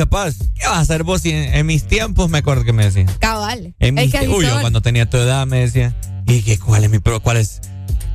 ¿qué 0.54 0.66
vas 0.66 0.76
a 0.76 0.80
hacer 0.80 1.02
vos? 1.04 1.22
si 1.22 1.30
en, 1.30 1.54
en 1.54 1.66
mis 1.66 1.84
tiempos 1.86 2.28
me 2.30 2.38
acuerdo 2.38 2.64
que 2.64 2.72
me 2.72 2.84
decían. 2.84 3.06
Cabal. 3.20 3.74
En 3.78 3.98
Es 3.98 4.04
mis 4.04 4.12
que 4.12 4.18
así 4.18 4.26
tie- 4.26 4.34
Uy, 4.36 4.44
yo 4.44 4.50
son. 4.52 4.60
cuando 4.62 4.82
tenía 4.82 5.08
tu 5.08 5.16
edad 5.16 5.46
me 5.46 5.60
decía, 5.60 5.94
¿y 6.26 6.42
qué, 6.42 6.58
cuál 6.58 6.84
es 6.84 6.90
mi 6.90 6.98
pro, 6.98 7.20
cuál 7.20 7.36
es? 7.38 7.60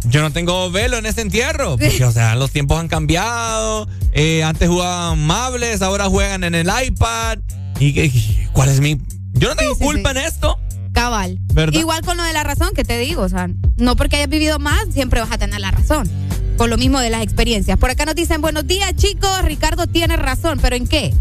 Yo 0.06 0.22
no 0.22 0.32
tengo 0.32 0.72
velo 0.72 0.98
en 0.98 1.06
ese 1.06 1.22
entierro, 1.22 1.78
porque, 1.78 2.04
o 2.06 2.12
sea, 2.12 2.36
los 2.36 2.52
tiempos 2.52 2.80
han 2.80 2.88
cambiado, 2.88 3.88
eh, 4.14 4.44
antes 4.44 4.68
jugaban 4.68 5.20
mables, 5.26 5.82
ahora 5.82 6.06
juegan 6.10 6.44
en 6.44 6.56
el 6.56 6.70
iPad, 6.86 7.38
¿y 7.80 7.94
qué, 7.94 8.12
cuál 8.54 8.70
es 8.70 8.80
mi...? 8.80 9.00
Yo 9.34 9.50
no 9.50 9.56
tengo 9.56 9.76
sí, 9.76 9.84
culpa 9.84 10.12
en 10.12 10.18
esto. 10.18 10.60
Cabal. 10.94 11.40
¿Verdad? 11.54 11.80
Igual 11.80 12.02
con 12.04 12.18
lo 12.18 12.24
de 12.24 12.34
la 12.34 12.44
razón 12.44 12.72
que 12.76 12.84
te 12.84 13.00
digo, 13.00 13.22
o 13.22 13.30
sea, 13.30 13.50
no 13.78 13.96
porque 13.96 14.18
hayas 14.18 14.28
vivido 14.30 14.60
más, 14.60 14.88
siempre 14.92 15.22
vas 15.22 15.32
a 15.32 15.38
tener 15.38 15.60
la 15.62 15.72
razón. 15.72 16.10
Con 16.58 16.70
lo 16.70 16.78
mismo 16.78 17.00
de 17.00 17.10
las 17.10 17.24
experiencias. 17.24 17.78
Por 17.80 17.90
acá 17.90 18.06
nos 18.06 18.14
dicen, 18.14 18.42
buenos 18.42 18.68
días 18.68 18.94
chicos, 18.96 19.42
Ricardo 19.44 19.88
tiene 19.88 20.18
razón, 20.18 20.60
pero 20.62 20.76
¿en 20.76 20.86
qué? 20.86 21.14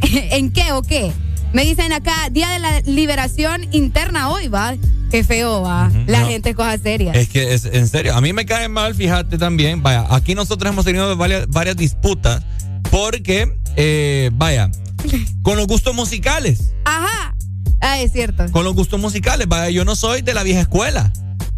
¿En 0.30 0.50
qué 0.50 0.72
o 0.72 0.82
qué? 0.82 1.12
Me 1.52 1.64
dicen 1.64 1.92
acá, 1.92 2.28
Día 2.30 2.50
de 2.50 2.58
la 2.58 2.80
Liberación 2.80 3.66
Interna 3.72 4.28
hoy, 4.30 4.48
va. 4.48 4.74
Qué 5.10 5.24
feo, 5.24 5.62
va. 5.62 5.90
La 6.06 6.20
no. 6.20 6.28
gente 6.28 6.50
es 6.50 6.56
cosas 6.56 6.80
serias. 6.82 7.16
Es 7.16 7.28
que, 7.30 7.54
es, 7.54 7.64
en 7.64 7.88
serio, 7.88 8.14
a 8.14 8.20
mí 8.20 8.34
me 8.34 8.44
cae 8.44 8.68
mal, 8.68 8.94
fíjate 8.94 9.38
también, 9.38 9.82
vaya, 9.82 10.06
aquí 10.10 10.34
nosotros 10.34 10.70
hemos 10.70 10.84
tenido 10.84 11.16
varias, 11.16 11.48
varias 11.48 11.76
disputas 11.76 12.42
porque, 12.90 13.50
eh, 13.76 14.30
vaya, 14.34 14.70
con 15.42 15.56
los 15.56 15.66
gustos 15.66 15.94
musicales. 15.94 16.74
Ajá. 16.84 17.34
Ah, 17.80 18.00
es 18.00 18.12
cierto. 18.12 18.44
con 18.50 18.64
los 18.64 18.74
gustos 18.74 19.00
musicales. 19.00 19.46
Vaya, 19.48 19.70
yo 19.70 19.84
no 19.84 19.96
soy 19.96 20.20
de 20.20 20.34
la 20.34 20.42
vieja 20.42 20.60
escuela. 20.60 21.10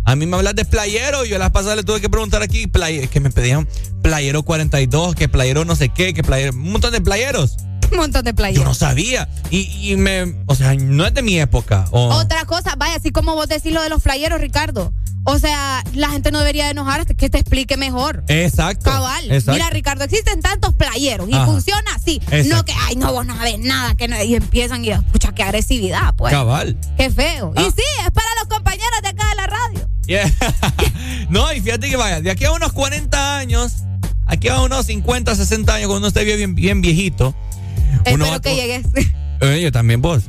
A 0.04 0.14
mí 0.16 0.26
me 0.26 0.36
hablas 0.36 0.54
de 0.54 0.64
playero, 0.64 1.24
yo 1.24 1.38
las 1.38 1.50
pasadas 1.50 1.76
le 1.76 1.82
tuve 1.82 2.00
que 2.00 2.08
preguntar 2.08 2.42
aquí, 2.42 2.66
play- 2.66 3.08
que 3.08 3.20
me 3.20 3.30
pedían 3.30 3.66
playero 4.02 4.42
42, 4.42 5.14
que 5.14 5.28
playero 5.28 5.64
no 5.64 5.76
sé 5.76 5.88
qué, 5.88 6.14
que 6.14 6.22
playero, 6.22 6.52
un 6.52 6.70
montón 6.72 6.92
de 6.92 7.00
playeros. 7.00 7.56
Un 7.90 7.96
montón 7.98 8.24
de 8.24 8.34
playas. 8.34 8.58
Yo 8.58 8.64
no 8.64 8.74
sabía. 8.74 9.28
Y, 9.50 9.90
y 9.92 9.96
me, 9.96 10.34
o 10.46 10.54
sea, 10.54 10.74
no 10.74 11.06
es 11.06 11.14
de 11.14 11.22
mi 11.22 11.38
época. 11.40 11.86
o- 11.90 12.08
Otra 12.14 12.44
cosa, 12.44 12.74
vaya, 12.76 12.96
así 12.96 13.10
como 13.10 13.34
vos 13.34 13.48
decís 13.48 13.72
lo 13.72 13.82
de 13.82 13.88
los 13.88 14.02
flayeros, 14.02 14.40
Ricardo. 14.40 14.92
O 15.24 15.38
sea, 15.38 15.84
la 15.94 16.08
gente 16.08 16.30
no 16.30 16.38
debería 16.38 16.64
de 16.64 16.70
enojarse, 16.70 17.14
que 17.14 17.28
te 17.28 17.38
explique 17.38 17.76
mejor. 17.76 18.24
Exacto. 18.28 18.90
Cabal. 18.90 19.24
exacto. 19.30 19.52
Mira, 19.52 19.68
Ricardo, 19.68 20.04
existen 20.04 20.40
tantos 20.40 20.72
playeros 20.74 21.28
y 21.28 21.34
Ajá. 21.34 21.44
funciona 21.44 21.94
así. 21.94 22.22
Exacto. 22.30 22.56
No 22.56 22.64
que, 22.64 22.72
ay, 22.88 22.96
no, 22.96 23.12
vos 23.12 23.26
no 23.26 23.36
sabés 23.36 23.58
nada, 23.58 23.94
que 23.96 24.08
no, 24.08 24.20
y 24.22 24.34
empiezan 24.34 24.82
y, 24.82 24.90
escucha, 24.90 25.32
qué 25.32 25.42
agresividad, 25.42 26.14
pues. 26.16 26.32
Cabal. 26.32 26.78
Qué 26.96 27.10
feo. 27.10 27.52
Ah. 27.54 27.60
Y 27.60 27.64
sí, 27.70 27.82
es 28.06 28.10
para 28.12 28.28
los 28.40 28.48
compañeros 28.48 29.02
de 29.02 29.08
acá 29.08 29.28
de 29.28 29.34
la 29.36 29.46
radio. 29.46 29.88
Yeah. 30.06 30.32
no, 31.28 31.52
y 31.52 31.60
fíjate 31.60 31.90
que 31.90 31.96
vaya, 31.96 32.20
de 32.22 32.30
aquí 32.30 32.46
a 32.46 32.52
unos 32.52 32.72
40 32.72 33.36
años, 33.36 33.72
aquí 34.26 34.48
a 34.48 34.60
unos 34.62 34.86
50, 34.86 35.34
60 35.36 35.74
años, 35.74 35.86
cuando 35.88 35.98
uno 35.98 36.08
esté 36.08 36.24
bien, 36.24 36.54
bien 36.54 36.80
viejito. 36.80 37.34
Uno 38.12 38.24
Espero 38.24 38.40
que 38.40 38.54
llegues. 38.56 38.86
Eh, 39.40 39.60
yo 39.62 39.72
también 39.72 40.02
vos. 40.02 40.24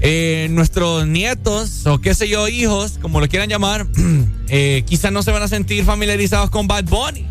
Eh, 0.00 0.48
nuestros 0.50 1.06
nietos 1.06 1.86
o 1.86 1.98
qué 2.00 2.14
sé 2.14 2.28
yo, 2.28 2.48
hijos, 2.48 2.98
como 3.00 3.20
lo 3.20 3.28
quieran 3.28 3.48
llamar, 3.48 3.86
eh, 4.48 4.82
quizás 4.86 5.12
no 5.12 5.22
se 5.22 5.30
van 5.30 5.42
a 5.42 5.48
sentir 5.48 5.84
familiarizados 5.84 6.50
con 6.50 6.66
Bad 6.66 6.84
Bunny. 6.84 7.26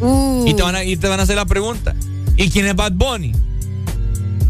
Uh. 0.00 0.44
Y, 0.48 0.54
te 0.54 0.62
van 0.62 0.74
a, 0.74 0.84
y 0.84 0.96
te 0.96 1.06
van 1.08 1.20
a 1.20 1.24
hacer 1.24 1.36
la 1.36 1.44
pregunta, 1.44 1.94
¿y 2.36 2.48
quién 2.48 2.66
es 2.66 2.74
Bad 2.74 2.92
Bunny? 2.92 3.32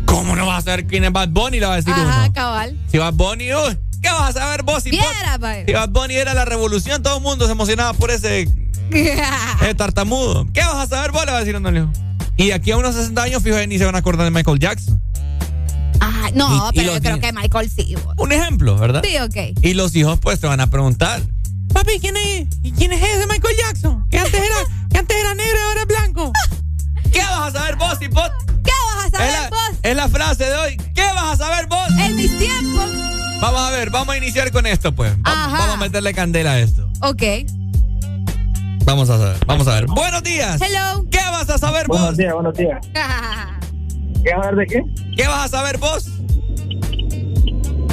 ¿Cómo 0.07 0.35
no 0.37 0.47
vas 0.47 0.59
a 0.59 0.63
saber 0.63 0.87
quién 0.87 1.05
es 1.05 1.13
Bad 1.13 1.29
Bunny? 1.31 1.61
Le 1.61 1.67
va 1.67 1.75
a 1.75 1.77
decir 1.77 1.93
Ajá, 1.93 2.23
uno. 2.25 2.33
cabal. 2.33 2.79
Si 2.91 2.99
Bad 2.99 3.15
Bunny, 3.15 3.53
uy, 3.55 3.77
¿qué 4.01 4.09
vas 4.11 4.31
a 4.37 4.41
saber 4.41 4.63
vos? 4.63 4.83
Si, 4.83 4.91
Viera, 4.91 5.37
Bad- 5.39 5.67
si 5.67 5.73
Bad 5.73 5.89
Bunny 5.91 6.15
era 6.15 6.33
la 6.35 6.45
revolución, 6.45 7.03
todo 7.03 7.17
el 7.19 7.23
mundo 7.23 7.47
se 7.47 7.53
emocionaba 7.53 7.93
por 7.93 8.11
ese 8.13 8.49
tartamudo. 9.77 10.47
¿Qué 10.55 10.61
vas 10.61 10.77
a 10.77 10.87
saber 10.87 11.11
vos? 11.13 11.25
Le 11.27 11.33
va 11.33 11.39
a 11.39 11.41
decir 11.41 11.57
uno. 11.57 11.71
le 11.71 11.81
dijo. 11.81 11.93
Y 12.37 12.53
aquí 12.53 12.71
a 12.71 12.77
unos 12.77 12.95
60 12.95 13.23
años, 13.23 13.43
fíjate, 13.43 13.67
ni 13.67 13.79
se 13.79 13.85
van 13.85 13.95
a 13.95 13.99
acordar 13.99 14.25
de 14.25 14.31
Michael 14.31 14.59
Jackson. 14.59 15.03
Ajá, 16.01 16.31
no, 16.35 16.71
Y- 16.73 16.77
pero 16.77 16.95
yo 16.95 17.01
creo 17.01 17.17
niños. 17.17 17.27
que 17.31 17.33
Michael 17.39 17.71
sí. 17.71 17.95
vos. 18.03 18.15
Un 18.17 18.33
ejemplo, 18.33 18.77
¿verdad? 18.79 19.03
Sí, 19.05 19.17
ok. 19.19 19.59
Y 19.63 19.75
los 19.75 19.95
hijos 19.95 20.19
pues 20.21 20.41
te 20.41 20.47
van 20.47 20.61
a 20.61 20.71
preguntar, 20.71 21.21
papi, 21.75 21.99
¿quién 22.01 22.17
es? 22.17 22.49
¿Y 22.63 22.73
quién 22.73 22.93
es 22.93 23.03
ese 23.03 23.27
Michael 23.27 23.57
Jackson? 23.59 24.07
Que 24.11 24.19
antes 24.19 24.35
era, 24.41 24.89
que 24.91 24.99
antes 24.99 25.17
era 25.17 25.35
negro 25.35 25.57
y 25.59 25.69
ahora 25.69 25.81
es 25.83 25.87
blanco. 25.87 26.33
¿Qué 27.13 27.19
vas 27.21 27.55
a 27.55 27.59
saber 27.59 27.77
vos, 27.77 27.99
hipot? 28.01 28.33
¿Qué 28.65 28.71
vas 28.95 29.05
a 29.05 29.07
Es 29.07 29.13
saber 29.13 29.33
la, 29.33 29.51
vos? 29.51 29.79
es 29.83 29.97
la 29.97 30.09
frase 30.09 30.45
de 30.45 30.55
hoy. 30.57 30.77
¿Qué 30.95 31.03
vas 31.15 31.35
a 31.35 31.37
saber 31.45 31.67
vos? 31.67 31.89
En 31.99 32.17
mis 32.17 32.39
tiempos. 32.39 32.89
Vamos 33.41 33.61
a 33.61 33.71
ver, 33.71 33.91
vamos 33.91 34.15
a 34.15 34.19
iniciar 34.19 34.51
con 34.53 34.67
esto, 34.67 34.95
pues. 34.95 35.13
Va- 35.17 35.21
Ajá. 35.25 35.59
Vamos 35.59 35.75
a 35.75 35.79
meterle 35.79 36.15
candela 36.15 36.53
a 36.53 36.61
esto. 36.61 36.91
Ok. 37.03 37.23
Vamos 38.85 39.09
a 39.11 39.17
ver, 39.17 39.37
vamos 39.47 39.69
a 39.69 39.75
ver. 39.77 39.87
Buenos 39.87 40.23
días. 40.23 40.61
Hello. 40.61 41.05
¿Qué 41.11 41.19
vas 41.31 41.49
a 41.51 41.59
saber 41.59 41.87
vos? 41.87 41.99
Buenos 41.99 42.17
días, 42.17 42.35
buenos 42.35 42.55
días. 42.55 42.79
¿Qué 44.25 44.33
hablar 44.33 44.57
de 44.57 44.67
qué? 44.67 44.83
¿Qué 45.17 45.27
vas 45.27 45.45
a 45.47 45.49
saber 45.59 45.79
vos? 45.79 46.11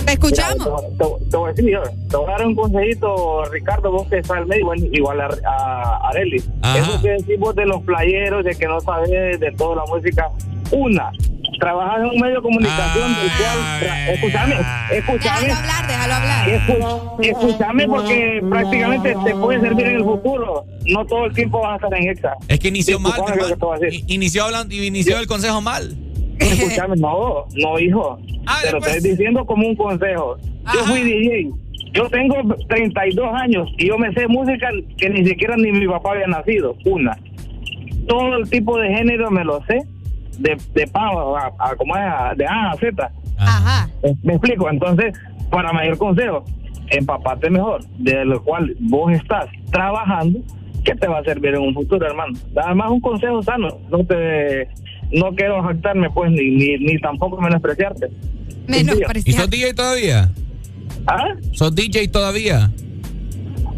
Te 0.05 0.13
escuchamos. 0.13 0.81
Te, 0.97 0.97
te- 0.97 1.25
te 1.29 1.37
voy 1.37 1.49
a 1.49 1.53
decir, 1.53 1.77
te 2.09 2.15
voy 2.17 2.27
a 2.27 2.31
dar 2.37 2.47
un 2.47 2.55
consejito, 2.55 3.45
Ricardo, 3.51 3.91
vos 3.91 4.07
que 4.07 4.19
estás 4.19 4.37
al 4.37 4.45
medio, 4.47 4.61
igual, 4.61 4.89
igual 4.93 5.21
a, 5.21 5.27
a 5.45 6.09
Areli. 6.09 6.43
Ajá. 6.61 6.77
Eso 6.79 7.01
que 7.01 7.09
decís 7.09 7.39
vos 7.39 7.55
de 7.55 7.65
los 7.65 7.81
playeros, 7.83 8.43
de 8.43 8.55
que 8.55 8.67
no 8.67 8.79
sabes 8.81 9.39
de 9.39 9.51
toda 9.57 9.77
la 9.77 9.85
música. 9.85 10.29
Una, 10.71 11.11
trabajas 11.59 11.99
en 11.99 12.05
un 12.05 12.19
medio 12.19 12.35
de 12.35 12.41
comunicación 12.41 13.15
del 13.15 13.29
cual... 13.37 13.81
tra- 13.81 14.07
Escúchame, 14.13 14.55
escúchame. 14.93 15.47
Déjalo 15.47 15.59
hablar, 15.59 15.87
déjalo 15.87 16.13
hablar. 16.13 16.49
Escu- 16.49 17.25
Escúchame 17.25 17.87
porque 17.87 18.41
prácticamente 18.49 19.15
te 19.25 19.35
puede 19.35 19.59
servir 19.61 19.85
en 19.87 19.95
el 19.97 20.03
futuro. 20.03 20.65
No 20.85 21.05
todo 21.05 21.25
el 21.25 21.33
tiempo 21.33 21.59
vas 21.61 21.73
a 21.73 21.75
estar 21.85 21.99
en 22.01 22.09
EXA. 22.09 22.33
Es 22.47 22.59
que 22.59 22.67
inició 22.69 22.99
mal. 22.99 23.13
Inició 24.07 24.45
hablando, 24.45 24.73
inició 24.75 25.19
el 25.19 25.27
consejo 25.27 25.61
mal. 25.61 25.95
Escúchame, 26.39 26.95
no, 26.97 27.45
no, 27.55 27.79
hijo. 27.79 28.19
Ah, 28.45 28.59
Te 28.61 28.67
lo 28.71 28.73
después. 28.77 28.95
estoy 28.97 29.11
diciendo 29.11 29.45
como 29.45 29.67
un 29.67 29.75
consejo. 29.75 30.37
Yo 30.73 30.79
fui 30.85 31.01
DJ. 31.01 31.49
Yo 31.93 32.07
tengo 32.09 32.35
32 32.69 33.27
años 33.33 33.67
y 33.77 33.87
yo 33.87 33.97
me 33.97 34.11
sé 34.13 34.27
música 34.27 34.69
que 34.97 35.09
ni 35.09 35.25
siquiera 35.25 35.55
ni 35.57 35.71
mi 35.71 35.87
papá 35.87 36.11
había 36.11 36.27
nacido. 36.27 36.75
Una. 36.85 37.17
Todo 38.07 38.37
el 38.37 38.49
tipo 38.49 38.77
de 38.77 38.89
género 38.89 39.31
me 39.31 39.43
lo 39.43 39.61
sé. 39.65 39.79
De, 40.37 40.57
de 40.73 40.87
pa 40.87 41.07
a, 41.07 41.51
a- 41.59 41.75
como 41.75 41.95
es, 41.95 42.01
a- 42.03 42.33
de 42.35 42.45
A 42.45 42.71
a 42.71 42.75
Z. 42.77 43.11
Ajá. 43.37 43.89
Eh, 44.03 44.13
Me 44.23 44.33
explico. 44.33 44.69
Entonces, 44.69 45.13
para 45.49 45.71
mayor 45.73 45.97
consejo, 45.97 46.43
empapate 46.89 47.49
mejor, 47.49 47.83
de 47.97 48.23
lo 48.25 48.41
cual 48.43 48.75
vos 48.79 49.11
estás 49.13 49.47
trabajando, 49.71 50.39
que 50.83 50.95
te 50.95 51.07
va 51.07 51.19
a 51.19 51.23
servir 51.23 51.53
en 51.55 51.61
un 51.61 51.73
futuro, 51.73 52.05
hermano. 52.05 52.37
Nada 52.53 52.73
más 52.73 52.89
un 52.91 53.01
consejo 53.01 53.41
sano. 53.43 53.67
No 53.89 54.05
te, 54.05 54.67
no 55.11 55.35
quiero 55.35 55.61
jactarme, 55.63 56.09
pues, 56.11 56.31
ni, 56.31 56.49
ni, 56.51 56.77
ni 56.77 56.97
tampoco 56.99 57.41
menospreciarte. 57.41 58.07
Menos 58.67 58.97
¿Y 59.25 59.31
sos 59.33 59.49
DJ 59.49 59.73
todavía? 59.73 60.29
¿Ah? 61.07 61.27
¿Sos 61.53 61.73
DJ 61.75 62.07
todavía? 62.09 62.69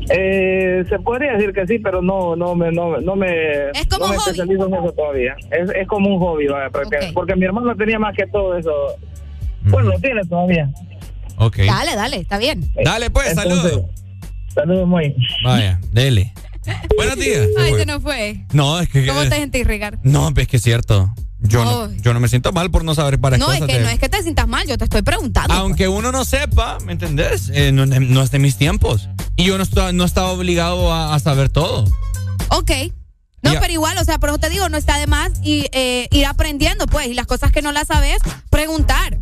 Eh, 0.09 0.83
se 0.89 0.99
podría 0.99 1.33
decir 1.33 1.53
que 1.53 1.67
sí, 1.67 1.79
pero 1.79 2.01
no, 2.01 2.35
no 2.35 2.55
me, 2.55 2.71
no, 2.71 2.99
no 2.99 3.15
me, 3.15 3.69
Es 3.73 3.85
como 3.89 4.05
no 4.05 4.11
me 4.11 4.17
hobby. 4.17 4.29
especializo 4.31 4.67
en 4.67 4.73
eso 4.73 4.91
todavía. 4.93 5.35
Es, 5.51 5.69
es 5.75 5.87
como 5.87 6.15
un 6.15 6.19
hobby, 6.19 6.47
vaya, 6.47 6.69
porque, 6.69 6.97
porque 7.13 7.35
mi 7.35 7.45
hermano 7.45 7.75
tenía 7.75 7.99
más 7.99 8.15
que 8.15 8.25
todo 8.27 8.57
eso. 8.57 8.71
Bueno, 9.63 9.91
lo 9.91 9.99
tiene 9.99 10.21
todavía. 10.25 10.69
Ok. 11.37 11.57
Dale, 11.57 11.95
dale, 11.95 12.17
está 12.17 12.37
bien. 12.37 12.71
Dale 12.83 13.09
pues, 13.09 13.33
saludos. 13.33 13.83
Saludos, 14.53 14.87
muy. 14.87 15.15
Vaya, 15.43 15.79
dele. 15.91 16.33
Buenos 16.97 17.15
días. 17.17 17.47
Ay, 17.57 17.73
se 17.75 17.85
nos 17.85 18.01
fue. 18.01 18.45
No, 18.53 18.79
es 18.79 18.89
que. 18.89 19.05
¿Cómo 19.05 19.21
te 19.21 19.35
sentís, 19.35 19.65
Ricardo? 19.65 19.99
No, 20.03 20.29
es 20.35 20.47
que 20.47 20.57
es 20.57 20.63
cierto. 20.63 21.09
Yo 21.41 21.63
no, 21.63 21.89
yo 22.01 22.13
no 22.13 22.19
me 22.19 22.27
siento 22.27 22.51
mal 22.51 22.69
por 22.69 22.83
no 22.83 22.93
saber 22.95 23.17
para 23.19 23.37
No, 23.37 23.45
cosas 23.45 23.61
es 23.61 23.67
que 23.67 23.73
de- 23.77 23.83
no 23.83 23.89
es 23.89 23.97
que 23.99 24.09
te 24.09 24.21
sientas 24.21 24.47
mal, 24.47 24.67
yo 24.67 24.77
te 24.77 24.83
estoy 24.83 25.01
preguntando. 25.03 25.53
Aunque 25.53 25.87
uno 25.87 26.11
no 26.11 26.25
sepa, 26.25 26.77
¿me 26.85 26.91
entendés? 26.91 27.49
Eh, 27.53 27.71
no, 27.71 27.85
no 27.85 28.21
es 28.21 28.31
de 28.31 28.39
mis 28.39 28.57
tiempos. 28.57 29.07
Y 29.37 29.45
yo 29.45 29.57
no 29.57 29.63
estaba, 29.63 29.91
no 29.93 30.03
estaba 30.03 30.31
obligado 30.31 30.91
a, 30.93 31.15
a 31.15 31.19
saber 31.19 31.49
todo. 31.49 31.85
Ok. 32.49 32.71
No, 33.41 33.53
Ya. 33.53 33.61
pero 33.61 33.71
igual, 33.71 33.97
o 33.97 34.03
sea, 34.03 34.19
por 34.19 34.29
eso 34.29 34.37
te 34.37 34.49
digo, 34.49 34.67
no 34.67 34.75
está 34.77 34.97
de 34.97 35.07
más 35.07 35.31
y, 35.41 35.67
eh, 35.71 36.09
ir 36.11 36.25
aprendiendo, 36.25 36.87
pues, 36.87 37.07
y 37.07 37.13
las 37.13 37.25
cosas 37.25 37.53
que 37.53 37.61
no 37.61 37.71
las 37.71 37.87
sabes, 37.87 38.17
preguntar. 38.49 39.17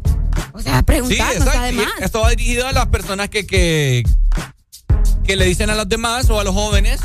O 0.53 0.60
sea, 0.60 0.81
preguntar 0.81 1.38
no 1.38 1.45
está 1.45 1.61
de 1.64 1.72
más. 1.73 1.85
Esto 2.02 2.22
va 2.22 2.31
dirigido 2.31 2.65
a 2.68 2.72
las 2.72 2.88
personas 2.88 3.30
que, 3.30 3.45
que, 3.45 4.03
que 5.23 5.35
le 5.35 5.45
dicen 5.45 5.69
a 5.69 5.76
los 5.76 5.88
demás 5.88 6.27
o 6.31 6.39
a 6.39 6.44
los 6.44 6.56
jóvenes. 6.56 6.99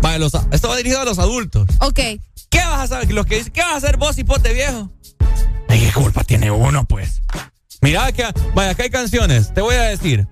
Vaya, 0.00 0.18
los- 0.18 0.32
esto 0.52 0.68
va 0.68 0.76
dirigido 0.76 1.02
a 1.02 1.04
los 1.04 1.18
adultos. 1.18 1.68
Ok. 1.80 2.00
¿Qué 2.58 2.64
vas 2.64 2.80
a 2.80 2.86
saber? 2.88 3.12
Los 3.12 3.24
que 3.24 3.36
dicen, 3.36 3.52
¿qué 3.52 3.60
vas 3.60 3.74
a 3.74 3.76
hacer 3.76 3.96
vos, 3.98 4.18
hipote 4.18 4.52
viejo? 4.52 4.90
¿Y 5.68 5.78
qué 5.78 5.92
culpa 5.92 6.24
tiene 6.24 6.50
uno, 6.50 6.84
pues? 6.86 7.22
Mira 7.80 8.10
que, 8.12 8.24
vaya, 8.54 8.70
acá 8.70 8.82
hay 8.82 8.90
canciones. 8.90 9.52
Te 9.54 9.60
voy 9.60 9.74
a 9.76 9.82
decir. 9.82 10.26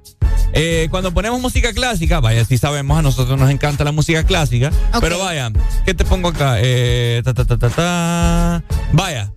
Eh, 0.52 0.88
cuando 0.90 1.12
ponemos 1.12 1.40
música 1.40 1.72
clásica, 1.72 2.20
vaya, 2.20 2.44
si 2.44 2.56
sabemos, 2.58 2.98
a 2.98 3.02
nosotros 3.02 3.38
nos 3.38 3.50
encanta 3.50 3.84
la 3.84 3.92
música 3.92 4.24
clásica. 4.24 4.70
Pero 5.00 5.18
vaya, 5.18 5.50
¿qué 5.84 5.94
te 5.94 6.04
pongo 6.04 6.28
acá? 6.28 6.56
Eh, 6.60 7.20
ta, 7.24 7.34
ta, 7.34 7.44
ta, 7.44 7.58
ta, 7.58 7.68
ta. 7.68 8.62
Vaya. 8.92 9.30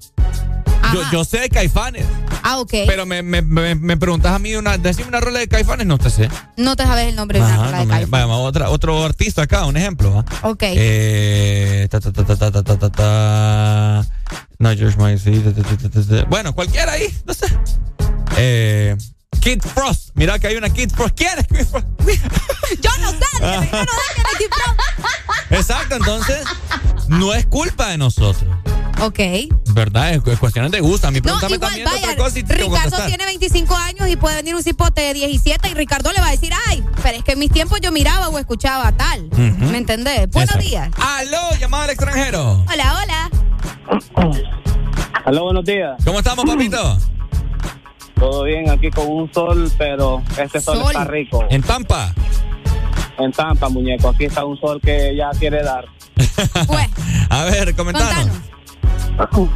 Yo, 0.94 1.02
yo 1.12 1.24
sé 1.24 1.40
de 1.42 1.50
caifanes. 1.50 2.06
Ah, 2.42 2.60
ok. 2.60 2.72
Pero 2.88 3.06
me, 3.06 3.22
me, 3.22 3.42
me, 3.42 3.76
me 3.76 3.98
preguntas 3.98 4.32
a 4.32 4.40
mí 4.40 4.56
una, 4.56 4.78
decime 4.78 5.10
una 5.10 5.20
rola 5.20 5.40
de 5.40 5.48
caifanes, 5.48 5.86
no 5.86 5.98
te 5.98 6.10
sé. 6.10 6.30
No 6.58 6.76
te 6.76 6.84
sabes 6.84 7.08
el 7.10 7.16
nombre 7.16 7.40
de 7.40 7.46
una 7.46 7.58
rola 7.58 7.72
no 7.72 7.84
de 7.84 7.88
Caifanes. 7.90 8.10
vaya, 8.10 8.28
otra, 8.28 8.70
otro 8.70 9.04
artista 9.04 9.44
acá, 9.44 9.66
un 9.66 9.78
ejemplo. 9.78 10.14
¿va? 10.16 10.26
Ok. 10.50 10.64
Eh, 10.64 11.88
ta, 11.92 12.00
ta, 12.00 12.12
ta, 12.12 12.24
ta, 12.24 12.52
ta, 12.52 12.64
ta, 12.64 12.78
ta, 12.78 12.90
ta. 12.90 14.06
No, 14.60 14.76
George 14.76 14.98
Michael, 14.98 15.20
sí. 15.20 16.26
Bueno, 16.30 16.54
cualquiera 16.54 16.94
ahí, 16.94 17.14
no 17.26 17.34
sé. 17.34 17.48
Eh, 18.38 18.96
Kid 19.40 19.62
Frost. 19.62 20.10
Mira 20.16 20.38
que 20.38 20.48
hay 20.48 20.56
una 20.58 20.70
Kid 20.70 20.92
Frost. 20.92 21.16
¿Quién 21.16 21.40
es 21.40 21.48
Kid 21.48 21.66
Frost? 21.66 21.88
Yo 22.82 22.92
no 23.00 23.12
sé, 23.12 23.18
yo 23.40 23.50
no 23.50 23.62
sé 23.62 23.72
es 23.72 24.38
Kid 24.38 24.48
Frost. 24.52 25.52
Exacto, 25.52 25.96
entonces 25.96 26.44
no 27.08 27.34
es 27.34 27.46
culpa 27.48 27.88
de 27.88 27.98
nosotros. 27.98 28.46
Ok. 29.02 29.20
¿Verdad? 29.72 30.14
Es, 30.14 30.22
es 30.26 30.40
cuestión 30.40 30.70
de 30.70 30.80
gusto. 30.82 31.08
A 31.08 31.12
mí 31.12 31.20
No, 31.20 31.40
pregúntame 31.40 31.56
igual, 31.56 31.70
también 31.72 31.86
vaya, 31.90 32.12
otra 32.12 32.24
cosa 32.24 32.40
y 32.40 32.44
te 32.44 32.56
Ricardo 32.56 33.06
tiene 33.08 33.26
25 33.26 33.76
años 33.76 34.10
y 34.10 34.16
puede 34.18 34.36
venir 34.36 34.56
un 34.56 34.62
cipote 34.64 35.02
de 35.02 35.14
17 35.14 35.70
y 35.70 35.74
Ricardo 35.74 36.12
le 36.12 36.20
va 36.20 36.28
a 36.28 36.32
decir, 36.32 36.52
ay, 36.68 36.84
pero 37.02 37.18
es 37.18 37.24
que 37.24 37.32
en 37.32 37.40
mis 37.40 37.52
tiempos 37.52 37.80
yo 37.82 37.92
miraba 37.92 38.28
o 38.30 38.38
escuchaba 38.38 38.92
tal. 38.92 39.30
¿Me 39.32 39.78
entendés? 39.78 40.30
Buenos 40.30 40.56
Exacto. 40.56 40.68
días. 40.68 40.90
Aló, 41.02 41.56
llamada 41.60 41.86
al 41.86 41.90
extranjero. 41.92 42.66
Hola, 42.72 43.00
hola. 43.02 43.49
Aló, 45.26 45.44
buenos 45.46 45.66
días. 45.66 46.04
¿Cómo 46.06 46.20
estamos, 46.20 46.46
papito? 46.46 46.98
Todo 48.16 48.44
bien, 48.44 48.70
aquí 48.70 48.90
con 48.90 49.08
un 49.08 49.34
sol, 49.34 49.72
pero 49.78 50.22
este 50.38 50.60
sol, 50.60 50.78
Sol. 50.78 50.88
está 50.88 51.06
rico. 51.06 51.46
¿En 51.50 51.62
Tampa? 51.62 52.14
En 53.18 53.32
Tampa, 53.32 53.70
muñeco. 53.70 54.10
Aquí 54.10 54.26
está 54.26 54.44
un 54.46 54.60
sol 54.60 54.80
que 54.82 55.16
ya 55.16 55.30
quiere 55.38 55.64
dar. 55.64 55.86
A 57.30 57.44
ver, 57.46 57.76
comentanos. 57.76 58.30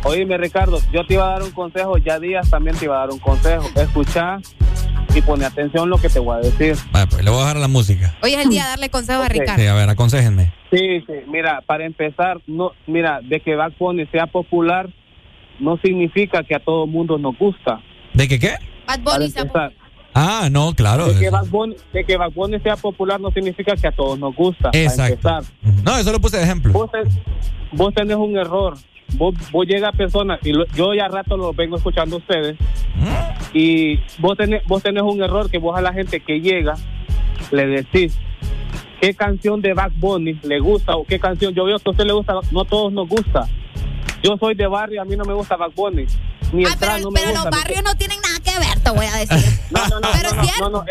Oíme, 0.04 0.38
Ricardo, 0.38 0.80
yo 0.92 1.06
te 1.06 1.14
iba 1.16 1.28
a 1.28 1.32
dar 1.34 1.44
un 1.44 1.52
consejo. 1.52 1.98
Ya 1.98 2.20
Díaz 2.20 2.50
también 2.50 2.76
te 2.78 2.86
iba 2.86 2.96
a 2.96 3.00
dar 3.00 3.12
un 3.12 3.20
consejo. 3.20 3.66
Escucha 3.76 4.38
y 5.15 5.22
pone 5.22 5.45
atención 5.45 5.90
lo 5.90 5.98
que 5.98 6.10
te 6.10 6.19
voy 6.19 6.35
a 6.38 6.40
decir. 6.40 6.76
Vale, 6.91 7.07
pues 7.07 7.23
le 7.23 7.30
voy 7.30 7.40
a 7.40 7.44
bajar 7.44 7.57
la 7.57 7.68
música. 7.68 8.15
Hoy 8.22 8.34
es 8.34 8.44
el 8.44 8.49
día 8.49 8.64
de 8.64 8.69
darle 8.69 8.90
consejos 8.90 9.26
a 9.26 9.30
Ricardo. 9.30 9.61
Sí, 9.61 9.68
a 9.68 9.73
ver, 9.73 9.90
aconsejenme. 9.90 10.53
Sí, 10.72 11.02
sí. 11.06 11.14
Mira, 11.27 11.61
para 11.65 11.85
empezar, 11.85 12.40
no, 12.48 12.72
mira, 12.88 13.19
de 13.22 13.40
que 13.40 13.56
Bad 13.56 13.73
Bunny 13.77 14.06
sea 14.07 14.26
popular 14.27 14.90
no 15.60 15.77
significa 15.77 16.44
que 16.44 16.56
a 16.56 16.60
todo 16.60 16.88
mundo 16.88 17.18
nos 17.18 17.38
gusta. 17.38 17.80
¿De 18.14 18.27
qué 18.27 18.40
qué? 18.40 18.56
Bad 18.88 18.99
Bunny 19.02 19.30
se 19.30 19.41
empezar. 19.41 19.72
Ah, 20.15 20.48
no, 20.52 20.73
claro. 20.73 21.11
De 21.11 21.19
que, 21.19 21.30
Bad 21.30 21.45
Bunny, 21.48 21.76
de 21.91 22.03
que 22.03 22.18
Bad 22.18 22.31
Bunny 22.31 22.60
sea 22.60 22.76
popular 22.76 23.19
no 23.19 23.31
significa 23.31 23.76
que 23.76 23.88
a 23.88 23.91
todos 23.91 24.18
nos 24.19 24.35
gusta. 24.35 24.72
Para 24.72 24.84
Exacto. 24.84 25.14
empezar. 25.14 25.44
No, 25.84 25.98
eso 25.98 26.11
lo 26.11 26.19
puse 26.19 26.38
de 26.38 26.44
ejemplo. 26.44 26.72
Vos, 26.73 26.91
ten- 26.91 27.10
vos 27.72 27.94
tenés 27.94 28.18
un 28.18 28.35
error. 28.38 28.76
Vos, 29.14 29.36
vos 29.52 29.66
llega 29.68 29.92
personas, 29.92 30.40
y 30.44 30.52
lo- 30.54 30.66
yo 30.76 30.94
ya 30.94 31.08
rato 31.08 31.38
lo 31.38 31.54
vengo 31.54 31.78
escuchando 31.78 32.16
a 32.16 32.20
ustedes, 32.20 32.58
y 33.54 34.00
vos 34.20 34.36
tenés, 34.38 34.64
vos 34.66 34.82
tenés 34.82 35.04
un 35.04 35.22
error 35.22 35.50
que 35.50 35.58
vos 35.60 35.78
a 35.78 35.82
la 35.82 35.94
gente 35.94 36.20
que 36.20 36.40
llega 36.42 36.76
le 37.52 37.68
decís 37.68 38.18
qué 39.00 39.14
canción 39.14 39.62
de 39.62 39.74
Bad 39.74 39.92
Bunny 39.98 40.40
le 40.44 40.60
gusta 40.60 40.96
o 40.96 41.04
qué 41.04 41.20
canción. 41.20 41.54
Yo 41.54 41.66
veo 41.66 41.78
que 41.78 41.90
a 41.90 41.92
usted 41.92 42.06
le 42.06 42.14
gusta, 42.14 42.34
no 42.52 42.62
a 42.62 42.66
todos 42.66 42.92
nos 42.94 43.08
gusta. 43.08 43.48
Yo 44.24 44.38
soy 44.40 44.56
de 44.56 44.66
barrio, 44.66 45.02
a 45.02 45.06
mí 45.06 45.16
no 45.18 45.26
me 45.26 45.34
gusta 45.34 45.56
Bad 45.58 45.72
Bunny. 45.76 46.06
Ni 46.54 46.64
el 46.64 46.70
Ah, 46.72 46.76
pero, 46.80 46.92
trap 46.94 47.02
no 47.02 47.12
me 47.12 47.20
pero 47.20 47.32
gusta. 47.34 47.50
los 47.50 47.60
barrios 47.60 47.84
no 47.84 47.96
tienen 47.96 48.18
nada 48.22 48.40
que 48.44 48.60
ver, 48.60 48.80
te 48.80 48.92
voy 48.92 49.06
a 49.06 49.18
decir. 49.18 49.60
No, 49.72 49.88
no, 49.90 50.00
no, 50.00 50.08
pero 50.14 50.30
no, 50.36 50.42
es 50.42 50.48
cierto. 50.50 50.70
no, 50.70 50.80
no, 50.80 50.86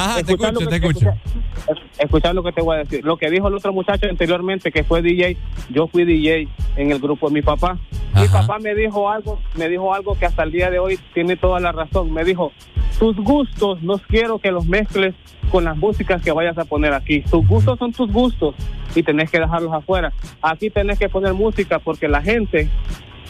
Ajá, 0.00 0.14
te 0.22 0.32
escuchá 0.32 0.52
lo 0.52 0.60
escucho, 0.60 0.70
que- 0.70 0.80
te 0.80 0.86
escucho. 0.86 1.10
escuchá- 1.10 1.82
escuchá 1.98 2.32
lo 2.32 2.42
que 2.42 2.52
te 2.52 2.62
voy 2.62 2.76
a 2.76 2.78
decir. 2.80 3.04
Lo 3.04 3.16
que 3.16 3.30
dijo 3.30 3.48
el 3.48 3.54
otro 3.54 3.72
muchacho 3.72 4.06
anteriormente 4.08 4.72
que 4.72 4.84
fue 4.84 5.02
DJ, 5.02 5.36
yo 5.70 5.86
fui 5.88 6.04
DJ 6.04 6.48
en 6.76 6.90
el 6.92 6.98
grupo 7.00 7.28
de 7.28 7.34
mi 7.34 7.42
papá. 7.42 7.78
Mi 8.14 8.22
Ajá. 8.22 8.40
papá 8.40 8.58
me 8.58 8.74
dijo 8.74 9.08
algo, 9.10 9.38
me 9.56 9.68
dijo 9.68 9.92
algo 9.94 10.18
que 10.18 10.26
hasta 10.26 10.42
el 10.42 10.52
día 10.52 10.70
de 10.70 10.78
hoy 10.78 10.98
tiene 11.14 11.36
toda 11.36 11.60
la 11.60 11.72
razón. 11.72 12.12
Me 12.12 12.24
dijo, 12.24 12.52
tus 12.98 13.16
gustos 13.16 13.82
no 13.82 13.98
quiero 13.98 14.38
que 14.38 14.50
los 14.50 14.66
mezcles 14.66 15.14
con 15.50 15.64
las 15.64 15.76
músicas 15.76 16.22
que 16.22 16.32
vayas 16.32 16.56
a 16.58 16.64
poner 16.64 16.92
aquí. 16.92 17.20
Tus 17.22 17.46
gustos 17.46 17.78
son 17.78 17.92
tus 17.92 18.10
gustos 18.12 18.54
y 18.94 19.02
tenés 19.02 19.30
que 19.30 19.38
dejarlos 19.38 19.72
afuera. 19.72 20.12
Aquí 20.42 20.70
tenés 20.70 20.98
que 20.98 21.08
poner 21.08 21.34
música 21.34 21.78
porque 21.78 22.08
la 22.08 22.22
gente 22.22 22.68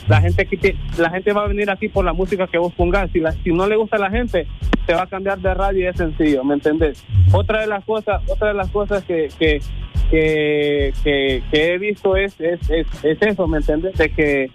la 0.09 0.20
gente 0.20 0.44
te- 0.56 0.77
la 0.98 1.10
gente 1.10 1.32
va 1.32 1.44
a 1.44 1.48
venir 1.48 1.70
aquí 1.70 1.89
por 1.89 2.05
la 2.05 2.12
música 2.12 2.47
que 2.47 2.59
vos 2.59 2.72
pongas. 2.74 3.10
Si, 3.12 3.20
la- 3.20 3.32
si 3.32 3.51
no 3.52 3.66
le 3.68 3.77
gusta 3.77 3.97
a 3.97 4.01
la 4.01 4.10
gente, 4.10 4.47
se 4.86 4.94
va 4.94 5.02
a 5.02 5.06
cambiar 5.06 5.39
de 5.39 5.55
radio 5.55 5.85
y 5.85 5.86
es 5.86 5.97
sencillo, 5.97 6.43
¿me 6.44 6.55
entendés? 6.55 7.05
Otra 7.32 7.60
de 7.60 7.66
las 7.66 7.85
cosas, 7.85 8.22
otra 8.28 8.48
de 8.48 8.55
las 8.55 8.68
cosas 8.70 9.05
que, 9.05 9.28
que, 10.11 10.93
que- 11.05 11.43
que 11.51 11.74
he 11.74 11.78
visto 11.78 12.16
es, 12.16 12.39
es, 12.41 12.61
es, 12.70 12.87
es 13.05 13.23
eso, 13.23 13.47
¿me 13.47 13.59
entendés? 13.59 13.95
De 13.97 14.11
que 14.11 14.51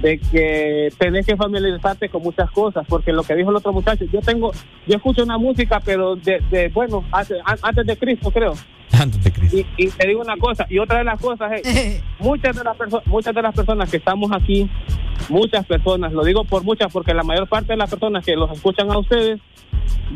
de 0.00 0.18
que 0.18 0.88
tenés 0.98 1.24
que 1.26 1.36
familiarizarte 1.36 2.08
con 2.08 2.22
muchas 2.22 2.50
cosas, 2.50 2.84
porque 2.88 3.12
lo 3.12 3.22
que 3.22 3.34
dijo 3.36 3.50
el 3.50 3.56
otro 3.56 3.72
muchacho, 3.72 4.04
yo 4.12 4.20
tengo, 4.20 4.50
yo 4.86 4.96
escucho 4.96 5.22
una 5.22 5.38
música, 5.38 5.80
pero 5.84 6.16
de, 6.16 6.40
de 6.50 6.68
bueno, 6.68 7.04
antes 7.12 7.86
de 7.86 7.96
Cristo, 7.96 8.30
creo. 8.30 8.54
Antes 9.00 9.22
de 9.24 9.32
Cristo. 9.32 9.56
Y, 9.56 9.66
y 9.76 9.88
te 9.88 10.06
digo 10.06 10.20
una 10.20 10.36
cosa, 10.36 10.66
y 10.68 10.78
otra 10.78 10.98
de 10.98 11.04
las 11.04 11.20
cosas 11.20 11.52
es, 11.62 12.02
muchas 12.18 12.56
de 12.56 12.62
las 12.64 12.76
personas, 12.76 13.06
muchas 13.06 13.34
de 13.34 13.42
las 13.42 13.54
personas 13.54 13.90
que 13.90 13.96
estamos 13.96 14.30
aquí, 14.32 14.68
muchas 15.28 15.64
personas, 15.66 16.12
lo 16.12 16.24
digo 16.24 16.44
por 16.44 16.62
muchas, 16.64 16.92
porque 16.92 17.12
la 17.14 17.22
mayor 17.24 17.48
parte 17.48 17.72
de 17.72 17.76
las 17.76 17.90
personas 17.90 18.24
que 18.24 18.34
los 18.36 18.50
escuchan 18.52 18.90
a 18.90 18.98
ustedes, 18.98 19.40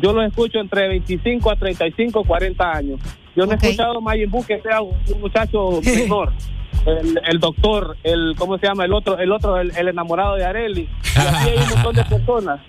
yo 0.01 0.13
los 0.13 0.25
escucho 0.25 0.59
entre 0.59 0.87
25 0.87 1.51
a 1.51 1.55
35, 1.57 2.23
40 2.23 2.71
años. 2.71 2.99
Yo 3.35 3.45
no 3.45 3.53
he 3.53 3.55
escuchado 3.55 3.97
a 3.97 4.01
Majin 4.01 4.29
Buu 4.29 4.45
que 4.45 4.61
sea 4.61 4.81
un, 4.81 4.95
un 5.13 5.21
muchacho 5.21 5.81
menor. 5.83 6.33
El, 6.85 7.19
el 7.27 7.39
doctor, 7.39 7.97
el 8.03 8.35
¿cómo 8.37 8.57
se 8.57 8.65
llama? 8.65 8.85
El 8.85 8.93
otro, 8.93 9.19
el 9.19 9.33
otro, 9.33 9.57
el, 9.57 9.75
el 9.75 9.89
enamorado 9.89 10.35
de 10.35 10.45
Areli. 10.45 10.87
Y 11.13 11.19
así 11.19 11.49
hay 11.49 11.57
un 11.57 11.69
montón 11.69 11.95
de 11.95 12.05
personas. 12.05 12.61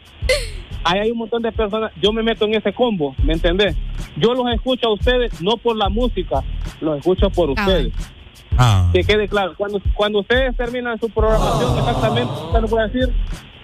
Ahí 0.82 0.98
hay 0.98 1.10
un 1.12 1.18
montón 1.18 1.42
de 1.42 1.52
personas. 1.52 1.92
Yo 2.02 2.12
me 2.12 2.22
meto 2.22 2.44
en 2.44 2.54
ese 2.54 2.72
combo, 2.72 3.14
¿me 3.22 3.34
entendés? 3.34 3.76
Yo 4.16 4.34
los 4.34 4.52
escucho 4.52 4.88
a 4.88 4.94
ustedes 4.94 5.40
no 5.40 5.56
por 5.56 5.76
la 5.76 5.88
música, 5.88 6.42
los 6.80 6.98
escucho 6.98 7.30
por 7.30 7.50
ustedes. 7.50 7.92
Ah. 8.58 8.90
Que 8.92 9.04
quede 9.04 9.28
claro. 9.28 9.54
Cuando, 9.56 9.80
cuando 9.94 10.20
ustedes 10.20 10.56
terminan 10.56 10.98
su 10.98 11.08
programación, 11.08 11.78
exactamente, 11.78 12.32
usted 12.46 12.60
lo 12.60 12.68
puede 12.68 12.88
decir, 12.88 13.14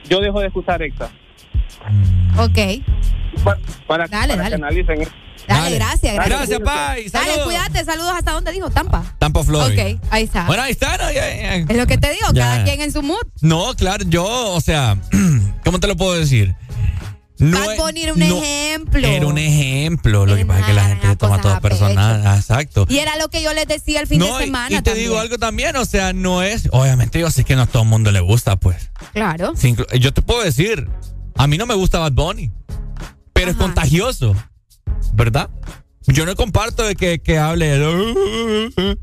yo 0.08 0.20
dejo 0.20 0.40
de 0.40 0.46
escuchar 0.46 0.82
EXA. 0.82 1.10
Ok. 2.38 2.82
Para, 3.44 3.58
para, 3.86 4.06
Dale, 4.08 4.34
para 4.34 4.42
dale. 4.44 4.48
que 4.48 4.54
analicen. 4.54 5.02
¿eh? 5.02 5.08
Dale, 5.46 5.76
gracias, 5.76 6.14
gracias. 6.14 6.28
Gracias, 6.38 6.60
Pai. 6.60 7.08
Dale, 7.10 7.32
cuídate, 7.44 7.84
saludos 7.84 8.12
hasta 8.16 8.32
dónde 8.32 8.50
dijo, 8.52 8.70
Tampa. 8.70 9.04
Tampa, 9.18 9.44
Florida. 9.44 9.84
Ok, 9.84 10.00
ahí 10.10 10.24
está. 10.24 10.44
Bueno, 10.46 10.62
ahí 10.62 10.72
está, 10.72 10.96
¿no? 10.96 11.10
Ya, 11.12 11.34
ya. 11.36 11.54
Es 11.56 11.76
lo 11.76 11.86
que 11.86 11.98
te 11.98 12.08
digo, 12.10 12.26
Ya. 12.32 12.42
cada 12.42 12.64
quien 12.64 12.80
en 12.80 12.92
su 12.92 13.02
mood. 13.02 13.22
No, 13.42 13.74
claro, 13.76 14.04
yo, 14.08 14.24
o 14.54 14.60
sea, 14.60 14.98
¿cómo 15.64 15.78
te 15.78 15.86
lo 15.86 15.96
puedo 15.96 16.14
decir? 16.14 16.56
No 17.38 17.60
Bad 17.60 17.76
Bunny 17.76 18.02
era 18.02 18.14
un 18.14 18.18
no- 18.18 18.24
ejemplo. 18.42 19.06
Era 19.06 19.26
un 19.26 19.36
ejemplo. 19.38 20.24
Lo 20.24 20.36
que 20.36 20.46
pasa 20.46 20.60
es 20.60 20.66
que 20.66 20.72
la 20.72 20.84
gente 20.86 21.06
le 21.06 21.16
toma 21.16 21.38
todo 21.40 21.60
personal. 21.60 22.24
Exacto. 22.34 22.86
Y 22.88 22.96
era 22.98 23.16
lo 23.18 23.28
que 23.28 23.42
yo 23.42 23.52
les 23.52 23.68
decía 23.68 24.00
el 24.00 24.06
fin 24.06 24.18
No, 24.20 24.38
de 24.38 24.44
semana 24.46 24.68
y 24.70 24.76
te 24.76 24.82
también. 24.82 25.06
digo 25.08 25.18
algo 25.20 25.36
también, 25.36 25.76
o 25.76 25.84
sea, 25.84 26.14
no 26.14 26.42
es. 26.42 26.66
Obviamente, 26.72 27.20
yo 27.20 27.30
sé 27.30 27.44
que 27.44 27.54
no 27.54 27.62
a 27.62 27.66
todo 27.66 27.82
el 27.82 27.90
mundo 27.90 28.10
le 28.10 28.20
gusta, 28.20 28.56
pues. 28.56 28.90
Claro. 29.12 29.52
Yo 30.00 30.14
te 30.14 30.22
puedo 30.22 30.42
decir, 30.42 30.88
a 31.36 31.46
mí 31.46 31.58
no 31.58 31.66
me 31.66 31.74
gusta 31.74 31.98
Bad 31.98 32.12
Bunny, 32.12 32.50
pero 33.32 33.50
es 33.50 33.56
contagioso, 33.56 34.34
¿verdad? 35.14 35.50
Yo 36.06 36.24
no 36.24 36.34
comparto 36.36 36.82
de 36.84 36.94
que, 36.94 37.18
que 37.20 37.38
hable, 37.38 37.66
de- 37.78 38.98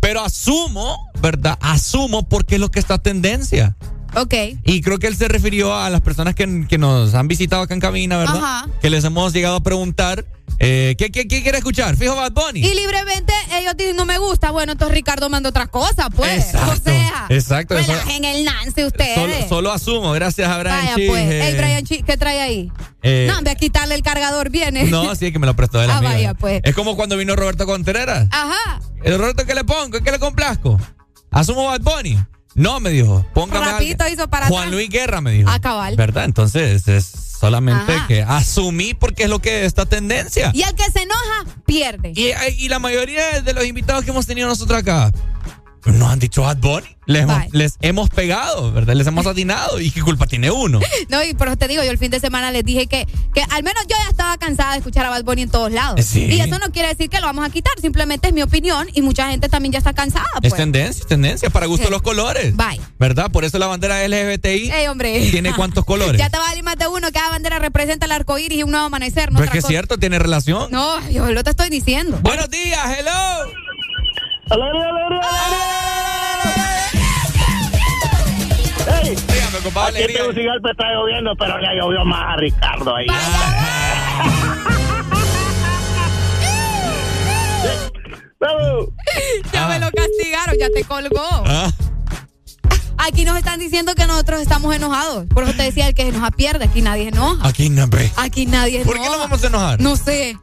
pero 0.00 0.22
asumo, 0.22 0.96
¿verdad? 1.20 1.58
Asumo 1.60 2.28
porque 2.28 2.56
es 2.56 2.60
lo 2.60 2.70
que 2.70 2.78
está 2.80 2.98
tendencia. 2.98 3.76
Ok. 4.14 4.34
Y 4.64 4.80
creo 4.82 4.98
que 4.98 5.06
él 5.06 5.16
se 5.16 5.28
refirió 5.28 5.74
a 5.74 5.88
las 5.90 6.00
personas 6.00 6.34
que, 6.34 6.66
que 6.68 6.78
nos 6.78 7.14
han 7.14 7.28
visitado 7.28 7.62
acá 7.62 7.74
en 7.74 7.80
cabina, 7.80 8.18
¿verdad? 8.18 8.36
Ajá. 8.36 8.68
Que 8.80 8.90
les 8.90 9.04
hemos 9.04 9.32
llegado 9.32 9.56
a 9.56 9.62
preguntar, 9.62 10.24
eh, 10.58 10.94
¿qué, 10.98 11.10
qué, 11.10 11.26
qué 11.26 11.42
quiere 11.42 11.58
escuchar? 11.58 11.96
¿Fijo 11.96 12.14
Bad 12.14 12.32
Bunny? 12.32 12.60
Y 12.60 12.74
libremente 12.74 13.32
ellos 13.58 13.74
dicen 13.76 13.96
no 13.96 14.04
me 14.04 14.18
gusta, 14.18 14.50
bueno, 14.50 14.72
entonces 14.72 14.94
Ricardo 14.94 15.28
manda 15.30 15.48
otra 15.48 15.66
cosa, 15.66 16.10
pues. 16.10 16.44
Exacto, 16.46 16.72
O 16.72 16.76
sea, 16.76 17.26
exacto, 17.30 17.78
eso- 17.78 17.90
relajen 17.92 18.24
el 18.24 18.44
Nancy 18.44 18.84
ustedes. 18.84 19.14
Solo, 19.14 19.48
solo 19.48 19.72
asumo, 19.72 20.12
gracias 20.12 20.48
a 20.50 20.58
Brian 20.58 20.76
Vaya 20.78 20.94
Chis, 20.94 21.08
pues. 21.08 21.30
eh, 21.30 21.48
Ey, 21.48 21.54
Brian 21.56 21.84
Chi- 21.84 22.02
¿qué 22.02 22.16
trae 22.18 22.40
ahí? 22.42 22.70
eh, 23.02 23.26
no, 23.30 23.40
ve 23.42 23.50
a 23.50 23.54
quitarle 23.54 23.94
el 23.94 24.02
cargador, 24.02 24.50
viene. 24.50 24.84
No, 24.90 25.14
sí, 25.14 25.26
es 25.26 25.32
que 25.32 25.38
me 25.38 25.46
lo 25.46 25.56
prestó 25.56 25.78
de 25.78 25.86
la 25.86 25.94
Ah, 25.94 25.98
amiga. 25.98 26.12
vaya, 26.14 26.34
pues. 26.34 26.60
Es 26.64 26.74
como 26.74 26.96
cuando 26.96 27.16
vino 27.16 27.34
Roberto 27.34 27.64
Contreras. 27.64 28.28
Ajá. 28.30 28.80
¿El 29.02 29.18
Roberto 29.18 29.46
qué 29.46 29.54
le 29.54 29.64
pongo? 29.64 30.00
¿Qué 30.02 30.10
le 30.10 30.18
complazco? 30.18 30.78
¿Asumo 31.30 31.64
Bad 31.64 31.80
Bunny? 31.80 32.18
No, 32.54 32.80
me 32.80 32.90
dijo. 32.90 33.24
Póngame 33.32 33.64
Rapidito 33.64 34.06
hizo 34.08 34.28
para 34.28 34.46
Juan 34.48 34.64
atrás. 34.64 34.74
Luis 34.74 34.88
Guerra 34.90 35.20
me 35.20 35.32
dijo. 35.32 35.48
Ah, 35.50 35.60
cabal. 35.60 35.96
¿Verdad? 35.96 36.24
Entonces 36.24 36.86
es 36.88 37.06
solamente 37.06 37.92
Ajá. 37.94 38.06
que 38.06 38.22
asumí 38.22 38.94
porque 38.94 39.24
es 39.24 39.30
lo 39.30 39.40
que 39.40 39.64
está 39.64 39.86
tendencia. 39.86 40.50
Y 40.54 40.62
el 40.62 40.74
que 40.74 40.84
se 40.90 41.02
enoja, 41.02 41.44
pierde. 41.66 42.12
Y, 42.14 42.32
y 42.64 42.68
la 42.68 42.78
mayoría 42.78 43.40
de 43.40 43.52
los 43.52 43.64
invitados 43.64 44.04
que 44.04 44.10
hemos 44.10 44.26
tenido 44.26 44.48
nosotros 44.48 44.78
acá, 44.78 45.10
Nos 45.84 46.10
han 46.10 46.18
dicho 46.18 46.42
Bad 46.42 46.58
Bunny. 46.58 46.86
Les 47.06 47.26
les 47.50 47.74
hemos 47.80 48.08
pegado, 48.10 48.70
¿verdad? 48.70 48.94
Les 48.94 49.06
hemos 49.08 49.26
atinado. 49.26 49.80
¿Y 49.80 49.90
qué 49.90 50.00
culpa 50.02 50.26
tiene 50.26 50.50
uno? 50.50 50.78
No, 51.08 51.22
y 51.24 51.34
por 51.34 51.48
eso 51.48 51.56
te 51.58 51.66
digo, 51.68 51.82
yo 51.82 51.90
el 51.90 51.98
fin 51.98 52.10
de 52.10 52.20
semana 52.20 52.50
les 52.52 52.64
dije 52.64 52.86
que, 52.86 53.06
que 53.34 53.42
al 53.50 53.62
menos 53.64 53.82
yo 53.88 53.96
ya 54.02 54.08
estaba 54.08 54.36
cansada 54.38 54.72
de 54.72 54.78
escuchar 54.78 55.04
a 55.04 55.10
Bad 55.10 55.24
Bunny 55.24 55.42
en 55.42 55.50
todos 55.50 55.70
lados. 55.72 56.02
Sí. 56.04 56.24
Y 56.26 56.40
eso 56.40 56.58
no 56.58 56.70
quiere 56.70 56.88
decir 56.88 57.10
que 57.10 57.18
lo 57.20 57.26
vamos 57.26 57.44
a 57.44 57.50
quitar, 57.50 57.72
simplemente 57.80 58.28
es 58.28 58.34
mi 58.34 58.42
opinión 58.42 58.88
y 58.94 59.02
mucha 59.02 59.28
gente 59.30 59.48
también 59.48 59.72
ya 59.72 59.78
está 59.78 59.92
cansada. 59.92 60.26
Es 60.42 60.50
Pues. 60.50 60.54
tendencia, 60.54 61.00
es 61.02 61.06
tendencia. 61.08 61.50
Para 61.50 61.66
gusto 61.66 61.86
Sí. 61.86 61.90
los 61.90 62.02
colores. 62.02 62.56
Bye. 62.56 62.80
¿Verdad? 62.98 63.30
Por 63.32 63.44
eso 63.44 63.58
la 63.58 63.66
bandera 63.66 64.02
LGBTI 64.06 64.70
Ey, 64.70 64.86
hombre. 64.86 65.28
tiene 65.30 65.52
cuántos 65.54 65.84
colores. 65.92 66.18
Ya 66.18 66.30
te 66.30 66.38
va 66.38 66.44
a 66.44 66.48
salir 66.50 66.62
más 66.62 66.76
de 66.76 66.86
uno, 66.86 67.08
cada 67.12 67.30
bandera 67.30 67.58
representa 67.58 68.06
el 68.06 68.12
arco 68.12 68.38
iris 68.38 68.58
y 68.58 68.62
un 68.62 68.70
nuevo 68.70 68.86
amanecer, 68.86 69.32
no 69.32 69.38
Pero 69.38 69.44
es 69.44 69.48
otra 69.50 69.52
que 69.52 69.58
es 69.58 69.66
cierto, 69.66 69.98
tiene 69.98 70.18
relación. 70.20 70.70
No, 70.70 71.06
yo 71.10 71.30
lo 71.32 71.42
te 71.42 71.50
estoy 71.50 71.68
diciendo. 71.68 72.18
Buenos 72.22 72.48
días, 72.48 72.78
hello. 72.98 73.52
Hey, 78.86 79.16
Dígame, 79.32 79.58
compadre, 79.64 79.88
aquí 79.88 79.98
en 79.98 80.04
alegría. 80.04 80.22
Tegucigalpa 80.22 80.70
está 80.70 80.84
lloviendo, 80.92 81.30
pero 81.38 81.54
ya 81.60 81.72
llovió 81.80 82.04
más 82.04 82.34
a 82.34 82.36
Ricardo 82.36 82.94
ahí. 82.96 83.06
Vamos. 88.40 88.88
Ya 89.52 89.68
me 89.68 89.78
lo 89.78 89.90
castigaron, 89.92 90.56
ya 90.58 90.68
te 90.74 90.84
colgó. 90.84 91.20
Ah, 91.46 91.70
Aquí 92.98 93.24
nos 93.24 93.36
están 93.36 93.58
diciendo 93.60 93.94
que 93.94 94.06
nosotros 94.06 94.40
estamos 94.40 94.74
enojados. 94.74 95.26
Por 95.26 95.44
eso 95.44 95.52
te 95.54 95.62
decía, 95.64 95.88
el 95.88 95.94
que 95.94 96.02
se 96.02 96.08
enoja 96.08 96.30
pierde. 96.30 96.64
Aquí 96.66 96.82
nadie 96.82 97.04
se 97.04 97.08
enoja. 97.10 97.46
aquí 97.46 97.68
no, 97.70 97.86
ve. 97.88 98.10
Aquí 98.16 98.46
nadie 98.46 98.80
se 98.80 98.84
¿Por 98.84 98.94
qué 98.94 99.00
enoja. 99.02 99.18
nos 99.18 99.28
vamos 99.30 99.44
a 99.44 99.46
enojar? 99.46 99.80
No 99.80 99.96
sé. 99.96 100.38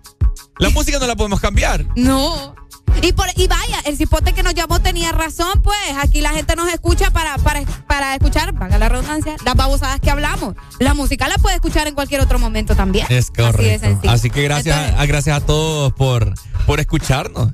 La 0.60 0.70
música 0.70 1.00
no 1.00 1.08
la 1.08 1.16
podemos 1.16 1.40
cambiar. 1.40 1.86
No. 1.96 2.56
Y, 3.02 3.14
por, 3.14 3.28
y 3.36 3.48
vaya, 3.48 3.80
el 3.86 3.98
cipote 3.98 4.34
que 4.34 4.44
nos 4.44 4.54
llamó 4.54 4.80
tenía 4.82 5.12
razón, 5.12 5.62
pues 5.62 5.78
aquí 6.02 6.22
la 6.22 6.32
gente 6.32 6.56
nos 6.56 6.72
escucha 6.72 7.12
para, 7.12 7.38
para, 7.38 7.62
para 7.88 8.14
escuchar, 8.16 8.54
valga 8.54 8.78
la 8.78 8.90
redundancia, 8.90 9.36
las 9.46 9.56
babosadas 9.56 10.00
que 10.00 10.10
hablamos. 10.12 10.56
La 10.80 10.94
música 10.94 11.28
la 11.28 11.36
puede 11.38 11.56
escuchar 11.56 11.88
en 11.88 11.96
cualquier 11.96 12.22
otro 12.22 12.40
momento 12.40 12.76
también. 12.76 13.06
Es 13.10 13.26
Así 13.30 13.34
de 13.36 13.44
correcto. 13.44 14.10
Así, 14.10 14.30
que 14.30 14.44
gracias, 14.44 14.76
Entonces- 14.78 15.00
a, 15.02 15.06
gracias 15.06 15.38
a 15.38 15.46
todos 15.46 15.94
por, 15.94 16.34
por 16.66 16.80
escucharnos. 16.80 17.50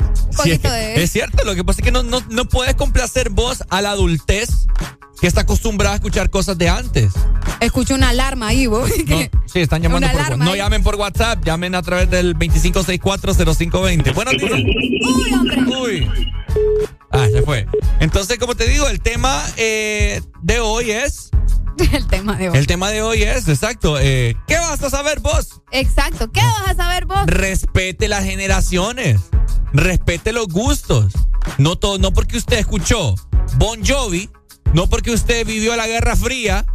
Es, 0.45 0.61
de- 0.61 1.03
es 1.03 1.11
cierto, 1.11 1.43
lo 1.45 1.55
que 1.55 1.63
pasa 1.63 1.81
es 1.81 1.85
que 1.85 1.91
no, 1.91 2.03
no, 2.03 2.21
no 2.29 2.45
puedes 2.45 2.75
complacer 2.75 3.29
vos 3.29 3.63
a 3.69 3.81
la 3.81 3.91
adultez 3.91 4.49
que 5.19 5.27
está 5.27 5.41
acostumbrada 5.41 5.93
a 5.93 5.95
escuchar 5.95 6.29
cosas 6.29 6.57
de 6.57 6.69
antes. 6.69 7.13
Escucho 7.59 7.95
una 7.95 8.09
alarma 8.09 8.47
ahí, 8.47 8.67
vos. 8.67 8.89
No, 9.07 9.17
sí, 9.45 9.59
están 9.61 9.81
llamando 9.81 10.07
por 10.09 10.19
alarma 10.19 10.45
No 10.45 10.51
ahí. 10.51 10.57
llamen 10.57 10.83
por 10.83 10.95
WhatsApp, 10.95 11.43
llamen 11.45 11.75
a 11.75 11.81
través 11.81 12.09
del 12.09 12.35
25640520. 12.37 14.13
Buenos 14.13 14.33
días. 14.37 14.51
Uy, 14.53 15.33
hombre. 15.33 15.61
Uy. 15.81 16.31
Ah, 17.11 17.27
se 17.31 17.41
fue. 17.43 17.65
Entonces, 17.99 18.37
como 18.37 18.55
te 18.55 18.67
digo, 18.67 18.87
el 18.87 18.99
tema 19.01 19.41
eh, 19.57 20.21
de 20.41 20.59
hoy 20.59 20.91
es. 20.91 21.29
El 21.91 22.07
tema 22.07 22.37
de 22.37 22.49
hoy. 22.49 22.57
El 22.57 22.67
tema 22.67 22.89
de 22.89 23.01
hoy 23.01 23.23
es, 23.23 23.49
exacto. 23.49 23.97
eh, 23.99 24.37
¿Qué 24.47 24.57
vas 24.57 24.81
a 24.81 24.89
saber 24.89 25.19
vos? 25.19 25.61
Exacto. 25.71 26.31
¿Qué 26.31 26.39
vas 26.41 26.69
a 26.69 26.75
saber 26.75 27.05
vos? 27.05 27.25
Respete 27.25 28.07
las 28.07 28.23
generaciones. 28.23 29.19
Respete 29.73 30.31
los 30.31 30.47
gustos. 30.47 31.11
No, 31.57 31.75
todo, 31.75 31.97
no 31.97 32.11
porque 32.13 32.37
usted 32.37 32.57
escuchó 32.59 33.15
Bon 33.57 33.85
Jovi, 33.85 34.29
no 34.73 34.87
porque 34.87 35.11
usted 35.11 35.45
vivió 35.45 35.75
la 35.75 35.87
Guerra 35.87 36.15
Fría, 36.15 36.65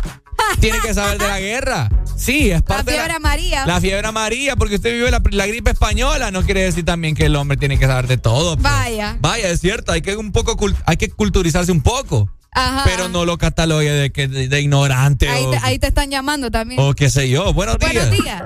tiene 0.61 0.79
que 0.81 0.95
saber 0.95 1.19
de 1.19 1.27
la 1.29 1.41
guerra. 1.41 1.89
Sí, 2.17 2.51
es 2.51 2.61
La 2.61 2.65
parte 2.67 2.91
de 2.91 2.97
fiebre 2.99 3.15
amarilla. 3.15 3.67
La 3.67 3.81
fiebre 3.81 4.07
amarilla, 4.07 4.57
porque 4.57 4.75
usted 4.77 4.93
vivió 4.93 5.11
la, 5.11 5.23
la 5.31 5.47
gripe 5.47 5.71
española, 5.71 6.31
no 6.31 6.43
quiere 6.43 6.63
decir 6.63 6.85
también 6.85 7.15
que 7.15 7.27
el 7.27 7.37
hombre 7.37 7.57
tiene 7.57 7.79
que 7.79 7.87
saber 7.87 8.07
de 8.09 8.19
todo. 8.19 8.57
pues. 8.57 8.63
Vaya. 8.63 9.17
Vaya, 9.21 9.49
es 9.49 9.61
cierto, 9.61 9.93
hay 9.93 10.03
que 10.03 10.17
un 10.17 10.33
poco 10.33 10.57
cul- 10.57 10.77
hay 10.87 10.97
que 10.99 11.09
culturizarse 11.09 11.73
un 11.73 11.81
poco, 11.83 12.29
Ajá. 12.53 12.83
pero 12.85 13.09
no 13.09 13.25
lo 13.25 13.39
catalogue 13.39 13.91
de 13.91 14.13
que 14.13 14.29
de, 14.29 14.49
de 14.49 14.61
ignorante 14.61 15.29
Ahí 15.31 15.45
o, 15.45 15.51
te, 15.51 15.59
ahí 15.63 15.79
te 15.79 15.87
están 15.87 16.11
llamando 16.11 16.51
también. 16.51 16.79
o 16.81 16.93
qué 16.95 17.09
sé 17.09 17.29
yo. 17.31 17.55
Buenos 17.55 17.79
días. 17.79 17.93
Buenos 18.09 18.11
días. 18.25 18.43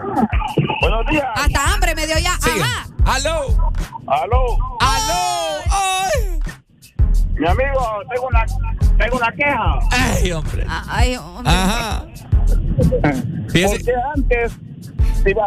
Buenos 0.80 1.06
días. 1.10 1.24
Hasta 1.34 1.72
hambre 1.74 1.94
me 1.96 2.06
dio 2.06 2.18
ya. 2.18 2.38
Sigue. 2.42 2.62
Ajá. 2.62 2.86
Aló. 3.06 3.72
Aló. 4.06 4.58
Aló. 4.80 5.62
Ay. 5.70 6.33
Mi 7.38 7.46
amigo, 7.48 7.80
tengo 8.12 8.28
una, 8.28 8.44
tengo 8.98 9.16
una 9.16 9.32
queja. 9.32 9.78
Ay, 9.90 10.32
hombre. 10.32 10.66
Ay, 10.88 11.16
hombre. 11.16 11.52
Ajá. 11.52 12.06
Fíjese- 13.48 13.76
Porque 13.76 13.92
antes, 14.16 14.52
si 15.24 15.32
va, 15.32 15.46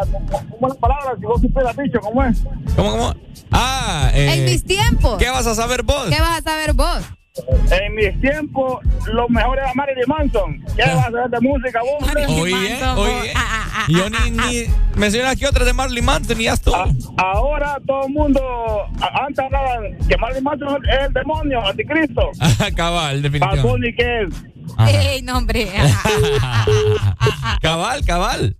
¿cómo 0.49 0.68
es 0.68 0.73
la 0.73 0.80
palabra? 0.80 1.15
Si 1.19 1.26
vos 1.26 1.41
supieras 1.41 1.77
dicho, 1.77 1.99
¿cómo 2.01 2.23
es? 2.23 2.39
¿Cómo, 2.76 2.91
cómo? 2.91 3.14
Ah, 3.51 4.09
eh, 4.14 4.34
En 4.34 4.45
mis 4.45 4.64
tiempos. 4.65 5.18
¿Qué 5.18 5.30
vas 5.30 5.47
a 5.47 5.55
saber 5.55 5.84
vos? 5.84 6.07
¿Qué 6.09 6.19
vas 6.19 6.39
a 6.39 6.41
saber 6.41 6.73
vos? 6.73 6.99
En 7.72 7.95
mis 7.95 8.19
tiempos, 8.22 8.80
lo 9.05 9.27
mejor 9.30 9.57
era 9.57 9.73
Marilyn 9.73 10.05
Manson. 10.07 10.64
¿Qué 10.76 10.84
vas 10.84 10.97
a 11.07 11.11
saber 11.11 11.30
de 11.30 11.39
música 11.41 11.81
vos? 11.81 12.03
hombre? 12.03 12.26
Oye, 12.27 12.51
Manson, 12.51 12.97
oye. 12.97 13.34
Ah, 13.35 13.45
ah, 13.47 13.68
ah, 13.73 13.85
Yo 13.89 14.05
ah, 14.05 14.09
ni, 14.09 14.39
ah, 14.39 14.47
ni 14.49 14.99
menciona 14.99 15.30
aquí 15.31 15.45
otra 15.45 15.65
de 15.65 15.73
Marley 15.73 16.01
Manson 16.01 16.39
y 16.41 16.45
ya 16.45 16.53
estuvo. 16.53 16.76
Ahora 17.18 17.77
todo 17.85 18.07
el 18.07 18.14
mundo, 18.14 18.41
antes 19.22 19.45
hablaban 19.45 19.97
que 20.07 20.18
Marilyn 20.18 20.43
Manson 20.43 20.85
es 20.89 21.07
el 21.07 21.14
demonio, 21.14 21.65
anticristo. 21.65 22.31
cabal, 22.76 23.15
Bad 23.18 23.23
definitivamente. 23.23 23.68
Bunny, 23.68 23.93
¿qué 23.95 24.22
es? 24.23 24.34
Ajá. 24.77 24.91
Ey, 24.91 25.22
no, 25.22 25.38
hombre. 25.38 25.68
cabal, 27.61 28.05
cabal. 28.05 28.55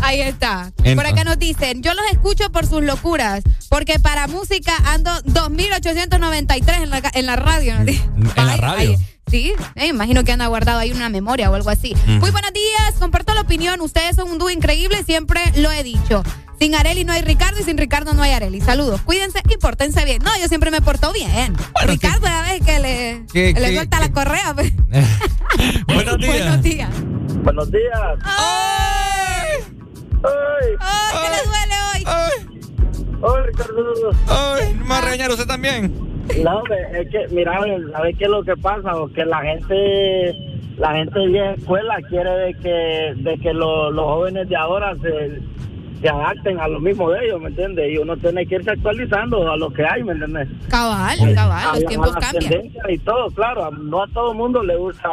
Ahí 0.00 0.20
está. 0.20 0.66
Entonces. 0.68 0.94
Por 0.94 1.06
acá 1.06 1.24
nos 1.24 1.38
dicen, 1.38 1.82
yo 1.82 1.92
los 1.94 2.04
escucho 2.12 2.50
por 2.52 2.66
sus 2.66 2.82
locuras, 2.82 3.42
porque 3.68 3.98
para 3.98 4.26
música 4.28 4.72
ando 4.86 5.10
2.893 5.24 6.82
en 6.82 6.90
la, 6.90 7.02
en 7.14 7.26
la 7.26 7.36
radio. 7.36 7.74
¿no? 7.80 8.30
En 8.36 8.46
la 8.46 8.56
radio. 8.56 8.96
ay, 8.98 9.06
sí, 9.30 9.52
eh, 9.74 9.86
imagino 9.88 10.24
que 10.24 10.32
anda 10.32 10.46
guardado 10.46 10.78
ahí 10.78 10.92
una 10.92 11.08
memoria 11.08 11.50
o 11.50 11.54
algo 11.54 11.70
así. 11.70 11.94
Muy 12.06 12.30
buenos 12.30 12.52
días, 12.52 12.94
comparto 12.98 13.34
la 13.34 13.40
opinión, 13.42 13.80
ustedes 13.80 14.16
son 14.16 14.30
un 14.30 14.38
dúo 14.38 14.50
increíble, 14.50 15.02
siempre 15.04 15.40
lo 15.56 15.70
he 15.70 15.82
dicho. 15.82 16.22
Sin 16.60 16.74
Areli 16.74 17.04
no 17.04 17.12
hay 17.12 17.22
Ricardo 17.22 17.60
y 17.60 17.62
sin 17.62 17.78
Ricardo 17.78 18.14
no 18.14 18.22
hay 18.22 18.32
Areli. 18.32 18.60
Saludos, 18.60 19.00
cuídense 19.02 19.40
y 19.48 19.56
pórtense 19.58 20.04
bien. 20.04 20.22
No, 20.24 20.30
yo 20.40 20.48
siempre 20.48 20.72
me 20.72 20.80
porto 20.80 21.12
bien. 21.12 21.52
Bueno, 21.72 21.92
Ricardo, 21.92 22.26
a 22.26 22.42
ver 22.42 22.60
que 22.62 22.78
le, 22.80 23.26
que- 23.32 23.52
le 23.60 23.68
que- 23.68 23.74
suelta 23.74 24.00
la 24.00 24.10
correa. 24.10 24.54
pues. 24.54 24.72
Buenos 25.86 26.18
días. 26.18 26.36
Buenos 26.36 26.62
días. 26.62 26.90
Buenos 27.44 27.70
días. 27.70 27.98
¡Ay! 28.24 28.87
Ay, 30.24 30.74
¡Ay, 30.80 31.18
qué 31.22 31.30
le 31.30 31.48
duele 31.48 31.74
hoy! 31.94 32.04
Ay, 32.06 32.60
ay, 33.22 33.46
Ricardo. 33.46 34.10
ay, 34.28 34.74
me 34.74 34.88
va 34.88 34.98
a 34.98 35.00
regañar 35.02 35.30
usted 35.30 35.46
también. 35.46 35.92
No, 36.44 36.62
es 36.92 37.08
que, 37.10 37.26
mira, 37.34 37.58
¿sabes 37.92 38.16
qué 38.18 38.24
es 38.24 38.30
lo 38.30 38.42
que 38.42 38.56
pasa? 38.56 38.94
O 38.96 39.08
que 39.08 39.24
la 39.24 39.40
gente, 39.42 40.34
la 40.76 40.94
gente 40.94 41.18
de 41.20 41.54
escuela 41.54 41.96
quiere 42.08 42.30
de 42.30 42.54
que, 42.54 43.14
de 43.22 43.38
que 43.38 43.52
lo- 43.54 43.90
los 43.90 44.04
jóvenes 44.04 44.48
de 44.48 44.56
ahora 44.56 44.94
se, 45.00 45.40
se 46.02 46.08
adapten 46.08 46.60
a 46.60 46.68
lo 46.68 46.80
mismo 46.80 47.10
de 47.10 47.24
ellos, 47.24 47.40
¿me 47.40 47.48
entiendes? 47.48 47.92
Y 47.92 47.98
uno 47.98 48.16
tiene 48.18 48.46
que 48.46 48.56
irse 48.56 48.70
actualizando 48.72 49.50
a 49.50 49.56
lo 49.56 49.70
que 49.72 49.84
hay, 49.86 50.02
¿me 50.04 50.12
entiendes? 50.12 50.48
Cabal, 50.68 51.16
cabal, 51.34 51.64
A- 51.66 51.74
los 51.76 51.84
a 51.84 51.86
tiempos 51.88 52.16
cambian. 52.16 52.62
y 52.88 52.98
todo, 52.98 53.30
claro, 53.30 53.70
no 53.70 54.02
a 54.02 54.08
todo 54.08 54.32
el 54.32 54.36
mundo 54.38 54.62
le 54.62 54.76
gusta 54.76 55.08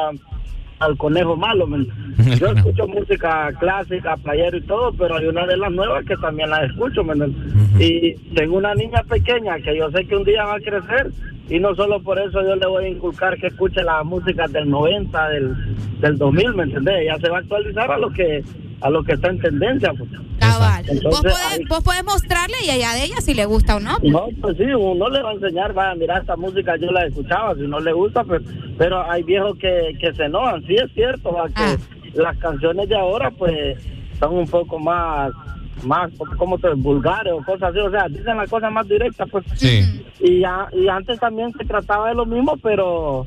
al 0.79 0.97
conejo 0.97 1.35
malo. 1.35 1.67
Yo 2.39 2.47
escucho 2.47 2.87
música 2.87 3.51
clásica, 3.59 4.17
playero 4.17 4.57
y 4.57 4.61
todo, 4.61 4.93
pero 4.93 5.15
hay 5.15 5.27
una 5.27 5.45
de 5.45 5.57
las 5.57 5.71
nuevas 5.71 6.05
que 6.05 6.15
también 6.17 6.49
la 6.49 6.65
escucho, 6.65 7.03
¿me 7.03 7.13
entiendes? 7.13 7.81
Y 7.81 8.13
tengo 8.35 8.57
una 8.57 8.73
niña 8.73 9.03
pequeña 9.03 9.57
que 9.59 9.75
yo 9.75 9.91
sé 9.91 10.05
que 10.05 10.15
un 10.15 10.23
día 10.23 10.45
va 10.45 10.55
a 10.55 10.59
crecer 10.59 11.11
y 11.49 11.59
no 11.59 11.75
solo 11.75 12.01
por 12.01 12.17
eso 12.17 12.41
yo 12.41 12.55
le 12.55 12.65
voy 12.65 12.85
a 12.85 12.89
inculcar 12.89 13.37
que 13.37 13.47
escuche 13.47 13.83
la 13.83 14.03
música 14.03 14.47
del 14.47 14.69
90, 14.69 15.29
del, 15.29 15.55
del 15.99 16.17
2000, 16.17 16.53
¿me 16.55 16.63
entendés? 16.63 17.01
Ella 17.01 17.17
se 17.19 17.29
va 17.29 17.37
a 17.37 17.41
actualizar 17.41 17.91
a 17.91 17.97
lo 17.97 18.09
que 18.11 18.43
a 18.81 18.89
lo 18.89 19.03
que 19.03 19.13
está 19.13 19.29
en 19.29 19.39
tendencia. 19.39 19.93
Pues. 19.97 20.09
Cabal. 20.39 20.83
Vos 20.85 20.91
Entonces, 20.95 21.21
podés, 21.33 21.45
ahí- 21.53 21.63
vos 21.69 21.83
podés 21.83 22.03
mostrarle 22.03 22.55
y 22.65 22.69
allá 22.69 22.93
de 22.93 23.05
ella 23.05 23.21
si 23.21 23.33
le 23.33 23.45
gusta 23.45 23.75
o 23.77 23.79
no. 23.79 23.97
no, 24.03 24.27
pues 24.41 24.57
sí, 24.57 24.63
uno 24.63 25.09
le 25.09 25.21
va 25.21 25.31
a 25.31 25.33
enseñar, 25.33 25.73
vaya, 25.73 25.95
mira, 25.95 26.17
esta 26.19 26.35
música 26.35 26.75
yo 26.77 26.91
la 26.91 27.05
escuchaba, 27.05 27.55
si 27.55 27.61
no 27.61 27.79
le 27.79 27.93
gusta, 27.93 28.23
pues, 28.23 28.41
pero 28.77 29.09
hay 29.09 29.23
viejos 29.23 29.57
que, 29.57 29.93
que 29.99 30.13
se 30.13 30.25
enojan, 30.25 30.61
sí 30.67 30.75
es 30.75 30.91
cierto, 30.93 31.31
va, 31.33 31.47
que 31.47 31.53
Ah. 31.57 31.77
las 32.15 32.37
canciones 32.37 32.87
de 32.89 32.95
ahora, 32.97 33.31
pues, 33.31 33.77
son 34.19 34.35
un 34.37 34.47
poco 34.47 34.77
más, 34.79 35.31
más, 35.83 36.11
como 36.37 36.57
te 36.59 36.69
vulgares 36.73 37.33
o 37.33 37.43
cosas 37.43 37.69
así, 37.71 37.79
o 37.79 37.91
sea, 37.91 38.07
dicen 38.07 38.37
las 38.37 38.49
cosas 38.49 38.71
más 38.71 38.87
directas, 38.87 39.27
pues, 39.31 39.43
Sí. 39.55 39.81
y, 40.19 40.39
ya, 40.41 40.67
y 40.73 40.87
antes 40.87 41.19
también 41.19 41.51
se 41.57 41.65
trataba 41.65 42.09
de 42.09 42.15
lo 42.15 42.25
mismo, 42.25 42.55
pero... 42.61 43.25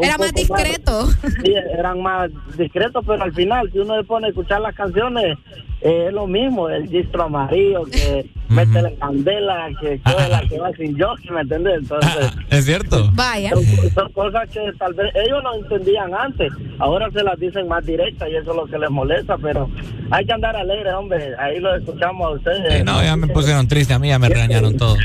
Era 0.00 0.18
más 0.18 0.32
discreto. 0.32 1.06
Sí, 1.42 1.54
eran 1.72 2.02
más 2.02 2.30
discretos, 2.56 3.04
pero 3.06 3.22
al 3.22 3.32
final, 3.32 3.70
si 3.72 3.78
uno 3.78 3.96
se 3.96 4.04
pone 4.04 4.26
a 4.26 4.30
escuchar 4.30 4.60
las 4.60 4.74
canciones, 4.74 5.38
eh, 5.82 6.04
es 6.08 6.12
lo 6.12 6.26
mismo, 6.26 6.68
el 6.68 6.86
distro 6.88 7.24
amarillo 7.24 7.84
que 7.84 8.28
mete 8.48 8.82
la 8.82 8.90
candela, 9.00 9.68
que 9.80 10.00
coge 10.02 10.28
la 10.28 10.40
que 10.48 10.58
va 10.58 10.70
sin 10.76 10.98
jockey, 10.98 11.30
¿me 11.30 11.40
entiendes? 11.42 11.74
Entonces, 11.82 12.30
Es 12.50 12.64
cierto. 12.64 13.08
Vaya. 13.12 13.50
son, 13.50 13.64
son 13.94 14.12
cosas 14.12 14.48
que 14.50 14.60
tal 14.78 14.92
vez 14.94 15.12
ellos 15.14 15.38
no 15.42 15.54
entendían 15.54 16.12
antes, 16.14 16.52
ahora 16.78 17.08
se 17.12 17.22
las 17.22 17.38
dicen 17.38 17.68
más 17.68 17.84
directas 17.86 18.28
y 18.30 18.36
eso 18.36 18.50
es 18.50 18.56
lo 18.56 18.66
que 18.66 18.78
les 18.78 18.90
molesta, 18.90 19.36
pero 19.38 19.70
hay 20.10 20.26
que 20.26 20.32
andar 20.32 20.56
alegre, 20.56 20.92
hombre, 20.92 21.32
ahí 21.38 21.60
lo 21.60 21.74
escuchamos 21.76 22.26
a 22.26 22.30
ustedes. 22.30 22.74
Sí, 22.78 22.82
no, 22.84 23.02
ya 23.02 23.16
me 23.16 23.28
pusieron 23.28 23.68
triste 23.68 23.94
a 23.94 23.98
mí, 24.00 24.08
ya 24.08 24.18
me 24.18 24.28
regañaron 24.28 24.76
todo. 24.76 24.96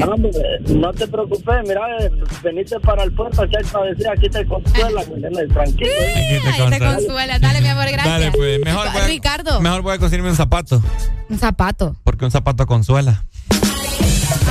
No, 0.00 0.06
hombre, 0.12 0.30
no 0.74 0.92
te 0.92 1.06
preocupes, 1.06 1.56
mira, 1.68 1.80
eh, 2.00 2.10
veniste 2.42 2.80
para 2.80 3.02
el 3.04 3.12
puerto, 3.12 3.42
aquí 3.42 3.56
hay 3.58 3.64
travesía, 3.64 4.12
aquí 4.12 4.28
te 4.30 4.44
consuela, 4.46 5.02
¿me 5.08 5.14
entiendes? 5.14 5.48
Tranquilo. 5.50 5.90
Aquí 5.90 6.14
te 6.14 6.48
Ay, 6.48 6.52
te 6.70 6.78
consuela. 6.78 6.94
consuela. 6.94 7.38
Dale, 7.38 7.60
mi 7.60 7.68
amor, 7.68 7.84
gracias. 7.92 8.06
Dale, 8.20 8.32
pues, 8.32 8.60
mejor 8.64 8.90
voy 8.92 9.02
a- 9.02 9.06
Ricardo, 9.06 9.60
Mejor 9.60 9.82
voy 9.82 9.94
a 9.94 9.98
conseguirme 10.16 10.30
un 10.30 10.36
zapato, 10.36 10.82
un 11.28 11.38
zapato. 11.38 11.96
porque 12.04 12.24
un 12.24 12.30
zapato 12.30 12.66
consuela. 12.66 13.24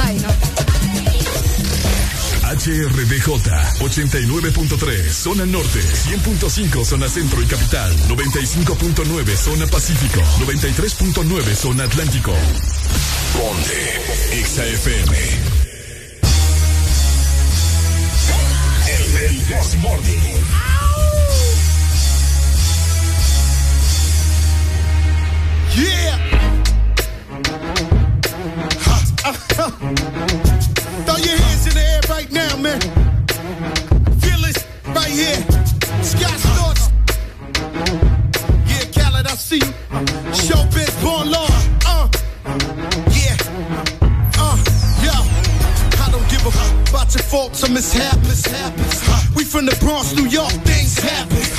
Ay, 0.03 0.19
no. 0.19 0.29
HRDJ 2.45 3.27
89.3 3.79 5.09
Zona 5.11 5.45
Norte 5.45 5.79
100.5 5.81 6.85
Zona 6.85 7.09
Centro 7.09 7.41
y 7.41 7.45
Capital 7.45 7.91
95.9 8.07 9.35
Zona 9.35 9.65
Pacífico 9.65 10.21
93.9 10.39 11.55
Zona 11.55 11.83
Atlántico 11.83 12.31
Ponte 13.33 14.01
XAFM 14.43 15.15
El, 18.87 19.79
Morning 19.81 20.44
Yeah. 25.75 26.15
Throw 31.05 31.17
your 31.17 31.37
hands 31.37 31.67
in 31.67 31.73
the 31.73 31.83
air 31.85 32.01
right 32.09 32.31
now, 32.31 32.55
man. 32.55 32.79
Feel 34.21 34.45
it 34.45 34.65
right 34.87 35.11
here. 35.11 35.43
Yeah, 38.67 38.85
Khaled, 38.95 39.27
I 39.27 39.35
see 39.35 39.57
you. 39.57 39.73
Showbiz, 40.31 40.95
born. 41.03 41.33
Uh. 41.85 42.07
Yeah. 43.11 43.35
Uh. 44.39 44.57
Yo. 45.03 45.11
I 45.99 46.09
don't 46.09 46.29
give 46.29 46.45
a 46.45 46.89
about 46.89 47.13
your 47.13 47.23
faults 47.23 47.63
or 47.65 47.71
mishaps. 47.71 48.47
We 49.35 49.43
from 49.43 49.65
the 49.65 49.75
Bronx, 49.81 50.15
New 50.15 50.27
York, 50.27 50.53
things 50.63 50.97
happen. 50.99 51.54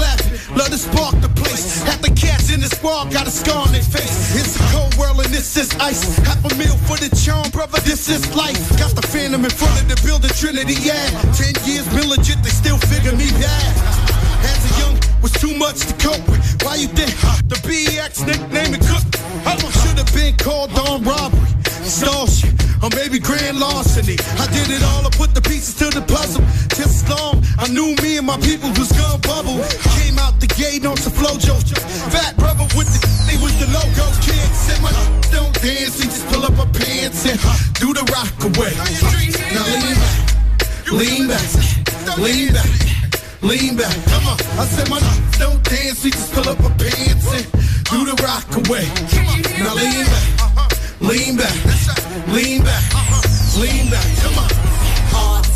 Clapping, 0.00 0.32
love 0.56 0.70
to 0.72 0.78
spark 0.78 1.12
the 1.20 1.28
place. 1.36 1.82
Half 1.84 2.00
the 2.00 2.08
cats 2.16 2.48
in 2.48 2.60
the 2.60 2.72
squad 2.72 3.12
got 3.12 3.26
a 3.28 3.30
scar 3.30 3.68
on 3.68 3.72
their 3.72 3.84
face. 3.84 4.32
It's 4.32 4.56
a 4.56 4.64
cold 4.72 4.96
world 4.96 5.20
and 5.20 5.28
this 5.28 5.56
is 5.60 5.68
ice. 5.76 6.16
Half 6.24 6.40
a 6.40 6.54
meal 6.56 6.72
for 6.88 6.96
the 6.96 7.12
charm, 7.12 7.50
brother, 7.50 7.80
this 7.84 8.08
is 8.08 8.24
life. 8.34 8.56
Got 8.80 8.96
the 8.96 9.04
phantom 9.12 9.44
in 9.44 9.50
front 9.52 9.76
of 9.76 9.92
the 9.92 10.00
building, 10.00 10.32
Trinity, 10.32 10.80
yeah. 10.80 11.04
Ten 11.36 11.52
years 11.68 11.84
been 11.92 12.08
legit, 12.08 12.40
they 12.40 12.48
still 12.48 12.78
figure 12.88 13.12
me 13.12 13.28
bad. 13.36 13.72
As 14.40 14.60
a 14.64 14.72
young, 14.80 14.96
was 15.22 15.32
too 15.32 15.54
much 15.56 15.86
to 15.86 15.94
cope 16.00 16.26
with. 16.28 16.40
Why 16.62 16.76
you 16.76 16.88
think 16.88 17.12
the 17.48 17.56
BX 17.66 18.26
nickname 18.26 18.74
it 18.74 18.80
cook? 18.80 19.04
I 19.46 19.56
should 19.56 19.98
have 19.98 20.12
been 20.14 20.36
called 20.36 20.72
on 20.78 21.02
robbery, 21.04 21.52
extortion, 21.64 22.56
or 22.82 22.90
maybe 22.96 23.18
grand 23.18 23.58
larceny. 23.58 24.16
I 24.40 24.46
did 24.52 24.68
it 24.70 24.82
all, 24.82 25.06
I 25.06 25.10
put 25.10 25.34
the 25.34 25.42
pieces 25.42 25.74
to 25.80 25.90
the 25.90 26.02
puzzle. 26.02 26.44
Just 26.76 27.08
long 27.08 27.42
I 27.58 27.68
knew 27.68 27.94
me 28.02 28.16
and 28.16 28.26
my 28.26 28.38
people 28.40 28.70
was 28.80 28.90
gonna 28.92 29.20
bubble. 29.20 29.60
Came 30.00 30.18
out 30.18 30.40
the 30.40 30.48
gate 30.56 30.84
on 30.86 30.96
some 30.96 31.12
flojo. 31.12 31.60
Fat 32.12 32.36
brother 32.36 32.64
with 32.76 32.88
the 32.88 33.00
they 33.28 33.36
was 33.42 33.52
the 33.60 33.68
logo 33.68 34.06
kid. 34.24 34.48
Said 34.56 34.80
my 34.80 34.92
don't 35.34 35.54
dance, 35.60 36.00
he 36.00 36.08
just 36.08 36.26
pull 36.28 36.44
up 36.44 36.54
her 36.56 36.70
pants 36.72 37.26
and 37.28 37.38
do 37.76 37.92
the 37.92 38.04
rock 38.08 38.32
away. 38.48 38.72
Now 39.52 39.64
lean 39.68 39.96
back, 40.00 40.18
lean 40.92 41.28
back, 41.28 41.48
lean 41.60 42.08
back. 42.08 42.18
Lean 42.18 42.52
back, 42.52 42.99
come 43.40 44.26
on. 44.26 44.38
I 44.58 44.64
said 44.66 44.90
my 44.90 45.00
don't 45.38 45.62
dance, 45.64 46.04
we 46.04 46.10
just 46.10 46.32
pull 46.32 46.48
up 46.48 46.58
her 46.58 46.74
pants 46.76 47.26
and 47.32 47.46
do 47.90 48.04
the 48.04 48.22
rock 48.22 48.46
away. 48.68 48.86
Now 49.58 49.74
lean 49.74 50.06
back, 50.06 50.26
lean 51.00 51.36
back, 51.36 52.28
lean 52.28 52.62
back, 52.62 52.84
lean 53.56 53.90
back, 53.90 54.16
come 54.22 54.38
on. 54.38 54.59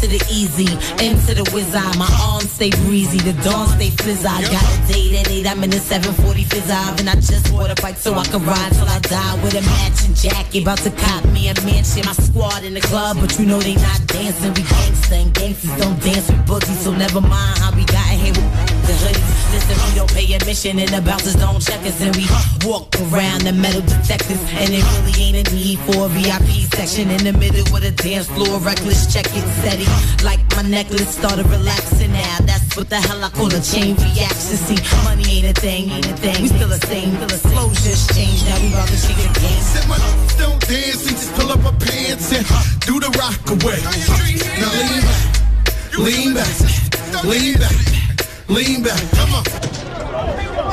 To 0.05 0.11
the 0.11 0.27
easy, 0.29 0.69
into 1.01 1.33
to 1.33 1.41
the 1.41 1.51
wizard. 1.55 1.97
My 1.97 2.05
arms 2.21 2.53
stay 2.53 2.69
breezy, 2.85 3.17
the 3.25 3.33
dawn 3.41 3.67
stay 3.73 3.89
flizz. 3.89 4.21
I 4.21 4.43
got 4.53 4.61
a 4.61 4.93
date 4.93 5.17
at 5.17 5.31
8, 5.31 5.47
I'm 5.47 5.65
in 5.65 5.71
the 5.71 5.79
740 5.79 6.45
fizz 6.45 6.69
And 7.01 7.09
I 7.09 7.15
just 7.15 7.51
bought 7.51 7.71
a 7.73 7.75
bike 7.81 7.97
so 7.97 8.13
I 8.13 8.25
can 8.27 8.45
ride 8.45 8.73
till 8.77 8.85
I 8.85 8.99
die 9.01 9.35
with 9.43 9.57
a 9.57 9.63
matching 9.63 10.13
jacket. 10.13 10.61
About 10.61 10.77
to 10.85 10.91
cop 10.91 11.25
me 11.33 11.49
a 11.49 11.55
mansion, 11.65 12.05
my 12.05 12.13
squad 12.13 12.65
in 12.65 12.75
the 12.75 12.83
club, 12.83 13.17
but 13.19 13.33
you 13.39 13.47
know 13.47 13.61
they 13.61 13.77
not 13.77 14.07
dancing. 14.07 14.53
We 14.53 14.61
gangsta 14.69 15.25
and 15.25 15.33
gangsters 15.33 15.73
don't 15.81 15.99
dance 16.05 16.29
with 16.29 16.45
boogies, 16.45 16.85
so 16.85 16.93
never 16.93 17.23
mind 17.23 17.57
how 17.65 17.73
we 17.73 17.87
got 17.87 18.05
here 18.05 18.35
the 18.87 18.93
hoodies. 18.93 19.31
Listen, 19.53 19.77
we 19.87 19.91
don't 19.95 20.13
pay 20.13 20.27
admission 20.35 20.79
and 20.79 20.91
the 20.91 21.01
bouncers 21.01 21.37
don't 21.37 21.61
check 21.61 21.81
us. 21.87 22.01
And 22.01 22.15
we 22.17 22.27
walk 22.67 22.95
around 23.09 23.43
the 23.43 23.53
metal 23.53 23.83
detectors. 23.83 24.41
And 24.61 24.71
it 24.73 24.85
really 24.95 25.15
ain't 25.23 25.39
a 25.41 25.55
need 25.55 25.79
for 25.87 26.07
a 26.07 26.09
VIP 26.09 26.69
section 26.75 27.11
in 27.11 27.25
the 27.25 27.33
middle 27.33 27.65
with 27.73 27.85
a 27.85 27.93
dance 27.93 28.29
floor. 28.29 28.59
Reckless 28.61 29.13
check 29.13 29.27
it, 29.27 29.47
steady. 29.61 29.87
Like 30.25 30.41
my 30.57 30.63
necklace 30.63 31.17
started 31.17 31.47
relaxing 31.47 32.13
now. 32.13 32.39
That's 32.43 32.77
what 32.77 32.89
the 32.91 33.01
hell 33.01 33.23
I 33.23 33.31
call 33.31 33.49
a 33.49 33.61
chain 33.61 33.97
reaction. 33.97 34.57
See, 34.59 34.81
money 35.05 35.25
ain't 35.39 35.57
a 35.57 35.61
thing, 35.61 35.91
ain't 35.91 36.07
a 36.07 36.17
thing. 36.17 36.43
We 36.43 36.49
still 36.49 36.69
the 36.69 36.81
same, 36.87 37.15
still 37.15 37.29
the 37.29 37.39
same. 37.39 37.53
Flows 37.53 37.81
just 37.85 38.15
changed. 38.15 38.47
Now 38.47 38.61
we 38.61 38.69
about 38.69 38.89
to 38.89 38.97
shake 38.97 39.17
the 39.17 39.31
game. 39.41 39.63
Said 39.63 39.87
my 39.89 39.99
don't 40.39 40.61
dance, 40.67 41.07
he 41.07 41.13
just 41.15 41.33
pull 41.35 41.51
up 41.51 41.61
her 41.61 41.77
pants 41.79 42.33
and 42.33 42.45
do 42.83 42.99
the 43.01 43.11
rock 43.19 43.39
away. 43.51 43.79
Now 44.61 44.71
lean 44.75 45.03
back, 45.07 45.23
lean 45.99 46.35
back, 46.35 46.55
lean 46.75 47.15
back, 47.15 47.25
lean 47.25 47.55
back, 47.59 48.14
come 48.47 49.35
on. 49.35 49.45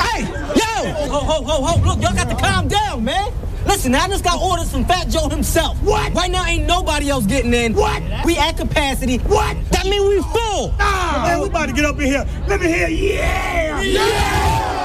Hey, 0.00 0.22
yo! 0.54 0.92
Ho, 1.08 1.18
ho, 1.20 1.42
ho, 1.42 1.64
ho, 1.64 1.86
look, 1.86 2.02
y'all 2.02 2.14
got 2.14 2.28
to 2.28 2.36
calm 2.36 2.68
down, 2.68 3.04
man. 3.04 3.32
Listen, 3.66 3.94
I 3.94 4.08
just 4.08 4.24
got 4.24 4.40
orders 4.40 4.70
from 4.70 4.84
Fat 4.84 5.08
Joe 5.08 5.28
himself. 5.28 5.80
What? 5.82 6.12
Right 6.14 6.30
now, 6.30 6.44
ain't 6.44 6.66
nobody 6.66 7.08
else 7.08 7.26
getting 7.26 7.54
in. 7.54 7.74
What? 7.74 8.02
We 8.24 8.36
at 8.36 8.56
capacity. 8.56 9.18
What? 9.18 9.56
That 9.70 9.86
mean 9.86 10.06
we 10.08 10.20
full. 10.22 10.74
Ah! 10.78 11.24
Man, 11.26 11.40
we 11.40 11.46
about 11.48 11.68
to 11.68 11.74
get 11.74 11.84
up 11.84 11.98
in 11.98 12.06
here. 12.06 12.26
Let 12.48 12.60
me 12.60 12.66
hear, 12.68 12.88
yeah! 12.88 13.80
yeah. 13.80 14.82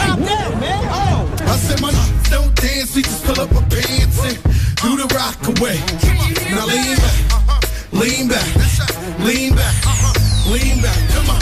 Calm 0.00 0.24
down, 0.24 0.60
man. 0.60 0.88
Oh. 0.90 1.36
I 1.40 1.56
said 1.56 1.80
my 1.80 1.90
don't 2.30 2.54
dance, 2.56 2.94
we 2.94 3.02
just 3.02 3.24
pull 3.24 3.40
up 3.40 3.50
her 3.50 3.66
pants 3.68 4.22
and 4.24 4.36
do 4.82 4.96
the 4.96 5.06
rock 5.14 5.36
away. 5.48 5.78
Now 6.50 6.66
lean 6.66 6.96
back, 6.96 7.92
lean 7.92 8.28
back, 8.28 9.20
lean 9.20 9.54
back, 9.54 10.29
lean 10.50 10.82
back, 10.82 10.98
come 11.14 11.30
on. 11.30 11.38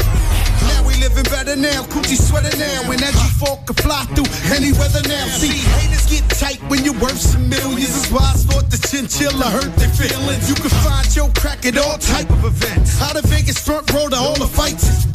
Now 0.68 0.84
we 0.84 0.92
living 1.00 1.24
better 1.32 1.56
now, 1.56 1.82
coochie 1.88 2.20
sweater 2.20 2.52
now, 2.60 2.92
and 2.92 3.00
that 3.00 3.14
G4 3.16 3.64
can 3.64 3.76
fly 3.80 4.04
through 4.12 4.28
any 4.52 4.76
weather 4.76 5.00
now. 5.08 5.24
See, 5.32 5.56
haters 5.80 6.04
get 6.12 6.28
tight 6.36 6.60
when 6.68 6.84
you're 6.84 6.98
worth 7.00 7.16
some 7.16 7.48
millions. 7.48 7.88
That's 7.88 8.12
why 8.12 8.28
I 8.28 8.36
thought 8.36 8.68
the 8.68 8.76
chinchilla 8.76 9.48
hurt 9.48 9.72
their 9.80 9.88
feelings. 9.88 10.48
You 10.48 10.56
can 10.60 10.72
find 10.84 11.08
your 11.16 11.32
crack 11.40 11.64
at 11.64 11.78
all 11.80 11.96
type 11.96 12.28
of 12.30 12.44
events. 12.44 13.00
Out 13.00 13.16
of 13.16 13.24
Vegas 13.32 13.56
front 13.56 13.88
row 13.92 14.08
to 14.08 14.16
all 14.16 14.36
the 14.36 14.46
fights. 14.46 15.08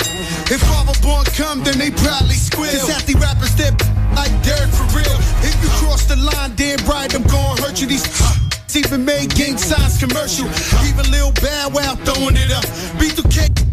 If 0.50 0.62
Father 0.66 0.98
Born 1.06 1.26
come, 1.38 1.64
then 1.64 1.78
they 1.78 1.92
proudly 1.92 2.36
squeal. 2.36 2.74
Cause 2.74 2.90
half 2.90 3.06
the 3.06 3.14
rappers 3.22 3.54
that 3.62 3.78
like 4.18 4.34
Derek 4.42 4.74
for 4.74 4.90
real. 4.98 5.18
If 5.46 5.54
you 5.62 5.70
cross 5.78 6.10
the 6.10 6.18
line, 6.18 6.56
damn 6.56 6.82
right, 6.90 7.14
I'm 7.14 7.24
gonna 7.30 7.62
hurt 7.62 7.80
you. 7.80 7.88
These 7.88 8.10
even 8.76 9.06
made 9.06 9.30
gang 9.36 9.58
signs 9.58 10.02
commercial. 10.02 10.50
Even 10.90 11.06
Lil 11.14 11.32
Bow 11.38 11.70
Wow 11.74 11.94
throwing 12.02 12.38
it 12.38 12.50
up. 12.50 12.66
B2K 12.98 13.73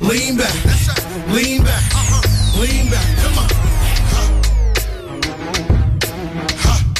Lean 0.00 0.36
back, 0.36 0.52
lean 1.28 1.62
back, 1.64 1.82
uh-huh. 1.94 2.60
lean 2.60 2.90
back. 2.90 3.06
Come 3.22 3.38
on. 3.38 3.48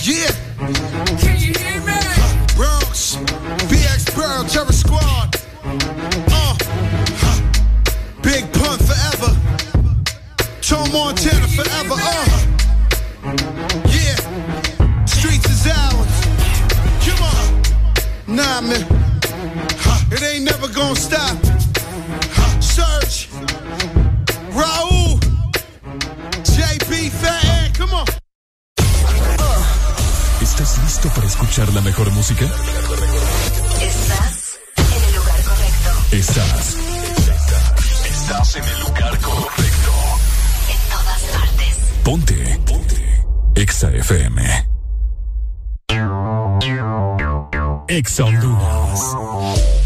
Yeah. 0.02 0.30
Can 1.20 1.36
you 1.36 1.52
hear 1.52 1.80
me? 1.84 1.92
Bronx, 2.56 3.16
BX 3.68 4.14
Burrow, 4.16 4.44
Terror 4.48 4.72
Squad. 4.72 5.36
Uh. 6.32 6.56
Big 8.22 8.50
Pun 8.54 8.78
forever. 8.78 9.36
Tom 10.62 10.90
Montana 10.90 11.48
forever. 11.48 11.96
Uh. 12.00 12.46
Yeah. 13.92 15.04
Streets 15.04 15.50
is 15.50 15.66
ours. 15.66 16.14
Come 17.04 17.22
on. 17.22 18.36
Nah, 18.36 18.60
man. 18.62 18.86
It 20.12 20.22
ain't 20.22 20.44
never 20.44 20.68
gonna 20.68 20.96
stop. 20.96 21.45
Raul. 24.56 25.20
JP 26.44 27.10
Fat 27.20 27.78
come 27.78 27.92
on. 27.92 28.04
¿Estás 30.40 30.78
listo 30.82 31.08
para 31.10 31.26
escuchar 31.26 31.72
la 31.74 31.82
mejor 31.82 32.10
música? 32.12 32.46
Estás 33.80 34.58
en 34.76 35.04
el 35.04 35.14
lugar 35.14 35.42
correcto. 35.42 35.90
Estás. 36.12 36.76
Estás 38.06 38.56
en 38.56 38.64
el 38.64 38.80
lugar 38.80 39.18
correcto. 39.20 39.92
En 40.70 40.78
todas 40.90 41.22
partes. 41.34 41.76
Ponte. 42.02 42.60
Ponte. 42.64 43.24
Exa 43.54 43.90
FM. 43.90 44.66
Exa 47.88 48.24
Honduras. 48.24 49.85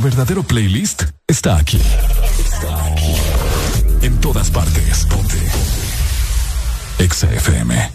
Verdadero 0.00 0.42
playlist 0.42 1.02
está 1.26 1.58
aquí. 1.58 1.76
Está 1.76 2.86
aquí. 2.86 3.14
En 4.00 4.18
todas 4.18 4.50
partes. 4.50 5.04
Ponte. 5.04 5.36
Exa 6.98 7.30
FM. 7.34 7.90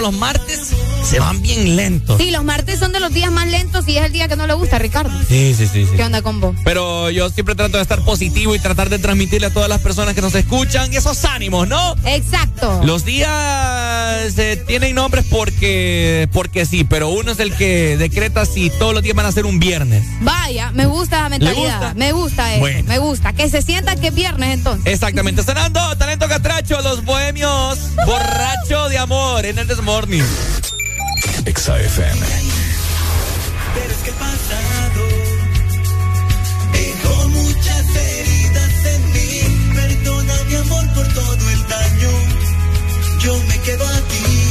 los 0.00 0.12
martes 0.12 0.70
se 1.04 1.18
van 1.18 1.40
bien 1.42 1.76
lentos. 1.76 2.18
Sí, 2.18 2.30
los 2.30 2.44
martes 2.44 2.78
son 2.78 2.92
de 2.92 3.00
los 3.00 3.12
días 3.12 3.30
más 3.32 3.46
lentos 3.48 3.88
y 3.88 3.96
es 3.96 4.04
el 4.04 4.12
día 4.12 4.28
que 4.28 4.36
no 4.36 4.46
le 4.46 4.54
gusta, 4.54 4.78
Ricardo. 4.78 5.10
Sí, 5.28 5.54
sí, 5.56 5.66
sí. 5.66 5.86
sí. 5.86 5.96
¿Qué 5.96 6.04
onda 6.04 6.22
con 6.22 6.40
vos? 6.40 6.54
Pero 6.64 7.10
yo 7.10 7.30
siempre 7.30 7.54
trato 7.54 7.76
de 7.76 7.82
estar 7.82 8.02
positivo 8.04 8.54
y 8.54 8.58
tratar 8.58 8.88
de 8.90 8.98
transmitirle 8.98 9.48
a 9.48 9.52
todas 9.52 9.68
las 9.68 9.80
personas 9.80 10.14
que 10.14 10.20
nos 10.20 10.34
escuchan 10.34 10.92
esos 10.92 11.24
ánimos, 11.24 11.66
¿no? 11.68 11.96
Exacto. 12.04 12.80
Los 12.84 13.04
días 13.04 14.38
eh, 14.38 14.62
tienen 14.66 14.94
nombres 14.94 15.24
porque, 15.30 16.28
porque 16.32 16.66
sí, 16.66 16.84
pero 16.84 17.08
uno 17.08 17.32
es 17.32 17.40
el 17.40 17.54
que 17.54 17.96
decreta 17.96 18.44
si 18.44 18.70
todos 18.70 18.94
los 18.94 19.02
días 19.02 19.16
van 19.16 19.26
a 19.26 19.32
ser 19.32 19.46
un 19.46 19.58
viernes. 19.58 20.04
Vaya, 20.20 20.70
me 20.72 20.86
gusta 20.86 21.22
la 21.22 21.28
mentalidad. 21.28 21.94
Me 21.94 22.12
gusta 22.12 22.52
eso. 22.52 22.60
Bueno. 22.60 22.88
Me 22.88 22.98
gusta. 22.98 23.32
Que 23.32 23.48
se 23.48 23.62
sienta 23.62 23.96
que 23.96 24.08
es 24.08 24.14
viernes 24.14 24.54
entonces. 24.54 24.92
Exactamente. 24.92 25.42
Cenando 25.42 25.80
los 26.82 27.04
bohemios. 27.04 27.78
Borracho 28.06 28.88
de 28.88 28.98
amor 28.98 29.44
en 29.44 29.58
el 29.58 29.66
Desmorning. 29.66 30.24
Exa 31.44 31.78
FM. 31.80 32.20
Pero 33.74 33.92
es 33.92 33.98
que 33.98 34.10
el 34.10 34.16
pasado 34.16 35.06
dejó 36.72 37.28
muchas 37.28 37.96
heridas 37.96 38.86
en 38.86 39.12
mí. 39.12 39.74
Perdona 39.74 40.34
mi 40.44 40.54
amor 40.56 40.94
por 40.94 41.08
todo 41.14 41.50
el 41.50 41.68
daño. 41.68 42.10
Yo 43.20 43.36
me 43.48 43.58
quedo 43.60 43.86
aquí. 43.86 44.49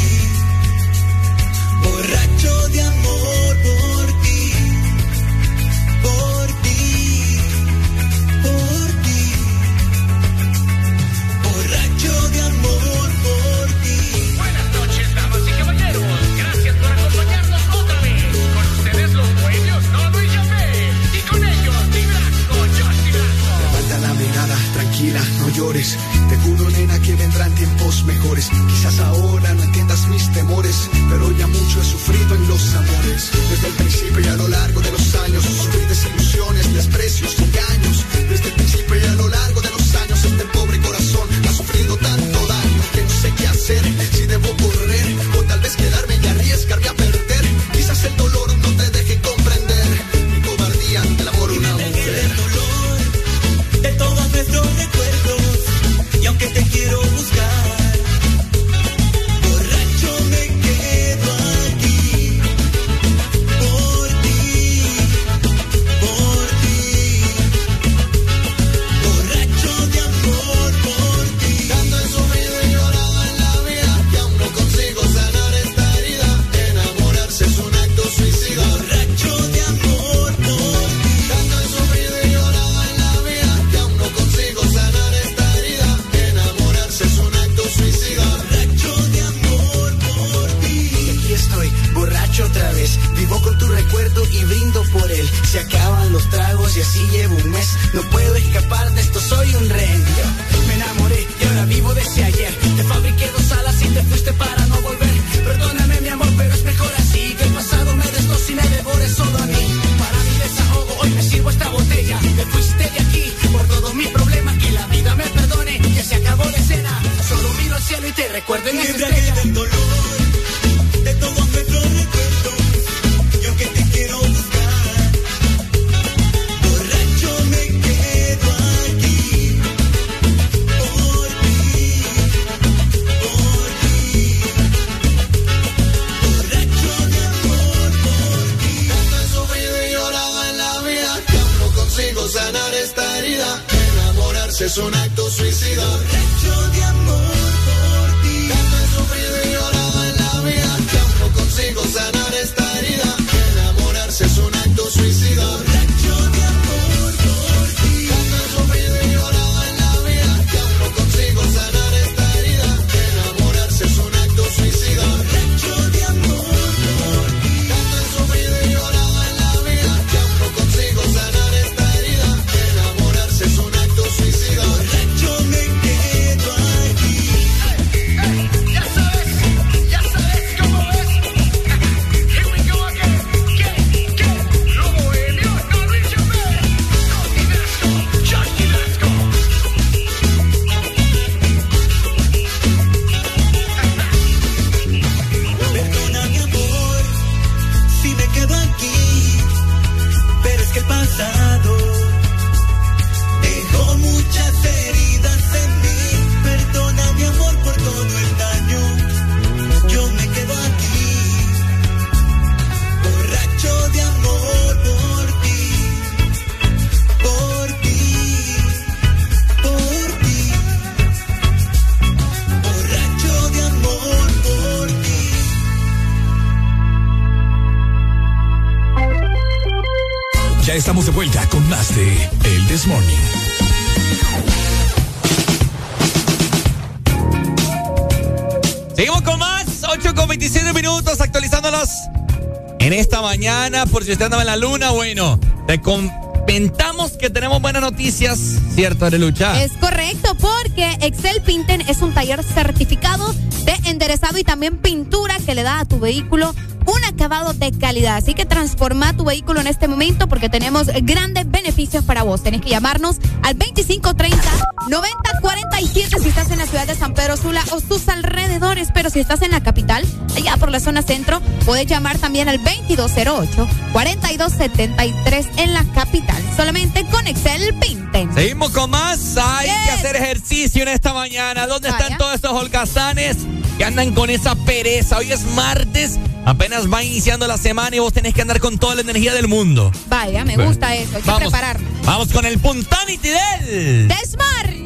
por 243.86 244.04
si 244.04 244.12
usted 244.12 244.26
andaba 244.26 244.44
en 244.44 244.48
la 244.48 244.58
luna, 244.58 244.92
bueno, 244.92 245.40
te 245.68 245.80
comentamos 245.82 247.12
que 247.14 247.30
tenemos 247.30 247.62
buenas 247.62 247.82
noticias, 247.82 248.40
¿cierto, 248.74 249.06
Arelucha? 249.06 249.64
Es 249.64 249.72
correcto, 249.74 250.36
porque 250.40 250.98
Excel 251.02 251.42
Pinten 251.42 251.82
es 251.82 252.02
un 252.02 252.14
taller 252.14 252.44
certificado 252.44 253.34
de 253.64 253.74
enderezado 253.90 254.38
y 254.38 254.44
también 254.44 254.78
pintura 254.78 255.38
que 255.46 255.56
le 255.56 255.64
da 255.64 255.80
a 255.80 255.86
tu 255.86 256.00
vehículo 256.00 256.54
un 256.86 257.04
acabado 257.06 257.54
de 257.54 257.72
calidad. 257.72 258.18
Así 258.18 258.34
que 258.34 258.46
transforma 258.46 259.16
tu 259.16 259.24
vehículo 259.24 259.62
en 259.62 259.68
este 259.68 259.88
momento 259.88 260.28
porque 260.28 260.50
tenemos 260.50 260.88
grandes 260.88 261.50
beneficios 261.50 262.04
para 262.04 262.24
vos. 262.24 262.44
Tenés 262.44 262.62
que 262.62 262.70
llamarnos 262.70 263.18
al 263.44 263.58
2530. 263.58 264.69
2530-9047 264.90 266.22
si 266.22 266.30
estás 266.30 266.50
en 266.52 266.58
la 266.58 266.66
ciudad 266.66 266.88
de 266.88 266.96
San 266.96 267.14
Pedro 267.14 267.38
Sula 267.38 267.64
o 267.72 267.80
sus 267.80 268.08
alrededores. 268.10 268.90
Pero 268.94 269.10
si 269.10 269.20
estás 269.20 269.42
en 269.42 269.52
la 269.52 269.62
capital, 269.62 270.06
allá 270.36 270.58
por 270.58 270.72
la 270.72 270.80
zona 270.80 271.02
centro, 271.02 271.42
puedes 271.66 271.86
llamar 271.86 272.18
también 272.18 272.50
al 272.50 272.60
2208-4273 272.64 275.48
en 275.58 275.74
la 275.74 275.84
capital. 275.94 276.42
Solamente 276.56 277.06
con 277.06 277.28
Excel 277.28 277.74
Pinten. 277.76 278.34
Seguimos 278.34 278.72
con 278.72 278.90
más. 278.90 279.38
Hay 279.38 279.70
que 279.86 279.92
hacer 279.92 280.16
ejercicio 280.16 280.82
en 280.82 280.90
esta 280.90 281.14
mañana. 281.14 281.68
¿Dónde 281.68 281.90
están 281.90 282.18
todos 282.18 282.36
esos 282.36 282.52
holgazanes 282.52 283.38
que 283.78 283.86
andan 283.86 284.14
con 284.14 284.30
esa 284.30 284.56
pereza? 284.56 285.18
Hoy 285.18 285.32
es 285.32 285.44
martes, 285.56 286.20
apenas 286.46 286.92
va 286.92 287.04
iniciando 287.04 287.48
la 287.48 287.58
semana 287.58 287.96
y 287.96 288.00
vos 288.00 288.14
tenés 288.14 288.34
que 288.34 288.42
andar 288.42 288.60
con 288.60 288.78
toda 288.78 288.96
la 288.96 289.02
energía 289.02 289.34
del 289.34 289.48
mundo. 289.48 289.92
Vaya, 290.08 290.44
me 290.46 290.58
gusta 290.58 290.96
eso. 290.96 291.18
Hay 291.18 291.22
que 291.22 291.28
vamos. 291.28 291.44
prepararnos. 291.44 291.90
Vamos 292.06 292.30
con 292.30 292.46
el 292.46 292.58
puntanity 292.60 293.30
del. 293.30 294.08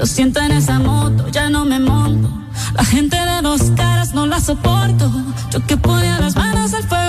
Lo 0.00 0.06
siento 0.06 0.40
en 0.40 0.52
esa 0.52 0.78
moto, 0.78 1.28
ya 1.28 1.50
no 1.50 1.66
me 1.66 1.78
monto. 1.78 2.30
La 2.72 2.82
gente 2.86 3.18
de 3.18 3.42
dos 3.42 3.70
caras 3.76 4.14
no 4.14 4.24
la 4.24 4.40
soporto. 4.40 5.12
Yo 5.50 5.66
que 5.66 5.76
ponía 5.76 6.18
las 6.18 6.34
manos 6.36 6.72
al 6.72 6.84
fuego 6.84 6.99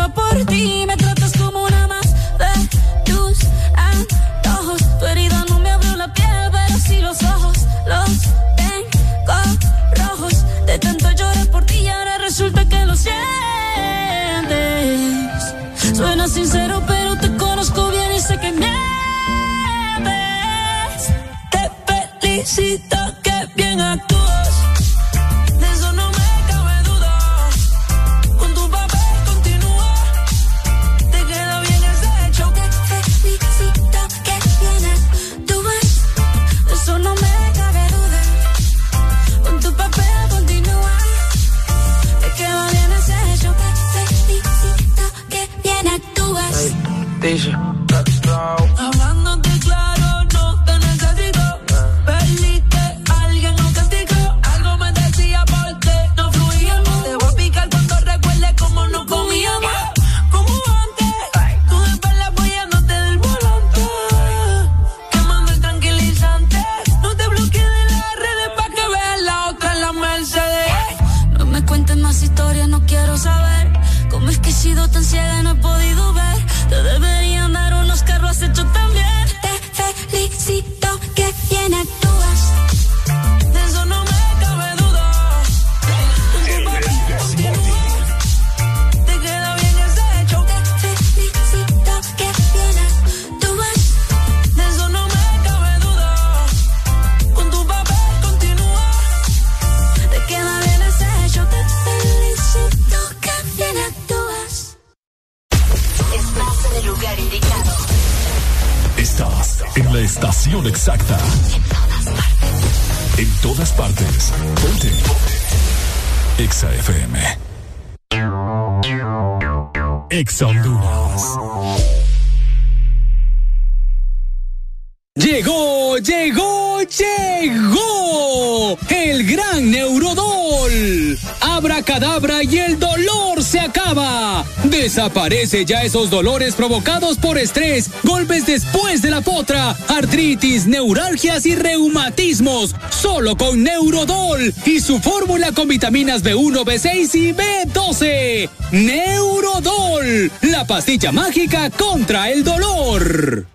Ya 135.52 135.84
esos 135.84 136.10
dolores 136.10 136.56
provocados 136.56 137.18
por 137.18 137.38
estrés, 137.38 137.90
golpes 138.04 138.46
después 138.46 139.02
de 139.02 139.12
la 139.12 139.20
potra, 139.20 139.76
artritis, 139.90 140.66
neuralgias 140.66 141.46
y 141.46 141.56
reumatismos. 141.56 142.74
Solo 142.90 143.36
con 143.36 143.62
Neurodol 143.62 144.54
y 144.66 144.80
su 144.80 145.00
fórmula 145.02 145.52
con 145.52 145.68
vitaminas 145.68 146.24
B1, 146.24 146.64
B6 146.64 147.16
y 147.16 147.34
B12. 147.34 148.50
Neurodol, 148.72 150.32
la 150.42 150.66
pastilla 150.66 151.12
mágica 151.12 151.70
contra 151.70 152.32
el 152.32 152.46
dolor. 152.46 153.46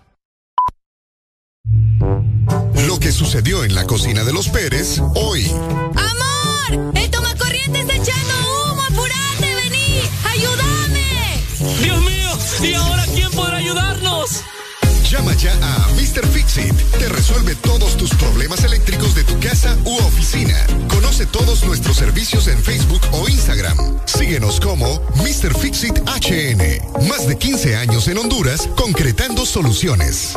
Lo 2.85 2.99
que 2.99 3.11
sucedió 3.11 3.63
en 3.63 3.73
la 3.73 3.85
cocina 3.85 4.23
de 4.23 4.33
los 4.33 4.49
Pérez 4.49 5.01
hoy. 5.15 5.47
¡Amor! 5.47 6.93
¡El 6.95 7.09
tomacorriente 7.09 7.79
está 7.79 7.95
echando 7.95 8.26
¿y 12.67 12.73
ahora 12.73 13.05
quién 13.13 13.31
podrá 13.31 13.57
ayudarnos? 13.57 14.43
Llama 15.09 15.33
ya 15.35 15.53
a 15.61 15.87
Mr. 15.93 16.27
Fixit. 16.27 16.73
Te 16.99 17.07
resuelve 17.07 17.55
todos 17.55 17.95
tus 17.95 18.13
problemas 18.15 18.63
eléctricos 18.63 19.15
de 19.15 19.23
tu 19.23 19.39
casa 19.39 19.77
u 19.85 19.95
oficina. 19.99 20.57
Conoce 20.89 21.25
todos 21.25 21.63
nuestros 21.63 21.95
servicios 21.95 22.47
en 22.47 22.61
Facebook 22.61 23.01
o 23.13 23.29
Instagram. 23.29 23.77
Síguenos 24.05 24.59
como 24.59 25.01
Mr. 25.15 25.57
Fixit 25.57 25.97
HN. 25.99 27.07
Más 27.07 27.25
de 27.27 27.37
15 27.37 27.77
años 27.77 28.07
en 28.09 28.17
Honduras 28.17 28.67
concretando 28.75 29.45
soluciones. 29.45 30.33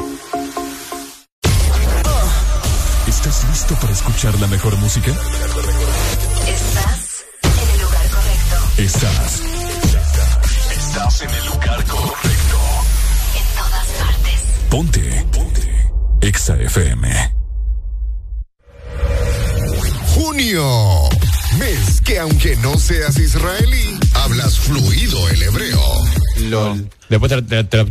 ¿Estás 3.09 3.45
listo 3.51 3.75
para 3.81 3.93
escuchar 3.93 4.39
la 4.39 4.47
mejor 4.47 4.77
música? 4.77 5.11
Estás 6.47 7.25
en 7.43 7.71
el 7.75 7.81
lugar 7.81 8.09
correcto. 8.09 8.83
Estás. 8.83 9.50
Estás 10.91 11.23
en 11.23 11.31
el 11.31 11.47
lugar 11.47 11.85
correcto. 11.85 12.59
En 13.37 13.45
todas 13.57 13.87
partes. 14.01 14.41
Ponte. 14.69 15.25
Ponte. 15.33 15.91
Exa 16.21 16.57
FM. 16.57 17.33
Junio. 20.15 21.09
Mes 21.59 22.01
que 22.01 22.19
aunque 22.19 22.57
no 22.57 22.77
seas 22.77 23.17
israelí, 23.19 24.01
hablas 24.15 24.59
fluido 24.59 25.29
el 25.29 25.43
hebreo. 25.45 25.81
LOL. 26.49 26.91
Después 27.09 27.31
te, 27.31 27.43
te- 27.43 27.65
te- 27.65 27.85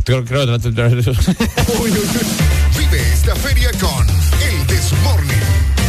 Vive 2.78 3.12
esta 3.14 3.34
feria 3.36 3.70
con 3.80 4.06
El 4.10 4.66
Desmorning. 4.66 5.79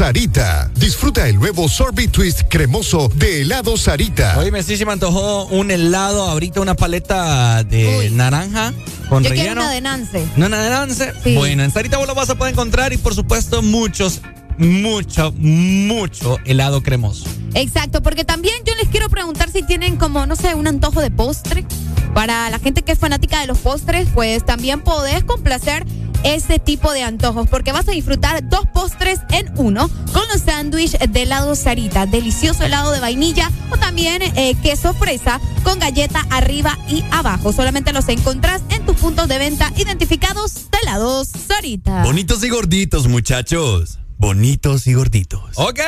Sarita. 0.00 0.70
Disfruta 0.76 1.28
el 1.28 1.36
nuevo 1.36 1.68
sorbet 1.68 2.10
twist 2.10 2.40
cremoso 2.48 3.12
de 3.16 3.42
Helado 3.42 3.76
Sarita. 3.76 4.38
Oye, 4.38 4.62
sí 4.62 4.78
se 4.78 4.86
me 4.86 4.92
antojó 4.92 5.44
un 5.48 5.70
helado, 5.70 6.22
ahorita 6.22 6.62
una 6.62 6.74
paleta 6.74 7.62
de 7.64 8.08
naranja 8.08 8.72
con 9.10 9.22
Yo 9.22 9.28
quiero 9.28 9.60
relleno. 9.60 9.60
una 9.60 9.70
de 9.70 9.80
Nance. 9.82 10.26
¿No 10.36 10.46
una 10.46 10.62
de 10.62 10.70
Nance? 10.70 11.12
Bueno, 11.34 11.64
en 11.64 11.70
Sarita 11.70 11.98
vos 11.98 12.06
lo 12.06 12.14
vas 12.14 12.30
a 12.30 12.34
poder 12.34 12.54
encontrar 12.54 12.94
y 12.94 12.96
por 12.96 13.14
supuesto 13.14 13.60
muchos, 13.60 14.22
mucho, 14.56 15.34
mucho 15.36 16.38
helado 16.46 16.82
cremoso. 16.82 17.26
Exacto, 17.52 18.02
porque 18.02 18.24
también 18.24 18.54
yo 18.64 18.74
les 18.76 18.88
quiero 18.88 19.10
preguntar 19.10 19.50
si 19.50 19.62
tienen 19.62 19.98
como, 19.98 20.24
no 20.24 20.34
sé, 20.34 20.54
un 20.54 20.66
antojo 20.66 21.02
de 21.02 21.10
postre. 21.10 21.66
Para 22.14 22.48
la 22.48 22.58
gente 22.58 22.80
que 22.80 22.92
es 22.92 22.98
fanática 22.98 23.42
de 23.42 23.48
los 23.48 23.58
postres, 23.58 24.08
pues 24.14 24.46
también 24.46 24.80
podés 24.80 25.24
complacer 25.24 25.84
ese 26.24 26.58
tipo 26.58 26.92
de 26.92 27.02
antojos, 27.02 27.48
porque 27.48 27.72
vas 27.72 27.88
a 27.88 27.92
disfrutar 27.92 28.48
dos 28.48 28.66
postres 28.72 29.20
en 29.30 29.50
uno 29.56 29.88
con 30.12 30.22
los 30.32 30.42
sándwiches 30.42 31.00
de 31.12 31.22
helado 31.22 31.54
Sarita, 31.54 32.06
delicioso 32.06 32.64
helado 32.64 32.92
de 32.92 33.00
vainilla 33.00 33.50
o 33.70 33.76
también 33.76 34.22
eh, 34.22 34.54
queso 34.62 34.94
fresa 34.94 35.40
con 35.62 35.78
galleta 35.78 36.26
arriba 36.30 36.78
y 36.88 37.04
abajo. 37.10 37.52
Solamente 37.52 37.92
los 37.92 38.08
encontrás 38.08 38.62
en 38.70 38.84
tus 38.86 38.96
puntos 38.96 39.28
de 39.28 39.38
venta 39.38 39.72
identificados 39.76 40.70
de 40.70 40.78
helados 40.82 41.28
Sarita. 41.28 42.02
Bonitos 42.04 42.42
y 42.44 42.48
gorditos, 42.48 43.08
muchachos. 43.08 43.98
Bonitos 44.18 44.86
y 44.86 44.94
gorditos. 44.94 45.52
Ok. 45.54 45.80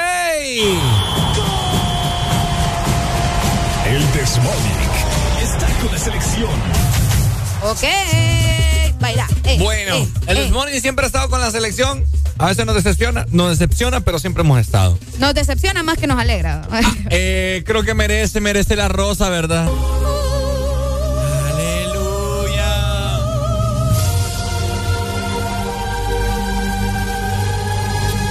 El 3.87 4.13
Desmonic 4.13 4.91
está 5.43 5.67
con 5.83 5.93
la 5.93 5.99
selección. 5.99 6.51
Ok, 7.63 7.85
baila. 9.03 9.29
eh, 9.45 9.59
Bueno, 9.59 9.97
eh, 9.97 10.09
el 10.29 10.37
eh. 10.39 10.51
Morning 10.51 10.81
siempre 10.81 11.05
ha 11.05 11.09
estado 11.09 11.29
con 11.29 11.41
la 11.41 11.51
selección. 11.51 12.05
A 12.39 12.47
veces 12.47 12.65
nos 12.65 12.75
decepciona, 12.75 13.27
nos 13.31 13.51
decepciona, 13.51 14.01
pero 14.01 14.19
siempre 14.19 14.43
hemos 14.43 14.59
estado. 14.59 14.99
Nos 15.19 15.35
decepciona 15.35 15.83
más 15.83 15.99
que 15.99 16.07
nos 16.07 16.19
alegra. 16.19 16.63
Eh, 17.11 17.63
creo 17.67 17.83
que 17.83 17.93
merece, 17.93 18.41
merece 18.41 18.75
la 18.75 18.89
rosa, 18.89 19.29
¿verdad? 19.29 19.69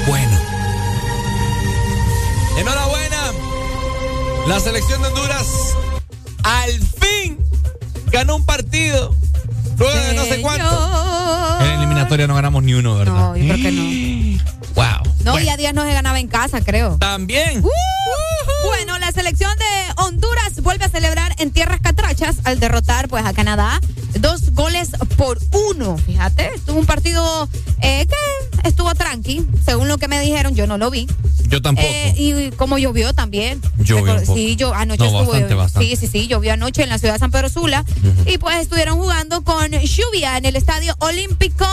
Bueno. 0.08 0.38
Enhorabuena. 2.58 3.32
La 4.48 4.60
selección 4.60 5.02
de 5.02 5.08
Honduras 5.10 5.48
al 6.44 6.72
fin 7.00 7.38
ganó 8.12 8.36
un 8.38 8.46
partido. 8.46 9.16
No 10.16 10.26
sé 10.26 10.42
cuánto. 10.42 11.60
En 11.62 11.68
la 11.68 11.74
eliminatoria 11.76 12.28
no 12.28 12.36
ganamos 12.36 12.64
ni 12.64 12.74
uno, 12.74 12.96
¿verdad? 12.98 13.14
No, 13.14 13.38
yo 13.38 13.54
creo 13.54 13.58
que 13.58 13.72
no. 13.72 14.42
Wow. 14.74 15.14
No, 15.26 15.38
y 15.38 15.50
a 15.50 15.58
días 15.58 15.74
no 15.74 15.84
se 15.84 15.92
ganaba 15.92 16.18
en 16.20 16.30
casa, 16.30 16.62
creo. 16.62 16.96
También. 16.98 17.62
Uh, 17.64 17.70
bueno, 18.66 18.98
la 19.00 19.12
selección 19.12 19.52
de 19.58 20.04
Honduras 20.04 20.62
vuelve 20.62 20.86
a 20.86 20.90
celebrar 20.90 21.36
en 21.40 21.52
tierras 21.52 21.82
catrachas 21.82 22.38
al 22.46 22.60
derrotar 22.60 23.10
pues 23.10 23.26
a 23.26 23.34
Canadá 23.34 23.82
dos 24.20 24.52
goles 24.54 24.92
por 25.18 25.40
uno. 25.70 25.98
Fíjate, 25.98 26.52
tuvo 26.66 26.80
un 26.80 26.86
partido 26.86 27.50
eh, 27.82 28.08
que 28.08 28.51
estuvo 28.64 28.94
tranqui, 28.96 29.46
según 29.66 29.88
lo 29.88 29.98
que 29.98 30.08
me 30.08 30.20
dijeron, 30.22 30.56
yo 30.56 30.68
no 30.68 30.78
lo 30.78 30.90
vi. 30.92 31.08
Yo 31.48 31.62
tampoco. 31.62 31.88
Eh, 31.90 32.14
y 32.18 32.52
como 32.52 32.78
llovió 32.78 33.14
también. 33.14 33.62
Llovió. 33.80 34.20
Sí, 34.26 34.56
yo 34.56 34.74
anoche 34.74 35.04
No, 35.04 35.12
bastante, 35.26 35.54
bastante. 35.54 35.90
Sí, 35.90 35.96
sí, 35.96 36.08
sí, 36.08 36.28
llovió 36.28 36.54
anoche 36.54 36.84
en 36.84 36.90
la 36.90 36.98
ciudad 36.98 37.14
de 37.16 37.20
San 37.20 37.32
Pedro 37.32 37.50
Sula. 37.50 37.84
Y 38.26 38.38
pues 38.38 38.58
estuvieron 38.62 38.98
jugando 38.98 39.44
con 39.44 39.70
lluvia 39.72 40.38
en 40.38 40.46
el 40.46 40.56
estadio 40.56 40.96
olímpico 41.00 41.66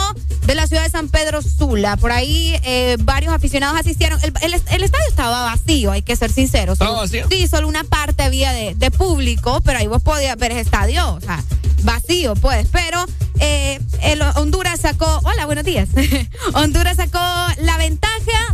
de 0.45 0.55
la 0.55 0.67
ciudad 0.67 0.83
de 0.83 0.89
San 0.89 1.07
Pedro 1.07 1.41
Sula. 1.41 1.95
Por 1.97 2.11
ahí 2.11 2.55
eh, 2.63 2.97
varios 2.99 3.31
aficionados 3.33 3.79
asistieron. 3.79 4.19
El, 4.23 4.33
el- 4.41 4.53
el 4.69 4.83
estadio 4.83 5.05
estaba 5.09 5.43
vacío, 5.45 5.91
hay 5.91 6.01
que 6.01 6.15
ser 6.15 6.31
sinceros. 6.31 6.73
¿Estaba 6.73 6.99
vacío? 7.01 7.25
Sí, 7.29 7.47
solo 7.47 7.67
una 7.67 7.83
parte 7.85 8.23
había 8.23 8.51
de, 8.51 8.75
de 8.75 8.91
público, 8.91 9.61
pero 9.63 9.79
ahí 9.79 9.87
vos 9.87 10.01
podías 10.01 10.35
ver 10.37 10.51
ese 10.51 10.61
estadio, 10.61 11.13
o 11.13 11.21
sea, 11.21 11.41
vacío, 11.83 12.33
pues. 12.35 12.67
Pero 12.71 13.05
eh, 13.39 13.79
el 14.01 14.21
Honduras 14.35 14.79
sacó, 14.81 15.19
hola, 15.23 15.45
buenos 15.45 15.63
días. 15.65 15.89
Honduras 16.53 16.97
sacó 16.97 17.19
la 17.61 17.77
ventaja. 17.77 18.09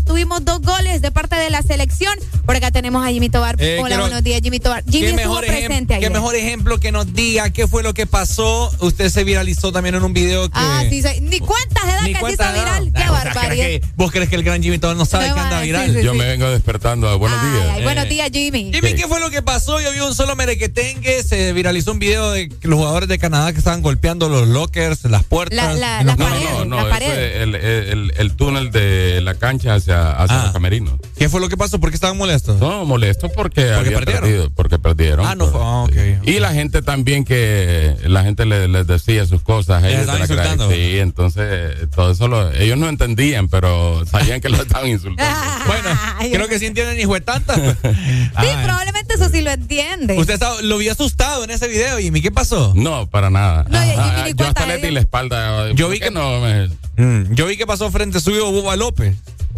Tuvimos 0.06 0.44
dos 0.45 0.62
goles 0.62 1.02
de 1.02 1.12
parte 1.12 1.36
de 1.36 1.50
la 1.50 1.62
selección. 1.62 2.14
Por 2.45 2.56
acá 2.56 2.70
tenemos 2.72 3.06
a 3.06 3.10
Jimmy 3.10 3.30
Tobar. 3.30 3.56
Eh, 3.60 3.78
hola, 3.80 3.88
quiero- 3.88 4.04
buenos 4.04 4.24
días, 4.24 4.40
Jimmy 4.44 4.60
Tobar. 4.60 4.84
Jimmy 4.90 5.08
¿Qué 5.16 5.22
estuvo 5.22 5.38
presente 5.40 5.88
qué 5.88 5.95
ayer. 5.95 6.12
mejor 6.12 6.36
ejemplo 6.36 6.80
que 6.80 6.92
nos 6.92 7.12
diga 7.14 7.50
qué 7.50 7.68
fue 7.68 7.82
lo 7.84 7.94
que 7.94 8.06
pasó. 8.06 8.72
Usted 8.80 9.10
se 9.10 9.24
viralizó 9.24 9.72
también 9.72 9.95
en 9.95 10.04
un 10.04 10.14
video 10.14 10.48
que. 10.50 10.58
Ah, 10.60 10.84
sí, 10.90 11.02
soy- 11.02 11.22
ni 11.22 11.40
cuentas 11.40 11.84
de 11.86 11.92
edad 11.92 12.02
Ni 12.04 12.14
que 12.14 12.20
se 12.20 12.32
hizo 12.34 12.54
viral. 12.54 12.92
Qué 12.94 13.02
Ah, 13.04 13.12
o 13.12 13.16
sea, 13.16 13.24
barbaridad. 13.34 13.50
¿crees 13.66 13.82
que- 13.82 13.88
¿Vos 13.95 14.12
crees 14.12 14.30
que 14.30 14.36
el 14.36 14.44
gran 14.44 14.62
Jimmy 14.62 14.78
todavía 14.78 15.00
no 15.00 15.06
sabe 15.06 15.28
Me 15.30 15.34
que 15.34 15.40
anda 15.40 15.62
viral? 15.62 15.94
sí, 15.95 16.04
Yo 16.04 16.12
sí. 16.12 16.18
me 16.18 16.26
vengo 16.26 16.50
despertando. 16.52 17.18
Buenos 17.18 17.40
Ay, 17.42 17.50
días. 17.52 17.66
ay, 17.78 17.84
buenos 17.84 18.06
Eh. 18.06 18.10
días, 18.10 18.30
Jimmy. 18.32 18.72
Jimmy, 18.74 18.94
¿qué 18.94 19.08
fue 19.08 19.20
lo 19.20 19.30
que 19.32 19.42
pasó? 19.42 19.82
Yo 19.82 19.92
vi 19.92 20.00
un 20.02 20.14
solo 20.14 20.36
merequetengue, 20.36 21.24
se 21.24 21.52
viralizó 21.54 21.92
un 21.92 22.00
video 22.00 22.32
de 22.32 22.50
que 22.50 22.68
los 22.68 22.78
jugadores 22.78 23.10
de 23.10 23.15
Canadá 23.19 23.52
que 23.53 23.60
estaban 23.60 23.82
golpeando 23.82 24.30
los 24.30 24.48
lockers, 24.48 25.03
las 25.06 25.24
puertas. 25.24 25.77
La- 25.77 26.03
la- 26.03 26.16
No, 26.16 26.16
no, 26.16 26.66
no, 26.66 26.84
la 26.84 26.90
pared. 26.90 27.42
el, 27.42 27.56
el, 27.56 28.14
el 28.18 28.32
túnel 28.35 28.72
de 28.72 29.22
la 29.22 29.35
cancha 29.35 29.76
hacia, 29.76 30.11
hacia 30.11 30.40
Ah. 30.40 30.44
los 30.45 30.53
camerinos. 30.53 30.94
¿Qué 31.18 31.30
fue 31.30 31.40
lo 31.40 31.50
que 31.50 31.58
pasó? 31.58 31.80
¿Por 31.80 31.90
qué 31.90 31.95
estaban 31.95 32.18
molestos? 32.18 32.60
No, 32.60 32.85
molesto 32.85 33.30
porque, 33.30 33.61
perdieron? 33.64 34.03
perdido. 34.06 34.50
Porque 34.52 34.80
perdieron. 34.80 35.26
Ah, 35.26 35.35
no 35.35 35.48
fue- 35.48 35.61
ah, 35.64 35.84
ok, 35.84 35.92
ok. 36.22 36.27
Y 36.27 36.40
la 36.40 36.53
gente 36.53 36.82
también 36.82 37.24
que 37.26 37.95
la 38.06 38.24
gente 38.24 38.45
le- 38.45 38.68
les 38.68 38.88
decía 38.88 39.26
sus 39.26 39.42
cosas. 39.42 39.82
Les 39.84 39.92
ellos 39.94 40.02
estaban 40.02 40.27
se 40.27 40.35
la 40.35 40.42
creían. 40.44 40.53
insultando. 40.60 40.76
Sí, 40.76 41.00
entonces 41.00 41.90
todo 41.95 42.11
eso 42.11 42.27
lo- 42.27 42.52
ellos 42.53 42.77
no 42.77 42.90
entendían, 42.90 43.48
pero 43.48 44.03
sabían 44.11 44.42
que 44.42 44.50
lo 44.50 44.58
estaban 44.61 44.88
insultando. 44.90 45.35
Bueno, 45.66 45.90
creo 46.19 46.48
que 46.48 46.60
sí 46.60 46.68
entienden 46.68 47.00
hijo 47.00 47.14
de 47.16 47.22
tanta. 47.22 47.56
Sí, 47.95 48.48
probablemente 48.64 49.14
eso 49.16 49.30
sí 49.30 49.42
lo 49.42 49.52
entiende. 49.52 50.18
Usted 50.18 50.34
estaba- 50.35 50.61
lo 50.61 50.77
vi 50.77 50.90
asustado 50.90 51.44
en 51.44 51.52
ese 51.52 51.68
video, 51.68 51.98
Jimmy. 51.98 52.22
¿Qué 52.22 52.32
pasó? 52.32 52.74
No, 52.76 53.05
para 53.08 53.30
nada. 53.30 53.66
No, 53.69 53.84
y- 53.84 53.90
y 53.90 53.93
Ah, 53.98 54.24
ni 54.27 54.34
yo 54.34 54.48
hasta 54.48 54.66
le 54.66 54.77
di 54.77 54.92
la 54.92 55.00
espalda. 55.00 55.72
Yo 55.74 55.85
¿Por 55.88 55.93
vi 55.93 56.00
que- 56.00 56.11
no 56.11 56.40
me- 56.42 56.69
Mm, 56.98 57.34
Yo 57.35 57.45
vi 57.48 57.58
que 57.58 57.67
pasó 57.67 57.92
frente 57.92 58.19
suyo 58.22 58.50
Buba 58.51 58.75
López. 58.77 59.16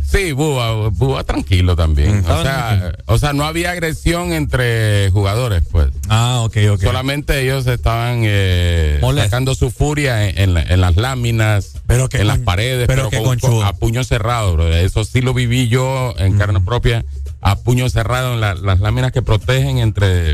Sí, 0.09 0.31
Búa, 0.31 0.89
Búa 0.89 1.23
tranquilo 1.25 1.75
también. 1.75 2.21
Mm, 2.21 2.31
o, 2.31 2.41
sea, 2.41 2.93
o 3.07 3.17
sea, 3.19 3.33
no 3.33 3.43
había 3.45 3.71
agresión 3.71 4.31
entre 4.31 5.09
jugadores, 5.11 5.63
pues. 5.69 5.89
Ah, 6.07 6.39
ok, 6.45 6.55
ok. 6.71 6.81
Solamente 6.81 7.41
ellos 7.43 7.67
estaban 7.67 8.21
eh, 8.23 9.01
sacando 9.17 9.53
su 9.53 9.69
furia 9.69 10.29
en, 10.29 10.37
en 10.39 10.53
la- 10.53 10.61
en 10.63 10.79
las 10.81 10.95
láminas, 10.95 11.73
Pero 11.87 12.07
que 12.07 12.21
en 12.21 12.27
las 12.27 12.39
paredes, 12.39 12.87
pero 12.87 13.09
pero, 13.09 13.23
que 13.31 13.39
con- 13.41 13.63
a 13.65 13.73
puño 13.73 14.03
cerrado. 14.05 14.53
bro. 14.53 14.73
Eso 14.73 15.03
sí 15.03 15.19
lo 15.21 15.33
viví 15.33 15.67
yo 15.67 16.15
en 16.17 16.37
carne 16.37 16.61
propia, 16.61 17.03
a 17.41 17.55
puño 17.55 17.89
cerrado 17.89 18.33
en 18.33 18.41
la- 18.41 18.55
las 18.55 18.79
láminas 18.79 19.11
que 19.11 19.21
protegen 19.21 19.77
entre 19.77 20.31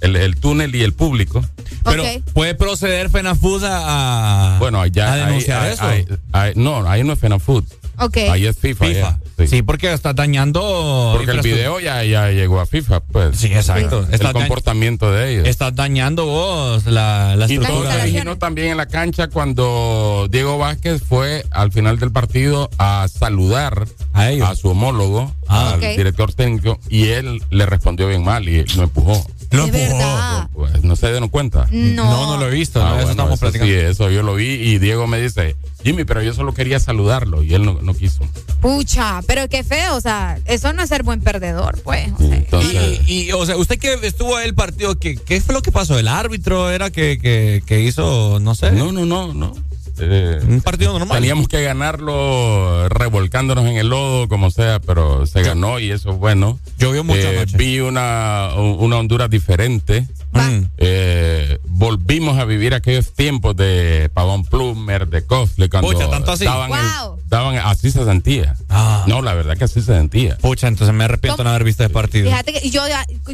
el, 0.00 0.16
el 0.16 0.36
túnel 0.36 0.74
y 0.74 0.82
el 0.82 0.92
público. 0.92 1.42
Pero 1.84 2.02
puede 2.34 2.54
proceder 2.54 3.10
Fenafood 3.10 3.64
a, 3.64 4.56
a- 4.56 4.58
Bueno, 4.58 4.80
allá 4.80 5.12
a 5.12 5.16
denunciar 5.16 5.62
ahí- 5.62 5.72
eso. 5.72 5.84
ahí- 5.84 6.06
ahí- 6.32 6.52
no, 6.56 6.88
ahí 6.88 7.04
no 7.04 7.12
es 7.14 7.18
FENAFUT. 7.18 7.64
Ok. 8.04 8.16
Ahí 8.30 8.46
es 8.46 8.56
FIFA. 8.58 8.86
FIFA. 8.86 9.00
ya, 9.00 9.18
Sí. 9.38 9.46
sí. 9.48 9.62
porque 9.62 9.92
está 9.92 10.12
dañando. 10.12 11.14
Porque 11.16 11.30
el 11.32 11.40
video 11.40 11.80
ya, 11.80 12.04
ya 12.04 12.30
llegó 12.30 12.60
a 12.60 12.66
FIFA, 12.66 13.00
pues. 13.00 13.36
Sí, 13.38 13.46
exacto. 13.48 14.04
El 14.06 14.14
Estás 14.14 14.30
dañ- 14.30 14.40
comportamiento 14.40 15.10
de 15.10 15.32
ellos. 15.32 15.48
Estás 15.48 15.74
dañando 15.74 16.26
vos 16.26 16.86
la, 16.86 17.34
la 17.36 17.46
Y 17.46 17.56
todo 17.56 17.62
estructura. 17.64 17.78
instalaciones. 17.78 18.02
originó 18.12 18.38
también 18.38 18.68
en 18.68 18.76
la 18.76 18.86
cancha 18.86 19.28
cuando 19.28 20.28
Diego 20.30 20.58
Vázquez 20.58 21.02
fue 21.02 21.44
al 21.50 21.72
final 21.72 21.98
del 21.98 22.12
partido 22.12 22.70
a 22.78 23.08
saludar 23.08 23.86
A 24.12 24.30
ellos. 24.30 24.48
a 24.48 24.54
su 24.54 24.68
homólogo, 24.68 25.32
Ah. 25.48 25.72
al 25.72 25.78
Ok. 25.80 25.96
director 25.96 26.32
técnico, 26.32 26.78
y 26.88 27.08
él 27.08 27.42
le 27.50 27.66
respondió 27.66 28.08
bien 28.08 28.22
mal 28.22 28.48
y 28.48 28.64
lo 28.76 28.84
empujó. 28.84 29.26
Lo 29.56 29.64
empujó. 29.64 29.98
verdad. 29.98 30.48
Pues 30.52 30.84
no 30.84 30.96
se 30.96 31.10
dieron 31.10 31.28
cuenta. 31.28 31.66
No. 31.70 32.04
No, 32.04 32.26
no 32.26 32.36
lo 32.38 32.46
he 32.48 32.50
visto. 32.50 32.82
Ah, 32.84 32.90
no, 32.90 33.00
eso 33.00 33.10
estamos 33.10 33.34
eso 33.34 33.40
platicando. 33.40 33.72
sí, 33.72 33.80
eso 33.80 34.10
yo 34.10 34.22
lo 34.22 34.34
vi 34.34 34.46
y 34.52 34.78
Diego 34.78 35.06
me 35.06 35.20
dice, 35.20 35.56
Jimmy, 35.82 36.04
pero 36.04 36.22
yo 36.22 36.32
solo 36.34 36.54
quería 36.54 36.78
saludarlo 36.80 37.42
y 37.42 37.54
él 37.54 37.64
no, 37.64 37.80
no 37.82 37.94
quiso. 37.94 38.24
Pucha, 38.60 39.20
pero 39.26 39.48
qué 39.48 39.64
feo, 39.64 39.96
o 39.96 40.00
sea, 40.00 40.38
eso 40.46 40.72
no 40.72 40.82
es 40.82 40.88
ser 40.88 41.02
buen 41.02 41.20
perdedor, 41.20 41.80
pues. 41.82 42.12
o 42.12 42.18
sea. 42.18 42.36
Entonces, 42.36 43.00
Y, 43.06 43.22
y, 43.28 43.32
o 43.32 43.44
sea, 43.44 43.56
usted 43.56 43.78
que 43.78 43.94
estuvo 44.06 44.36
ahí 44.36 44.46
el 44.46 44.54
partido, 44.54 44.96
¿qué, 44.98 45.16
¿qué 45.16 45.40
fue 45.40 45.54
lo 45.54 45.62
que 45.62 45.72
pasó? 45.72 45.98
¿El 45.98 46.08
árbitro 46.08 46.70
era 46.70 46.90
que, 46.90 47.18
que, 47.18 47.62
que 47.66 47.80
hizo, 47.80 48.38
no 48.40 48.54
sé, 48.54 48.72
no, 48.72 48.92
no, 48.92 49.04
no, 49.04 49.34
no. 49.34 49.52
Eh, 49.98 50.40
un 50.46 50.60
partido 50.60 50.98
normal? 50.98 51.18
Teníamos 51.18 51.48
que 51.48 51.62
ganarlo 51.62 52.88
revolcándonos 52.88 53.66
en 53.66 53.76
el 53.76 53.88
lodo, 53.88 54.28
como 54.28 54.50
sea, 54.50 54.80
pero 54.80 55.26
se 55.26 55.42
ganó 55.42 55.78
y 55.78 55.90
eso 55.90 56.10
es 56.10 56.16
bueno. 56.18 56.58
Llovió 56.78 57.04
mucho 57.04 57.20
Eh. 57.20 57.44
Vi 57.54 57.80
una, 57.80 58.50
una 58.56 58.96
Honduras 58.96 59.30
diferente. 59.30 60.06
Mm. 60.32 60.64
Eh, 60.78 61.58
volvimos 61.64 62.38
a 62.38 62.44
vivir 62.44 62.74
aquellos 62.74 63.12
tiempos 63.12 63.56
de 63.56 64.10
Pavón 64.14 64.44
Plumer, 64.44 65.06
de 65.08 65.24
Cofle, 65.26 65.68
cuando 65.68 65.90
Pucha, 65.92 66.08
¿tanto 66.10 66.32
así? 66.32 66.44
daban, 66.44 66.70
Wow. 66.70 67.18
el, 67.22 67.28
daban, 67.28 67.56
así 67.58 67.90
se 67.90 68.04
sentía. 68.04 68.54
Ah. 68.68 69.04
No, 69.06 69.20
la 69.22 69.34
verdad 69.34 69.56
que 69.56 69.64
así 69.64 69.80
se 69.80 69.92
sentía. 69.94 70.36
Pucha, 70.38 70.68
entonces 70.68 70.94
me 70.94 71.04
arrepiento 71.04 71.38
de 71.38 71.44
no 71.44 71.50
haber 71.50 71.64
visto 71.64 71.82
el 71.84 71.90
partido. 71.90 72.30
Fíjate 72.30 72.52
que 72.54 72.70
yo, 72.70 72.82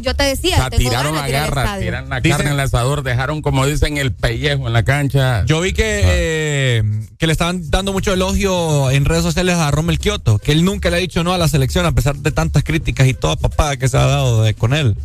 yo 0.01 0.13
te 0.15 0.23
decía, 0.23 0.55
O 0.55 0.57
sea, 0.57 0.69
tengo 0.69 0.89
tiraron 0.89 1.13
ganas 1.15 1.31
la 1.31 1.39
garra, 1.39 1.79
tiraron 1.79 2.09
la 2.09 2.21
Dicen- 2.21 2.31
carne 2.37 2.51
en 2.51 2.53
el 2.55 2.59
asador, 2.59 3.03
dejaron, 3.03 3.41
como 3.41 3.65
dicen, 3.65 3.97
el 3.97 4.11
pellejo 4.13 4.67
en 4.67 4.73
la 4.73 4.83
cancha. 4.83 5.45
Yo 5.45 5.61
vi 5.61 5.73
que, 5.73 6.01
eh, 6.03 6.83
que 7.17 7.27
le 7.27 7.31
estaban 7.31 7.69
dando 7.69 7.93
mucho 7.93 8.13
elogio 8.13 8.89
en 8.91 9.05
redes 9.05 9.23
sociales 9.23 9.55
a 9.55 9.71
Rommel 9.71 9.99
Kioto, 9.99 10.39
que 10.39 10.51
él 10.51 10.63
nunca 10.65 10.89
le 10.89 10.97
ha 10.97 10.99
dicho 10.99 11.23
no 11.23 11.33
a 11.33 11.37
la 11.37 11.47
selección 11.47 11.85
a 11.85 11.91
pesar 11.93 12.15
de 12.17 12.31
tantas 12.31 12.63
críticas 12.63 13.07
y 13.07 13.13
toda 13.13 13.35
papada 13.35 13.77
que 13.77 13.87
se 13.87 13.97
ha 13.97 14.05
dado 14.05 14.43
de- 14.43 14.53
con 14.53 14.73
él. 14.73 14.95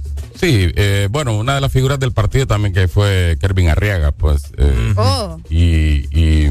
Sí, 0.41 0.69
eh, 0.75 1.09
bueno, 1.11 1.37
una 1.39 1.55
de 1.55 1.61
las 1.61 1.71
figuras 1.71 1.84
del 1.99 2.13
partido 2.13 2.47
también 2.47 2.73
que 2.75 2.89
fue 2.89 3.37
Kervin 3.41 3.69
Arriaga, 3.69 4.13
pues. 4.13 4.53
eh, 4.59 4.95
Oh. 4.97 5.39
Y, 5.51 6.07
y, 6.19 6.51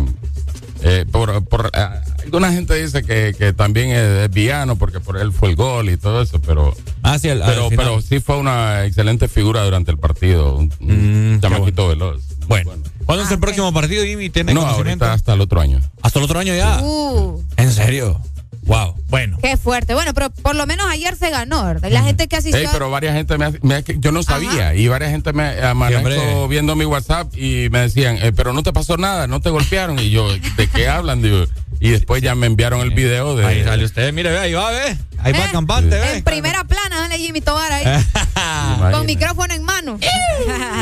eh, 0.83 1.05
por, 1.11 1.43
por, 1.45 1.71
ah, 1.73 2.01
alguna 2.23 2.51
gente 2.51 2.73
dice 2.81 3.03
que, 3.03 3.33
que 3.37 3.53
también 3.53 3.89
es, 3.91 4.25
es 4.25 4.29
villano 4.31 4.75
porque 4.75 4.99
por 4.99 5.17
él 5.17 5.31
fue 5.31 5.49
el 5.49 5.55
gol 5.55 5.89
y 5.89 5.97
todo 5.97 6.21
eso, 6.21 6.39
pero. 6.41 6.73
Ah, 7.03 7.17
sí, 7.19 7.29
al- 7.29 7.41
al 7.41 7.49
pero, 7.49 7.69
final. 7.69 7.85
pero 7.85 8.01
sí 8.01 8.19
fue 8.19 8.37
una 8.37 8.85
excelente 8.85 9.27
figura 9.27 9.63
durante 9.63 9.91
el 9.91 9.97
partido. 9.97 10.55
Un, 10.57 11.39
chamaquito 11.41 11.87
veloz. 11.89 12.21
Bueno. 12.47 12.71
¿Cuándo 13.05 13.23
es 13.25 13.31
el 13.31 13.39
próximo 13.39 13.73
partido, 13.73 14.03
Jimmy? 14.05 14.29
¿Tiene 14.29 14.53
No, 14.53 14.61
ahorita 14.65 15.11
hasta 15.13 15.33
el 15.33 15.41
otro 15.41 15.59
año. 15.59 15.79
¿Hasta 16.01 16.19
el 16.19 16.25
otro 16.25 16.39
año 16.39 16.53
ya? 16.55 16.79
Uh, 16.81 17.41
¿En 17.57 17.71
serio? 17.71 18.19
Wow. 18.65 18.95
Bueno. 19.09 19.37
qué 19.41 19.57
fuerte. 19.57 19.93
Bueno, 19.93 20.13
pero 20.13 20.29
por 20.29 20.55
lo 20.55 20.65
menos 20.65 20.85
ayer 20.89 21.15
se 21.15 21.29
ganó. 21.29 21.63
¿verdad? 21.65 21.89
La 21.91 22.03
gente 22.03 22.27
que 22.27 22.35
asistió. 22.37 22.59
Ey, 22.61 22.67
pero 22.71 22.89
varias 22.89 23.15
gente 23.15 23.37
me, 23.37 23.45
ha- 23.45 23.53
me 23.61 23.83
yo 23.99 24.11
no 24.11 24.23
sabía 24.23 24.73
y 24.75 24.87
varias 24.87 25.11
gente 25.11 25.33
me 25.33 25.53
hombre. 25.71 26.17
viendo 26.49 26.75
mi 26.75 26.85
WhatsApp 26.85 27.35
y 27.37 27.69
me 27.69 27.79
decían, 27.79 28.17
eh, 28.21 28.31
pero 28.35 28.53
no 28.53 28.63
te 28.63 28.73
pasó 28.73 28.97
nada, 28.97 29.27
no 29.27 29.39
te 29.41 29.49
golpearon 29.49 29.99
y 29.99 30.09
yo, 30.09 30.27
¿de 30.57 30.67
qué 30.67 30.87
hablan? 30.87 31.21
Digo, 31.21 31.45
y 31.83 31.89
después 31.89 32.21
ya 32.21 32.33
me 32.33 32.47
enviaron 32.47 32.79
el 32.79 32.91
video 32.91 33.35
de 33.35 33.45
Ahí 33.45 33.61
sale 33.61 33.83
usted, 33.83 34.13
mire, 34.13 34.31
ve, 34.31 34.39
ahí 34.39 34.53
va, 34.53 34.71
ve. 34.71 34.97
Ahí 35.17 35.33
va 35.33 35.45
el 35.45 35.51
campante, 35.51 35.99
ve. 35.99 36.17
En 36.17 36.23
primera 36.23 36.63
plana, 36.63 36.97
dale 36.97 37.17
Jimmy 37.17 37.41
Tobar 37.41 37.69
ahí. 37.73 37.83
con 38.93 39.05
micrófono 39.05 39.53
en 39.53 39.63
mano. 39.63 39.99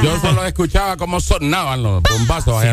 Yo 0.03 0.19
solo 0.19 0.45
escuchaba 0.45 0.97
cómo 0.97 1.19
sonaban 1.19 1.81
los 1.81 2.03
bombazos 2.03 2.63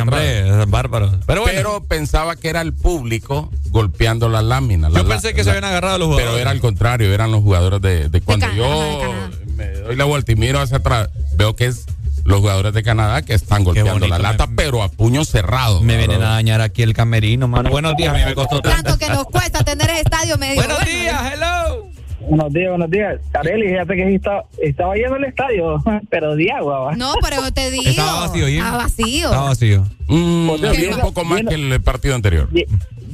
bárbaro. 0.68 1.18
Pero 1.26 1.40
bueno. 1.40 1.84
pensaba 1.88 2.36
que 2.36 2.50
era 2.50 2.60
el 2.60 2.74
público 2.74 3.50
golpeando 3.70 4.28
las 4.28 4.44
láminas. 4.44 4.92
Yo 4.92 5.02
la- 5.04 5.08
pensé 5.08 5.32
que 5.32 5.38
la- 5.38 5.44
se 5.44 5.50
habían 5.50 5.64
agarrado 5.64 5.96
los 5.96 6.08
jugadores. 6.08 6.32
Pero 6.34 6.40
era 6.42 6.50
al 6.50 6.60
contrario, 6.60 7.14
eran 7.14 7.30
los 7.30 7.42
jugadores 7.42 7.80
de, 7.80 8.10
de 8.10 8.20
cuando 8.20 8.52
yo 8.52 9.00
de 9.00 9.52
me 9.56 9.68
doy 9.72 9.96
la 9.96 10.04
vuelta 10.04 10.32
y 10.32 10.36
miro 10.36 10.60
hacia 10.60 10.76
atrás, 10.76 11.08
veo 11.34 11.56
que 11.56 11.64
es 11.64 11.86
los 12.24 12.40
jugadores 12.40 12.72
de 12.72 12.82
Canadá 12.82 13.22
que 13.22 13.34
están 13.34 13.64
golpeando 13.64 13.92
bonito, 13.94 14.08
la 14.08 14.18
lata, 14.18 14.46
me- 14.46 14.56
pero 14.56 14.82
a 14.82 14.88
puño 14.90 15.24
cerrado. 15.24 15.80
Me 15.82 15.96
vienen 15.96 16.22
a 16.22 16.30
dañar 16.30 16.60
aquí 16.60 16.82
el 16.82 16.94
camerino, 16.94 17.48
mano. 17.48 17.70
Buenos 17.70 17.96
días, 17.96 18.14
a 18.14 18.16
mí 18.18 18.24
me 18.24 18.34
costó 18.34 18.60
tanto. 18.60 18.82
Tanto 18.82 18.98
que 18.98 19.08
nos 19.12 19.24
cuesta 19.26 19.64
tener 19.64 19.88
ese 19.90 20.00
estadio 20.00 20.36
medio. 20.38 20.56
Buenos 20.56 20.78
bueno. 20.78 20.90
días, 21.00 21.32
hello. 21.34 21.86
Buenos 22.20 22.52
días, 22.52 22.68
buenos 22.70 22.90
días. 22.90 23.20
Carelli, 23.30 23.68
fíjate 23.68 23.96
que 23.96 24.06
sí 24.08 24.14
estaba, 24.16 24.44
estaba 24.62 24.94
lleno 24.96 25.16
el 25.16 25.24
estadio, 25.24 25.82
pero 26.10 26.34
de 26.36 26.50
agua. 26.52 26.94
No, 26.96 27.14
pero 27.22 27.50
te 27.52 27.70
digo. 27.70 27.84
Estaba 27.88 28.20
vacío, 28.26 28.46
Jim. 28.48 28.58
Estaba 28.58 28.76
vacío. 28.78 29.24
Estaba 29.28 29.44
vacío. 29.48 29.82
Mm, 30.08 30.50
sí, 30.56 30.62
lleno- 30.82 30.96
un 30.96 31.00
poco 31.02 31.24
más 31.24 31.38
lleno- 31.38 31.48
que 31.50 31.54
el 31.54 31.80
partido 31.82 32.14
anterior. 32.14 32.50
lle- 32.50 32.66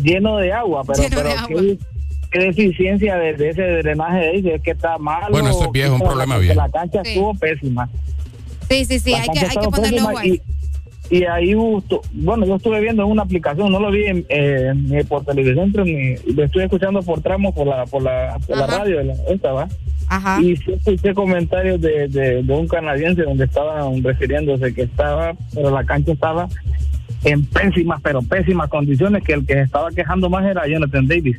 lleno 0.02 0.38
de 0.38 0.52
agua, 0.52 0.82
pero, 0.86 1.02
Lleno 1.02 1.16
de 1.16 1.22
pero 1.22 1.38
agua. 1.38 1.48
Qué, 1.60 1.78
qué 2.32 2.38
deficiencia 2.40 3.14
de, 3.16 3.34
de 3.34 3.50
ese 3.50 3.62
drenaje 3.62 4.18
de 4.18 4.28
ahí, 4.30 4.42
si 4.42 4.50
es 4.50 4.62
que 4.62 4.70
está 4.72 4.98
malo. 4.98 5.28
Bueno, 5.30 5.50
eso 5.50 5.64
es 5.66 5.70
viejo, 5.72 5.94
un 5.94 6.00
problema 6.00 6.34
la- 6.34 6.40
viejo. 6.40 6.54
La 6.56 6.68
cancha 6.70 7.02
Sí. 7.04 7.10
estuvo 7.10 7.34
pésima. 7.34 7.88
Sí, 8.68 8.84
sí, 8.84 8.98
sí, 8.98 9.14
hay 9.14 9.28
que, 9.28 9.40
hay 9.40 9.56
que 9.56 10.18
ahí. 10.18 10.40
y, 11.10 11.18
y 11.18 11.24
ahí 11.24 11.54
bueno, 11.54 12.46
yo 12.46 12.56
estuve 12.56 12.80
viendo 12.80 13.02
en 13.04 13.10
una 13.10 13.22
aplicación, 13.22 13.70
no 13.70 13.78
lo 13.78 13.90
vi 13.90 14.04
en, 14.04 14.24
eh, 14.28 14.72
ni 14.74 15.02
por 15.04 15.24
televisión, 15.24 15.72
ni, 15.84 16.16
lo 16.34 16.44
estuve 16.44 16.64
escuchando 16.64 17.02
por 17.02 17.20
tramos 17.20 17.54
por 17.54 17.66
la, 17.66 17.84
por 17.86 18.02
la, 18.02 18.38
por 18.46 18.56
la 18.56 18.66
radio, 18.66 19.00
esta, 19.28 19.52
¿va? 19.52 19.68
Ajá. 20.08 20.40
Y 20.40 20.56
sí 20.56 20.72
escuché 20.72 21.14
comentarios 21.14 21.80
de, 21.80 22.08
de, 22.08 22.42
de 22.42 22.52
un 22.52 22.68
canadiense 22.68 23.22
donde 23.22 23.44
estaban 23.44 24.02
refiriéndose 24.02 24.74
que 24.74 24.82
estaba, 24.82 25.34
pero 25.54 25.70
la 25.70 25.84
cancha 25.84 26.12
estaba 26.12 26.48
en 27.24 27.44
pésimas, 27.46 28.00
pero 28.02 28.22
pésimas 28.22 28.68
condiciones, 28.68 29.22
que 29.24 29.32
el 29.32 29.46
que 29.46 29.54
se 29.54 29.62
estaba 29.62 29.90
quejando 29.90 30.28
más 30.28 30.44
era 30.44 30.66
Jonathan 30.66 31.06
Davis. 31.06 31.36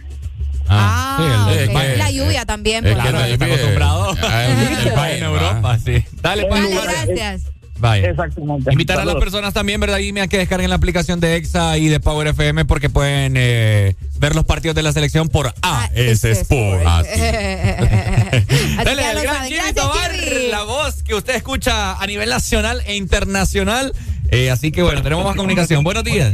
Ah, 0.67 1.47
sí, 1.49 1.59
el- 1.61 1.67
que- 1.69 1.97
la 1.97 2.11
lluvia 2.11 2.45
también. 2.45 2.85
Es 2.85 2.95
que 2.95 3.01
Claro, 3.01 3.19
está 3.23 3.45
acostumbrado. 3.45 4.15
Ah, 4.23 4.45
el- 4.45 4.87
el 4.87 4.93
Vaya 4.95 5.17
en 5.17 5.23
Europa, 5.23 5.77
sí. 5.83 6.03
Dale, 6.21 6.45
pues. 6.47 6.61
Dale, 6.61 6.75
lugar- 6.75 7.07
gracias. 7.07 7.41
Vaya. 7.77 8.09
Exactamente. 8.09 8.71
Invitar 8.71 8.99
a 9.01 9.05
las 9.05 9.15
personas 9.15 9.53
también, 9.53 9.81
¿verdad? 9.81 9.97
A 10.21 10.27
que 10.27 10.37
descarguen 10.37 10.69
la 10.69 10.77
aplicación 10.77 11.19
de 11.19 11.35
EXA 11.35 11.77
y 11.77 11.89
de 11.89 11.99
Power 11.99 12.27
FM 12.27 12.63
porque 12.63 12.89
pueden 12.89 13.33
eh, 13.35 13.95
ver 14.17 14.33
los 14.33 14.45
partidos 14.45 14.75
de 14.75 14.81
la 14.81 14.93
selección 14.93 15.27
por 15.27 15.53
AS 15.61 16.23
Sport. 16.23 16.83
Ah, 16.85 17.03
sí. 17.03 17.21
Así 17.21 18.83
Dale, 18.83 19.11
el 19.11 19.21
gran. 19.21 19.47
Jimmy 19.47 19.73
Tobar, 19.73 20.11
la 20.51 20.63
voz 20.63 21.03
que 21.03 21.15
usted 21.15 21.35
escucha 21.35 21.93
a 22.01 22.07
nivel 22.07 22.29
nacional 22.29 22.81
e 22.85 22.95
internacional. 22.95 23.93
Eh, 24.29 24.49
así 24.51 24.71
que 24.71 24.81
bueno, 24.81 25.01
tenemos 25.03 25.25
más 25.25 25.35
comunicación. 25.35 25.83
Buenos 25.83 26.03
días. 26.05 26.33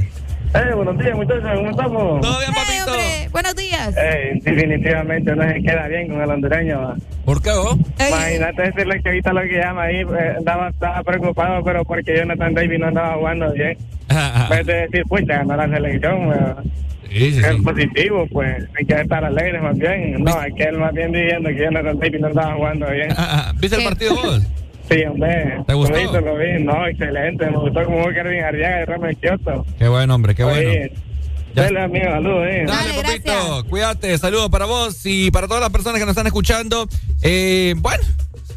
Eh, 0.53 0.73
buenos 0.75 0.97
días, 0.97 1.15
muchachos, 1.15 1.49
¿cómo 1.55 1.69
estamos? 1.69 2.21
¿Todo 2.21 2.39
bien, 2.39 2.51
Hey, 2.53 2.63
papito? 2.65 2.91
hombre, 2.91 3.29
buenos 3.31 3.55
días. 3.55 3.95
Eh, 3.97 4.39
definitivamente 4.41 5.35
no 5.35 5.47
se 5.47 5.61
queda 5.61 5.87
bien 5.87 6.09
con 6.09 6.21
el 6.21 6.29
hondureño. 6.29 6.81
¿va? 6.81 6.95
¿Por 7.23 7.41
qué 7.41 7.51
vos? 7.51 7.77
Ey, 7.99 8.09
Imagínate 8.09 8.61
decirle 8.63 9.01
que 9.01 9.09
ahorita 9.09 9.33
lo 9.33 9.41
que 9.43 9.57
llama 9.57 9.83
ahí, 9.83 10.01
eh, 10.01 10.33
estaba, 10.39 10.69
estaba 10.69 11.03
preocupado, 11.03 11.63
pero 11.63 11.85
porque 11.85 12.17
Jonathan 12.17 12.53
Davis 12.53 12.79
no 12.79 12.87
andaba 12.87 13.15
jugando 13.15 13.51
bien. 13.53 13.77
En 14.09 14.49
vez 14.49 14.65
de 14.65 14.73
decir, 14.73 15.03
pucha, 15.07 15.37
ganó 15.37 15.55
la 15.55 15.69
selección, 15.69 16.27
weón. 16.27 16.71
Sí, 17.09 17.31
sí, 17.33 17.39
es 17.39 17.45
sí. 17.55 17.61
positivo, 17.61 18.27
pues 18.31 18.65
hay 18.77 18.85
que 18.85 18.93
estar 19.01 19.23
alegres 19.23 19.61
más 19.61 19.77
bien. 19.77 20.21
No, 20.23 20.37
hay 20.37 20.51
que 20.53 20.63
él 20.63 20.77
más 20.77 20.93
bien 20.93 21.11
diciendo 21.13 21.49
que 21.49 21.63
Jonathan 21.63 21.97
Davis 21.99 22.21
no 22.21 22.27
andaba 22.27 22.53
jugando 22.55 22.89
bien. 22.89 23.09
¿Viste 23.61 23.77
el 23.77 23.83
partido 23.83 24.15
vos? 24.15 24.41
Sí, 24.91 25.03
hombre. 25.05 25.63
¿Te 25.65 25.73
gustó? 25.73 25.93
Lo 25.93 25.99
vi, 25.99 26.25
lo 26.25 26.37
vi. 26.37 26.63
No, 26.63 26.87
excelente. 26.87 27.45
Me 27.49 27.57
gustó 27.57 27.83
como 27.85 28.03
fue 28.03 28.13
Kervin 28.13 28.43
Arriaga 28.43 28.81
y 28.81 28.85
Ramón 28.85 29.15
Kioto. 29.21 29.65
Qué 29.79 29.87
buen 29.87 30.11
hombre, 30.11 30.35
qué 30.35 30.43
bueno. 30.43 30.69
Oye, 30.69 30.93
Dale, 31.53 31.81
amigo, 31.81 32.05
saludos, 32.05 32.45
eh. 32.49 32.63
Dale, 32.65 32.89
Dale, 32.89 33.01
papito, 33.03 33.31
gracias. 33.33 33.63
cuídate, 33.69 34.17
saludos 34.17 34.49
para 34.49 34.65
vos 34.65 35.01
y 35.05 35.31
para 35.31 35.47
todas 35.47 35.61
las 35.61 35.69
personas 35.69 35.99
que 35.99 36.05
nos 36.05 36.11
están 36.13 36.27
escuchando. 36.27 36.87
Eh, 37.21 37.73
bueno, 37.77 38.03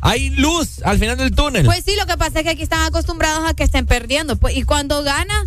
hay 0.00 0.30
luz 0.30 0.80
al 0.84 0.98
final 0.98 1.16
del 1.16 1.34
túnel. 1.34 1.64
Pues 1.64 1.82
sí, 1.84 1.96
lo 1.98 2.06
que 2.06 2.16
pasa 2.16 2.38
es 2.40 2.44
que 2.44 2.50
aquí 2.50 2.62
están 2.62 2.84
acostumbrados 2.84 3.48
a 3.48 3.54
que 3.54 3.64
estén 3.64 3.86
perdiendo. 3.86 4.36
Pues, 4.36 4.56
y 4.56 4.62
cuando 4.62 5.02
gana, 5.02 5.44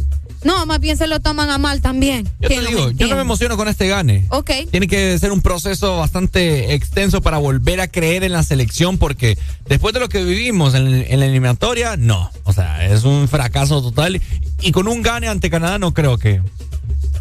no, 0.47 0.65
más 0.65 0.79
bien 0.79 0.95
se 0.95 1.07
lo 1.07 1.19
toman 1.19 1.49
a 1.49 1.57
mal 1.57 1.81
también. 1.81 2.23
yo 2.39 2.47
te 2.47 2.55
¿Quién 2.55 2.63
lo 2.63 2.69
digo, 2.69 2.91
yo 2.91 3.07
no 3.07 3.15
me 3.15 3.21
emociono 3.21 3.57
con 3.57 3.67
este 3.67 3.89
gane. 3.89 4.25
Ok. 4.29 4.51
Tiene 4.71 4.87
que 4.87 5.19
ser 5.19 5.33
un 5.33 5.41
proceso 5.41 5.97
bastante 5.97 6.73
extenso 6.73 7.21
para 7.21 7.37
volver 7.37 7.81
a 7.81 7.89
creer 7.89 8.23
en 8.23 8.31
la 8.31 8.43
selección 8.43 8.97
porque 8.97 9.37
después 9.67 9.93
de 9.93 9.99
lo 9.99 10.07
que 10.07 10.23
vivimos 10.23 10.73
en, 10.73 10.87
en 10.87 11.19
la 11.19 11.25
eliminatoria, 11.25 11.97
no. 11.97 12.31
O 12.45 12.53
sea, 12.53 12.87
es 12.87 13.03
un 13.03 13.27
fracaso 13.27 13.81
total. 13.81 14.21
Y 14.61 14.71
con 14.71 14.87
un 14.87 15.01
gane 15.01 15.27
ante 15.27 15.49
Canadá 15.49 15.79
no 15.79 15.93
creo 15.93 16.17
que... 16.17 16.41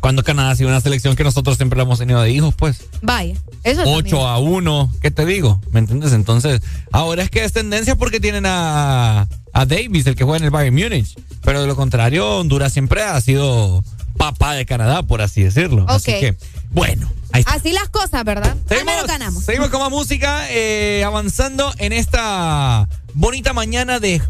Cuando 0.01 0.23
Canadá 0.23 0.51
ha 0.51 0.57
sido 0.57 0.69
una 0.69 0.81
selección 0.81 1.17
que 1.17 1.25
nosotros 1.25 1.57
siempre 1.57 1.79
la 1.79 1.83
hemos 1.83 1.99
tenido 1.99 2.23
de 2.23 2.31
hijos, 2.31 2.55
pues. 2.55 2.85
Vaya, 3.03 3.35
eso 3.65 3.83
8 3.85 4.29
a 4.29 4.39
1, 4.39 4.93
¿qué 5.03 5.11
te 5.11 5.27
digo? 5.27 5.61
¿Me 5.73 5.81
entiendes? 5.81 6.13
Entonces, 6.13 6.61
ahora 6.93 7.25
es 7.25 7.31
que 7.31 7.43
es 7.43 7.53
tendencia 7.53 7.97
porque 7.97 8.21
tienen 8.21 8.45
a, 8.47 9.27
a 9.60 9.65
Davis, 9.67 10.07
el 10.07 10.15
que 10.17 10.25
juega 10.25 10.39
en 10.39 10.44
el 10.44 10.51
Bayern 10.51 10.75
Múnich. 10.76 11.17
Pero 11.43 11.60
de 11.62 11.67
lo 11.67 11.76
contrario, 11.76 12.39
Honduras 12.39 12.73
siempre 12.73 13.02
ha 13.02 13.20
sido 13.20 13.83
papá 14.17 14.55
de 14.55 14.67
Canadá, 14.67 15.02
por 15.02 15.23
así 15.23 15.43
decirlo. 15.43 15.85
Así 15.89 16.12
que, 16.12 16.36
bueno, 16.70 17.10
ahí 17.33 17.41
está. 17.41 17.55
Así 17.55 17.73
las 17.73 17.89
cosas, 17.89 18.25
¿verdad? 18.25 18.57
Seguimos, 18.68 19.07
ganamos. 19.07 19.44
seguimos 19.44 19.68
con 19.70 19.81
más 19.81 19.91
música, 19.91 20.47
eh, 20.51 21.05
avanzando 21.05 21.73
en 21.78 21.93
esta 21.93 22.89
bonita 23.15 23.52
mañana 23.52 23.99
de 24.01 24.20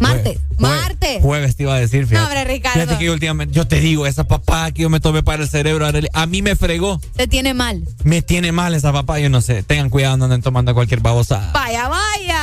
Martes, 0.00 0.38
jue- 0.38 0.58
martes. 0.58 1.22
Jueves 1.22 1.56
te 1.56 1.62
iba 1.62 1.74
a 1.74 1.78
decir, 1.78 2.06
fíjate. 2.06 2.16
No, 2.20 2.24
hombre, 2.26 2.44
Ricardo. 2.52 2.80
Fíjate 2.80 2.98
que 2.98 3.04
yo 3.04 3.12
últimamente, 3.12 3.54
yo 3.54 3.66
te 3.66 3.80
digo, 3.80 4.06
esa 4.06 4.24
papá 4.24 4.70
que 4.72 4.82
yo 4.82 4.90
me 4.90 5.00
tomé 5.00 5.22
para 5.22 5.42
el 5.42 5.48
cerebro, 5.48 5.86
a 6.12 6.26
mí 6.26 6.42
me 6.42 6.56
fregó. 6.56 7.00
Te 7.16 7.26
tiene 7.28 7.54
mal. 7.54 7.82
Me 8.02 8.20
tiene 8.22 8.50
mal 8.52 8.74
esa 8.74 8.92
papá, 8.92 9.18
yo 9.20 9.30
no 9.30 9.40
sé. 9.40 9.62
Tengan 9.62 9.88
cuidado, 9.90 10.16
no 10.16 10.24
anden 10.24 10.42
tomando 10.42 10.74
cualquier 10.74 11.00
babosa. 11.00 11.50
Vaya, 11.54 11.88
vaya. 11.88 12.42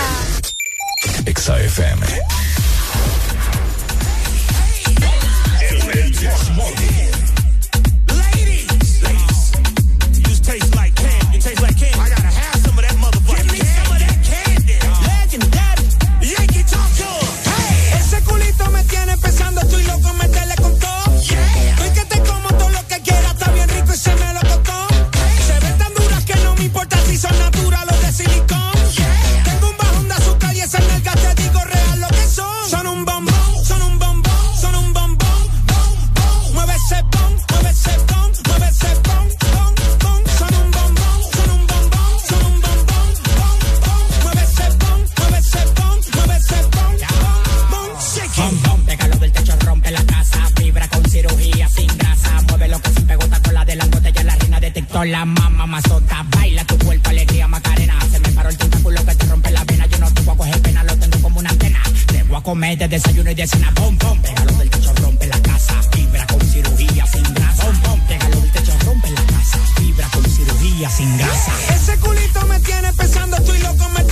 Exa 1.25 1.57
FM. 1.57 2.01
de 53.71 53.77
la 53.77 53.85
botella, 53.85 54.23
la 54.23 54.35
reina 54.35 54.59
de 54.59 54.71
TikTok, 54.71 55.05
la 55.05 55.23
mamá 55.23 55.65
mazota. 55.65 56.25
Baila 56.35 56.65
tu 56.65 56.77
cuerpo, 56.79 57.09
alegría, 57.09 57.47
Macarena. 57.47 57.97
Se 58.11 58.19
me 58.19 58.29
paró 58.29 58.49
el 58.49 58.57
tentáculo 58.57 59.05
que 59.05 59.15
te 59.15 59.25
rompe 59.27 59.49
la 59.51 59.63
vena. 59.63 59.85
Yo 59.85 59.97
no 59.99 60.13
te 60.13 60.21
voy 60.23 60.33
a 60.33 60.37
coger 60.37 60.61
pena, 60.61 60.83
lo 60.83 60.97
tengo 60.97 61.21
como 61.21 61.39
una 61.39 61.49
antena. 61.49 61.81
Te 62.07 62.23
voy 62.23 62.37
a 62.37 62.41
comer 62.41 62.77
de 62.77 62.87
desayuno 62.89 63.31
y 63.31 63.35
de 63.35 63.47
cena. 63.47 63.71
Pom, 63.73 63.97
pom, 63.97 64.21
pégalo 64.21 64.51
del 64.57 64.69
techo, 64.69 64.93
rompe 64.95 65.25
la 65.27 65.41
casa. 65.41 65.73
Vibra 65.95 66.27
con 66.27 66.41
cirugía 66.41 67.05
sin 67.05 67.33
grasa. 67.33 67.63
Pom, 67.63 67.81
pom, 67.81 67.99
pégalo 68.07 68.41
del 68.41 68.51
techo, 68.51 68.73
rompe 68.85 69.09
la 69.09 69.23
casa. 69.23 69.57
Vibra 69.79 70.07
con 70.09 70.25
cirugía 70.25 70.89
sin 70.89 71.17
grasa. 71.17 71.53
Ese 71.73 71.97
culito 71.99 72.45
me 72.47 72.59
tiene 72.59 72.91
pensando, 72.91 73.37
estoy 73.37 73.59
loco, 73.59 73.89
me 73.89 74.03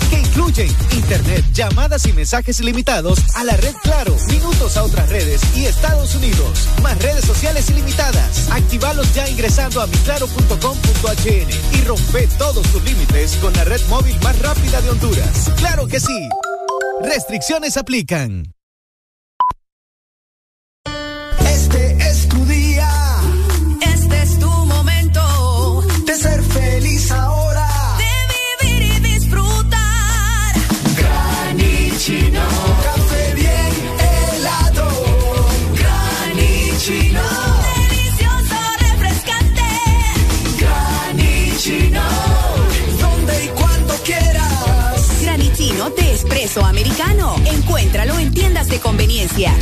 que 0.00 0.20
incluyen 0.20 0.68
internet, 0.92 1.44
llamadas 1.52 2.06
y 2.06 2.12
mensajes 2.12 2.60
ilimitados 2.60 3.18
a 3.36 3.44
la 3.44 3.56
red 3.56 3.74
Claro, 3.82 4.16
minutos 4.28 4.76
a 4.76 4.84
otras 4.84 5.08
redes 5.08 5.40
y 5.56 5.66
Estados 5.66 6.14
Unidos, 6.14 6.68
más 6.82 7.00
redes 7.02 7.24
sociales 7.24 7.68
ilimitadas. 7.70 8.50
Activalos 8.50 9.12
ya 9.14 9.28
ingresando 9.28 9.80
a 9.80 9.86
miclaro.com.hn 9.86 11.76
y 11.76 11.84
rompe 11.84 12.28
todos 12.38 12.66
tus 12.68 12.82
límites 12.84 13.36
con 13.36 13.52
la 13.54 13.64
red 13.64 13.80
móvil 13.88 14.18
más 14.20 14.38
rápida 14.38 14.80
de 14.80 14.90
Honduras. 14.90 15.50
¡Claro 15.56 15.86
que 15.88 16.00
sí! 16.00 16.28
Restricciones 17.02 17.76
aplican. 17.76 18.51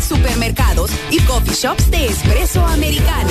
supermercados 0.03 0.91
y 1.11 1.19
coffee 1.21 1.55
shops 1.55 1.91
de 1.91 2.07
espresso 2.07 2.65
americano. 2.67 3.31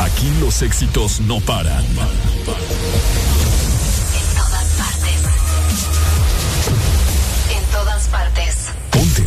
Aquí 0.00 0.30
los 0.40 0.62
éxitos 0.62 1.20
no 1.20 1.40
paran. 1.40 1.84
En 1.84 1.94
todas 4.36 4.64
partes. 4.76 5.20
En 7.56 7.64
todas 7.70 8.08
partes. 8.08 8.56
Ponte. 8.90 9.24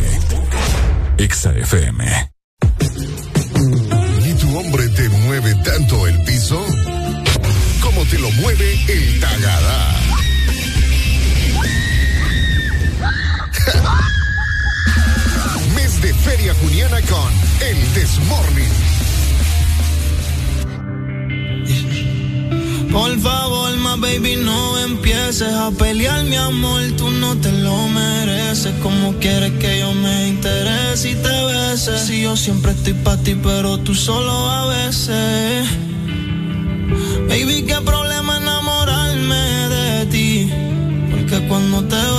Exa 1.24 1.52
FM. 1.56 2.30
¿Y 4.26 4.32
tu 4.34 4.58
hombre 4.58 4.88
te 4.90 5.08
mueve 5.08 5.54
tanto 5.64 6.06
el 6.06 6.22
piso? 6.24 6.62
Como 7.80 8.04
te 8.04 8.18
lo 8.18 8.30
mueve 8.32 8.78
el 8.88 9.11
con 17.00 17.32
El 17.60 17.94
Desmorning. 17.94 18.72
Por 22.92 23.18
favor, 23.20 23.74
ma 23.78 23.96
baby, 23.96 24.36
no 24.36 24.78
empieces 24.78 25.54
a 25.54 25.70
pelear, 25.70 26.24
mi 26.24 26.36
amor. 26.36 26.82
Tú 26.98 27.10
no 27.10 27.34
te 27.36 27.50
lo 27.50 27.88
mereces. 27.88 28.74
Como 28.82 29.14
quieres 29.14 29.52
que 29.52 29.80
yo 29.80 29.94
me 29.94 30.28
interese 30.28 31.12
y 31.12 31.14
te 31.14 31.44
beses? 31.46 32.02
Si 32.02 32.22
yo 32.22 32.36
siempre 32.36 32.72
estoy 32.72 32.92
para 32.92 33.16
ti, 33.22 33.34
pero 33.42 33.78
tú 33.78 33.94
solo 33.94 34.50
a 34.50 34.66
veces. 34.66 35.66
Baby, 37.28 37.64
qué 37.66 37.80
problema 37.82 38.36
enamorarme 38.36 39.44
de 39.76 40.06
ti. 40.06 40.50
Porque 41.10 41.48
cuando 41.48 41.84
te 41.84 42.11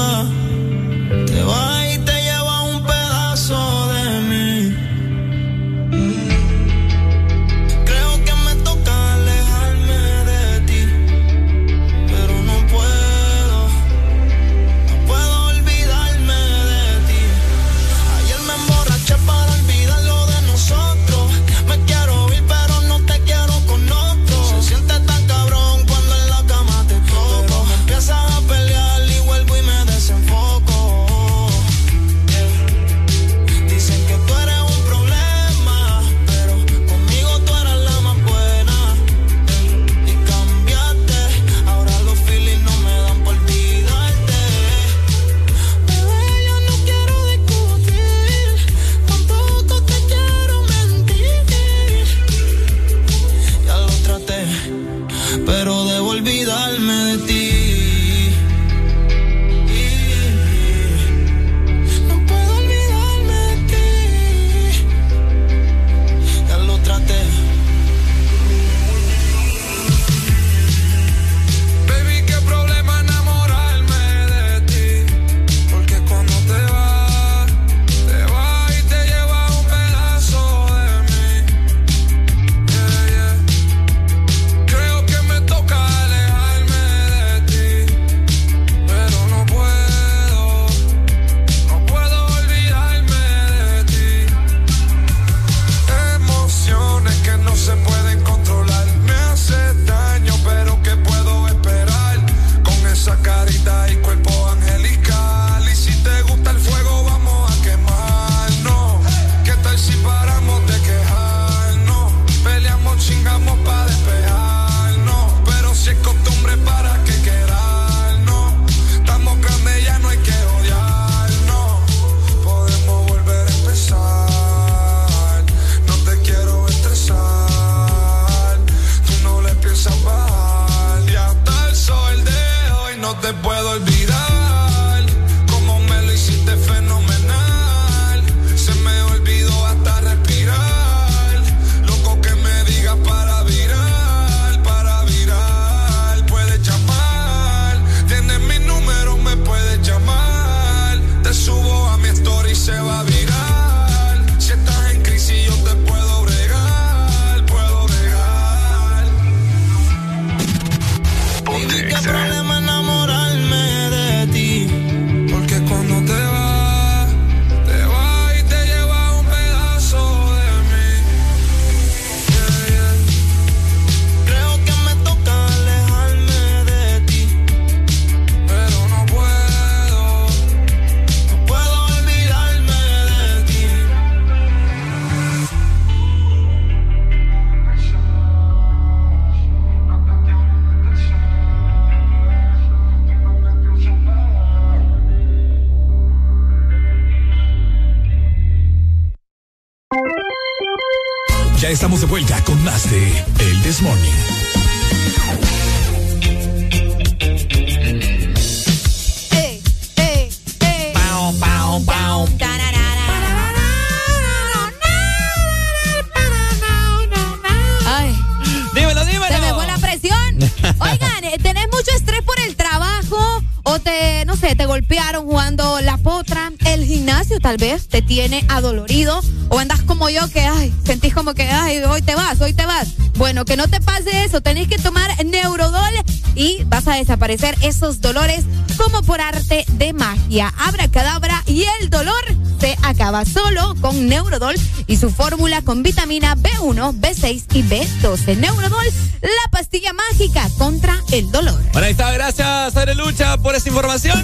magia. 240.34 240.54
Abra 240.58 240.88
cadabra 240.90 241.44
y 241.46 241.66
el 241.80 241.90
dolor 241.90 242.24
se 242.60 242.78
acaba 242.84 243.26
solo 243.26 243.76
con 243.82 244.08
Neurodol 244.08 244.56
y 244.88 244.98
su 244.98 245.10
fórmula 245.10 245.62
con 245.62 245.84
vitamina 245.84 246.36
B1, 246.36 247.00
B6 247.00 247.46
y 247.54 247.64
B12. 247.64 248.38
Neurodol, 248.38 248.86
la 249.22 249.52
pastilla 249.52 249.92
mágica 249.94 250.50
contra 250.58 250.98
el 251.12 251.30
dolor. 251.32 251.62
Bueno, 251.74 251.86
ahí 251.86 251.92
está. 251.92 252.12
Gracias, 252.12 252.76
Arelucha, 252.76 253.38
por 253.38 253.56
esa 253.56 253.70
información. 253.70 254.24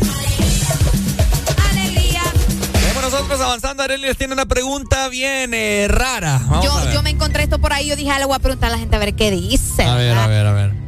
Alegría. 1.72 2.22
Vemos 2.88 3.04
nosotros 3.04 3.40
avanzando. 3.42 3.84
Arely 3.84 4.08
les 4.08 4.18
tiene 4.18 4.34
una 4.34 4.46
pregunta 4.46 5.10
bien 5.10 5.54
eh, 5.54 5.88
rara. 5.90 6.42
Vamos 6.48 6.66
Yo, 6.66 6.92
yo 6.92 7.04
me 7.04 7.12
encontré 7.12 7.44
esto 7.44 7.60
por 7.60 7.74
ahí, 7.74 7.88
yo 7.88 7.96
dije, 7.96 8.10
ah, 8.10 8.20
le 8.20 8.26
voy 8.26 8.36
a 8.36 8.40
preguntar 8.40 8.70
a 8.70 8.72
la 8.74 8.80
gente 8.80 8.96
a 8.96 9.00
ver 9.00 9.16
qué 9.16 9.32
dice. 9.32 9.84
A 9.84 9.96
ver, 9.96 10.10
¿verdad? 10.10 10.24
a 10.24 10.28
ver, 10.28 10.48
a 10.48 10.54
ver. 10.54 10.79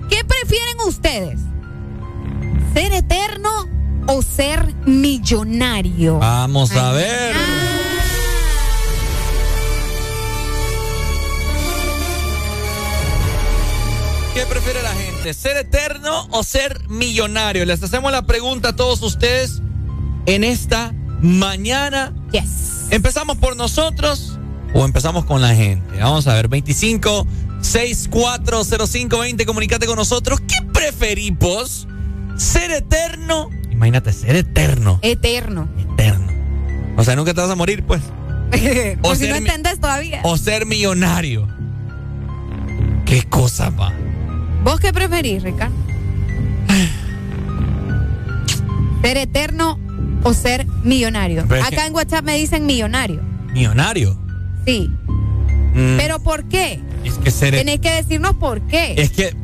Vamos 6.20 6.72
a 6.76 6.92
ver. 6.92 7.36
¿Qué 14.34 14.46
prefiere 14.46 14.82
la 14.82 14.94
gente? 14.94 15.34
¿Ser 15.34 15.58
eterno 15.58 16.28
o 16.32 16.44
ser 16.44 16.88
millonario? 16.88 17.66
Les 17.66 17.84
hacemos 17.84 18.12
la 18.12 18.22
pregunta 18.22 18.70
a 18.70 18.76
todos 18.76 19.02
ustedes 19.02 19.62
en 20.26 20.44
esta 20.44 20.94
mañana. 21.22 22.14
Yes. 22.32 22.88
¿Empezamos 22.92 23.38
por 23.38 23.56
nosotros 23.58 24.40
o 24.74 24.86
empezamos 24.86 25.26
con 25.26 25.42
la 25.42 25.54
gente? 25.54 26.00
Vamos 26.00 26.28
a 26.28 26.34
ver, 26.34 26.48
25 26.48 27.28
640520, 27.62 29.46
comunícate 29.46 29.86
con 29.86 29.98
nosotros. 29.98 30.40
¿Qué 30.42 30.62
preferís 30.74 31.38
vos? 31.38 31.88
¿Ser 32.38 32.72
eterno? 32.72 33.50
Imagínate, 33.82 34.14
ser 34.14 34.36
eterno. 34.36 35.00
Eterno. 35.02 35.68
Eterno. 35.76 36.28
O 36.98 37.04
sea, 37.04 37.16
nunca 37.16 37.34
te 37.34 37.42
vas 37.42 37.50
a 37.50 37.56
morir, 37.56 37.84
pues. 37.84 38.00
Por 39.02 39.16
si 39.16 39.28
no 39.28 39.36
entendés 39.36 39.80
todavía. 39.80 40.20
O 40.24 40.38
ser 40.38 40.68
millonario. 40.68 41.48
¿Qué 43.08 43.24
cosa, 43.24 43.72
va? 43.72 43.92
¿Vos 44.64 44.80
qué 44.80 44.94
preferís, 44.94 45.42
Ricardo? 45.42 45.74
¿Ser 49.02 49.18
eterno 49.18 49.80
o 50.22 50.34
ser 50.36 50.68
millonario? 50.84 51.46
Pero 51.50 51.64
Acá 51.66 51.88
en 51.88 51.96
WhatsApp 51.96 52.24
me 52.24 52.38
dicen 52.38 52.68
millonario. 52.68 53.22
Millonario. 53.52 54.16
Sí. 54.64 54.92
Mm, 55.74 55.98
¿Pero 55.98 56.20
por 56.22 56.48
qué? 56.50 56.80
es 57.04 57.16
que 57.18 57.32
ser, 57.32 57.56
e- 57.56 57.58
Tenés 57.60 57.80
que 57.80 57.90
decirnos 57.90 58.36
por 58.36 58.62
qué. 58.68 58.94
es 58.96 59.10
que 59.10 59.36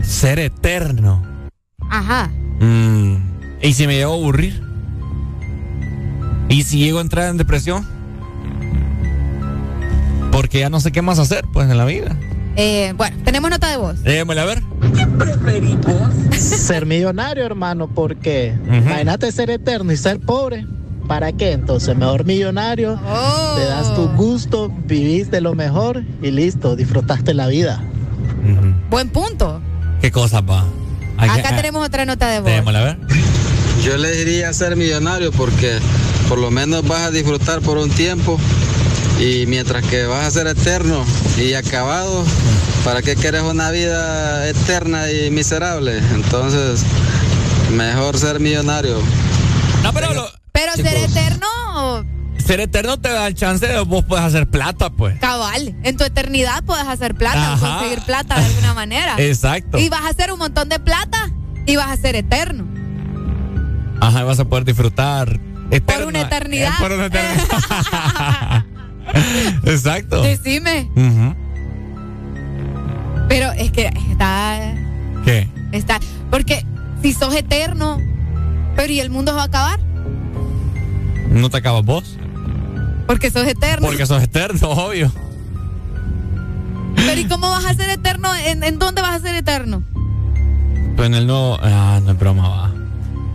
ser 0.00 0.38
eterno. 0.38 1.22
Ajá. 1.90 2.30
Mm, 2.58 3.16
¿Y 3.62 3.74
si 3.74 3.86
me 3.86 3.94
llego 3.94 4.12
a 4.12 4.16
aburrir? 4.16 4.60
¿Y 6.48 6.64
si 6.64 6.78
llego 6.78 6.98
a 6.98 7.02
entrar 7.02 7.30
en 7.30 7.36
depresión? 7.36 7.86
Porque 10.32 10.58
ya 10.58 10.68
no 10.68 10.80
sé 10.80 10.90
qué 10.90 11.00
más 11.00 11.20
hacer, 11.20 11.44
pues, 11.52 11.70
en 11.70 11.78
la 11.78 11.84
vida. 11.84 12.16
Eh, 12.56 12.92
bueno, 12.96 13.16
tenemos 13.24 13.50
nota 13.50 13.70
de 13.70 13.76
voz. 13.76 14.02
Déjamela 14.02 14.42
a 14.42 14.46
ver. 14.46 14.62
Ser 16.38 16.86
millonario, 16.86 17.44
hermano, 17.44 17.88
porque 17.88 18.54
imagínate 18.66 19.30
ser 19.30 19.50
eterno 19.50 19.92
y 19.92 19.96
ser 19.96 20.18
pobre. 20.18 20.66
¿Para 21.06 21.32
qué? 21.32 21.52
Entonces, 21.52 21.96
mejor 21.96 22.24
millonario, 22.24 22.98
te 23.56 23.64
das 23.64 23.94
tu 23.94 24.08
gusto, 24.08 24.70
vivís 24.86 25.30
de 25.30 25.40
lo 25.40 25.54
mejor 25.54 26.02
y 26.20 26.30
listo, 26.30 26.74
disfrutaste 26.74 27.32
la 27.34 27.46
vida. 27.46 27.82
Buen 28.90 29.08
punto. 29.10 29.60
¿Qué 30.00 30.10
cosa, 30.10 30.44
pa? 30.44 30.64
Acá 31.16 31.50
ah, 31.50 31.56
tenemos 31.56 31.86
otra 31.86 32.04
nota 32.04 32.28
de 32.28 32.40
voz. 32.40 32.50
Déjamela 32.50 32.80
a 32.80 32.84
ver. 32.84 32.98
Yo 33.82 33.96
le 33.96 34.12
diría 34.12 34.52
ser 34.52 34.76
millonario 34.76 35.32
porque 35.32 35.78
por 36.28 36.38
lo 36.38 36.50
menos 36.50 36.86
vas 36.86 37.02
a 37.02 37.10
disfrutar 37.10 37.60
por 37.60 37.78
un 37.78 37.90
tiempo 37.90 38.38
y 39.20 39.44
mientras 39.46 39.84
que 39.86 40.04
vas 40.04 40.26
a 40.26 40.30
ser 40.30 40.46
eterno 40.46 41.04
y 41.36 41.54
acabado, 41.54 42.24
¿para 42.84 43.02
qué 43.02 43.16
quieres 43.16 43.42
una 43.42 43.70
vida 43.70 44.48
eterna 44.48 45.10
y 45.10 45.30
miserable? 45.30 45.98
Entonces, 46.14 46.84
mejor 47.72 48.18
ser 48.18 48.40
millonario. 48.40 49.00
No, 49.82 49.92
pero 49.92 50.14
lo- 50.14 50.28
Pero 50.52 50.74
ser 50.74 50.96
eterno, 50.98 51.46
ser 52.38 52.60
eterno 52.60 53.00
te 53.00 53.08
da 53.10 53.26
el 53.26 53.34
chance 53.34 53.66
de 53.66 53.80
vos 53.80 54.04
puedes 54.06 54.24
hacer 54.24 54.46
plata, 54.48 54.90
pues. 54.90 55.18
cabal. 55.18 55.74
En 55.82 55.96
tu 55.96 56.04
eternidad 56.04 56.62
puedes 56.64 56.86
hacer 56.86 57.14
plata, 57.16 57.54
Ajá. 57.54 57.78
conseguir 57.78 58.04
plata 58.04 58.38
de 58.38 58.44
alguna 58.46 58.74
manera. 58.74 59.14
Exacto. 59.18 59.78
Y 59.78 59.88
vas 59.88 60.02
a 60.02 60.08
hacer 60.10 60.32
un 60.32 60.38
montón 60.38 60.68
de 60.68 60.78
plata 60.78 61.30
y 61.66 61.74
vas 61.76 61.88
a 61.88 61.96
ser 61.96 62.14
eterno. 62.16 62.71
Ajá, 64.02 64.24
vas 64.24 64.38
a 64.40 64.44
poder 64.44 64.64
disfrutar. 64.64 65.38
eterna- 65.70 66.06
una 66.06 66.20
eternidad. 66.22 66.70
eh, 66.70 66.74
por 66.80 66.92
una 66.92 67.06
eternidad. 67.06 68.64
Exacto. 69.64 70.22
Decime. 70.22 70.88
Pero 73.28 73.52
es 73.52 73.70
que 73.70 73.90
está. 74.10 74.74
¿Qué? 75.24 75.48
está 75.72 75.98
porque 76.30 76.66
si 77.00 77.12
sos 77.12 77.34
eterno, 77.34 77.98
pero 78.76 78.92
¿y 78.92 79.00
el 79.00 79.08
mundo 79.10 79.32
se 79.32 79.36
va 79.36 79.42
a 79.42 79.46
acabar? 79.46 79.78
¿No 81.30 81.48
te 81.48 81.56
acabas 81.58 81.84
vos? 81.84 82.18
Porque 83.06 83.30
sos 83.30 83.46
eterno. 83.46 83.86
Porque 83.86 84.04
sos 84.06 84.22
eterno, 84.22 84.68
obvio. 84.70 85.10
Pero 86.96 87.20
¿y 87.20 87.24
cómo 87.26 87.48
vas 87.50 87.64
a 87.64 87.74
ser 87.74 87.88
eterno? 87.88 88.34
¿En, 88.34 88.62
en 88.64 88.78
dónde 88.78 89.00
vas 89.02 89.14
a 89.16 89.20
ser 89.20 89.34
eterno? 89.36 89.82
Pues 90.96 91.06
en 91.08 91.14
el 91.14 91.26
nuevo. 91.26 91.58
Ah, 91.62 92.00
no 92.04 92.10
es 92.12 92.18
broma, 92.18 92.48
va. 92.48 92.70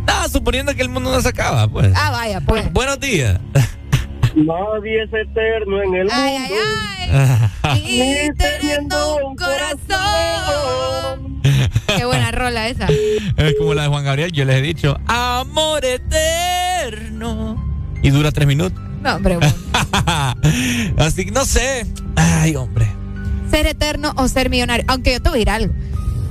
No, 0.08 0.28
suponiendo 0.30 0.74
que 0.76 0.82
el 0.82 0.90
mundo 0.90 1.12
no 1.12 1.22
se 1.22 1.30
acaba, 1.30 1.68
pues. 1.68 1.92
Ah, 1.96 2.10
vaya, 2.12 2.42
pues. 2.42 2.72
Buenos 2.74 3.00
días. 3.00 3.40
Nadie 4.36 5.04
es 5.04 5.10
eterno 5.14 5.82
en 5.84 5.96
el 5.96 6.08
Ay, 6.12 6.40
mundo. 6.40 6.56
ay, 7.64 7.84
Y 7.88 8.30
teniendo 8.38 9.18
un 9.26 9.36
corazón. 9.36 11.42
Qué 11.96 12.06
buena 12.06 12.32
rola 12.32 12.68
esa. 12.68 12.88
es 12.88 13.56
como 13.58 13.74
la 13.74 13.84
de 13.84 13.88
Juan 13.90 14.04
Gabriel, 14.06 14.32
yo 14.32 14.46
les 14.46 14.58
he 14.58 14.62
dicho, 14.62 14.98
amor 15.08 15.84
eterno. 15.86 17.64
Y 18.04 18.10
dura 18.12 18.32
tres 18.32 18.48
minutos. 18.48 18.80
No, 19.02 19.16
hombre, 19.16 19.38
bueno. 19.38 19.54
Así 20.98 21.26
que 21.26 21.32
no 21.32 21.46
sé. 21.46 21.86
Ay, 22.16 22.56
hombre. 22.56 22.88
ser 23.50 23.66
eterno 23.68 24.14
o 24.18 24.28
ser 24.28 24.50
millonario. 24.50 24.86
Aunque 24.88 25.14
yo 25.14 25.22
te 25.22 25.30
voy 25.30 25.38
a 25.38 25.40
decir 25.40 25.50
algo. 25.50 25.74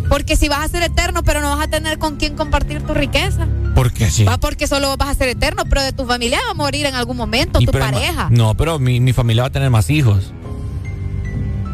Porque 0.09 0.37
si 0.37 0.49
vas 0.49 0.65
a 0.65 0.69
ser 0.69 0.83
eterno, 0.83 1.23
pero 1.25 1.41
no 1.41 1.51
vas 1.57 1.67
a 1.67 1.71
tener 1.71 1.99
con 1.99 2.17
quién 2.17 2.37
compartir 2.37 2.83
tu 2.83 2.95
riqueza. 2.95 3.47
¿Por 3.75 3.93
qué 3.93 4.11
sí? 4.11 4.25
Va 4.25 4.39
porque 4.39 4.67
solo 4.67 4.97
vas 4.97 5.11
a 5.11 5.15
ser 5.15 5.29
eterno, 5.29 5.65
pero 5.69 5.83
de 5.83 5.93
tu 5.93 6.07
familia 6.07 6.39
va 6.47 6.53
a 6.53 6.55
morir 6.55 6.87
en 6.87 6.95
algún 6.95 7.17
momento, 7.17 7.61
Y 7.61 7.67
tu 7.67 7.73
pareja. 7.73 8.29
No, 8.31 8.55
pero 8.57 8.79
mi, 8.79 9.01
mi 9.01 9.13
familia 9.13 9.43
va 9.43 9.49
a 9.49 9.53
tener 9.53 9.71
más 9.71 9.91
hijos. 9.91 10.33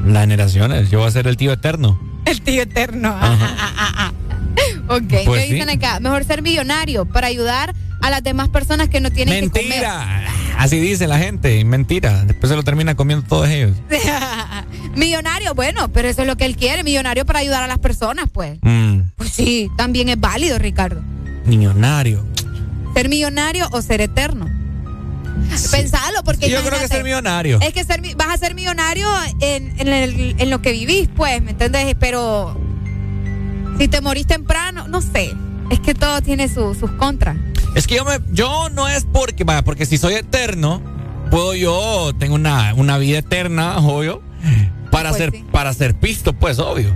Las 0.07 0.23
generaciones. 0.23 0.91
Yo 0.91 0.99
voy 1.01 1.09
a 1.09 1.11
ser 1.11 1.27
el 1.29 1.37
tío 1.37 1.53
eterno. 1.53 2.01
El 2.25 2.41
tío 2.41 2.63
eterno. 2.63 3.09
Ah, 3.09 3.37
ah, 3.41 3.73
ah, 3.77 3.93
ah. 3.97 4.13
Ok, 4.95 5.25
Pues 5.25 5.45
¿qué 5.47 5.55
dicen 5.55 5.69
sí. 5.69 5.75
acá? 5.77 6.01
Mejor 6.01 6.25
ser 6.25 6.41
millonario 6.43 7.05
para 7.05 7.27
ayudar 7.27 7.75
a 8.01 8.11
las 8.11 8.23
demás 8.23 8.49
personas 8.49 8.89
que 8.89 9.01
no 9.01 9.11
tienen 9.11 9.51
que 9.51 9.61
Mentira. 9.63 10.25
Así 10.59 10.79
dice 10.79 11.07
la 11.09 11.19
gente. 11.19 11.65
Mentira. 11.65 12.25
Después 12.25 12.51
se 12.51 12.57
lo 12.57 12.63
termina 12.63 12.95
comiendo 12.95 13.27
todos 13.27 13.49
ellos. 13.49 13.77
millonario, 14.95 15.55
bueno, 15.55 15.91
pero 15.93 16.09
eso 16.09 16.23
es 16.23 16.27
lo 16.29 16.37
que 16.37 16.45
él 16.45 16.57
quiere, 16.57 16.83
millonario 16.85 17.25
para 17.25 17.39
ayudar 17.41 17.63
a 17.63 17.67
las 17.67 17.79
personas, 17.79 18.27
pues. 18.33 18.59
Mm, 18.63 19.01
Pues 19.17 19.31
sí, 19.31 19.69
también 19.77 20.09
es 20.09 20.21
válido, 20.21 20.59
Ricardo. 20.59 21.01
millonario. 21.45 22.25
Ser 22.95 23.09
millonario 23.09 23.69
o 23.73 23.81
ser 23.83 24.01
eterno. 24.01 24.47
Pensalo, 25.71 26.23
porque 26.25 26.49
Yo 26.49 26.63
creo 26.63 26.79
que 26.79 26.89
ser 26.89 27.03
millonario. 27.05 27.59
Es 27.61 27.73
que 27.73 27.85
ser, 27.85 28.01
vas 28.17 28.29
a 28.29 28.37
ser 28.37 28.55
millonario 28.55 29.09
en, 29.41 29.79
en 29.81 29.89
el- 29.89 30.37
en 30.39 30.51
lo 30.51 30.61
que 30.63 30.73
vivís, 30.73 31.09
pues, 31.15 31.43
¿me 31.43 31.51
entiendes? 31.53 31.95
Pero 31.99 32.59
si 33.79 33.89
te 33.89 34.01
morís 34.01 34.27
temprano, 34.27 34.87
no 34.89 35.01
sé. 35.01 35.33
Es 35.71 35.81
que 35.81 35.95
todo 35.95 36.21
tiene 36.23 36.49
su- 36.49 36.75
sus 36.75 36.91
contras. 36.93 37.37
Es 37.75 37.87
que 37.87 37.97
yo, 37.97 38.05
me, 38.05 38.19
yo 38.33 38.69
no 38.71 38.89
es 38.89 39.07
porque, 39.11 39.45
vaya, 39.45 39.63
porque 39.63 39.87
si 39.87 39.97
soy 39.99 40.15
eterno, 40.15 40.83
puedo 41.31 41.55
yo, 41.55 42.13
tengo 42.19 42.35
una, 42.35 42.75
una 42.75 42.99
vida 42.99 43.19
eterna, 43.19 43.79
obvio, 43.79 44.23
para, 44.93 45.09
Pues 45.11 45.21
ser, 45.23 45.31
sí. 45.33 45.45
para 45.51 45.73
ser 45.75 45.95
pisto, 45.95 46.33
pues, 46.35 46.61
obvio. 46.61 46.95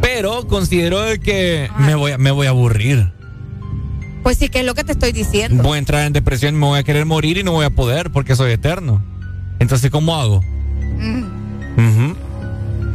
Pero 0.00 0.48
considero 0.48 1.00
de 1.02 1.20
que 1.20 1.68
me 1.78 1.94
voy, 1.94 2.12
a- 2.12 2.18
me 2.18 2.30
voy 2.32 2.46
a 2.46 2.50
aburrir. 2.50 3.12
Pues 4.24 4.38
sí, 4.38 4.48
que 4.48 4.60
es 4.60 4.66
lo 4.66 4.74
que 4.74 4.82
te 4.84 4.92
estoy 4.92 5.12
diciendo. 5.12 5.62
Voy 5.62 5.76
a 5.76 5.78
entrar 5.78 6.04
en 6.06 6.12
depresión, 6.12 6.54
me 6.56 6.66
voy 6.66 6.78
a 6.80 6.82
querer 6.82 7.06
morir 7.06 7.38
y 7.38 7.44
no 7.44 7.52
voy 7.52 7.64
a 7.66 7.70
poder 7.70 8.10
porque 8.10 8.34
soy 8.34 8.50
eterno. 8.52 9.02
Entonces, 9.60 9.90
¿cómo 9.90 10.16
hago? 10.16 10.40
Mm. 10.98 12.12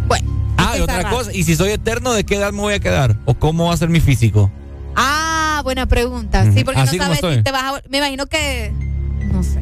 Bueno. 0.07 0.31
Ah, 0.57 0.75
y 0.77 0.81
otra 0.81 1.01
raro. 1.03 1.15
cosa, 1.17 1.31
y 1.33 1.43
si 1.43 1.55
soy 1.55 1.71
eterno, 1.71 2.13
¿de 2.13 2.23
qué 2.25 2.35
edad 2.35 2.51
me 2.51 2.59
voy 2.59 2.73
a 2.73 2.79
quedar? 2.79 3.17
¿O 3.25 3.33
cómo 3.35 3.67
va 3.67 3.73
a 3.73 3.77
ser 3.77 3.89
mi 3.89 3.99
físico? 3.99 4.51
Ah, 4.95 5.61
buena 5.63 5.85
pregunta. 5.87 6.51
Sí, 6.51 6.63
porque 6.63 6.81
Así 6.81 6.97
no 6.97 7.03
sabes 7.05 7.19
si 7.37 7.43
te 7.43 7.51
vas 7.51 7.63
a... 7.63 7.81
Me 7.89 7.97
imagino 7.99 8.25
que... 8.27 8.71
No 9.31 9.43
sé. 9.43 9.59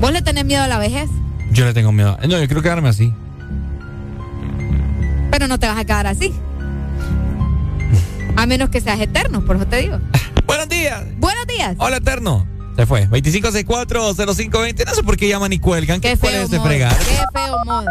¿Vos 0.00 0.12
le 0.12 0.22
tenés 0.22 0.44
miedo 0.44 0.62
a 0.62 0.68
la 0.68 0.78
vejez? 0.78 1.08
Yo 1.52 1.64
le 1.66 1.74
tengo 1.74 1.92
miedo. 1.92 2.16
No, 2.22 2.38
yo 2.38 2.46
quiero 2.46 2.62
quedarme 2.62 2.88
así. 2.88 3.12
Pero 5.30 5.48
no 5.48 5.58
te 5.58 5.66
vas 5.66 5.78
a 5.78 5.84
quedar 5.84 6.06
así. 6.06 6.32
A 8.36 8.46
menos 8.46 8.70
que 8.70 8.80
seas 8.80 8.98
eterno, 9.00 9.44
por 9.44 9.56
eso 9.56 9.66
te 9.66 9.76
digo. 9.76 9.98
Buenos 10.46 10.68
días. 10.68 11.04
Buenos 11.18 11.46
días. 11.46 11.74
Hola, 11.78 11.98
eterno. 11.98 12.46
Se 12.76 12.86
fue. 12.86 13.06
2564-0520. 13.08 14.86
No 14.86 14.94
sé 14.94 15.02
por 15.02 15.16
qué 15.16 15.28
llaman 15.28 15.52
y 15.52 15.58
cuelgan. 15.58 16.00
Qué 16.00 16.16
¿Cuál 16.16 16.32
es 16.32 16.38
feo 16.38 16.44
este 16.44 16.56
modo. 16.56 16.68
fregar? 16.68 16.96
Qué 16.98 17.18
feo 17.34 17.56
modo. 17.66 17.86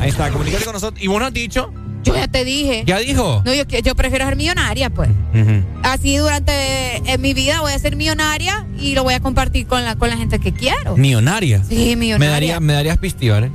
Ahí 0.00 0.10
está, 0.10 0.30
comunicate 0.30 0.64
con 0.64 0.74
nosotros. 0.74 1.02
¿Y 1.02 1.06
vos 1.08 1.18
no 1.18 1.26
has 1.26 1.32
dicho? 1.32 1.72
Yo 2.04 2.14
ya 2.14 2.28
te 2.28 2.44
dije. 2.44 2.84
¿Ya 2.86 2.98
dijo? 2.98 3.42
No, 3.44 3.52
yo, 3.52 3.64
yo 3.64 3.94
prefiero 3.94 4.24
ser 4.24 4.36
millonaria, 4.36 4.90
pues. 4.90 5.10
Así 5.82 6.16
durante 6.16 6.96
en 6.96 7.20
mi 7.20 7.34
vida 7.34 7.60
voy 7.60 7.72
a 7.72 7.78
ser 7.78 7.96
millonaria 7.96 8.66
y 8.78 8.94
lo 8.94 9.04
voy 9.04 9.14
a 9.14 9.20
compartir 9.20 9.66
con 9.66 9.84
la, 9.84 9.96
con 9.96 10.08
la 10.08 10.16
gente 10.16 10.38
que 10.38 10.52
quiero. 10.52 10.96
Millonaria. 10.96 11.62
Sí, 11.64 11.96
millonaria. 11.96 12.18
Me, 12.18 12.26
daría, 12.32 12.60
me 12.60 12.72
darías 12.72 12.98
pistivar, 12.98 13.44
¿eh? 13.44 13.50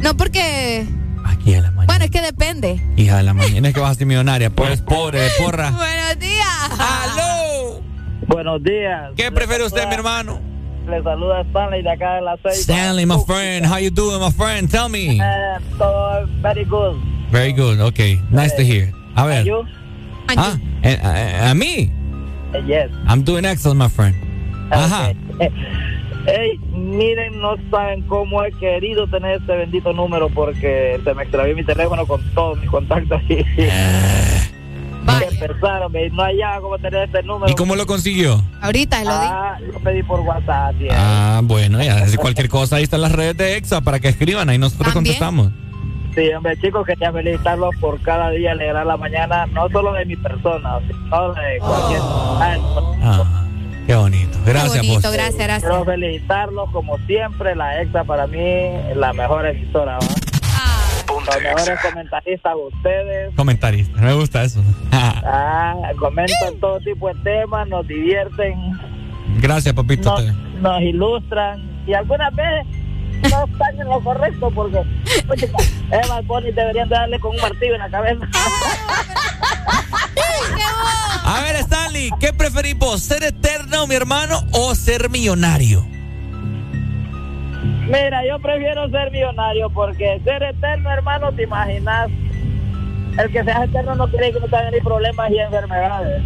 No, 0.00 0.16
porque... 0.16 0.86
Aquí 1.24 1.54
a 1.54 1.60
la 1.60 1.70
mañana. 1.70 1.86
Bueno, 1.86 2.04
es 2.04 2.10
que 2.10 2.20
depende. 2.22 2.80
Hija 2.96 3.18
de 3.18 3.22
la 3.22 3.34
mañana. 3.34 3.68
Es 3.68 3.74
que 3.74 3.80
vas 3.80 3.92
a 3.92 3.94
ser 3.94 4.06
millonaria. 4.06 4.50
Pues 4.50 4.80
pobre, 4.82 5.20
porra. 5.38 5.70
Buenos 5.70 6.18
días. 6.18 6.70
¡Aló! 6.78 7.82
Buenos 8.26 8.62
días. 8.62 9.10
¿Qué 9.16 9.30
prefiere 9.32 9.64
usted, 9.64 9.86
mi 9.88 9.94
hermano? 9.94 10.40
Le 10.88 11.02
saluda 11.02 11.42
Stanley 11.42 11.82
de 11.82 11.90
acá 11.90 12.14
de 12.14 12.22
la 12.22 12.36
seis. 12.42 12.60
Stanley, 12.62 13.04
my 13.06 13.18
friend. 13.26 13.66
How 13.66 13.78
you 13.78 13.90
doing, 13.90 14.20
my 14.20 14.32
friend? 14.32 14.68
Tell 14.70 14.88
me. 14.88 15.18
Eh, 15.18 15.58
todo 15.78 16.26
very 16.40 16.64
good. 16.64 16.96
Very 17.30 17.52
good. 17.52 17.80
Okay. 17.80 18.20
Nice 18.30 18.54
to 18.56 18.62
hear. 18.62 18.92
A 19.14 19.26
ver. 19.26 19.44
You? 19.44 19.62
Ah, 20.36 20.56
eh, 20.82 20.98
eh, 21.02 21.48
a 21.50 21.54
mí. 21.54 21.90
Eh, 22.52 22.62
Yes. 22.66 22.90
I'm 23.08 23.22
doing 23.22 23.44
excellent, 23.44 23.78
my 23.80 23.88
friend. 23.88 24.14
Ajá. 24.70 25.12
Ey, 26.26 26.58
miren, 26.72 27.40
no 27.40 27.56
saben 27.70 28.02
cómo 28.02 28.44
he 28.44 28.52
querido 28.52 29.06
tener 29.08 29.40
este 29.40 29.56
bendito 29.56 29.92
número 29.92 30.28
porque 30.28 31.00
se 31.02 31.14
me 31.14 31.22
extravió 31.22 31.56
mi 31.56 31.64
teléfono 31.64 32.06
con 32.06 32.20
todos 32.34 32.58
mis 32.60 32.68
contactos 32.68 33.20
y 33.28 33.38
empezaron, 35.32 35.90
me- 35.92 36.10
no 36.10 36.22
hallaba 36.22 36.60
cómo 36.60 36.78
tener 36.78 37.04
este 37.04 37.22
número. 37.22 37.50
¿Y 37.50 37.54
cómo 37.54 37.74
lo 37.74 37.86
consiguió? 37.86 38.42
Ahorita 38.60 39.02
lo 39.02 39.10
di. 39.10 39.26
Ah, 39.28 39.58
lo 39.72 39.78
pedí 39.80 40.02
por 40.02 40.20
WhatsApp. 40.20 40.76
yeah. 40.78 40.90
Ah, 41.38 41.40
bueno, 41.42 41.82
ya. 41.82 42.06
Si 42.06 42.16
cualquier 42.16 42.48
cosa, 42.48 42.76
ahí 42.76 42.82
están 42.84 43.00
las 43.00 43.12
redes 43.12 43.36
de 43.36 43.56
EXA 43.56 43.80
para 43.80 43.98
que 43.98 44.08
escriban. 44.08 44.48
Ahí 44.50 44.58
nosotros 44.58 44.92
También. 44.92 45.16
contestamos. 45.16 45.52
Sí, 46.14 46.32
hombre, 46.32 46.56
chicos, 46.60 46.84
quería 46.86 47.12
felicitarlos 47.12 47.70
por 47.80 48.00
cada 48.02 48.30
día 48.30 48.52
alegrar 48.52 48.84
la 48.84 48.96
mañana, 48.96 49.46
no 49.46 49.68
solo 49.68 49.92
de 49.92 50.04
mi 50.06 50.16
persona, 50.16 50.78
sino 50.86 51.32
de 51.34 51.58
cualquier. 51.60 52.00
Ah, 52.02 53.44
qué 53.86 53.94
bonito. 53.94 54.38
Gracias, 54.44 54.76
bonito, 54.78 54.94
vos. 54.94 55.12
gracias, 55.12 55.36
gracias. 55.46 55.70
Quiero 55.70 55.84
felicitarlos, 55.84 56.70
como 56.70 56.98
siempre, 57.06 57.54
la 57.54 57.80
EXA 57.80 58.04
para 58.04 58.26
mí 58.26 58.40
es 58.40 58.96
la 58.96 59.12
mejor 59.12 59.46
emisora, 59.46 59.98
¿va? 59.98 60.06
Los 61.26 61.42
mejores 61.42 61.80
comentaristas 61.80 62.54
ustedes. 62.56 63.34
Comentarista. 63.36 64.00
Me 64.00 64.14
gusta 64.14 64.42
eso. 64.42 64.62
Ah, 65.32 65.74
comentan 65.98 66.58
todo 66.60 66.80
tipo 66.80 67.06
de 67.08 67.14
temas, 67.22 67.68
nos 67.68 67.86
divierten, 67.86 68.72
Gracias, 69.40 69.72
papito. 69.74 70.10
nos, 70.10 70.34
nos 70.60 70.80
ilustran 70.80 71.62
y 71.86 71.92
algunas 71.92 72.34
veces 72.34 72.66
no 73.28 73.44
están 73.44 73.80
en 73.80 73.88
lo 73.88 74.00
correcto 74.02 74.50
porque 74.54 74.78
oye, 75.28 75.50
Eva 75.90 76.20
Bonnie 76.22 76.52
deberían 76.52 76.88
de 76.88 76.94
darle 76.94 77.20
con 77.20 77.32
un 77.32 77.40
martillo 77.40 77.74
en 77.74 77.80
la 77.80 77.90
cabeza. 77.90 78.28
A 81.24 81.40
ver, 81.42 81.56
Stanley, 81.56 82.10
¿qué 82.18 82.32
preferís 82.32 82.76
vos? 82.78 83.02
¿Ser 83.02 83.22
eterno, 83.22 83.86
mi 83.86 83.94
hermano, 83.94 84.44
o 84.52 84.74
ser 84.74 85.10
millonario? 85.10 85.86
Mira, 87.86 88.24
yo 88.26 88.38
prefiero 88.38 88.88
ser 88.88 89.10
millonario 89.10 89.70
porque 89.70 90.20
ser 90.24 90.42
eterno, 90.42 90.90
hermano, 90.90 91.32
te 91.32 91.42
imaginas. 91.42 92.08
El 93.18 93.30
que 93.32 93.42
seas 93.44 93.64
eterno 93.64 93.96
no 93.96 94.08
quiere 94.08 94.32
que 94.32 94.40
no 94.40 94.46
te 94.46 94.56
hagan 94.56 94.72
ni 94.72 94.80
problemas 94.80 95.30
y 95.30 95.38
enfermedades. 95.38 96.22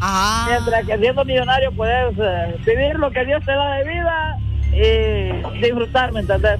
Ah. 0.00 0.46
Mientras 0.48 0.86
que 0.86 0.98
siendo 0.98 1.24
millonario 1.24 1.72
puedes 1.72 2.14
eh, 2.18 2.56
vivir 2.64 2.96
lo 2.96 3.10
que 3.10 3.24
Dios 3.24 3.42
te 3.44 3.52
da 3.52 3.74
de 3.76 3.84
vida 3.84 4.38
y 4.72 5.60
disfrutar, 5.62 6.12
¿me 6.12 6.20
entendés? 6.20 6.58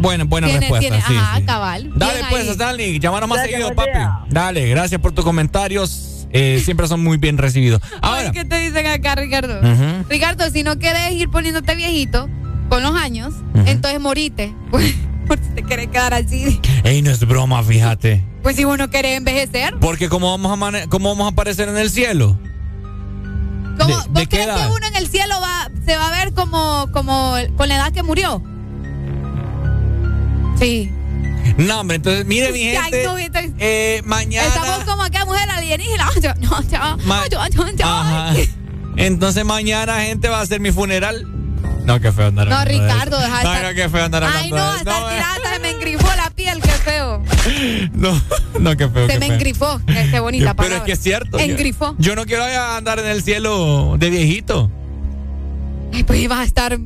Buena, 0.00 0.24
buena 0.24 0.46
Tiene- 0.46 0.60
respuesta. 0.60 0.88
tiene- 0.88 1.02
sí, 1.06 1.14
ajá, 1.16 1.36
sí. 1.38 1.42
cabal. 1.44 1.90
Dale, 1.96 2.20
pues. 2.30 2.48
Stanley. 2.48 2.98
Llámanos 3.00 3.28
más 3.28 3.40
que 3.42 3.50
seguido, 3.50 3.74
papi. 3.74 3.98
Dale, 4.30 4.68
gracias 4.68 5.00
por 5.00 5.12
tus 5.12 5.24
comentarios. 5.24 6.26
Eh, 6.30 6.60
siempre 6.64 6.86
son 6.86 7.02
muy 7.02 7.16
bien 7.16 7.38
recibidos. 7.38 7.80
Ahora, 8.02 8.30
¿Qué 8.32 8.44
te 8.44 8.58
dicen 8.60 8.86
acá, 8.86 9.14
Ricardo? 9.14 9.60
Ricardo, 10.08 10.48
si 10.50 10.62
no 10.62 10.78
quieres 10.78 11.12
ir 11.12 11.30
poniéndote 11.30 11.74
viejito 11.74 12.28
con 12.68 12.82
los 12.82 12.94
años, 12.94 13.34
entonces 13.66 14.00
morite. 14.00 14.54
Pues, 14.70 14.94
por 15.26 15.38
si 15.44 15.50
te 15.56 15.62
querés 15.62 15.88
quedar 15.88 16.14
así. 16.14 16.58
ey, 16.84 17.02
no 17.02 17.10
es 17.10 17.20
broma, 17.26 17.62
fíjate. 17.62 18.24
Pues 18.42 18.56
si 18.56 18.64
vos 18.64 18.78
no 18.78 18.88
querés 18.88 19.18
envejecer. 19.18 19.74
Porque 19.78 20.08
como 20.08 20.30
vamos 20.30 20.50
a 20.74 20.86
cómo 20.88 21.10
vamos 21.10 21.26
a 21.26 21.30
aparecer 21.32 21.68
en 21.68 21.76
el 21.76 21.90
cielo. 21.90 22.38
¿Cómo, 23.78 23.88
¿De- 23.88 23.94
¿Vos 23.94 24.12
de 24.14 24.26
qué 24.26 24.36
crees 24.44 24.48
que 24.60 24.66
uno 24.66 24.86
en 24.86 24.96
el 24.96 25.08
cielo 25.08 25.40
va, 25.40 25.70
se 25.86 25.96
va 25.96 26.08
a 26.08 26.10
ver 26.10 26.32
como, 26.34 26.88
como 26.92 27.34
con 27.56 27.68
la 27.68 27.76
edad 27.76 27.92
que 27.92 28.02
murió? 28.02 28.42
Sí. 30.58 30.90
No, 31.56 31.80
hombre, 31.80 31.96
entonces, 31.96 32.26
mire 32.26 32.52
mi 32.52 32.60
gente. 32.62 33.04
no, 33.04 33.16
eh, 33.58 34.02
mañana. 34.04 34.46
Estamos 34.48 34.84
como 34.84 35.02
acá, 35.02 35.24
mujer 35.24 35.48
alienígena. 35.50 36.08
Yo, 36.22 36.34
no, 36.40 36.62
yo, 36.62 36.78
Ma- 37.06 37.24
yo, 37.30 37.38
yo, 37.48 37.66
yo. 37.76 37.86
Ajá. 37.86 38.32
Entonces 38.96 39.44
mañana 39.44 40.00
gente 40.02 40.28
va 40.28 40.38
a 40.38 40.42
hacer 40.42 40.60
mi 40.60 40.72
funeral. 40.72 41.24
No, 41.88 42.00
qué 42.00 42.12
feo 42.12 42.26
andar 42.26 42.46
No, 42.48 42.58
de 42.58 42.64
Ricardo, 42.66 43.18
deja 43.18 43.38
de 43.38 43.44
No, 43.44 43.62
no, 43.68 43.74
qué 43.74 43.88
feo 43.88 44.04
andar 44.04 44.22
Ay, 44.24 44.28
hablando 44.52 44.56
no, 44.56 44.72
de 44.74 44.76
eso. 44.80 44.90
hasta 44.90 45.08
tirada, 45.10 45.32
hasta 45.34 45.52
se 45.54 45.58
me 45.60 45.70
engrifó 45.70 46.06
la 46.16 46.30
piel, 46.30 46.60
qué 46.60 46.70
feo. 46.70 47.22
No, 47.92 48.22
no, 48.60 48.76
qué 48.76 48.88
feo. 48.88 49.06
Se 49.06 49.12
qué 49.14 49.18
me 49.18 49.26
feo. 49.26 49.34
engrifó. 49.34 49.80
Qué, 49.86 50.08
qué 50.10 50.20
bonita 50.20 50.44
Pero 50.54 50.56
palabra. 50.56 50.76
es 50.78 50.82
que 50.84 50.92
es 50.92 50.98
cierto. 51.00 51.38
yo- 51.38 51.44
Engrifó. 51.44 51.94
Yo, 51.98 52.14
no 52.14 52.26
quiero 52.26 52.44
andar 52.44 52.98
en 52.98 53.06
el 53.06 53.22
cielo 53.22 53.96
de 53.98 54.10
viejito. 54.10 54.70
Ay, 55.92 56.04
pues 56.04 56.20
ibas 56.20 56.38
a 56.40 56.44
estar 56.44 56.78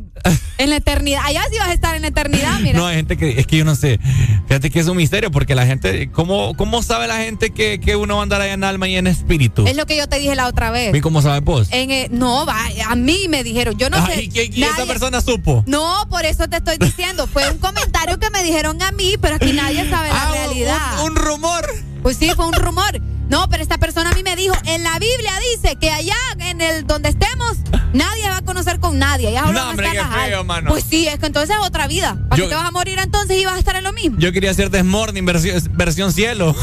En 0.59 0.71
la 0.71 0.77
eternidad. 0.77 1.23
Allá 1.25 1.43
sí 1.51 1.59
vas 1.59 1.69
a 1.69 1.73
estar 1.73 1.97
en 1.97 2.03
la 2.03 2.09
eternidad, 2.09 2.61
mira. 2.61 2.79
No, 2.79 2.87
hay 2.87 2.97
gente 2.97 3.17
que, 3.17 3.39
es 3.41 3.47
que 3.47 3.57
yo 3.59 3.65
no 3.65 3.75
sé. 3.75 3.99
Fíjate 4.47 4.71
que 4.71 4.81
es 4.81 4.87
un 4.87 4.97
misterio 4.97 5.31
porque 5.31 5.55
la 5.55 5.67
gente, 5.67 6.11
¿cómo, 6.11 6.55
cómo 6.57 6.83
sabe 6.83 7.09
la 7.09 7.19
gente 7.19 7.51
que, 7.51 7.81
que 7.81 7.97
uno 7.97 8.15
va 8.17 8.21
a 8.21 8.23
andar 8.25 8.41
allá 8.41 8.53
en 8.53 8.65
alma 8.65 8.89
y 8.89 8.97
en 8.97 9.07
espíritu? 9.07 9.67
Es 9.67 9.77
lo 9.77 9.87
que 9.87 9.97
yo 9.97 10.07
te 10.09 10.19
dije 10.19 10.35
la 10.37 10.47
otra 10.47 10.71
vez. 10.71 10.95
¿Y 10.95 11.01
cómo 11.01 11.21
sabes 11.21 11.43
vos? 11.43 11.69
En, 11.73 11.91
eh, 11.91 12.09
no, 12.11 12.47
va, 12.47 12.57
a 12.89 12.95
mí 12.95 13.27
me 13.29 13.43
dijeron, 13.43 13.77
yo 13.77 13.91
no 13.91 14.07
sé. 14.07 14.25
¿y, 14.33 14.63
esa 14.63 14.87
persona 14.87 15.21
supo? 15.21 15.65
No, 15.67 16.07
por 16.09 16.25
eso 16.25 16.49
te 16.49 16.59
estoy 16.59 16.77
diciendo. 16.79 17.27
Fue 17.27 17.51
un 17.51 17.59
comentario 17.59 18.19
que 18.19 18.31
me 18.31 18.43
dijeron 18.45 18.81
a 18.83 18.93
mí, 18.93 19.17
pero 19.21 19.37
aquí 19.37 19.53
nadie 19.53 19.89
sabe 19.91 20.09
la 20.09 20.15
Ah, 20.23 20.29
un- 20.29 20.35
realidad. 20.35 21.05
un 21.05 21.17
rumor. 21.17 21.67
Pues 22.03 22.17
sí, 22.17 22.31
fue 22.37 22.47
un 22.47 22.55
rumor. 22.55 23.01
No, 23.33 23.49
pero 23.49 23.63
esta 23.63 23.79
persona 23.79 24.11
a 24.11 24.13
mí 24.15 24.23
me 24.23 24.37
dijo, 24.37 24.55
en 24.67 24.83
la 24.83 24.99
Biblia 24.99 25.33
dice 25.55 25.77
que 25.77 25.91
allá, 25.91 26.15
en 26.39 26.61
el 26.61 26.87
donde 26.87 27.09
estemos, 27.09 27.57
nadie 27.95 28.29
va 28.29 28.37
a 28.37 28.43
conocer 28.43 28.79
con 28.79 28.99
nadie. 28.99 29.29
Allá 29.29 29.47
solo 29.47 29.53
No, 29.59 29.71
hombre, 29.71 29.89
qué 29.91 29.97
las 29.97 30.15
feo, 30.15 30.45
mano. 30.45 30.69
Pues 30.69 30.85
sí, 30.85 31.09
es 31.09 31.19
que 31.19 31.25
entonces 31.25 31.57
es 31.59 31.67
otra 31.67 31.87
vida. 31.87 32.19
¿Para 32.29 32.37
Yo- 32.37 32.45
qué 32.45 32.51
te 32.51 32.57
vas 32.57 32.69
a 32.69 32.71
morir 32.73 32.99
entonces 32.99 33.41
y 33.41 33.47
vas 33.47 33.55
a 33.55 33.59
estar 33.59 33.75
en 33.75 33.85
lo 33.85 33.95
mismo? 33.95 34.19
Yo 34.19 34.33
quería 34.33 34.51
hacer 34.51 34.69
Desmorning 34.69 35.25
versión, 35.25 35.63
versión 35.73 36.13
cielo. 36.13 36.55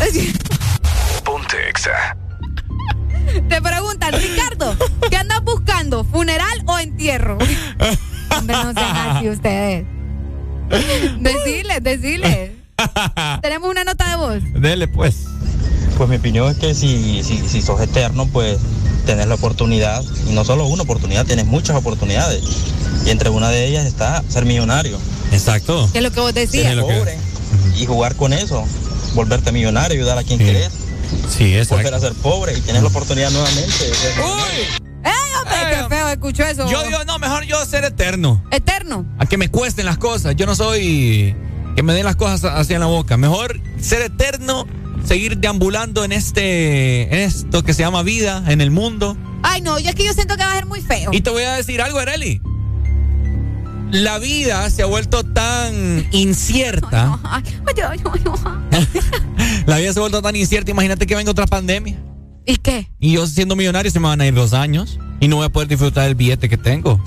Ponte 1.26 1.70
Exa. 1.70 2.16
Te 3.50 3.62
preguntan, 3.64 4.14
Ricardo, 4.14 4.78
¿qué 5.10 5.18
andas 5.18 5.44
buscando? 5.44 6.04
¿Funeral 6.04 6.64
o 6.68 6.78
entierro? 6.78 7.40
Hombre, 8.38 8.56
no 8.58 8.74
sean 8.74 8.96
así 8.96 9.28
ustedes. 9.28 9.88
Decirles, 11.20 11.82
decirles. 11.82 12.52
Tenemos 13.42 13.72
una 13.72 13.84
nota 13.84 14.08
de 14.08 14.16
voz. 14.18 14.44
Dele, 14.54 14.88
pues. 14.88 15.26
Pues 15.98 16.10
mi 16.10 16.16
opinión 16.18 16.50
es 16.50 16.58
que 16.58 16.74
si, 16.76 17.24
si, 17.24 17.48
si 17.48 17.62
sos 17.62 17.82
eterno, 17.82 18.28
pues 18.28 18.58
tenés 19.06 19.28
la 19.28 19.36
oportunidad, 19.36 20.04
y 20.30 20.34
no 20.34 20.46
solo 20.46 20.68
una 20.68 20.84
oportunidad, 20.84 21.26
tienes 21.26 21.46
muchas 21.46 21.76
oportunidades. 21.76 22.44
Y 23.06 23.10
entre 23.10 23.30
una 23.30 23.50
de 23.50 23.66
ellas 23.68 23.86
está 23.86 24.24
ser 24.30 24.46
millonario. 24.46 24.98
Exacto. 25.32 25.90
¿Qué 25.92 26.00
es 26.00 26.04
lo 26.04 26.12
que 26.12 26.20
vos 26.20 26.32
Ser 26.34 26.48
decías? 26.48 26.76
pobre 26.76 27.18
y 27.78 27.86
jugar 27.86 28.16
con 28.16 28.34
eso, 28.34 28.66
volverte 29.16 29.52
millonario, 29.52 29.98
ayudar 29.98 30.18
a 30.18 30.24
quien 30.24 30.40
querés. 30.40 30.70
Sí, 31.30 31.56
Volver 31.70 31.94
a 31.94 32.00
ser 32.00 32.14
pobre 32.14 32.58
y 32.58 32.62
tienes 32.62 32.82
la 32.84 32.90
oportunidad 32.90 33.32
nuevamente 33.32 33.88
de 33.88 33.94
ser 33.96 34.16
millonario. 34.16 34.64
¡Ey, 35.04 35.12
hombre! 35.40 35.78
¡Qué 35.90 35.96
feo! 35.96 36.08
Escuchó 36.10 36.44
eso. 36.44 36.70
Yo 36.70 36.84
digo, 36.84 37.04
no, 37.06 37.18
mejor 37.20 37.46
yo 37.46 37.66
ser 37.66 37.84
eterno. 37.86 38.44
Eterno. 38.52 39.06
A 39.18 39.26
que 39.26 39.38
me 39.38 39.50
cuesten 39.50 39.86
las 39.86 39.98
cosas. 39.98 40.36
Yo 40.36 40.46
no 40.46 40.56
soy 40.56 41.36
que 41.76 41.84
me 41.84 41.94
den 41.94 42.06
las 42.06 42.16
cosas 42.16 42.44
así 42.44 42.74
en 42.74 42.80
la 42.82 42.86
boca. 42.88 43.18
Mejor 43.18 43.60
ser 43.82 44.02
eterno, 44.02 44.68
seguir 45.06 45.38
deambulando 45.38 46.04
en 46.04 46.12
este, 46.12 47.04
en 47.14 47.20
esto 47.22 47.64
que 47.64 47.74
se 47.74 47.84
llama 47.84 48.04
vida, 48.04 48.44
en 48.48 48.62
el 48.62 48.72
mundo. 48.72 49.18
Ay, 49.44 49.62
no, 49.62 49.80
yo 49.80 49.90
es 49.90 49.96
que 49.96 50.06
yo 50.06 50.14
siento 50.14 50.36
que 50.36 50.44
va 50.44 50.52
a 50.52 50.56
ser 50.56 50.66
muy 50.66 50.82
feo. 50.82 51.12
Y 51.14 51.22
te 51.22 51.30
voy 51.30 51.44
a 51.44 51.54
decir 51.54 51.82
algo, 51.82 52.00
Areli. 52.00 52.42
La 53.92 54.20
vida 54.20 54.70
se 54.70 54.84
ha 54.84 54.86
vuelto 54.86 55.24
tan 55.24 56.08
incierta. 56.12 57.20
La 59.66 59.78
vida 59.78 59.94
se 59.94 60.00
ha 60.00 60.02
vuelto 60.02 60.22
tan 60.22 60.36
incierta. 60.36 60.70
Imagínate 60.70 61.08
que 61.08 61.16
venga 61.16 61.32
otra 61.32 61.48
pandemia. 61.48 61.98
¿Y 62.46 62.58
qué? 62.58 62.92
Y 63.00 63.14
yo 63.14 63.26
siendo 63.26 63.56
millonario 63.56 63.90
se 63.90 64.00
me 64.00 64.08
van 64.08 64.22
a 64.22 64.28
ir 64.28 64.36
dos 64.36 64.54
años. 64.54 65.00
Y 65.20 65.28
no 65.28 65.38
voy 65.38 65.46
a 65.46 65.50
poder 65.50 65.68
disfrutar 65.68 66.06
del 66.06 66.14
billete 66.16 66.50
que 66.50 66.58
tengo. 66.58 67.04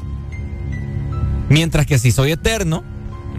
Mientras 1.48 1.86
que 1.86 1.98
si 1.98 2.10
soy 2.10 2.32
eterno, 2.32 2.82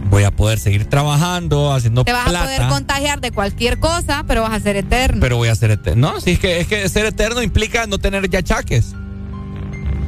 voy 0.10 0.24
a 0.24 0.32
poder 0.32 0.60
seguir 0.60 0.86
trabajando, 0.86 1.74
haciendo 1.74 2.04
Te 2.04 2.12
vas 2.14 2.28
a 2.28 2.44
poder 2.44 2.68
contagiar 2.68 3.22
de 3.22 3.32
cualquier 3.32 3.80
cosa, 3.80 4.24
pero 4.28 4.42
vas 4.42 4.54
a 4.54 4.60
ser 4.60 4.76
eterno. 4.76 5.20
pero 5.22 5.38
voy 5.38 5.50
a 5.50 5.56
ser 5.56 5.72
eterno. 5.72 6.14
No, 6.14 6.22
si 6.22 6.32
es 6.32 6.40
que, 6.40 6.60
es 6.60 6.68
que 6.68 6.88
ser 6.90 7.06
eterno 7.06 7.42
implica 7.42 7.88
no 7.88 7.98
tener 8.00 8.30
ya 8.30 8.40
achaques. 8.40 8.94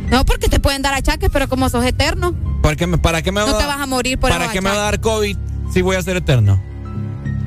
No, 0.09 0.23
porque 0.25 0.47
te 0.49 0.59
pueden 0.59 0.81
dar 0.81 0.93
achaques, 0.93 1.29
pero 1.31 1.47
como 1.49 1.69
sos 1.69 1.83
eterno, 1.85 2.35
¿Para 2.61 2.75
qué 2.75 2.87
me, 2.87 2.97
para 2.97 3.21
qué 3.21 3.31
me 3.31 3.41
va 3.41 3.47
no 3.49 3.55
a 3.55 3.59
te 3.59 3.65
vas 3.65 3.79
a 3.79 3.85
morir 3.85 4.17
por 4.19 4.29
¿Para 4.31 4.51
qué 4.51 4.59
me 4.61 4.69
va 4.69 4.75
a 4.75 4.79
dar 4.79 4.99
COVID 4.99 5.37
si 5.71 5.81
voy 5.81 5.95
a 5.95 6.01
ser 6.01 6.17
eterno? 6.17 6.61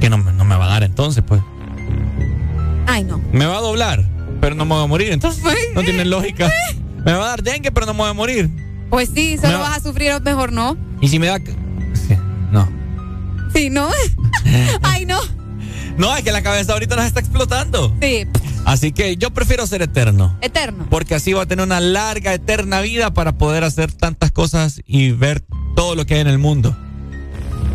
Que 0.01 0.09
no, 0.11 0.19
me- 0.19 0.33
no 0.33 0.45
me 0.45 0.57
va 0.57 0.67
a 0.67 0.69
dar 0.69 0.83
entonces, 0.85 1.25
pues. 1.27 1.41
Ay, 2.87 3.05
no. 3.05 3.21
Me 3.33 3.45
va 3.47 3.59
a 3.59 3.61
doblar, 3.61 4.05
pero 4.41 4.55
no 4.55 4.65
me 4.65 4.75
voy 4.75 4.85
a 4.85 4.87
morir. 4.87 5.13
Entonces, 5.13 5.43
no 5.75 5.83
tiene 5.83 6.05
lógica. 6.05 6.51
Me 7.05 7.13
va 7.13 7.25
a 7.25 7.29
dar 7.31 7.43
dengue, 7.43 7.71
pero 7.71 7.87
no 7.87 7.95
me 7.95 8.01
voy 8.01 8.11
a 8.11 8.15
morir. 8.15 8.51
Pues 8.91 9.11
sí, 9.15 9.37
solo 9.41 9.59
vas 9.61 9.77
a 9.77 9.81
sufrir 9.81 10.13
mejor 10.23 10.53
no. 10.53 10.77
Y 11.01 11.09
si 11.09 11.19
me 11.19 11.27
da... 11.27 11.39
No. 12.53 12.69
Sí, 13.55 13.71
¿no? 13.71 13.89
Ay, 14.83 15.05
no. 15.07 15.19
No, 15.97 16.17
es 16.17 16.23
que 16.23 16.31
la 16.33 16.43
cabeza 16.43 16.73
ahorita 16.75 16.95
nos 16.97 17.07
está 17.07 17.21
explotando. 17.21 17.95
Sí, 18.01 18.27
Así 18.65 18.93
que 18.93 19.17
yo 19.17 19.31
prefiero 19.31 19.67
ser 19.67 19.81
eterno. 19.83 20.37
eterno. 20.43 20.87
Porque 20.91 21.15
así 21.15 21.33
voy 21.33 21.43
a 21.43 21.47
tener 21.47 21.65
una 21.65 21.81
larga, 21.81 22.35
eterna 22.35 22.81
vida 22.83 23.13
para 23.15 23.33
poder 23.39 23.65
hacer 23.65 23.91
tantas 23.93 24.31
cosas 24.31 24.83
y 24.87 25.11
ver 25.13 25.43
todo 25.75 25.95
lo 25.95 26.05
que 26.05 26.15
hay 26.15 26.21
en 26.21 26.27
el 26.27 26.39
mundo. 26.39 26.77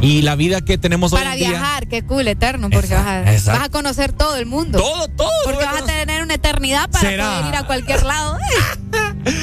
Y 0.03 0.21
la 0.21 0.35
vida 0.35 0.59
que 0.61 0.77
tenemos 0.77 1.11
Para 1.11 1.31
hoy 1.31 1.33
en 1.33 1.39
día. 1.39 1.49
viajar, 1.51 1.87
qué 1.87 2.03
cool, 2.03 2.27
eterno, 2.27 2.69
porque 2.69 2.93
vas 2.93 3.05
a, 3.07 3.31
exacto. 3.31 3.59
vas 3.59 3.69
a 3.69 3.71
conocer 3.71 4.11
todo 4.11 4.35
el 4.35 4.45
mundo. 4.45 4.77
Todo, 4.77 5.07
todo. 5.07 5.29
Porque 5.45 5.63
vas 5.63 5.81
a 5.81 5.85
tener 5.85 6.21
una 6.21 6.33
eternidad 6.33 6.89
para 6.89 7.09
¿Será? 7.09 7.29
poder 7.29 7.45
ir 7.47 7.55
a 7.55 7.63
cualquier 7.65 8.03
lado. 8.03 8.37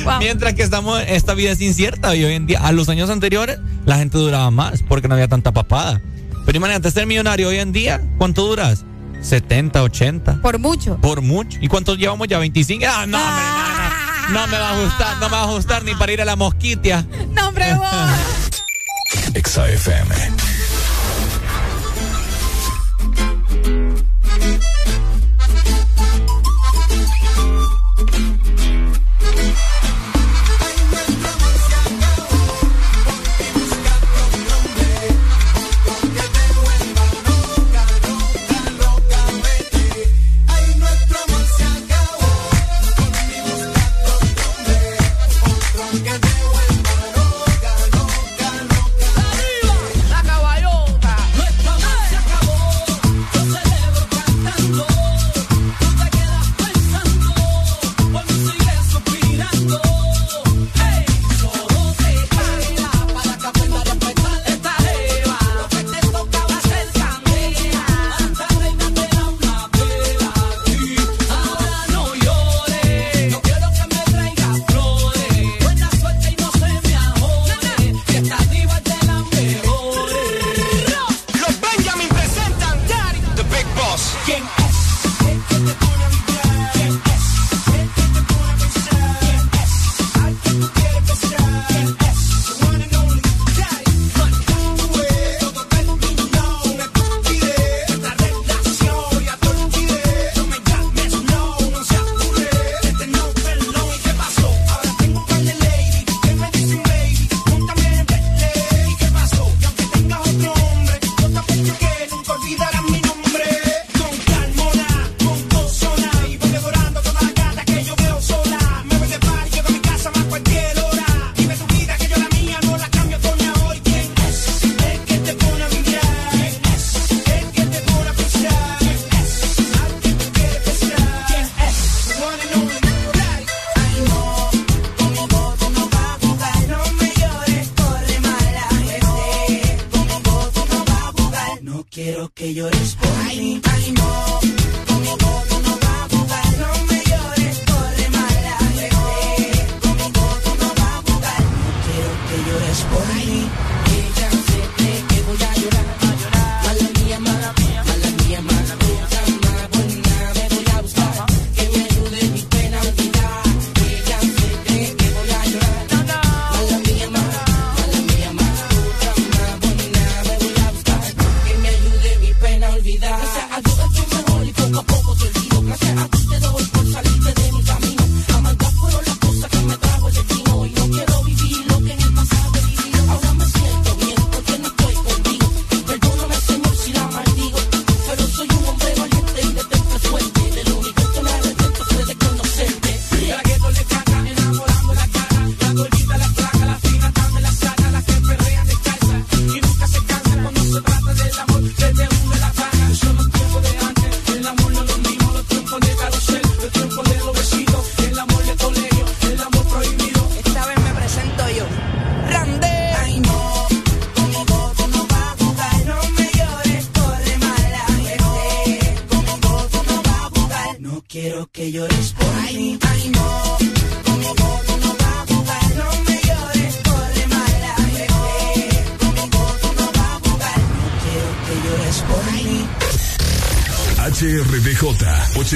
Wow. 0.04 0.18
Mientras 0.18 0.52
que 0.52 0.62
estamos, 0.62 1.02
esta 1.08 1.32
vida 1.32 1.52
es 1.52 1.60
incierta 1.62 2.14
y 2.14 2.22
hoy 2.22 2.34
en 2.34 2.46
día, 2.46 2.60
a 2.60 2.70
los 2.70 2.90
años 2.90 3.08
anteriores, 3.08 3.58
la 3.86 3.96
gente 3.96 4.18
duraba 4.18 4.50
más 4.50 4.82
porque 4.86 5.08
no 5.08 5.14
había 5.14 5.26
tanta 5.26 5.52
papada. 5.52 6.02
Pero 6.44 6.58
imagínate 6.58 6.90
ser 6.90 7.06
millonario 7.06 7.48
hoy 7.48 7.58
en 7.58 7.72
día, 7.72 8.00
¿cuánto 8.18 8.46
duras? 8.46 8.84
70, 9.22 9.82
80. 9.82 10.42
Por 10.42 10.58
mucho. 10.58 10.98
Por 10.98 11.22
mucho. 11.22 11.58
¿Y 11.62 11.68
cuántos 11.68 11.96
llevamos 11.96 12.28
ya? 12.28 12.38
25. 12.38 12.84
Ah, 12.86 13.06
no, 13.06 13.18
hombre, 13.18 13.44
no, 13.44 14.34
no. 14.34 14.40
No 14.40 14.46
me 14.48 14.58
va 14.58 14.70
a 14.70 14.82
gustar, 14.84 15.16
no 15.16 15.28
me 15.30 15.36
va 15.36 15.42
a 15.42 15.46
gustar 15.46 15.82
ni 15.82 15.94
para 15.94 16.12
ir 16.12 16.20
a 16.20 16.24
la 16.26 16.36
mosquitia. 16.36 17.06
No, 17.34 17.48
hombre, 17.48 17.72
vos. 17.78 18.49
Exa. 19.34 19.60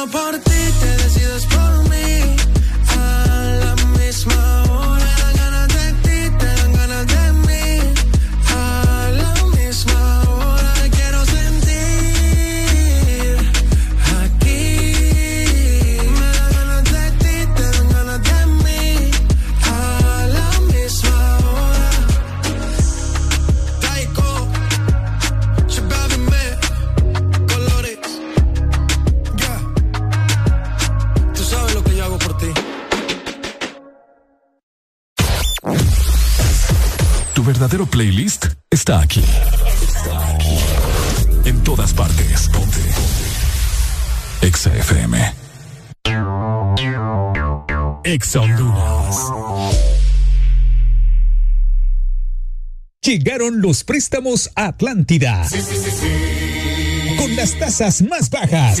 Decido 0.00 0.06
por 0.06 0.49
está 38.90 39.02
aquí. 39.02 39.22
En 41.44 41.62
todas 41.62 41.92
partes. 41.94 42.48
Ponte. 42.48 42.80
Exa 44.42 44.74
FM. 44.74 45.32
Exa 48.02 48.40
Honduras. 48.40 49.16
Llegaron 53.02 53.60
los 53.60 53.84
préstamos 53.84 54.50
a 54.56 54.66
Atlántida. 54.66 55.46
Con 57.16 57.36
las 57.36 57.58
tasas 57.58 58.02
más 58.02 58.28
bajas. 58.28 58.80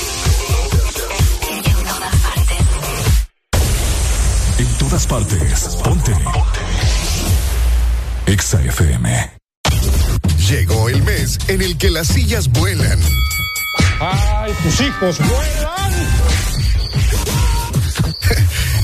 En 4.61 4.67
todas 4.77 5.07
partes. 5.07 5.75
Ponte. 5.83 6.13
Exa 8.27 8.61
FM. 8.61 9.31
Llegó 10.47 10.87
el 10.87 11.01
mes 11.01 11.39
en 11.47 11.63
el 11.63 11.75
que 11.79 11.89
las 11.89 12.09
sillas 12.09 12.47
vuelan. 12.47 12.99
¡Ay, 13.99 14.53
tus 14.61 14.81
hijos 14.81 15.17
vuelan! 15.17 15.93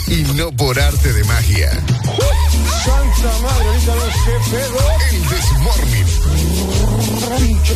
y 0.08 0.24
no 0.34 0.52
por 0.52 0.80
arte 0.80 1.14
de 1.14 1.24
magia. 1.26 1.70
¡Santa 2.84 3.38
madre, 3.44 3.68
ahorita 3.68 3.94
sé 4.26 4.32
pedo! 4.50 4.80
El 5.12 5.22
Desmorning. 5.30 6.08
Pinche 7.38 7.76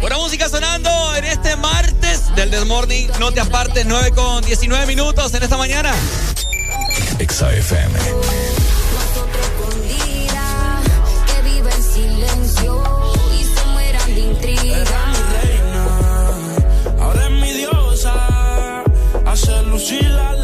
Buena 0.00 0.16
música 0.16 0.48
sonando 0.48 1.14
en 1.14 1.24
este 1.24 1.56
martes 1.56 2.34
del 2.34 2.50
This 2.50 2.64
Morning. 2.66 3.06
No 3.20 3.30
te 3.30 3.40
apartes, 3.40 3.86
9 3.86 4.10
con 4.12 4.44
19 4.44 4.86
minutos 4.86 5.32
en 5.34 5.42
esta 5.42 5.56
mañana. 5.56 5.92
Exa 7.18 7.52
FM. 7.52 7.98
que 11.26 11.42
vive 11.42 11.70
en 11.70 11.82
silencio 11.82 12.82
y 13.38 13.44
se 13.44 13.64
mueran 13.66 14.14
de 14.14 14.20
intriga. 14.20 14.84
Ahora 17.00 17.24
es 17.26 17.30
mi 17.30 17.52
diosa, 17.52 18.84
hace 19.26 19.62
lucir 19.64 20.06
a 20.06 20.41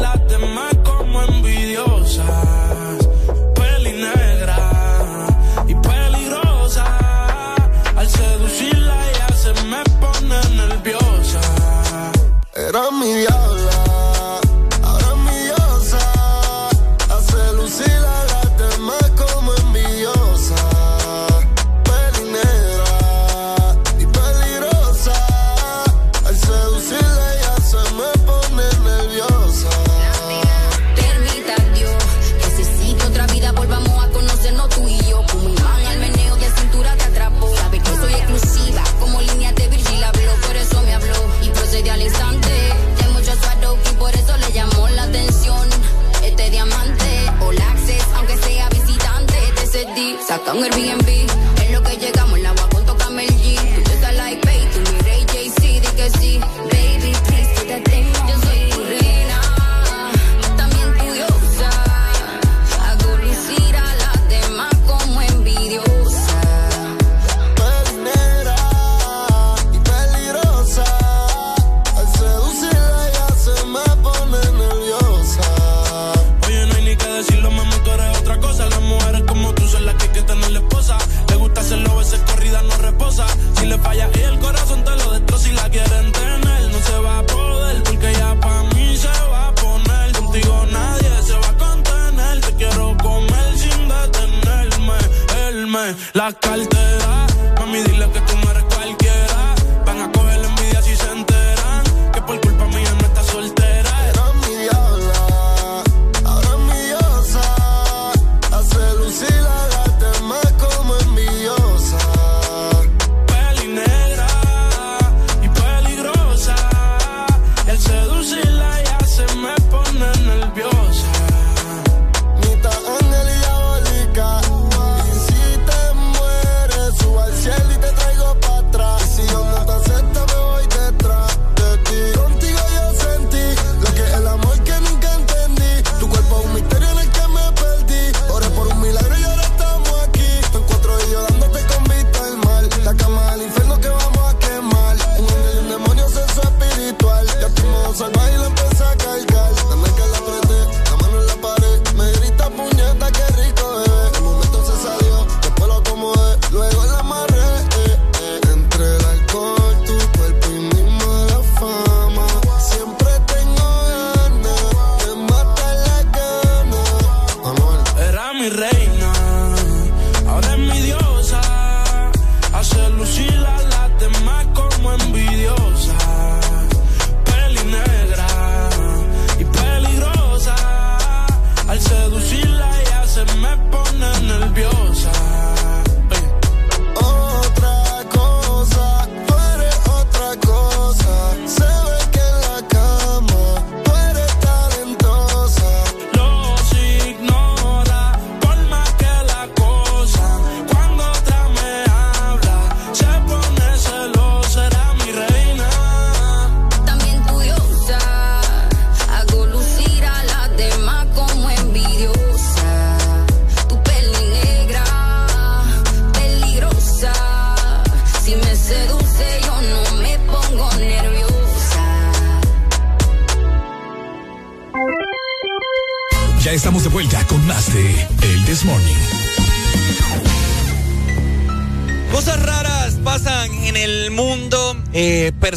I'm 50.49 50.55
gonna 50.55 50.75
be 50.75 50.88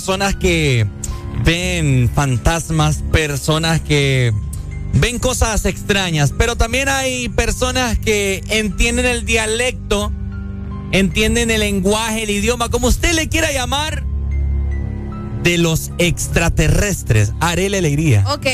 personas 0.03 0.35
que 0.35 0.85
ven 1.45 2.11
fantasmas, 2.13 3.05
personas 3.13 3.81
que 3.81 4.33
ven 4.95 5.21
cosas 5.21 5.65
extrañas. 5.65 6.35
Pero 6.37 6.57
también 6.57 6.89
hay 6.89 7.29
personas 7.29 8.01
que 8.01 8.43
entienden 8.49 9.07
el 9.07 9.25
dialecto, 9.25 10.11
entienden 10.91 11.53
el 11.53 11.61
lenguaje, 11.61 12.25
el 12.25 12.31
idioma, 12.31 12.69
como 12.69 12.89
usted 12.89 13.13
le 13.13 13.29
quiera 13.29 13.53
llamar, 13.53 14.03
de 15.45 15.57
los 15.59 15.93
extraterrestres. 15.99 17.33
Haré 17.39 17.71
la 17.71 17.79
alegría. 17.79 18.25
Ok. 18.27 18.47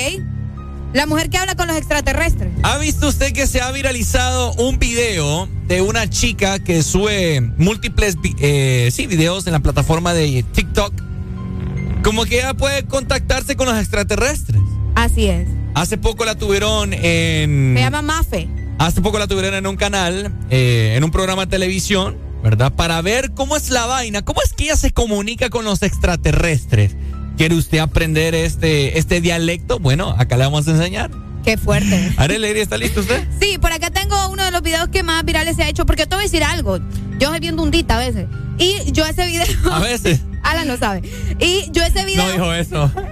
La 0.93 1.07
mujer 1.07 1.31
que 1.31 1.39
habla 1.39 1.57
con 1.57 1.67
los 1.67 1.79
extraterrestres. 1.79 2.53
¿Ha 2.63 2.77
visto 2.77 3.09
usted 3.09 3.33
que 3.33 3.47
se 3.47 3.63
ha 3.63 3.73
viralizado 3.73 4.53
un 4.53 4.79
video 4.79 5.49
de 5.67 5.81
una 5.81 6.11
chica 6.11 6.59
que 6.59 6.83
sube 6.83 7.41
múltiples 7.41 8.19
eh, 8.39 8.91
sí, 8.93 9.07
videos 9.07 9.47
en 9.47 9.55
la 9.55 9.61
plataforma 9.61 10.13
de 10.13 10.45
TikTok? 10.53 11.08
Como 12.03 12.25
que 12.25 12.39
ella 12.39 12.55
puede 12.55 12.85
contactarse 12.85 13.57
con 13.57 13.67
los 13.67 13.79
extraterrestres. 13.79 14.61
Así 14.95 15.27
es. 15.27 15.49
Hace 15.75 15.99
poco 15.99 16.25
la 16.25 16.35
tuvieron 16.35 16.93
en... 16.93 17.75
Se 17.77 17.81
llama 17.81 18.03
Mafe. 18.03 18.49
Hace 18.79 19.01
poco 19.01 19.19
la 19.19 19.27
tuvieron 19.27 19.55
en 19.55 19.67
un 19.67 19.77
canal, 19.77 20.33
eh, 20.51 20.95
en 20.97 21.05
un 21.05 21.11
programa 21.11 21.47
de 21.47 21.51
televisión, 21.51 22.17
¿verdad? 22.43 22.73
Para 22.73 23.01
ver 23.03 23.33
cómo 23.33 23.57
es 23.57 23.71
la 23.71 23.87
vaina, 23.87 24.23
cómo 24.23 24.41
es 24.43 24.53
que 24.53 24.65
ella 24.65 24.77
se 24.77 24.93
comunica 24.93 25.51
con 25.51 25.65
los 25.65 25.83
extraterrestres. 25.83 26.97
¿Quiere 27.37 27.55
usted 27.55 27.79
aprender 27.79 28.35
este, 28.35 28.99
este 28.99 29.21
dialecto? 29.21 29.79
Bueno, 29.79 30.15
acá 30.19 30.37
le 30.37 30.45
vamos 30.45 30.67
a 30.69 30.73
enseñar. 30.73 31.11
Qué 31.45 31.57
fuerte. 31.57 32.13
Arely, 32.17 32.61
¿está 32.61 32.77
listo 32.77 33.01
usted? 33.01 33.27
Sí, 33.41 33.59
por 33.59 33.73
acá 33.73 33.91
tengo 33.91 34.29
uno 34.29 34.45
de 34.45 34.51
los 34.51 34.63
videos 34.63 34.89
que 34.89 35.03
más 35.03 35.25
virales 35.25 35.57
se 35.57 35.63
ha 35.63 35.69
hecho, 35.69 35.87
porque 35.87 36.07
te 36.07 36.15
voy 36.15 36.25
a 36.25 36.27
decir 36.27 36.45
algo. 36.45 36.79
Yo 37.19 37.31
soy 37.31 37.41
bien 37.41 37.57
dundita 37.57 37.97
a 37.97 37.99
veces. 37.99 38.27
Y 38.59 38.93
yo 38.93 39.07
ese 39.07 39.27
video. 39.27 39.73
A 39.73 39.79
veces. 39.79 40.21
Alan 40.43 40.69
lo 40.69 40.77
sabe. 40.77 41.03
Y 41.39 41.69
yo 41.73 41.83
ese 41.83 42.05
video. 42.05 42.25
No 42.27 42.33
dijo 42.33 42.53
eso. 42.53 42.91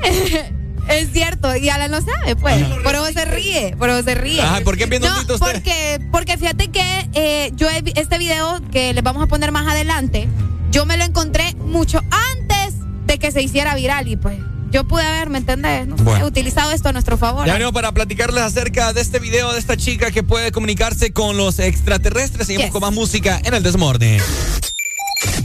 Es 0.89 1.11
cierto, 1.13 1.57
y 1.57 1.69
Alan 1.69 1.91
lo 1.91 2.01
sabe, 2.01 2.37
pues. 2.37 2.63
Por 2.85 2.95
eso 2.95 3.07
se 3.13 3.25
ríe, 3.25 3.75
por 3.77 3.91
eso 3.91 4.05
se 4.05 4.15
ríe. 4.15 4.41
Ajá, 4.41 4.61
¿por 4.61 4.77
qué 4.77 4.87
no, 4.87 5.09
usted? 5.21 5.35
Porque, 5.39 6.01
porque 6.13 6.39
fíjate 6.39 6.69
que 6.69 7.11
eh, 7.15 7.51
yo 7.57 7.69
he 7.69 7.83
este 7.97 8.19
video 8.19 8.61
que 8.71 8.95
les 8.95 9.03
vamos 9.03 9.23
a 9.25 9.27
poner 9.27 9.51
más 9.51 9.67
adelante, 9.67 10.29
yo 10.71 10.87
me 10.87 10.97
lo 10.97 11.03
encontré 11.05 11.55
mucho 11.57 12.01
antes 12.39 12.75
de 13.07 13.19
que 13.19 13.33
se 13.33 13.43
hiciera 13.43 13.75
viral 13.75 14.07
y 14.07 14.17
pues 14.17 14.39
yo 14.71 14.87
pude 14.87 15.03
haber, 15.05 15.29
¿me 15.29 15.39
entendés? 15.39 15.87
No 15.89 15.97
Bueno. 15.97 16.27
utilizado 16.27 16.71
esto 16.71 16.89
a 16.89 16.93
nuestro 16.93 17.17
favor. 17.17 17.47
Ya 17.47 17.55
venimos 17.55 17.73
para 17.73 17.91
platicarles 17.93 18.45
acerca 18.45 18.93
de 18.93 19.01
este 19.01 19.19
video 19.19 19.53
de 19.53 19.59
esta 19.59 19.77
chica 19.77 20.11
que 20.13 20.23
puede 20.23 20.53
comunicarse 20.53 21.13
con 21.13 21.37
los 21.37 21.59
extraterrestres. 21.59 22.47
Seguimos 22.47 22.67
Yes. 22.67 22.73
con 22.73 22.83
más 22.83 22.93
música 22.93 23.41
en 23.45 23.55
el 23.55 23.63
Desmorning. 23.65 24.21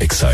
Exa 0.01 0.30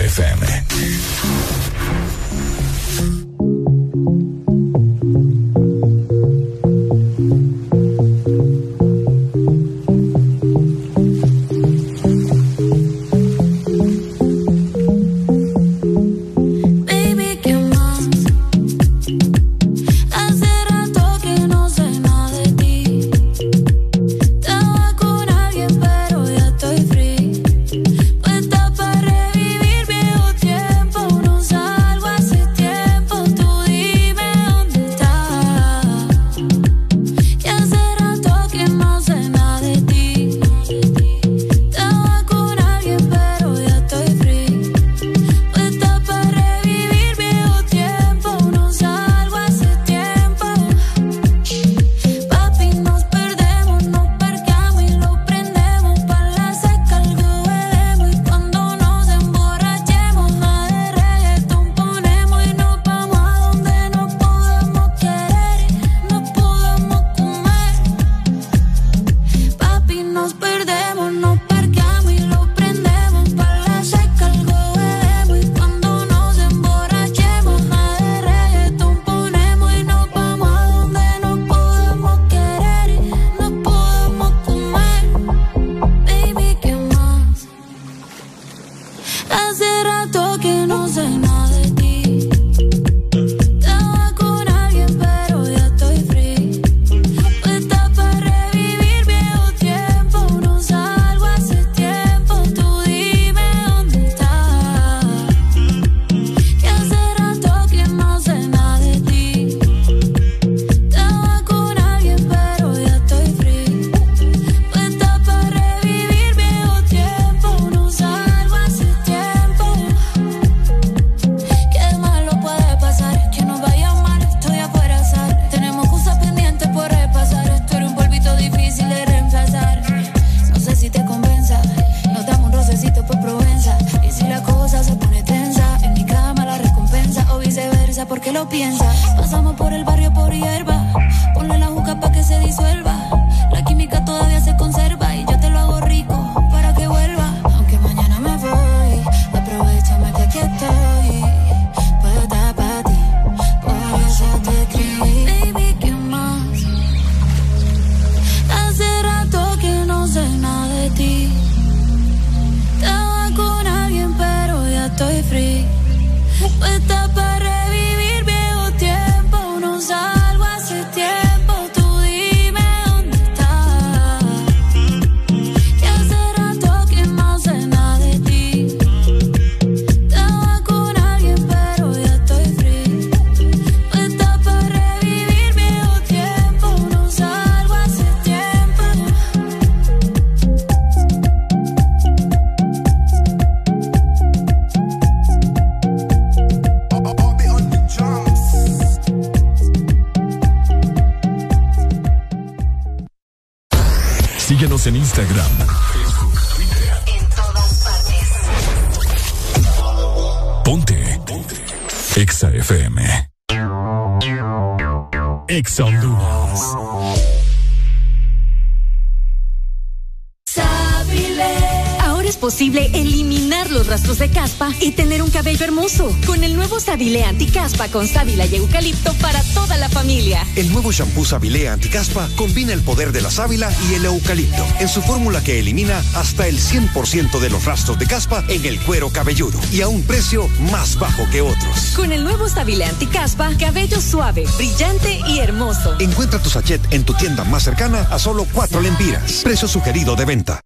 Sabilé 227.08 227.24
Anticaspa 227.24 227.88
con 227.88 228.06
sábila 228.06 228.46
y 228.48 228.58
eucalipto 228.58 229.14
para 229.22 229.42
toda 229.54 229.78
la 229.78 229.88
familia. 229.88 230.46
El 230.58 230.70
nuevo 230.74 230.92
shampoo 230.92 231.24
Sabilé 231.24 231.70
Anticaspa 231.70 232.28
combina 232.36 232.74
el 232.74 232.82
poder 232.82 233.14
de 233.14 233.22
la 233.22 233.32
sábila 233.32 233.72
y 233.90 233.94
el 233.94 234.04
eucalipto 234.04 234.68
en 234.82 234.90
su 234.90 235.02
fórmula 235.02 235.42
que 235.42 235.58
elimina 235.58 236.04
hasta 236.16 236.50
el 236.50 236.60
100% 236.60 237.40
de 237.40 237.50
los 237.50 237.64
rastros 237.64 237.98
de 237.98 238.08
caspa 238.08 238.44
en 238.50 238.66
el 238.66 238.78
cuero 238.82 239.10
cabelludo 239.10 239.58
y 239.72 239.80
a 239.80 239.88
un 239.88 240.04
precio 240.04 240.50
más 240.70 241.00
bajo 241.00 241.24
que 241.32 241.40
otros. 241.40 241.94
Con 241.96 242.12
el 242.12 242.26
nuevo 242.26 242.50
Sabilé 242.50 242.84
Anticaspa, 242.84 243.56
cabello 243.58 244.02
suave, 244.02 244.46
brillante 244.58 245.22
y 245.30 245.40
hermoso. 245.40 245.96
Encuentra 246.02 246.42
tu 246.42 246.50
sachet 246.50 246.82
en 246.94 247.06
tu 247.06 247.14
tienda 247.14 247.46
más 247.46 247.64
cercana 247.64 248.02
a 248.12 248.20
solo 248.20 248.46
4 248.52 248.82
lempiras. 248.82 249.44
Precio 249.46 249.70
sugerido 249.70 250.18
de 250.18 250.26
venta. 250.26 250.60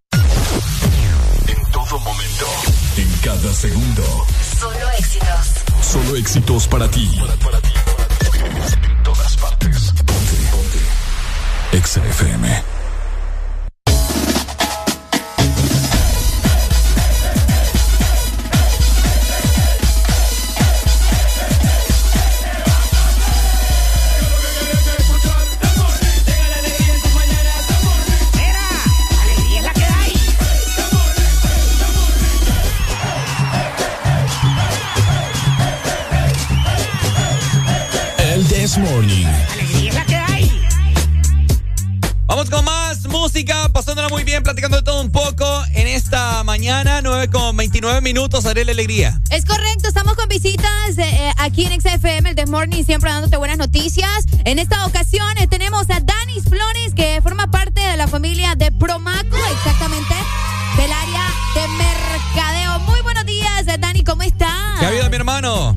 En 1.46 1.70
todo 1.70 2.00
momento. 2.00 2.46
En 2.96 3.08
cada 3.22 3.54
segundo. 3.54 4.26
Solo 5.92 6.16
éxitos. 6.16 6.16
Solo 6.16 6.16
éxitos 6.16 6.66
para 6.68 6.88
ti. 6.88 7.20
En 8.82 9.02
todas 9.02 9.36
partes. 9.36 9.92
Ponte. 9.92 10.36
Ponte. 10.50 11.76
Exa 11.76 12.00
FM. 12.06 12.71
19 47.82 48.00
minutos, 48.00 48.46
haré 48.46 48.64
la 48.64 48.70
alegría. 48.70 49.20
Es 49.30 49.44
correcto, 49.44 49.88
estamos 49.88 50.14
con 50.14 50.28
visitas 50.28 50.96
eh, 50.98 51.02
eh 51.02 51.32
aquí 51.38 51.64
en 51.64 51.80
XFM, 51.80 52.30
el 52.30 52.36
The 52.36 52.46
Morning, 52.46 52.84
siempre 52.84 53.10
dándote 53.10 53.36
buenas 53.38 53.58
noticias. 53.58 54.24
En 54.44 54.60
esta 54.60 54.86
ocasión 54.86 55.26
eh, 55.38 55.48
tenemos 55.48 55.90
a 55.90 55.98
Danis 55.98 56.44
Flores, 56.44 56.94
que 56.94 57.18
forma 57.24 57.50
parte 57.50 57.80
de 57.80 57.96
la 57.96 58.06
familia 58.06 58.54
de 58.54 58.70
Promaco, 58.70 59.36
exactamente 59.50 60.14
del 60.76 60.92
área 60.92 61.26
de 61.56 61.68
mercadeo. 61.76 62.78
Muy 62.88 63.02
buenos 63.02 63.26
días, 63.26 63.66
eh, 63.66 63.76
Dani, 63.76 64.04
¿cómo 64.04 64.22
estás? 64.22 64.78
¿Qué 64.78 64.84
ha 64.84 64.88
habido, 64.88 65.10
mi 65.10 65.16
hermano? 65.16 65.76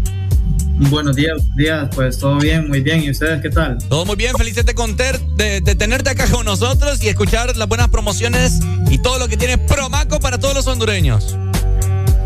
Buenos 0.91 1.15
días, 1.15 1.41
días, 1.55 1.89
pues 1.95 2.19
todo 2.19 2.37
bien, 2.37 2.67
muy 2.67 2.81
bien. 2.81 3.01
¿Y 3.01 3.09
ustedes 3.09 3.41
qué 3.41 3.49
tal? 3.49 3.79
Todo 3.89 4.05
muy 4.05 4.15
bien, 4.15 4.35
felices 4.37 4.63
de, 4.63 4.75
conter, 4.75 5.19
de, 5.37 5.59
de, 5.61 5.73
tenerte 5.73 6.11
acá 6.11 6.27
con 6.27 6.45
nosotros 6.45 7.01
y 7.01 7.07
escuchar 7.07 7.57
las 7.57 7.67
buenas 7.67 7.87
promociones 7.87 8.59
y 8.91 8.99
todo 8.99 9.17
lo 9.17 9.27
que 9.27 9.37
tiene 9.37 9.57
Promaco 9.57 10.19
para 10.19 10.37
todos 10.37 10.53
los 10.53 10.67
hondureños. 10.67 11.35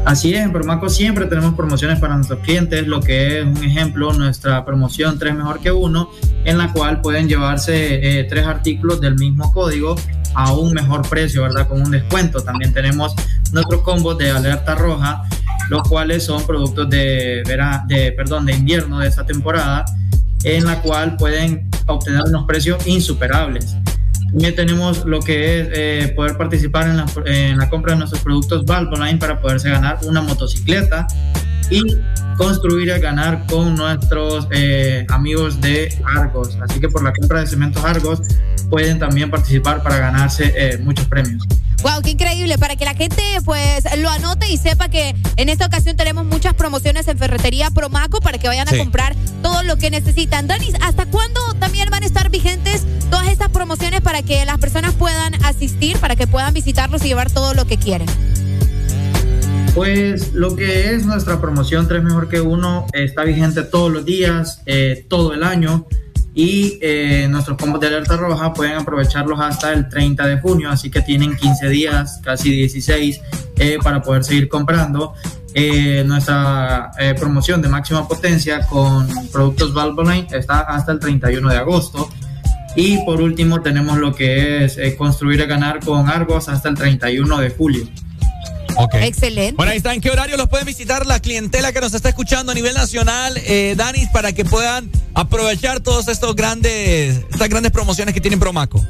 Así 0.09 0.33
es, 0.33 0.41
en 0.43 0.51
Promaco 0.51 0.89
siempre 0.89 1.25
tenemos 1.27 1.53
promociones 1.53 1.99
para 1.99 2.15
nuestros 2.15 2.39
clientes, 2.39 2.88
lo 2.88 2.99
que 2.99 3.41
es 3.41 3.45
un 3.45 3.63
ejemplo, 3.63 4.11
nuestra 4.11 4.65
promoción 4.65 5.19
3 5.19 5.35
mejor 5.35 5.59
que 5.59 5.71
uno, 5.71 6.09
en 6.45 6.57
la 6.57 6.73
cual 6.73 6.99
pueden 7.01 7.27
llevarse 7.29 8.19
eh, 8.19 8.23
tres 8.23 8.47
artículos 8.47 8.99
del 9.01 9.13
mismo 9.19 9.53
código 9.53 9.95
a 10.33 10.51
un 10.53 10.73
mejor 10.73 11.07
precio, 11.07 11.43
¿verdad? 11.43 11.67
Con 11.67 11.83
un 11.83 11.91
descuento. 11.91 12.41
También 12.41 12.73
tenemos 12.73 13.13
nuestros 13.51 13.81
combos 13.83 14.17
de 14.17 14.31
alerta 14.31 14.73
roja, 14.73 15.25
los 15.69 15.83
cuales 15.88 16.23
son 16.25 16.43
productos 16.43 16.89
de, 16.89 17.43
vera- 17.45 17.83
de, 17.88 18.11
perdón, 18.11 18.47
de 18.47 18.53
invierno 18.53 18.97
de 18.97 19.07
esta 19.09 19.27
temporada, 19.27 19.85
en 20.43 20.65
la 20.65 20.81
cual 20.81 21.17
pueden 21.17 21.69
obtener 21.85 22.21
unos 22.27 22.45
precios 22.45 22.88
insuperables. 22.88 23.75
También 24.32 24.56
tenemos 24.56 25.06
lo 25.06 25.19
que 25.19 25.59
es 25.61 25.67
eh, 25.74 26.14
poder 26.16 26.38
participar 26.38 26.88
en 26.88 26.98
la, 26.98 27.06
en 27.25 27.58
la 27.58 27.69
compra 27.69 27.93
de 27.93 27.99
nuestros 27.99 28.22
productos 28.22 28.66
Valvoline 28.66 29.17
para 29.17 29.40
poderse 29.41 29.69
ganar 29.69 29.99
una 30.03 30.22
motocicleta 30.22 31.08
y 31.72 31.82
construir 32.38 32.88
y 32.95 32.99
ganar 32.99 33.45
con 33.48 33.75
nuestros 33.75 34.48
eh, 34.51 35.06
amigos 35.09 35.59
de 35.61 35.93
Argos. 36.17 36.58
Así 36.67 36.80
que 36.80 36.90
por 36.90 37.03
la 37.03 37.11
compra 37.14 37.41
de 37.41 37.48
cementos 37.48 37.83
Argos 37.83 38.22
pueden 38.69 38.99
también 38.99 39.30
participar 39.30 39.83
para 39.83 39.98
ganarse 39.98 40.53
eh, 40.56 40.77
muchos 40.80 41.06
premios. 41.08 41.43
Wow, 41.82 42.01
qué 42.03 42.11
increíble. 42.11 42.58
Para 42.58 42.75
que 42.75 42.83
la 42.85 42.93
gente 42.93 43.22
pues 43.45 43.83
lo 43.99 44.09
anote 44.09 44.49
y 44.51 44.58
sepa 44.58 44.90
que 44.90 45.16
en 45.38 45.48
esta 45.49 45.66
ocasión 45.66 45.95
tenemos 45.95 46.25
muchas 46.25 46.53
promociones 46.53 47.08
en 47.08 47.17
Ferretería 47.17 47.72
Promaco 47.72 48.19
para 48.19 48.38
que 48.38 48.48
vayan 48.48 48.67
a 48.67 48.72
Sí. 48.72 48.77
comprar 48.77 49.16
todo 49.41 49.64
lo 49.64 49.77
que 49.77 49.90
necesitan. 49.90 50.45
Danis, 50.48 50.74
¿hasta 50.82 51.06
cuándo 51.06 51.40
también 51.59 51.90
van 51.90 52.03
a 52.03 52.06
estar 52.06 52.30
vigentes 52.30 52.83
todas 53.09 53.27
estas 53.27 53.49
promociones 53.49 54.01
para 54.01 54.21
que 54.21 54.45
las 54.45 54.57
personas 54.57 54.93
puedan 54.93 55.35
asistir, 55.43 55.97
para 55.97 56.15
que 56.15 56.27
puedan 56.27 56.53
visitarlos 56.53 57.03
y 57.03 57.09
llevar 57.09 57.31
todo 57.31 57.53
lo 57.53 57.65
que 57.65 57.77
quieren? 57.77 58.07
Pues 59.75 60.33
lo 60.33 60.55
que 60.55 60.93
es 60.93 61.05
nuestra 61.05 61.39
promoción 61.39 61.88
3 61.88 62.03
mejor 62.03 62.27
que 62.27 62.41
uno 62.41 62.88
está 62.93 63.23
vigente 63.23 63.63
todos 63.63 63.91
los 63.91 64.05
días, 64.05 64.61
eh, 64.65 65.05
todo 65.07 65.33
el 65.33 65.43
año 65.43 65.85
y 66.33 66.79
eh, 66.81 67.27
nuestros 67.29 67.57
combos 67.57 67.81
de 67.81 67.88
alerta 67.88 68.15
roja 68.15 68.53
pueden 68.53 68.77
aprovecharlos 68.77 69.39
hasta 69.39 69.73
el 69.73 69.89
30 69.89 70.27
de 70.27 70.39
junio, 70.39 70.69
así 70.69 70.89
que 70.89 71.01
tienen 71.01 71.35
15 71.35 71.69
días, 71.69 72.21
casi 72.23 72.51
16, 72.51 73.21
eh, 73.57 73.77
para 73.83 74.01
poder 74.01 74.23
seguir 74.23 74.47
comprando. 74.47 75.13
Eh, 75.53 76.03
nuestra 76.05 76.91
eh, 76.99 77.15
promoción 77.19 77.61
de 77.61 77.69
máxima 77.69 78.07
potencia 78.07 78.65
con 78.67 79.07
productos 79.31 79.73
Valvoline 79.73 80.27
está 80.31 80.59
hasta 80.59 80.91
el 80.91 80.99
31 80.99 81.49
de 81.49 81.57
agosto. 81.57 82.09
Y 82.80 82.98
por 82.99 83.22
último 83.22 83.61
tenemos 83.61 83.98
lo 83.98 84.16
que 84.16 84.64
es 84.64 84.77
eh, 84.77 84.95
construir 84.95 85.41
y 85.41 85.45
ganar 85.45 85.82
con 85.82 86.08
Argos 86.08 86.48
hasta 86.48 86.69
el 86.69 86.75
31 86.75 87.38
de 87.40 87.49
julio. 87.49 87.85
Ok. 88.77 88.95
Excelente. 89.01 89.56
Bueno, 89.58 89.74
ahí 89.74 89.80
está. 89.80 89.93
¿En 89.93 89.99
qué 89.99 90.09
horario 90.09 90.38
los 90.38 90.48
pueden 90.48 90.66
visitar 90.66 91.06
la 91.06 91.19
clientela 91.19 91.74
que 91.74 91.82
nos 91.82 91.93
está 91.93 92.08
escuchando 92.08 92.53
a 92.53 92.56
nivel 92.56 92.74
nacional, 92.74 93.33
eh, 93.35 93.74
Danis, 93.75 94.08
para 94.14 94.32
que 94.32 94.45
puedan 94.45 94.90
aprovechar 95.14 95.82
todos 95.82 96.08
estos 96.08 96.33
grandes, 96.38 97.19
estas 97.30 97.49
grandes 97.49 97.74
promociones 97.74 98.14
que 98.14 98.22
tienen 98.22 98.40
Promaco? 98.40 98.82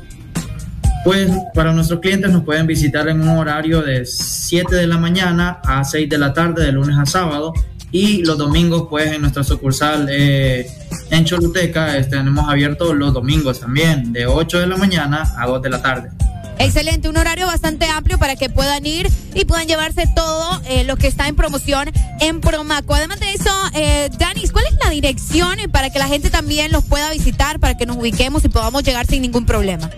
Pues 1.03 1.31
para 1.55 1.73
nuestros 1.73 1.99
clientes 1.99 2.29
nos 2.29 2.43
pueden 2.43 2.67
visitar 2.67 3.09
en 3.09 3.21
un 3.21 3.29
horario 3.29 3.81
de 3.81 4.05
7 4.05 4.75
de 4.75 4.85
la 4.85 4.99
mañana 4.99 5.61
a 5.65 5.83
6 5.83 6.07
de 6.07 6.17
la 6.19 6.31
tarde, 6.31 6.63
de 6.63 6.71
lunes 6.71 6.95
a 6.95 7.07
sábado. 7.07 7.53
Y 7.91 8.23
los 8.23 8.37
domingos, 8.37 8.87
pues 8.89 9.11
en 9.11 9.21
nuestra 9.21 9.43
sucursal 9.43 10.07
eh, 10.11 10.67
en 11.09 11.25
Choluteca, 11.25 11.97
este, 11.97 12.17
tenemos 12.17 12.47
abierto 12.47 12.93
los 12.93 13.13
domingos 13.13 13.59
también, 13.59 14.13
de 14.13 14.25
8 14.25 14.59
de 14.59 14.67
la 14.67 14.77
mañana 14.77 15.33
a 15.37 15.47
2 15.47 15.61
de 15.61 15.69
la 15.69 15.81
tarde. 15.81 16.09
Excelente, 16.59 17.07
un 17.07 17.15
horario 17.15 17.47
bastante 17.47 17.85
amplio 17.85 18.17
para 18.17 18.35
que 18.35 18.49
puedan 18.49 18.85
ir 18.85 19.09
y 19.33 19.45
puedan 19.45 19.65
llevarse 19.65 20.03
todo 20.13 20.61
eh, 20.67 20.83
lo 20.83 20.97
que 20.97 21.07
está 21.07 21.29
en 21.29 21.35
promoción 21.35 21.89
en 22.19 22.41
Promaco. 22.41 22.95
Además 22.95 23.21
de 23.21 23.33
eso, 23.33 23.49
eh, 23.73 24.09
Danis, 24.19 24.51
¿cuál 24.51 24.65
es 24.69 24.77
la 24.83 24.91
dirección 24.91 25.57
para 25.71 25.89
que 25.89 25.99
la 25.99 26.07
gente 26.09 26.29
también 26.29 26.73
los 26.73 26.83
pueda 26.83 27.11
visitar, 27.11 27.61
para 27.61 27.77
que 27.77 27.85
nos 27.85 27.95
ubiquemos 27.95 28.43
y 28.43 28.49
podamos 28.49 28.83
llegar 28.83 29.05
sin 29.05 29.21
ningún 29.21 29.45
problema? 29.45 29.89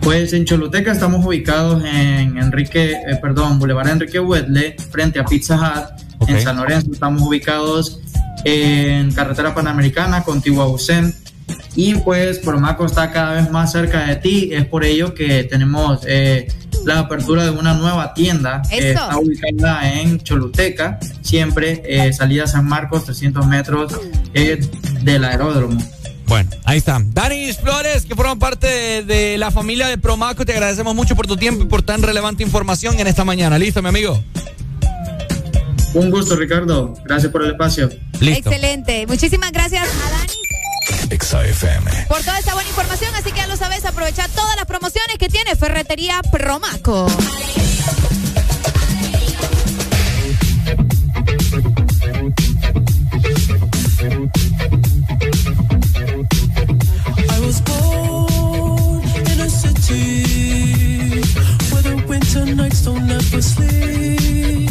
Pues 0.00 0.32
en 0.32 0.44
Choluteca 0.44 0.90
estamos 0.90 1.24
ubicados 1.24 1.84
en 1.84 2.36
Enrique, 2.36 2.94
eh, 2.94 3.16
perdón, 3.22 3.60
Boulevard 3.60 3.88
Enrique 3.88 4.18
Wedle, 4.18 4.74
frente 4.90 5.20
a 5.20 5.24
Pizza 5.24 5.56
Hut. 5.56 6.01
En 6.28 6.40
San 6.40 6.56
Lorenzo 6.56 6.90
estamos 6.92 7.22
ubicados 7.22 8.00
en 8.44 9.12
Carretera 9.12 9.54
Panamericana, 9.54 10.24
contigua 10.24 10.64
a 10.64 10.68
Ucen. 10.68 11.14
Y 11.74 11.94
pues 11.94 12.38
Promaco 12.38 12.84
está 12.84 13.10
cada 13.12 13.34
vez 13.34 13.50
más 13.50 13.72
cerca 13.72 14.06
de 14.06 14.16
ti. 14.16 14.50
Es 14.52 14.66
por 14.66 14.84
ello 14.84 15.14
que 15.14 15.44
tenemos 15.44 16.00
eh, 16.06 16.48
la 16.84 17.00
apertura 17.00 17.44
de 17.44 17.50
una 17.50 17.74
nueva 17.74 18.14
tienda. 18.14 18.62
que 18.68 18.90
Eso. 18.90 19.02
está 19.02 19.18
ubicada 19.18 19.92
en 19.92 20.20
Choluteca, 20.20 20.98
siempre 21.22 21.82
eh, 21.84 22.12
salida 22.12 22.46
San 22.46 22.66
Marcos, 22.66 23.04
300 23.04 23.46
metros 23.46 23.92
eh, 24.34 24.60
del 25.02 25.24
aeródromo. 25.24 25.80
Bueno, 26.26 26.50
ahí 26.64 26.78
está. 26.78 27.00
Danis 27.04 27.58
Flores, 27.58 28.06
que 28.06 28.14
forman 28.14 28.38
parte 28.38 28.66
de, 28.66 29.02
de 29.02 29.38
la 29.38 29.50
familia 29.50 29.88
de 29.88 29.98
Promaco, 29.98 30.46
te 30.46 30.52
agradecemos 30.52 30.94
mucho 30.94 31.14
por 31.14 31.26
tu 31.26 31.36
tiempo 31.36 31.64
y 31.64 31.66
por 31.66 31.82
tan 31.82 32.02
relevante 32.02 32.42
información 32.42 32.98
en 32.98 33.06
esta 33.06 33.24
mañana. 33.24 33.58
¿Listo, 33.58 33.82
mi 33.82 33.88
amigo? 33.88 34.22
Un 35.94 36.10
gusto, 36.10 36.36
Ricardo. 36.36 36.94
Gracias 37.04 37.30
por 37.30 37.42
el 37.42 37.50
espacio. 37.52 37.88
Listo. 38.20 38.50
Excelente. 38.50 39.06
Muchísimas 39.06 39.52
gracias 39.52 39.88
a 39.88 40.10
Danis. 40.10 40.36
Exa 41.10 41.44
FM. 41.44 41.90
por 42.08 42.20
toda 42.20 42.38
esta 42.38 42.54
buena 42.54 42.68
información. 42.68 43.14
Así 43.14 43.30
que 43.30 43.38
ya 43.38 43.46
lo 43.46 43.56
sabes, 43.56 43.84
aprovecha 43.84 44.26
todas 44.28 44.56
las 44.56 44.64
promociones 44.66 45.18
que 45.18 45.28
tiene 45.28 45.54
Ferretería 45.56 46.20
Promaco. 46.30 47.06
I 57.28 57.40
was 57.40 57.60
born 57.60 59.02
in 59.30 59.40
a 59.40 59.48
city 59.48 61.20
where 61.70 61.82
the 61.82 62.04
winter 62.08 62.44
nights 62.54 62.82
don't 62.84 63.10
ever 63.10 63.42
sleep. 63.42 64.70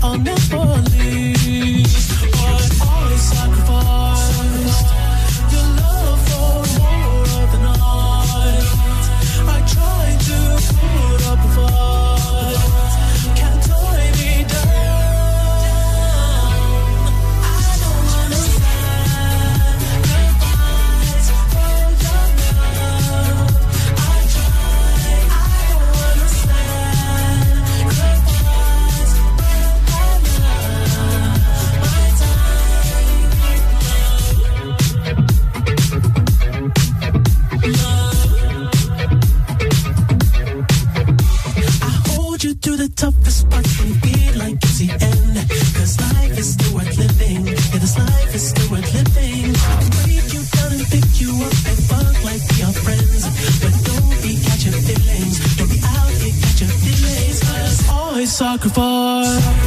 I'll 0.00 0.18
never. 0.18 1.11
looking 58.64 58.70
for 58.70 59.61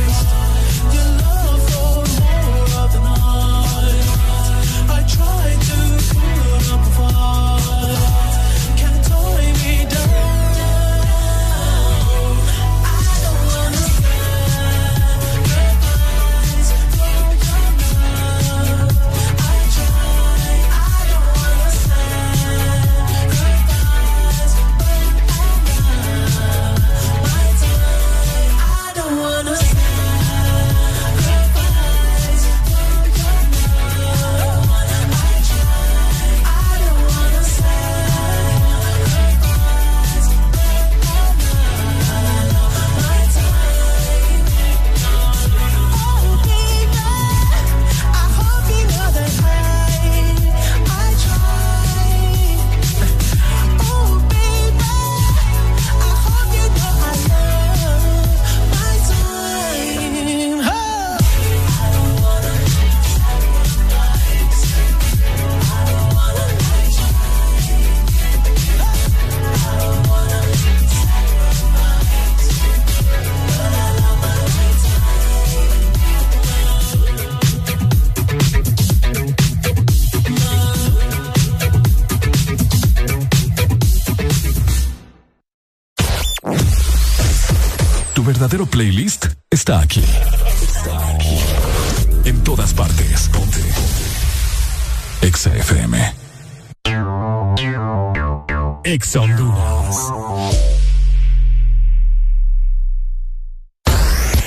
Exa 99.16 99.22
Honduras. 99.22 100.12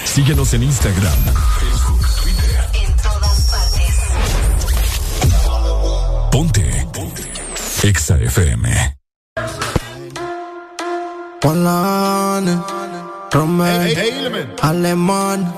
Síguenos 0.05 0.53
en 0.53 0.63
Instagram, 0.65 1.19
Facebook, 1.59 2.07
Twitter. 2.23 2.69
En 2.75 2.97
todas 2.97 3.51
partes. 3.51 3.97
Ponte. 6.31 6.87
Ponte. 6.93 7.33
Exa 7.83 8.17
FM. 8.19 8.97
Juan 11.43 12.65
Romeo, 13.31 13.83
Alemán, 14.61 15.55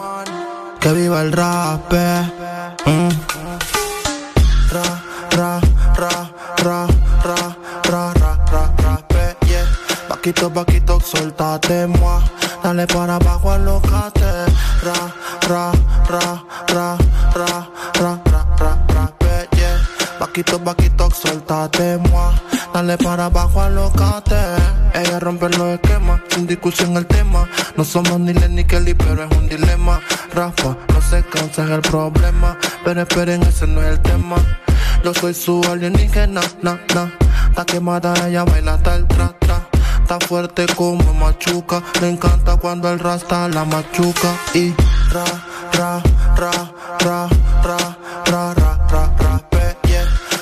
que 0.79 0.93
viva 0.93 1.23
el 1.23 1.33
rap. 1.33 1.93
Paquito, 10.21 10.51
paquito, 10.51 11.01
soltate, 11.01 11.87
moi. 11.87 12.21
Dale 12.63 12.87
para 12.87 13.15
abajo, 13.15 13.53
alocate. 13.53 14.21
Ra, 14.85 14.93
ra, 15.49 15.73
ra, 16.11 16.45
ra, 16.69 16.99
ra, 17.35 17.71
ra, 17.95 18.21
ra, 18.59 18.79
ra, 18.93 19.13
eh, 19.21 19.49
yeah. 19.57 19.81
Paquito, 20.19 20.63
paquito, 20.63 21.09
soltate, 21.11 21.97
moi. 22.11 22.35
Dale 22.75 22.99
para 22.99 23.25
abajo, 23.25 23.63
alocate. 23.63 24.37
Ella 24.93 25.21
rompe 25.21 25.49
los 25.57 25.81
esquemas, 25.81 26.21
sin 26.29 26.47
discusión 26.47 26.99
el 26.99 27.07
tema. 27.07 27.49
No 27.79 27.85
somos 27.85 28.21
ni 28.21 28.35
Len 28.35 28.57
ni 28.57 28.65
Kelly, 28.65 28.93
pero 28.93 29.25
es 29.25 29.35
un 29.39 29.49
dilema. 29.49 30.01
Rafa, 30.35 30.77
no 30.93 31.01
se 31.01 31.23
cansa 31.31 31.65
es 31.65 31.71
el 31.71 31.81
problema. 31.81 32.59
Pero 32.85 33.01
esperen, 33.01 33.43
ese 33.45 33.67
no 33.67 33.81
es 33.81 33.89
el 33.89 34.01
tema. 34.01 34.37
Yo 35.03 35.15
soy 35.15 35.33
su 35.33 35.63
alienígena, 35.65 36.43
na, 36.61 36.79
na. 36.95 37.11
Está 37.49 37.65
quemada, 37.65 38.13
ella 38.29 38.45
baila 38.45 38.75
hasta 38.75 38.97
el 38.97 39.07
tra, 39.07 39.35
tra. 39.39 39.70
Está 40.11 40.27
fuerte 40.27 40.67
como 40.75 41.15
machuca. 41.15 41.81
Me 42.01 42.09
encanta 42.09 42.57
cuando 42.57 42.91
el 42.91 42.99
rasta 42.99 43.47
la 43.47 43.65
machuca. 43.65 44.35
Y 44.55 44.75
ra, 45.13 45.25
ra, 45.73 46.03
ra, 46.35 46.51
ra, 46.99 47.29
ra, 47.63 47.97
ra, 48.27 48.55
ra, 48.55 48.77
ra, 48.91 49.13
ra. 49.21 49.41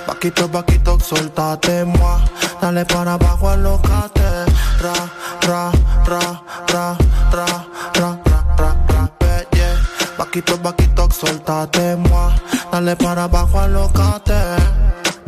Paquito, 0.07 0.51
paquito, 0.51 0.99
soltate, 1.01 1.85
moi. 1.85 2.19
Dale 2.63 2.87
para 2.87 3.13
abajo, 3.13 3.51
alocate. 3.51 4.47
Ra, 4.81 4.95
ra, 5.43 5.71
ra, 6.07 6.43
ra, 6.73 6.97
ra, 7.31 7.67
ra, 7.93 8.19
ra, 8.25 8.45
ra, 8.57 8.75
ra, 8.89 9.45
yeah. 9.53 9.77
Paquito, 10.17 10.57
paquito, 10.63 11.11
soltate, 11.11 11.95
moi. 11.97 12.33
Dale 12.73 12.97
para 12.97 13.25
abajo, 13.25 13.61
alocate. 13.61 14.78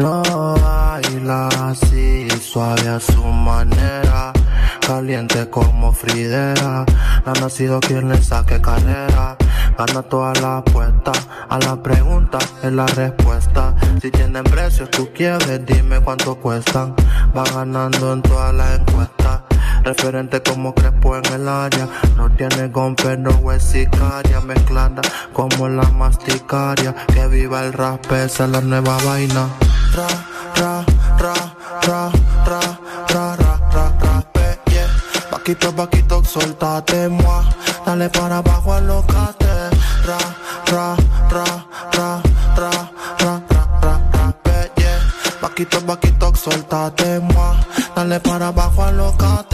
No 0.01 0.23
baila 0.23 1.49
así, 1.69 2.27
suave 2.41 2.89
a 2.89 2.99
su 2.99 3.23
manera. 3.23 4.33
Caliente 4.81 5.51
como 5.51 5.93
Fridera. 5.93 6.87
No 7.27 7.33
ha 7.33 7.41
nacido 7.41 7.81
quien 7.81 8.09
le 8.09 8.17
saque 8.23 8.63
carrera. 8.63 9.37
Gana 9.77 10.03
todas 10.03 10.41
las 10.41 10.61
apuestas. 10.61 11.29
A 11.51 11.59
la 11.59 11.83
pregunta 11.83 12.39
es 12.63 12.73
la 12.73 12.87
respuesta. 12.87 13.75
Si 14.01 14.11
tienen 14.11 14.45
precios, 14.45 14.91
tú 14.91 15.11
quieres, 15.15 15.67
dime 15.67 16.01
cuánto 16.01 16.35
cuestan. 16.35 16.95
Va 17.37 17.45
ganando 17.45 18.15
en 18.15 18.23
todas 18.23 18.55
las 18.55 18.81
encuestas 18.81 19.50
Referente 19.83 20.43
como 20.43 20.75
Crespo 20.75 21.17
en 21.17 21.27
el 21.33 21.49
área. 21.49 21.89
No 22.17 22.31
tiene 22.31 22.69
golpe, 22.69 23.17
no 23.17 23.53
es 23.53 23.63
sicaria. 23.63 24.41
Mezclada 24.41 25.03
como 25.33 25.69
la 25.69 25.85
masticaria. 25.91 26.95
Que 27.13 27.27
viva 27.27 27.65
el 27.65 27.73
rap, 27.73 28.05
esa 28.13 28.45
es 28.45 28.51
la 28.51 28.61
nueva 28.61 28.99
vaina. 29.05 29.49
Ra, 29.95 30.07
ra, 30.57 30.85
ra, 31.19 31.35
ra, 31.83 32.11
ra, 32.47 32.73
ra, 33.09 33.37
ra, 33.37 33.59
ra, 33.73 33.93
ra, 34.01 34.25
yeah. 34.67 34.87
Paquito, 35.31 35.73
paquito, 35.75 36.23
soltate, 36.25 37.09
moi. 37.09 37.45
Dale 37.85 38.09
para 38.11 38.39
abajo, 38.39 38.73
alocate. 38.73 39.47
Ra, 40.07 40.19
ra, 40.67 40.97
ra, 41.31 41.45
ra, 41.93 42.23
ra, 42.57 42.83
ra, 43.19 43.43
ra, 43.51 43.63
ra, 43.83 44.35
ra, 44.45 44.69
yeah. 44.77 45.01
Paquito, 45.41 45.81
paquito, 45.81 46.33
soltate, 46.37 47.21
moi. 47.21 47.57
Dale 47.97 48.21
para 48.21 48.49
abajo, 48.49 48.83
alocate. 48.83 49.50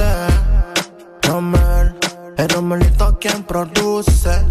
El 2.37 2.49
Romelito 2.51 3.19
quien 3.19 3.43
produce. 3.45 4.45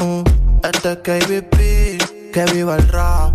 Uh, 0.00 0.24
este 0.64 0.92
es 0.92 0.98
KBP, 0.98 2.32
que 2.32 2.44
viva 2.52 2.76
el 2.76 2.88
rap. 2.88 3.32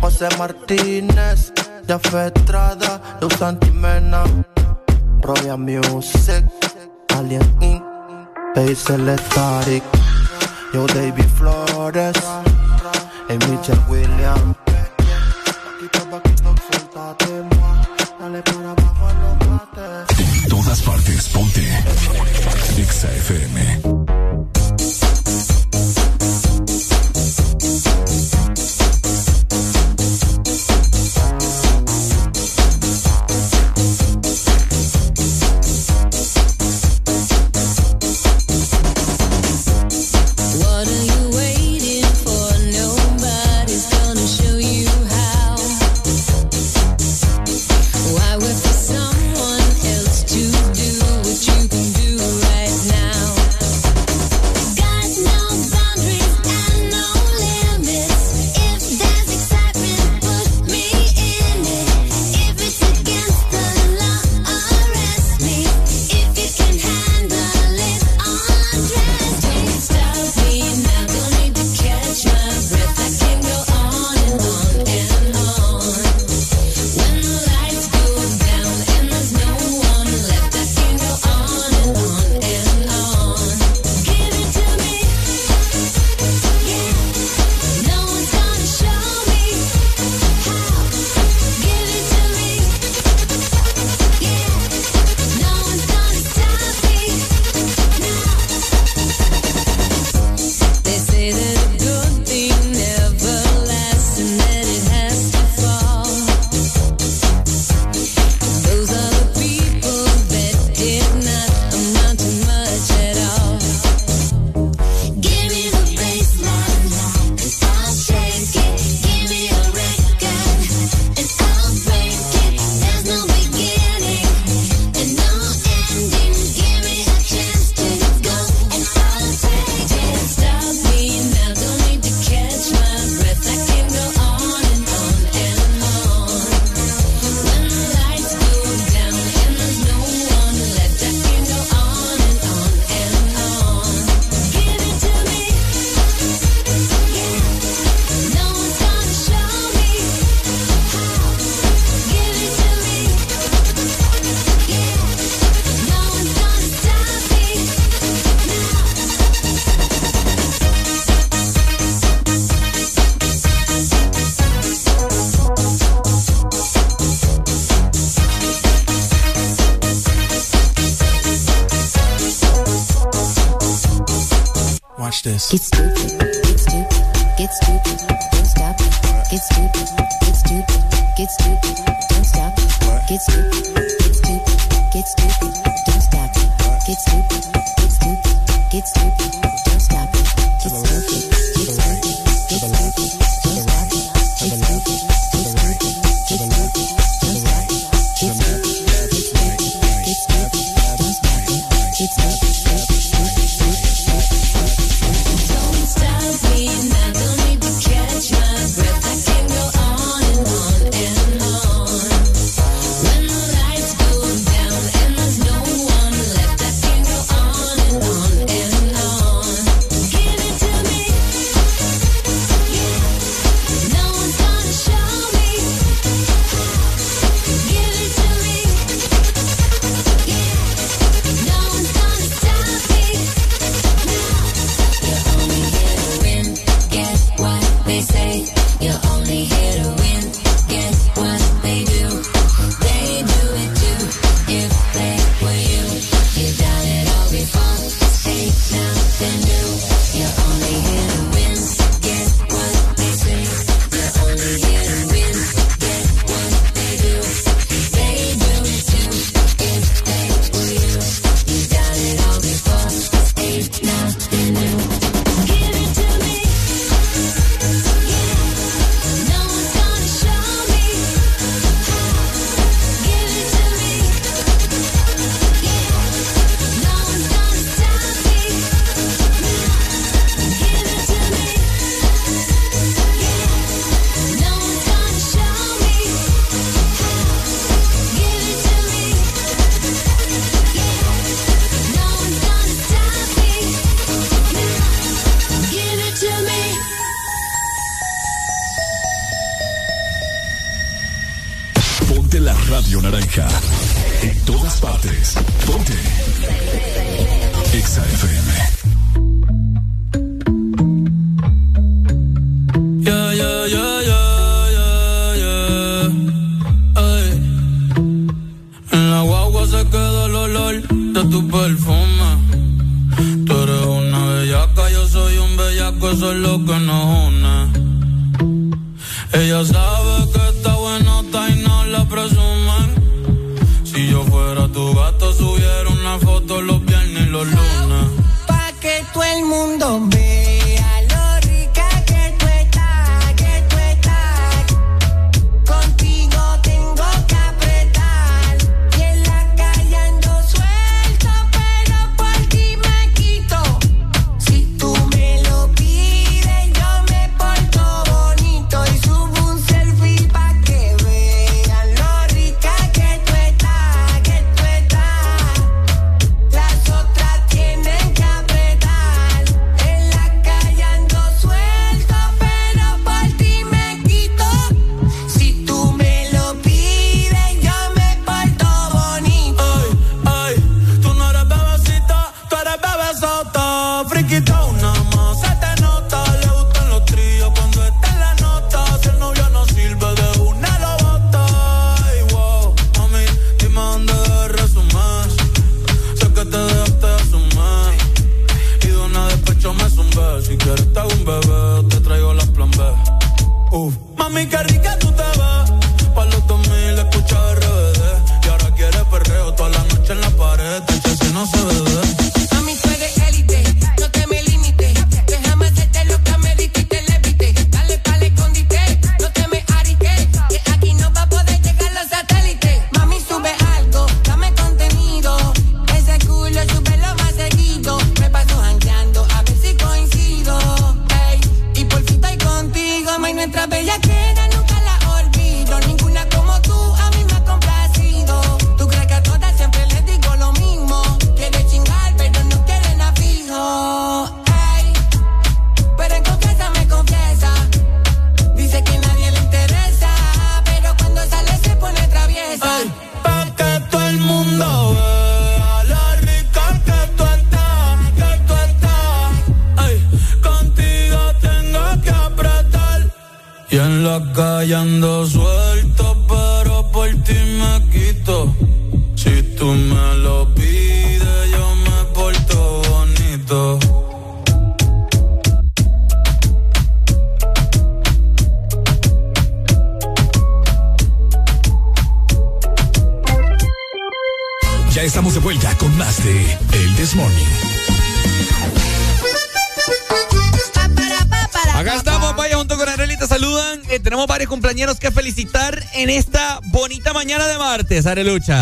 José 0.00 0.28
Martínez, 0.38 1.52
ya 1.86 1.98
fue 1.98 2.26
Estrada, 2.26 3.00
Luz 3.20 3.32
Santimena. 3.38 4.24
Royal 5.22 5.58
Music, 5.58 6.44
Alien 7.16 7.42
Inc., 7.60 7.82
Basil 8.54 9.18
Static, 9.18 9.82
Yo 10.72 10.86
David 10.86 11.28
Flores, 11.36 12.16
y 13.28 13.32
Michelle 13.48 13.80
Williams. 13.88 14.56
Dale 18.18 18.42
todas 20.70 20.82
partes. 20.82 21.28
Ponte. 21.28 21.66
Exa 22.78 23.08
FM. 23.08 23.99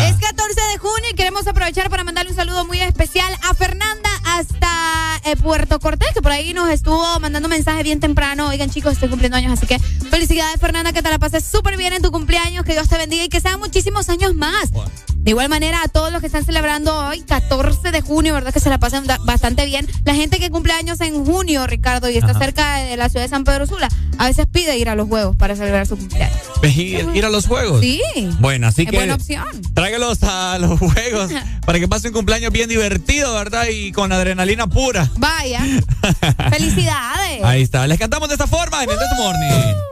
Es 0.07 0.15
14 0.15 0.61
de 0.71 0.77
junio 0.77 1.09
y 1.11 1.15
queremos 1.15 1.47
aprovechar 1.47 1.89
para 1.89 2.03
mandarle 2.03 2.31
un 2.31 2.35
saludo 2.35 2.65
muy 2.65 2.81
especial 2.81 3.33
a 3.49 3.53
Fernanda 3.53 4.09
hasta 4.25 5.21
eh, 5.25 5.35
Puerto 5.35 5.79
Cortés, 5.79 6.09
que 6.13 6.21
por 6.21 6.31
ahí 6.31 6.53
nos 6.53 6.69
estuvo 6.69 7.19
mandando 7.19 7.47
mensajes 7.49 7.83
bien 7.83 7.99
temprano. 7.99 8.49
Oigan, 8.49 8.69
chicos, 8.69 8.93
estoy 8.93 9.09
cumpliendo 9.09 9.37
años, 9.37 9.53
así 9.53 9.65
que 9.65 9.79
felicidades, 9.79 10.59
Fernanda, 10.59 10.91
que 10.91 11.01
te 11.01 11.09
la 11.09 11.19
pases 11.19 11.43
súper 11.45 11.77
bien 11.77 11.93
en 11.93 12.01
tu 12.01 12.11
cumpleaños, 12.11 12.65
que 12.65 12.73
Dios 12.73 12.87
te 12.87 12.97
bendiga 12.97 13.23
y 13.23 13.29
que 13.29 13.39
sean 13.39 13.59
muchísimos 13.59 14.09
años 14.09 14.35
más. 14.35 14.71
De 15.15 15.31
igual 15.31 15.49
manera, 15.49 15.81
a 15.83 15.87
todos 15.89 16.11
los 16.11 16.21
que 16.21 16.27
están 16.27 16.45
celebrando 16.45 16.95
hoy, 16.95 17.21
14 17.21 17.91
de 17.91 18.01
junio, 18.01 18.33
¿verdad? 18.33 18.53
Que 18.53 18.59
se 18.59 18.69
la 18.69 18.77
pasan 18.77 19.05
bastante 19.25 19.65
bien. 19.65 19.87
La 20.05 20.15
gente 20.15 20.39
que 20.39 20.49
cumple 20.49 20.73
años 20.73 21.01
en 21.01 21.25
junio, 21.25 21.67
Ricardo, 21.67 22.09
y 22.09 22.17
está 22.17 22.33
cerca 22.37 22.77
de 22.77 22.97
la 22.97 23.09
ciudad 23.09 23.25
de 23.25 23.29
San 23.29 23.43
Pedro 23.43 23.67
Sula, 23.67 23.89
a 24.17 24.25
veces 24.27 24.47
pide 24.47 24.77
ir 24.77 24.89
a 24.89 24.95
los 24.95 25.07
juegos 25.07 25.35
para 25.35 25.55
celebrar 25.55 25.85
su 25.85 25.97
cumpleaños. 25.97 26.38
Ir, 26.61 27.07
ir, 27.13 27.25
a 27.25 27.29
los 27.29 27.47
juegos. 27.47 27.81
Sí. 27.81 28.01
Bueno, 28.39 28.67
así 28.67 28.83
es 28.83 28.89
que. 28.89 28.95
Buena 28.97 29.15
opción. 29.15 29.45
Tráigalos 29.73 30.21
a 30.23 30.57
los 30.59 30.77
juegos 30.79 31.31
para 31.65 31.79
que 31.79 31.87
pase 31.87 32.09
un 32.09 32.13
cumpleaños 32.13 32.51
bien 32.51 32.69
divertido, 32.69 33.33
¿verdad? 33.33 33.67
Y 33.71 33.91
con 33.91 34.11
adrenalina 34.11 34.67
pura. 34.67 35.09
Vaya. 35.17 35.61
Felicidades. 36.49 37.43
Ahí 37.43 37.61
está. 37.61 37.87
Les 37.87 37.97
cantamos 37.97 38.27
de 38.29 38.35
esta 38.35 38.47
forma 38.47 38.83
en 38.83 38.89
el 38.89 38.97
This 38.97 39.17
Morning. 39.17 39.88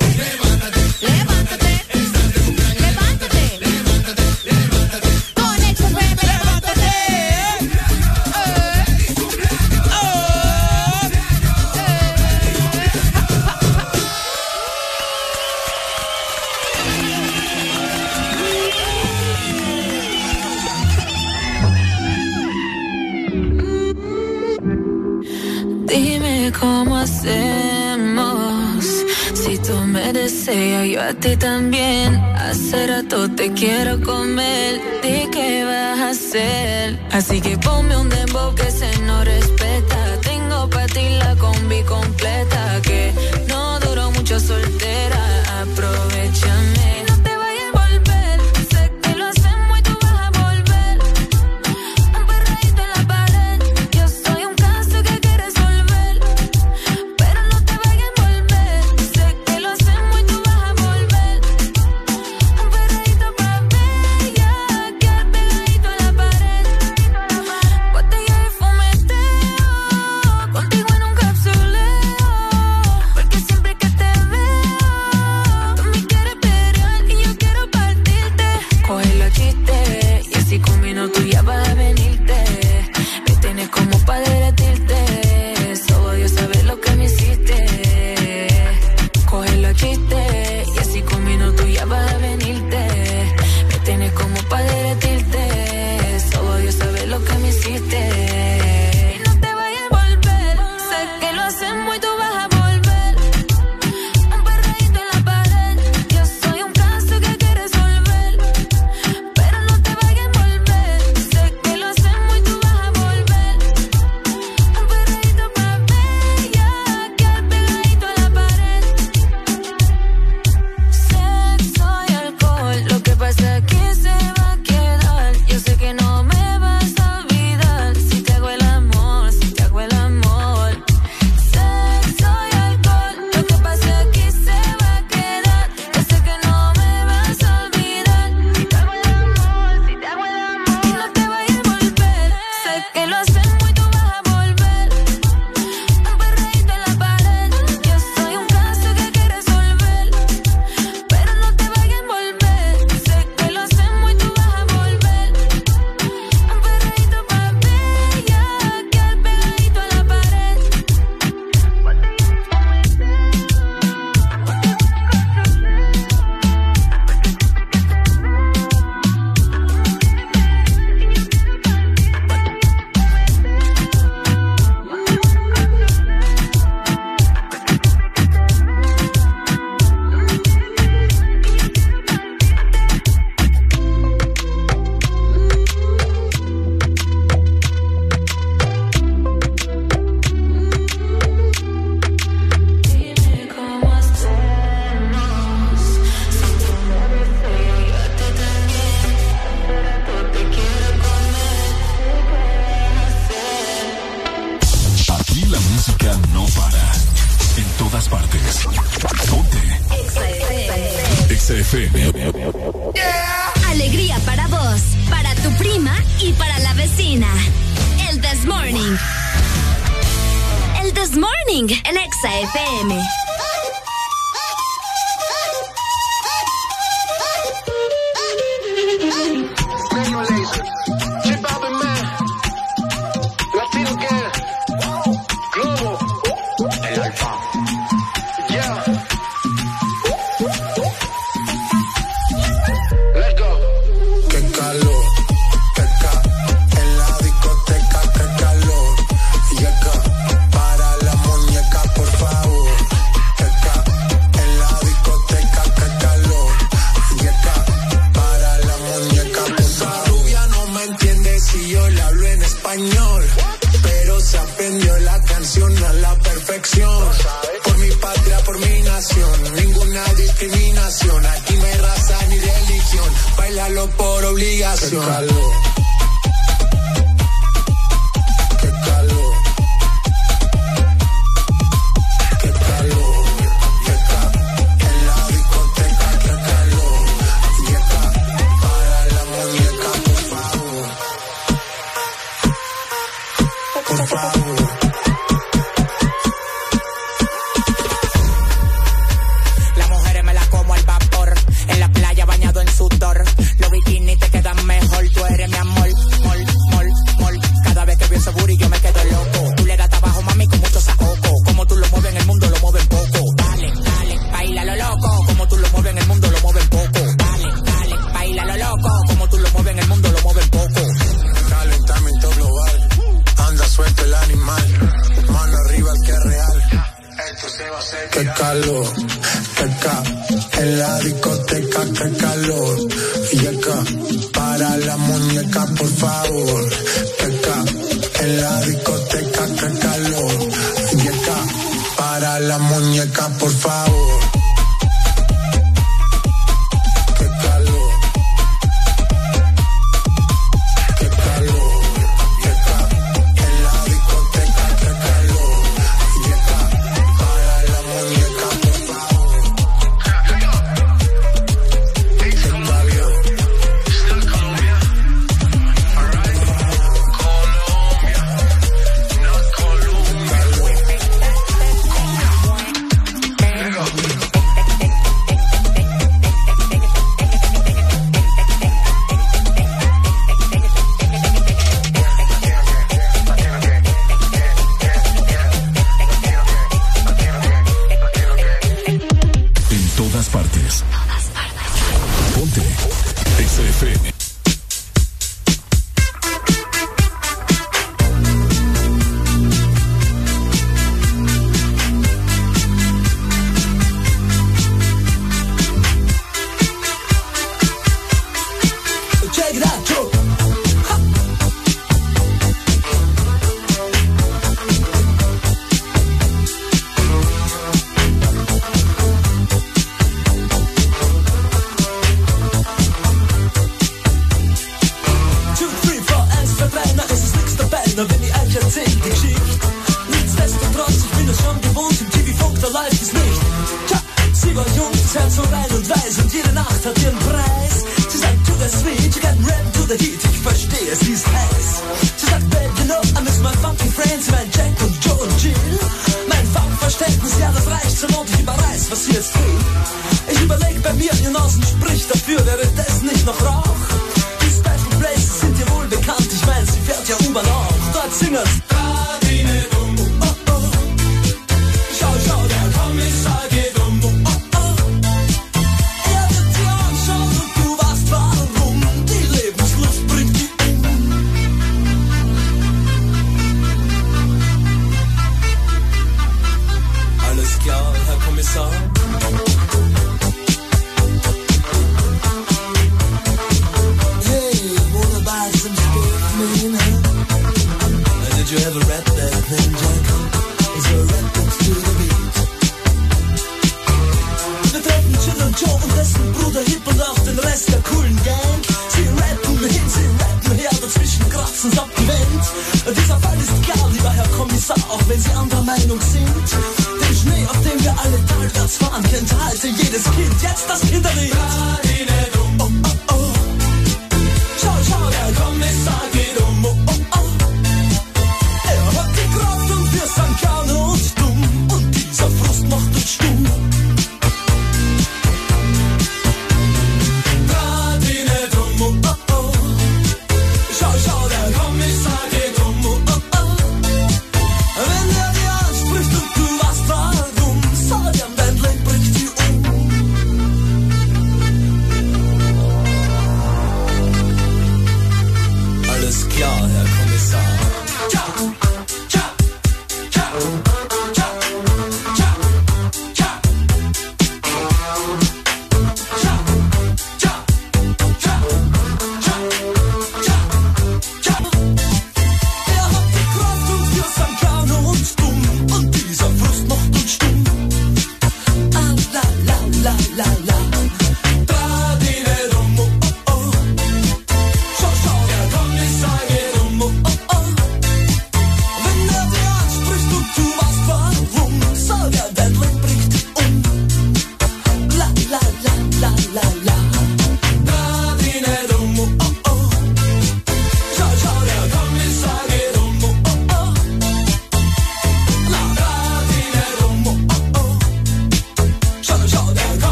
yo 30.98 31.04
a 31.04 31.14
ti 31.14 31.36
también. 31.38 32.16
Hace 32.36 32.88
rato 32.88 33.30
te 33.30 33.52
quiero 33.54 34.02
comer, 34.02 34.82
¿de 35.04 35.30
qué 35.32 35.64
vas 35.64 36.00
a 36.00 36.10
hacer? 36.10 37.00
Así 37.12 37.40
que 37.42 37.58
ponme 37.58 37.96
un 37.98 38.10
dembow 38.10 38.56
que 38.56 38.70
se 38.72 38.90
no 39.08 39.24
respeta. 39.24 40.00
Tengo 40.22 40.70
para 40.70 40.88
ti 40.88 41.06
la 41.20 41.36
combi 41.36 41.82
completa 41.84 42.82
que 42.82 43.14
no 43.48 43.80
duró 43.80 44.12
mucho 44.12 44.40
soltero 44.40 44.87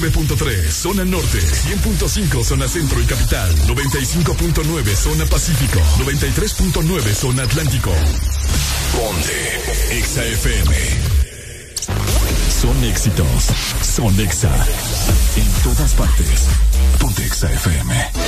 89.3 0.00 0.70
zona 0.70 1.04
norte, 1.04 1.40
100.5 1.40 2.44
zona 2.44 2.68
centro 2.68 3.00
y 3.00 3.04
capital, 3.04 3.52
95.9 3.66 4.94
zona 4.94 5.26
pacífico, 5.26 5.80
93.9 5.98 7.14
zona 7.14 7.42
atlántico. 7.42 7.90
Ponte 8.94 9.98
Exa 9.98 10.24
FM. 10.24 10.76
Son 12.60 12.84
éxitos, 12.84 13.48
son 13.82 14.20
Exa. 14.20 14.54
En 15.36 15.62
todas 15.64 15.94
partes. 15.94 16.46
Ponte 17.00 17.24
Exa 17.26 17.50
FM. 17.50 18.27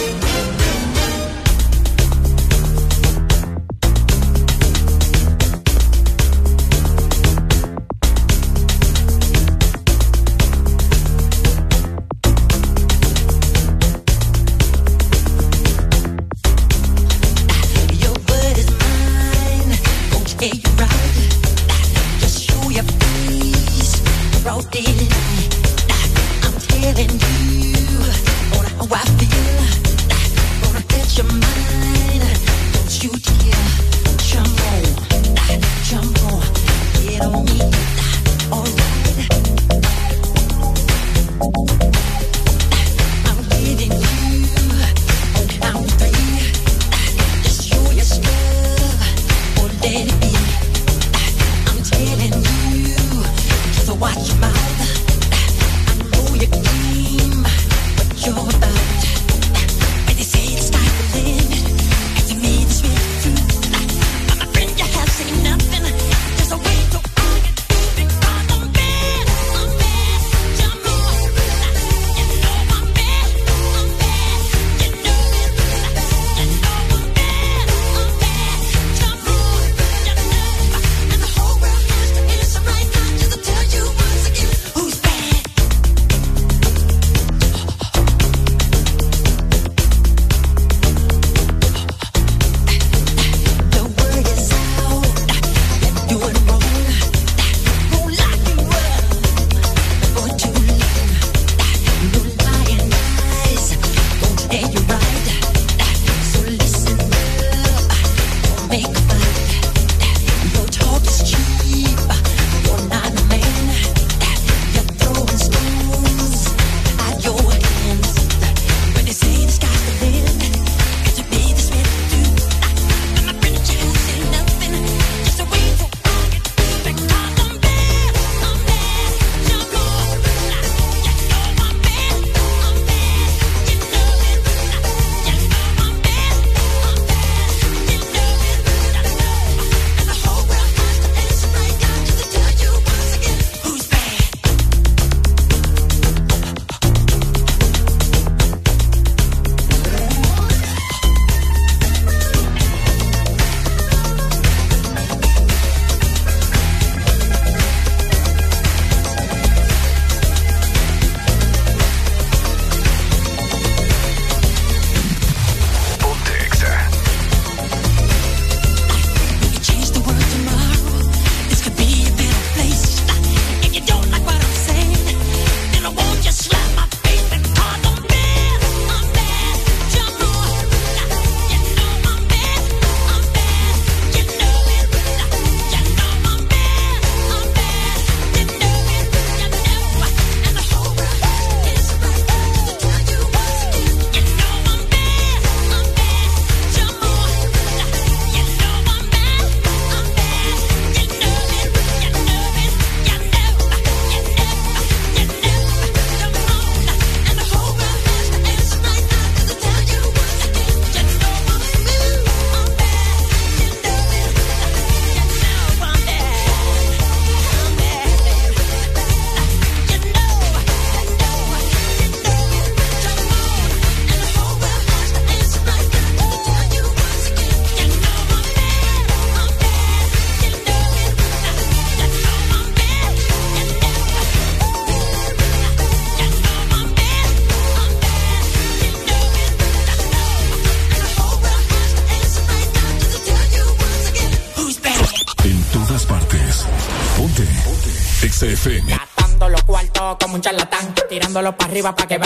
Arriba 251.80 251.94
para 251.94 252.06
que 252.06 252.18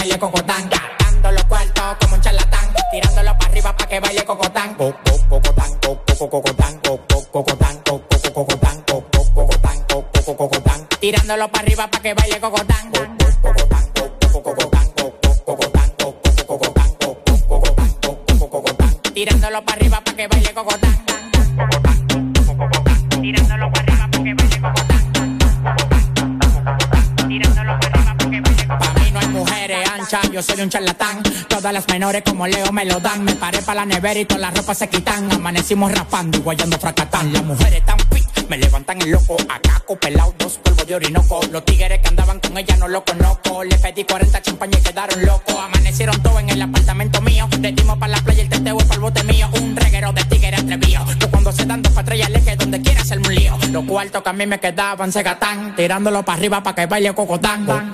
menores 32.04 32.22
como 32.22 32.46
Leo 32.46 32.70
me 32.70 32.84
lo 32.84 33.00
dan. 33.00 33.24
Me 33.24 33.34
paré 33.34 33.62
para 33.62 33.80
la 33.80 33.86
nevera 33.86 34.20
y 34.20 34.26
todas 34.26 34.42
las 34.42 34.54
ropas 34.54 34.76
se 34.76 34.88
quitan. 34.90 35.32
Amanecimos 35.32 35.90
rapando 35.90 36.36
y 36.36 36.40
guayando 36.42 36.78
fracatán. 36.78 37.32
Las 37.32 37.42
mujeres 37.42 37.82
tan 37.86 37.98
fit, 38.12 38.46
me 38.50 38.58
levantan 38.58 39.00
el 39.00 39.10
loco. 39.10 39.36
Acá 39.48 39.82
pelado, 39.98 40.34
dos 40.38 40.58
polvos 40.58 40.86
de 40.86 40.94
orinoco. 40.96 41.40
Los 41.50 41.64
tigres 41.64 42.00
que 42.00 42.08
andaban 42.08 42.40
con 42.40 42.58
ella 42.58 42.76
no 42.76 42.88
lo 42.88 43.02
conozco. 43.02 43.64
Le 43.64 43.78
pedí 43.78 44.04
40 44.04 44.42
champañas 44.42 44.80
y 44.80 44.82
quedaron 44.82 45.24
locos. 45.24 45.56
Amanecieron 45.58 46.22
todos 46.22 46.40
en 46.40 46.50
el 46.50 46.60
apartamento 46.60 47.22
mío. 47.22 47.48
Le 47.58 47.72
dimos 47.72 47.96
para 47.96 48.12
la 48.12 48.18
playa 48.22 48.42
el 48.42 48.50
teteo 48.50 48.76
es 48.78 48.84
para 48.84 48.96
el 48.96 49.00
bote 49.00 49.24
mío. 49.24 49.48
Un 49.62 49.74
reguero 49.74 50.12
de 50.12 50.24
tigres 50.24 50.60
atrevido. 50.60 51.06
Que 51.18 51.26
cuando 51.28 51.52
se 51.52 51.64
dan 51.64 51.80
dos 51.80 51.92
patrullas 51.92 52.28
le 52.28 52.42
que 52.42 52.56
donde 52.56 52.82
quiera 52.82 53.00
hacerme 53.00 53.28
un 53.28 53.34
lío. 53.34 53.58
Los 53.70 53.84
cuartos 53.84 54.22
que 54.22 54.28
a 54.28 54.32
mí 54.34 54.46
me 54.46 54.60
quedaban 54.60 55.10
se 55.10 55.22
gatán. 55.22 55.74
Tirándolo 55.74 56.22
para 56.22 56.36
arriba 56.36 56.62
para 56.62 56.74
que 56.74 56.84
baile 56.84 57.14
cocotán. 57.14 57.93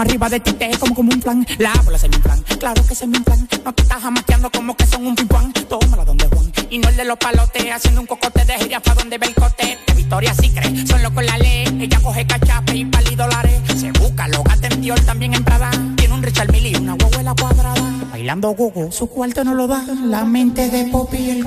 Arriba 0.00 0.28
de 0.28 0.40
ti, 0.40 0.52
te 0.52 0.70
como 0.78 0.94
como 0.94 1.12
un 1.12 1.20
plan. 1.20 1.46
La 1.58 1.72
bola 1.84 1.98
se 1.98 2.08
me 2.08 2.16
inflan, 2.16 2.42
claro 2.58 2.82
que 2.86 2.94
se 2.94 3.06
me 3.06 3.18
inflan. 3.18 3.48
No 3.64 3.72
te 3.72 3.82
estás 3.82 4.02
jamaqueando 4.02 4.50
como 4.50 4.76
que 4.76 4.86
son 4.86 5.06
un 5.06 5.14
pimpán. 5.14 5.52
Tómala 5.52 6.04
donde 6.04 6.26
Juan, 6.26 6.52
y 6.70 6.78
no 6.78 6.88
el 6.88 6.96
de 6.96 7.04
los 7.04 7.16
palotes, 7.18 7.72
haciendo 7.72 8.00
un 8.00 8.06
cocote 8.06 8.44
de 8.44 8.54
jirafa 8.58 8.94
donde 8.94 9.18
ve 9.18 9.26
el 9.26 9.34
cote. 9.34 9.78
De 9.86 9.94
Victoria 9.94 10.34
sí 10.34 10.50
cree, 10.50 10.86
son 10.86 11.02
locos 11.02 11.24
la 11.24 11.38
ley. 11.38 11.78
Ella 11.80 12.00
coge 12.02 12.26
cachape 12.26 12.76
y 12.76 12.84
pali 12.84 13.16
dólares. 13.16 13.60
Se 13.76 13.90
busca, 13.92 14.28
lo 14.28 14.42
gata 14.42 14.68
en 14.68 14.80
Dior, 14.80 15.00
también 15.00 15.34
en 15.34 15.44
Prada. 15.44 15.70
Tiene 15.96 16.14
un 16.14 16.22
Richard 16.22 16.50
Mille 16.52 16.70
y 16.70 16.76
una 16.76 16.94
huevuela 16.94 17.34
cuadrada. 17.34 17.82
Bailando 18.10 18.50
gogo, 18.50 18.90
su 18.90 19.08
cuarto 19.08 19.44
no 19.44 19.54
lo 19.54 19.66
da. 19.66 19.84
La 20.04 20.24
mente 20.24 20.68
de 20.68 20.84
Poppy 20.90 21.16
y 21.18 21.30
el 21.30 21.46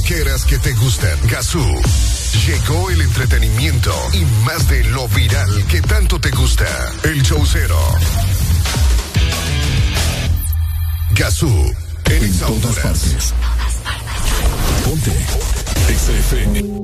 Todas 0.00 0.10
loqueras 0.10 0.44
que 0.44 0.58
te 0.58 0.72
gustan. 0.74 1.18
Gazú. 1.28 1.64
Llegó 2.46 2.90
el 2.90 3.00
entretenimiento 3.00 3.92
y 4.12 4.24
más 4.44 4.68
de 4.68 4.84
lo 4.84 5.08
viral 5.08 5.64
que 5.66 5.80
tanto 5.82 6.20
te 6.20 6.30
gusta. 6.30 6.66
El 7.04 7.22
showcero. 7.22 7.78
Gazú. 11.12 11.74
En 12.06 12.24
Exa 12.24 12.46
Honduras. 12.46 13.34
Ponte. 14.84 15.12
XFM. 15.88 16.80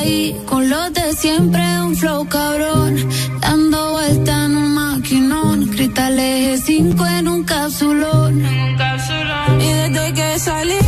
Ahí 0.00 0.34
con 0.46 0.70
los 0.70 0.92
de 0.94 1.12
siempre, 1.12 1.62
un 1.82 1.94
flow 1.94 2.26
cabrón. 2.26 2.96
Dando 3.42 3.92
vuelta 3.92 4.46
en 4.46 4.56
un 4.56 4.74
maquinón. 4.74 5.66
Cristal 5.66 6.18
eje 6.18 6.56
5 6.56 7.06
en 7.18 7.28
un 7.28 7.44
capsulón. 7.44 8.40
Y 9.60 9.68
desde 9.80 10.14
que 10.14 10.38
salí, 10.38 10.78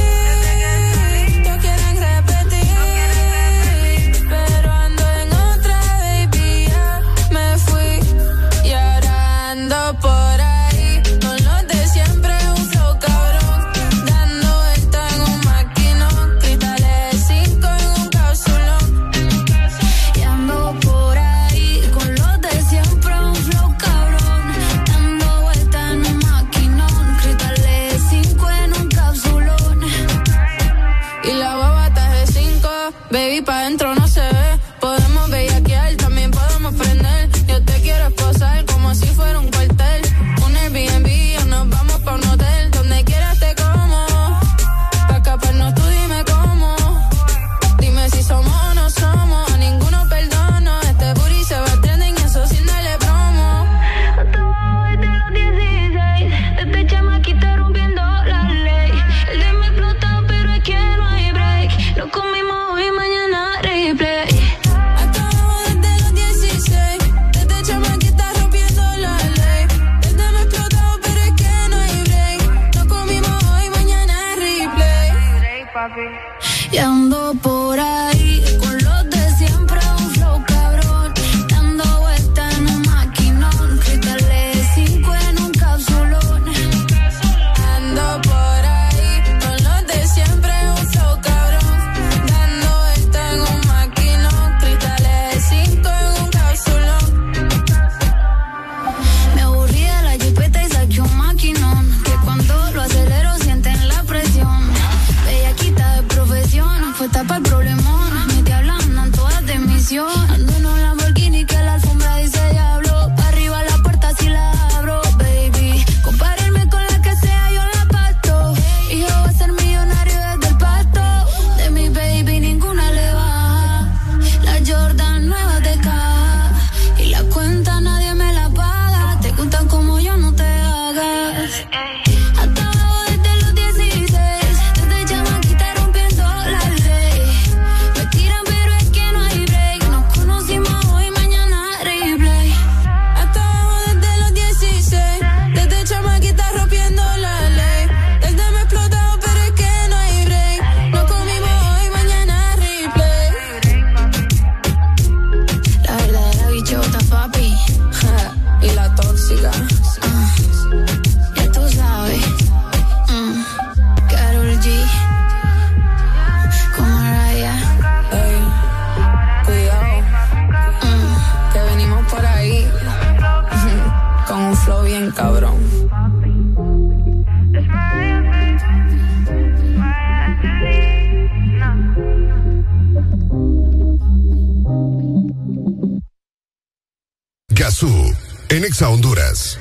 Exa 188.73 188.89
Honduras. 188.89 189.59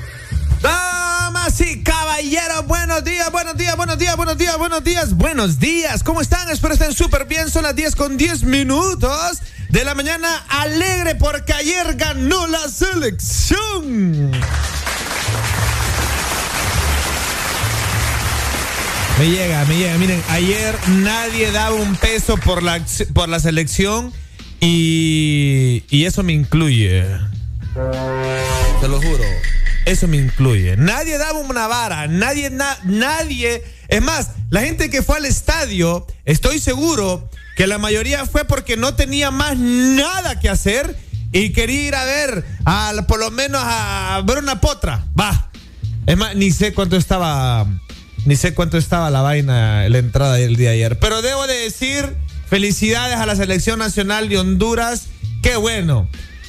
Damas 0.62 1.60
y 1.60 1.82
caballeros, 1.82 2.66
buenos 2.66 3.04
días, 3.04 3.30
buenos 3.30 3.58
días, 3.58 3.76
buenos 3.76 3.98
días, 3.98 4.16
buenos 4.16 4.38
días, 4.38 4.56
buenos 4.56 4.82
días, 4.82 5.14
buenos 5.14 5.60
días. 5.60 6.02
¿Cómo 6.02 6.22
están? 6.22 6.48
Espero 6.48 6.72
estén 6.72 6.94
súper 6.94 7.26
bien. 7.26 7.50
Son 7.50 7.62
las 7.62 7.76
10 7.76 7.94
con 7.94 8.16
10 8.16 8.44
minutos 8.44 9.42
de 9.68 9.84
la 9.84 9.94
mañana. 9.94 10.42
Alegre 10.48 11.14
porque 11.16 11.52
ayer 11.52 11.94
ganó 11.96 12.46
la 12.46 12.66
selección. 12.70 14.30
Me 19.18 19.28
llega, 19.28 19.66
me 19.66 19.76
llega. 19.76 19.98
Miren, 19.98 20.22
ayer 20.30 20.74
nadie 20.88 21.52
daba 21.52 21.74
un 21.74 21.96
peso 21.96 22.38
por 22.38 22.62
la, 22.62 22.80
por 23.12 23.28
la 23.28 23.40
selección 23.40 24.10
y, 24.58 25.84
y 25.90 26.06
eso 26.06 26.22
me 26.22 26.32
incluye. 26.32 27.04
Te 28.82 28.88
lo 28.88 29.00
juro. 29.00 29.22
Eso 29.84 30.08
me 30.08 30.16
incluye. 30.16 30.76
Nadie 30.76 31.16
daba 31.16 31.38
una 31.38 31.68
vara, 31.68 32.08
nadie, 32.08 32.50
na- 32.50 32.76
nadie. 32.82 33.62
Es 33.86 34.02
más, 34.02 34.30
la 34.50 34.62
gente 34.62 34.90
que 34.90 35.02
fue 35.02 35.18
al 35.18 35.24
estadio, 35.24 36.04
estoy 36.24 36.58
seguro 36.58 37.30
que 37.56 37.68
la 37.68 37.78
mayoría 37.78 38.26
fue 38.26 38.44
porque 38.44 38.76
no 38.76 38.96
tenía 38.96 39.30
más 39.30 39.56
nada 39.56 40.40
que 40.40 40.48
hacer 40.48 40.96
y 41.30 41.50
quería 41.52 41.82
ir 41.82 41.94
a 41.94 42.04
ver, 42.04 42.44
a, 42.64 42.92
por 43.06 43.20
lo 43.20 43.30
menos 43.30 43.62
a 43.64 44.20
ver 44.26 44.38
una 44.38 44.60
potra. 44.60 45.04
Va. 45.18 45.52
Es 46.06 46.16
más, 46.16 46.34
ni 46.34 46.50
sé 46.50 46.74
cuánto 46.74 46.96
estaba, 46.96 47.64
ni 48.26 48.34
sé 48.34 48.54
cuánto 48.54 48.78
estaba 48.78 49.10
la 49.10 49.20
vaina, 49.22 49.88
la 49.88 49.98
entrada 49.98 50.34
del 50.34 50.56
día 50.56 50.70
de 50.70 50.74
ayer. 50.74 50.98
Pero 50.98 51.22
debo 51.22 51.46
de 51.46 51.54
decir, 51.54 52.16
felicidades 52.48 53.16
a 53.18 53.26
la 53.26 53.36
selección 53.36 53.78
nacional 53.78 54.28
de 54.28 54.38
Honduras. 54.38 55.04
Qué 55.40 55.54
bueno, 55.54 56.08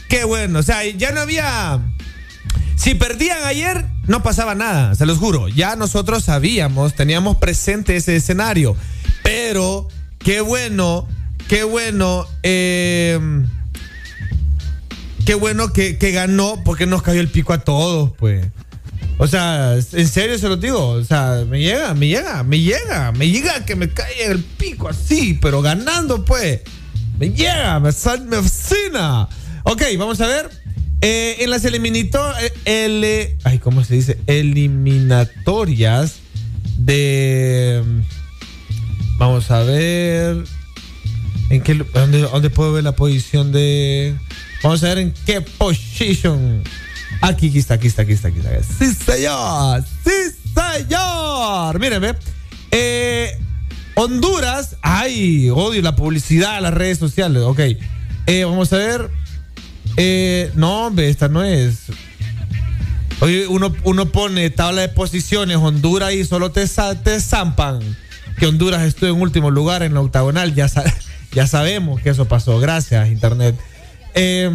qué 0.09 0.23
bueno. 0.23 0.57
O 0.57 0.63
sea, 0.63 0.83
ya 0.83 1.11
no 1.11 1.21
había... 1.21 1.79
Si 2.75 2.95
perdían 2.95 3.43
ayer, 3.45 3.85
no 4.07 4.23
pasaba 4.23 4.55
nada, 4.55 4.95
se 4.95 5.05
los 5.05 5.17
juro. 5.17 5.47
Ya 5.47 5.75
nosotros 5.75 6.23
sabíamos, 6.23 6.95
teníamos 6.95 7.37
presente 7.37 7.95
ese 7.95 8.15
escenario. 8.15 8.75
Pero, 9.23 9.87
qué 10.19 10.41
bueno, 10.41 11.07
qué 11.47 11.63
bueno, 11.63 12.27
eh, 12.43 13.19
qué 15.25 15.35
bueno 15.35 15.71
que, 15.71 15.97
que 15.97 16.11
ganó 16.11 16.61
porque 16.65 16.85
nos 16.85 17.01
cayó 17.03 17.21
el 17.21 17.29
pico 17.29 17.53
a 17.53 17.59
todos, 17.59 18.11
pues. 18.17 18.45
O 19.19 19.27
sea, 19.27 19.75
en 19.75 20.07
serio 20.07 20.37
se 20.39 20.49
lo 20.49 20.57
digo. 20.57 20.87
O 20.89 21.03
sea, 21.03 21.43
me 21.47 21.59
llega, 21.61 21.93
me 21.93 22.07
llega, 22.07 22.43
me 22.43 22.59
llega, 22.59 23.11
me 23.11 23.29
llega 23.29 23.63
que 23.63 23.75
me 23.75 23.89
caiga 23.89 24.25
el 24.25 24.43
pico 24.43 24.89
así, 24.89 25.37
pero 25.41 25.61
ganando, 25.61 26.25
pues. 26.25 26.61
Me 27.19 27.29
llega, 27.29 27.79
me, 27.79 27.91
sal- 27.91 28.25
me 28.25 28.37
fascina. 28.41 29.29
Ok, 29.63 29.83
vamos 29.97 30.19
a 30.19 30.27
ver. 30.27 30.49
Eh, 31.05 31.43
en 31.43 31.49
las 31.49 31.65
¿cómo 33.59 33.83
se 33.83 33.95
dice? 33.95 34.17
Eliminatorias 34.25 36.15
de. 36.77 37.83
Vamos 39.17 39.51
a 39.51 39.63
ver. 39.63 40.45
¿En 41.49 41.61
qué, 41.61 41.73
dónde, 41.73 42.49
puedo 42.49 42.71
ver 42.71 42.85
la 42.85 42.95
posición 42.95 43.51
de. 43.51 44.15
Vamos 44.63 44.81
a 44.85 44.87
ver 44.87 44.99
en 44.99 45.13
qué 45.25 45.41
position. 45.41 46.63
Aquí, 47.19 47.49
aquí 47.49 47.59
está, 47.59 47.73
aquí 47.73 47.87
está, 47.87 48.03
aquí 48.03 48.13
está, 48.13 48.29
aquí 48.29 48.39
está. 48.39 48.63
Sí, 48.63 48.93
señor. 48.93 49.83
Sí, 50.05 50.11
señor. 50.55 51.79
Mírenme. 51.81 52.13
Eh, 52.71 53.37
Honduras. 53.95 54.77
Ay, 54.81 55.49
odio 55.49 55.81
la 55.81 55.97
publicidad, 55.97 56.61
las 56.61 56.73
redes 56.73 56.97
sociales. 56.97 57.43
Ok. 57.43 57.59
Eh, 58.25 58.45
vamos 58.45 58.71
a 58.71 58.77
ver. 58.77 59.22
Eh, 59.97 60.51
no, 60.55 60.87
hombre, 60.87 61.09
esta 61.09 61.27
no 61.27 61.43
es. 61.43 61.83
Oye, 63.19 63.47
uno, 63.47 63.73
uno 63.83 64.07
pone 64.07 64.49
tabla 64.49 64.81
de 64.81 64.89
posiciones, 64.89 65.57
Honduras 65.57 66.13
y 66.13 66.25
solo 66.25 66.51
te, 66.51 66.65
te 67.03 67.21
zampan 67.21 67.79
que 68.37 68.47
Honduras 68.47 68.81
estuvo 68.81 69.09
en 69.09 69.21
último 69.21 69.51
lugar 69.51 69.83
en 69.83 69.93
la 69.93 70.01
octagonal. 70.01 70.53
Ya 71.33 71.47
sabemos 71.47 71.99
que 71.99 72.11
eso 72.11 72.27
pasó. 72.27 72.59
Gracias, 72.59 73.09
Internet. 73.09 73.55
Eh, 74.13 74.51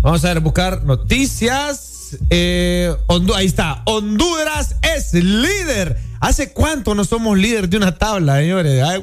vamos 0.00 0.24
a 0.24 0.28
ver, 0.28 0.40
buscar 0.40 0.84
noticias. 0.84 1.95
Eh, 2.30 2.94
ahí 3.34 3.46
está. 3.46 3.82
Honduras 3.86 4.76
es 4.82 5.12
líder. 5.14 5.96
¿Hace 6.20 6.52
cuánto 6.52 6.94
no 6.94 7.04
somos 7.04 7.38
líder 7.38 7.68
de 7.68 7.76
una 7.76 7.96
tabla, 7.96 8.36
señores? 8.38 8.82
Ay, 8.82 9.02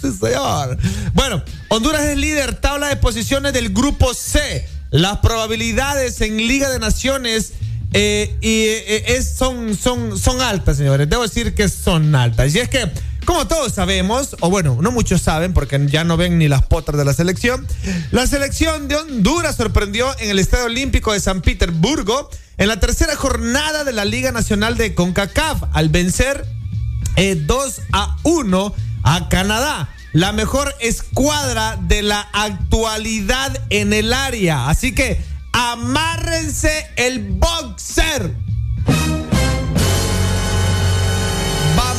sí, 0.00 0.12
señor. 0.12 0.76
Bueno, 1.14 1.42
Honduras 1.68 2.02
es 2.02 2.16
líder, 2.16 2.54
tabla 2.56 2.88
de 2.88 2.96
posiciones 2.96 3.52
del 3.52 3.72
grupo 3.72 4.12
C. 4.14 4.66
Las 4.90 5.18
probabilidades 5.18 6.20
en 6.20 6.36
Liga 6.36 6.70
de 6.70 6.78
Naciones 6.78 7.52
eh, 7.92 8.36
y, 8.40 8.64
eh, 8.66 9.22
son, 9.22 9.76
son, 9.76 10.18
son 10.18 10.40
altas, 10.40 10.76
señores. 10.76 11.08
Debo 11.08 11.22
decir 11.22 11.54
que 11.54 11.68
son 11.68 12.14
altas. 12.14 12.54
Y 12.54 12.58
es 12.58 12.68
que, 12.68 12.90
como 13.28 13.46
todos 13.46 13.74
sabemos, 13.74 14.36
o 14.40 14.48
bueno, 14.48 14.78
no 14.80 14.90
muchos 14.90 15.20
saben 15.20 15.52
porque 15.52 15.78
ya 15.90 16.02
no 16.02 16.16
ven 16.16 16.38
ni 16.38 16.48
las 16.48 16.62
potras 16.62 16.96
de 16.96 17.04
la 17.04 17.12
selección, 17.12 17.66
la 18.10 18.26
selección 18.26 18.88
de 18.88 18.96
Honduras 18.96 19.54
sorprendió 19.54 20.18
en 20.18 20.30
el 20.30 20.38
Estadio 20.38 20.64
Olímpico 20.64 21.12
de 21.12 21.20
San 21.20 21.42
Petersburgo 21.42 22.30
en 22.56 22.68
la 22.68 22.80
tercera 22.80 23.16
jornada 23.16 23.84
de 23.84 23.92
la 23.92 24.06
Liga 24.06 24.32
Nacional 24.32 24.78
de 24.78 24.94
CONCACAF 24.94 25.64
al 25.74 25.90
vencer 25.90 26.46
eh, 27.16 27.34
2 27.34 27.82
a 27.92 28.16
1 28.22 28.74
a 29.02 29.28
Canadá. 29.28 29.90
La 30.14 30.32
mejor 30.32 30.74
escuadra 30.80 31.78
de 31.82 32.00
la 32.00 32.26
actualidad 32.32 33.60
en 33.68 33.92
el 33.92 34.14
área. 34.14 34.70
Así 34.70 34.94
que 34.94 35.20
amárrense 35.52 36.86
el 36.96 37.28
boxer. 37.32 38.47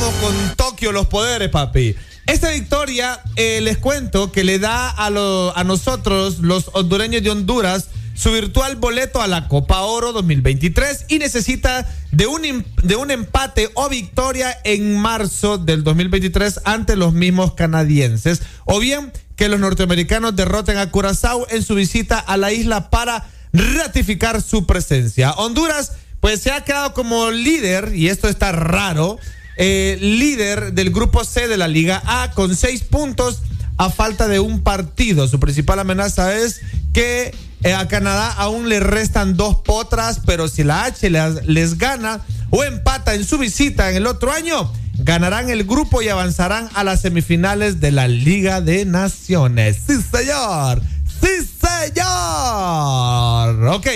Con 0.00 0.56
Tokio 0.56 0.92
los 0.92 1.08
poderes, 1.08 1.50
papi. 1.50 1.94
Esta 2.26 2.50
victoria, 2.50 3.20
eh, 3.36 3.60
les 3.60 3.76
cuento 3.76 4.32
que 4.32 4.44
le 4.44 4.58
da 4.58 4.88
a, 4.88 5.06
a 5.06 5.64
nosotros, 5.64 6.38
los 6.38 6.70
hondureños 6.72 7.22
de 7.22 7.30
Honduras, 7.30 7.88
su 8.14 8.32
virtual 8.32 8.76
boleto 8.76 9.20
a 9.20 9.26
la 9.26 9.46
Copa 9.46 9.80
Oro 9.80 10.12
2023 10.12 11.06
y 11.08 11.18
necesita 11.18 11.86
de 12.12 12.26
un, 12.26 12.64
de 12.82 12.96
un 12.96 13.10
empate 13.10 13.70
o 13.74 13.88
victoria 13.88 14.56
en 14.64 14.96
marzo 14.96 15.58
del 15.58 15.84
2023 15.84 16.60
ante 16.64 16.96
los 16.96 17.12
mismos 17.12 17.52
canadienses. 17.52 18.42
O 18.64 18.78
bien 18.78 19.12
que 19.36 19.48
los 19.48 19.60
norteamericanos 19.60 20.34
derroten 20.34 20.78
a 20.78 20.90
Curazao 20.90 21.46
en 21.50 21.62
su 21.62 21.74
visita 21.74 22.18
a 22.18 22.36
la 22.36 22.52
isla 22.52 22.88
para 22.88 23.26
ratificar 23.52 24.40
su 24.40 24.66
presencia. 24.66 25.32
Honduras, 25.32 25.92
pues 26.20 26.40
se 26.40 26.52
ha 26.52 26.64
quedado 26.64 26.94
como 26.94 27.30
líder, 27.30 27.94
y 27.94 28.08
esto 28.08 28.28
está 28.28 28.52
raro, 28.52 29.18
eh, 29.56 29.98
líder 30.00 30.72
del 30.72 30.90
grupo 30.90 31.24
C 31.24 31.48
de 31.48 31.56
la 31.56 31.68
Liga 31.68 32.02
A 32.06 32.32
con 32.32 32.56
seis 32.56 32.82
puntos 32.82 33.42
a 33.76 33.90
falta 33.90 34.28
de 34.28 34.40
un 34.40 34.60
partido. 34.60 35.28
Su 35.28 35.40
principal 35.40 35.78
amenaza 35.78 36.36
es 36.36 36.60
que 36.92 37.34
eh, 37.62 37.74
a 37.74 37.88
Canadá 37.88 38.32
aún 38.32 38.68
le 38.68 38.80
restan 38.80 39.36
dos 39.36 39.56
potras, 39.64 40.20
pero 40.26 40.48
si 40.48 40.64
la 40.64 40.84
H 40.84 41.08
les, 41.10 41.46
les 41.46 41.78
gana 41.78 42.20
o 42.50 42.64
empata 42.64 43.14
en 43.14 43.24
su 43.24 43.38
visita 43.38 43.90
en 43.90 43.96
el 43.96 44.06
otro 44.06 44.32
año, 44.32 44.72
ganarán 44.98 45.50
el 45.50 45.64
grupo 45.64 46.02
y 46.02 46.08
avanzarán 46.08 46.68
a 46.74 46.84
las 46.84 47.00
semifinales 47.00 47.80
de 47.80 47.90
la 47.90 48.08
Liga 48.08 48.60
de 48.60 48.84
Naciones. 48.84 49.78
Sí, 49.86 49.94
señor. 50.02 50.82
Sí, 51.20 51.28
señor. 51.60 53.68
Ok. 53.68 53.86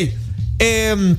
Em, 0.58 1.16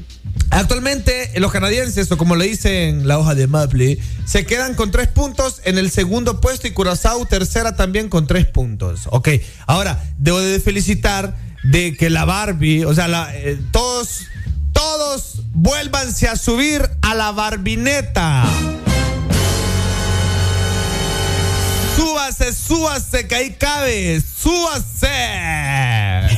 Actualmente 0.56 1.32
los 1.36 1.52
canadienses, 1.52 2.10
o 2.14 2.18
como 2.18 2.38
le 2.38 2.46
dicen 2.46 3.10
la 3.10 3.20
hoja 3.20 3.36
de 3.36 3.46
Maple, 3.46 3.98
se 4.26 4.46
quedan 4.46 4.74
con 4.74 4.90
tres 4.90 5.10
puntos 5.10 5.62
en 5.66 5.78
el 5.78 5.92
segundo 5.92 6.40
puesto 6.40 6.66
y 6.66 6.72
Curazao 6.72 7.26
tercera 7.26 7.76
también 7.76 8.08
con 8.08 8.26
tres 8.26 8.46
puntos. 8.46 9.02
Ok, 9.12 9.30
ahora 9.68 10.02
debo 10.18 10.40
de 10.40 10.62
felicitar 10.62 11.36
de 11.64 11.98
que 11.98 12.10
la 12.10 12.24
Barbie, 12.24 12.86
o 12.86 12.94
sea, 12.94 13.30
eh, 13.34 13.60
todos, 13.72 14.28
todos 14.72 15.42
vuélvanse 15.52 16.30
a 16.30 16.38
subir 16.38 16.90
a 17.02 17.16
la 17.16 17.34
Barbineta. 17.34 18.46
Súbase, 21.96 22.54
súbase, 22.54 23.28
que 23.28 23.36
ahí 23.36 23.52
cabe. 23.52 24.22
Súbase. 24.22 25.08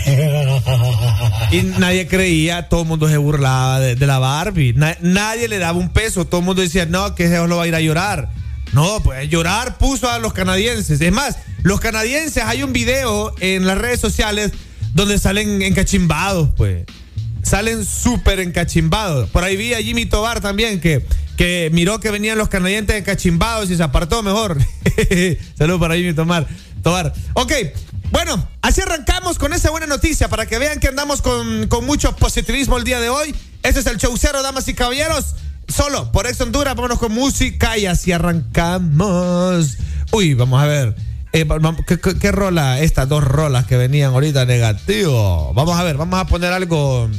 Y 1.52 1.62
nadie 1.62 2.08
creía, 2.08 2.68
todo 2.68 2.82
el 2.82 2.88
mundo 2.88 3.08
se 3.08 3.16
burlaba 3.18 3.80
de, 3.80 3.96
de 3.96 4.06
la 4.08 4.20
Barbie. 4.20 4.74
Na- 4.74 4.98
nadie 5.02 5.48
le 5.48 5.58
daba 5.60 5.78
un 5.78 5.90
peso. 5.90 6.26
Todo 6.26 6.40
el 6.42 6.46
mundo 6.46 6.62
decía, 6.62 6.86
no, 6.86 7.16
que 7.16 7.30
se 7.30 7.48
lo 7.48 7.58
va 7.58 7.64
a 7.64 7.68
ir 7.68 7.76
a 7.76 7.80
llorar. 7.80 8.30
No, 8.74 9.00
pues 9.02 9.30
llorar 9.30 9.78
puso 9.78 10.10
a 10.10 10.20
los 10.20 10.34
canadienses. 10.34 11.00
Es 11.00 11.12
más, 11.12 11.38
los 11.64 11.80
canadienses, 11.80 12.44
hay 12.44 12.64
un 12.64 12.74
video 12.74 13.34
en 13.40 13.66
las 13.66 13.78
redes 13.78 14.00
sociales 14.02 14.52
donde 14.94 15.18
salen 15.20 15.62
encachimbados, 15.62 16.50
pues. 16.58 16.86
Salen 17.48 17.86
súper 17.86 18.40
encachimbados. 18.42 19.30
Por 19.30 19.44
ahí 19.44 19.56
vi 19.56 19.74
a 19.74 19.82
Jimmy 19.82 20.06
Tobar 20.06 20.42
también, 20.42 20.82
que, 20.82 21.06
que 21.38 21.70
miró 21.72 22.00
que 22.00 22.12
venían 22.12 22.38
los 22.38 22.50
canadienses 22.50 22.98
encachimbados 22.98 23.70
y 23.72 23.78
se 23.78 23.84
apartó 23.84 24.22
mejor. 24.22 24.58
Saludos 25.58 25.80
para 25.80 25.96
Jimmy 25.96 26.14
Tomar, 26.14 26.46
Tobar. 26.84 27.14
Ok, 27.34 27.54
bueno, 28.12 28.48
así 28.62 28.82
arrancamos 28.82 29.38
con 29.40 29.54
esa 29.54 29.70
buena 29.70 29.88
noticia 29.88 30.28
para 30.28 30.46
que 30.46 30.58
vean 30.60 30.80
que 30.80 30.88
andamos 30.90 31.22
con, 31.22 31.68
con 31.68 31.86
mucho 31.86 32.16
positivismo 32.16 32.78
el 32.78 32.84
día 32.84 33.00
de 33.00 33.10
hoy. 33.10 33.34
Este 33.64 33.80
es 33.80 33.86
el 33.88 33.98
show 33.98 34.14
cero, 34.18 34.42
damas 34.44 34.68
y 34.68 34.74
caballeros. 34.74 35.36
Solo 35.70 36.12
por 36.12 36.28
Ex 36.28 36.40
Honduras, 36.42 36.76
vámonos 36.76 37.00
con 37.00 37.12
música 37.14 37.78
y 37.78 37.86
así 37.86 38.12
arrancamos. 38.12 39.78
Uy, 40.12 40.34
vamos 40.34 40.62
a 40.62 40.66
ver. 40.66 40.96
Eh, 41.34 41.44
va- 41.44 41.58
va- 41.60 41.76
¿qué, 41.86 42.00
qué, 42.00 42.18
qué 42.18 42.32
rola? 42.32 42.80
Estas 42.80 43.10
dos 43.10 43.24
rolas 43.24 43.66
que 43.68 43.76
venían 43.78 44.14
ahorita 44.14 44.46
negativo. 44.46 45.54
Vamos 45.54 45.78
a 45.78 45.84
ver, 45.84 45.98
vamos 45.98 46.20
a 46.20 46.26
poner 46.26 46.54
algo. 46.54 47.10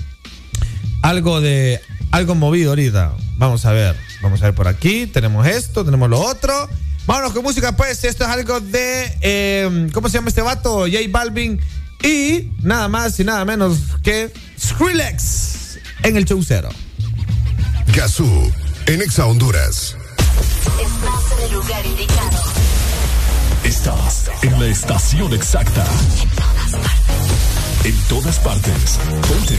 Algo 1.02 1.40
de. 1.40 1.80
Algo 2.10 2.34
movido 2.34 2.70
ahorita. 2.70 3.12
Vamos 3.36 3.64
a 3.66 3.72
ver. 3.72 3.96
Vamos 4.22 4.40
a 4.42 4.46
ver 4.46 4.54
por 4.54 4.68
aquí. 4.68 5.06
Tenemos 5.06 5.46
esto, 5.46 5.84
tenemos 5.84 6.08
lo 6.10 6.20
otro. 6.20 6.68
Vámonos 7.06 7.32
con 7.32 7.42
música, 7.42 7.76
pues. 7.76 8.04
Esto 8.04 8.24
es 8.24 8.30
algo 8.30 8.60
de. 8.60 9.16
eh, 9.20 9.88
¿Cómo 9.92 10.08
se 10.08 10.18
llama 10.18 10.28
este 10.28 10.42
vato? 10.42 10.80
J 10.80 10.98
Balvin. 11.10 11.60
Y 12.02 12.50
nada 12.62 12.88
más 12.88 13.18
y 13.18 13.24
nada 13.24 13.44
menos 13.44 13.78
que 14.02 14.32
Skrillex 14.58 15.78
en 16.04 16.16
el 16.16 16.24
show 16.24 16.40
cero. 16.46 16.68
Gazú, 17.94 18.52
en 18.86 19.02
Exa 19.02 19.26
Honduras. 19.26 19.96
Estás 20.80 21.38
en 21.38 21.44
el 21.44 21.52
lugar 21.52 21.86
indicado. 21.86 22.42
Estás 23.64 24.30
en 24.42 24.60
la 24.60 24.66
estación 24.66 25.32
exacta. 25.34 25.84
En 27.84 27.96
todas 28.08 28.38
partes. 28.38 28.98
Ponte. 29.28 29.58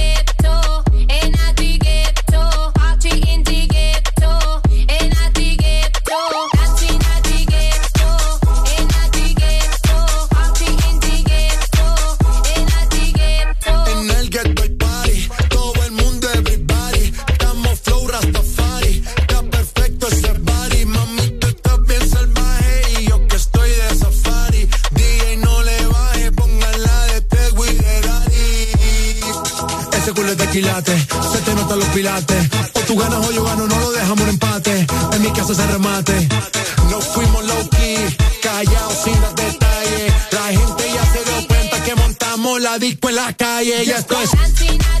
Se 30.51 30.59
te 30.59 31.55
notan 31.55 31.79
los 31.79 31.87
pilates. 31.89 32.49
O 32.73 32.79
tú 32.81 32.97
ganas 32.97 33.25
o 33.25 33.31
yo 33.31 33.41
gano, 33.45 33.67
no 33.67 33.79
lo 33.79 33.91
dejamos 33.93 34.19
en 34.23 34.29
empate. 34.31 34.85
En 35.13 35.21
mi 35.21 35.31
casa 35.31 35.55
se 35.55 35.65
remate. 35.65 36.27
No 36.89 36.99
fuimos 36.99 37.45
low 37.45 37.69
key, 37.69 38.17
callados 38.43 38.97
sin 39.01 39.21
dar 39.21 39.33
detalles. 39.33 40.13
La 40.31 40.47
gente 40.47 40.83
ya 40.93 41.05
se 41.13 41.23
dio 41.23 41.47
cuenta 41.47 41.83
que 41.85 41.95
montamos 41.95 42.59
la 42.59 42.77
disco 42.79 43.07
en 43.07 43.15
la 43.15 43.31
calle. 43.31 43.85
Ya 43.85 43.99
esto 43.99 44.21
es. 44.21 45.00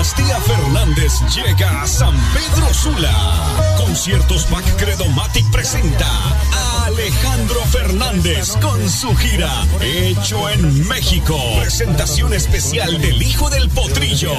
Dinastía 0.00 0.40
Fernández 0.40 1.12
llega 1.34 1.82
a 1.82 1.86
San 1.86 2.14
Pedro 2.32 2.72
Sula. 2.72 3.76
Conciertos 3.76 4.48
Back 4.48 4.64
Credomatic 4.76 5.44
presenta 5.50 6.06
a 6.06 6.86
Alejandro 6.86 7.60
Fernández 7.66 8.56
con 8.62 8.88
su 8.88 9.14
gira 9.14 9.50
Hecho 9.82 10.48
en 10.48 10.88
México. 10.88 11.38
Presentación 11.60 12.32
especial 12.32 12.98
del 13.00 13.20
hijo 13.22 13.50
del 13.50 13.68
potrillo, 13.68 14.32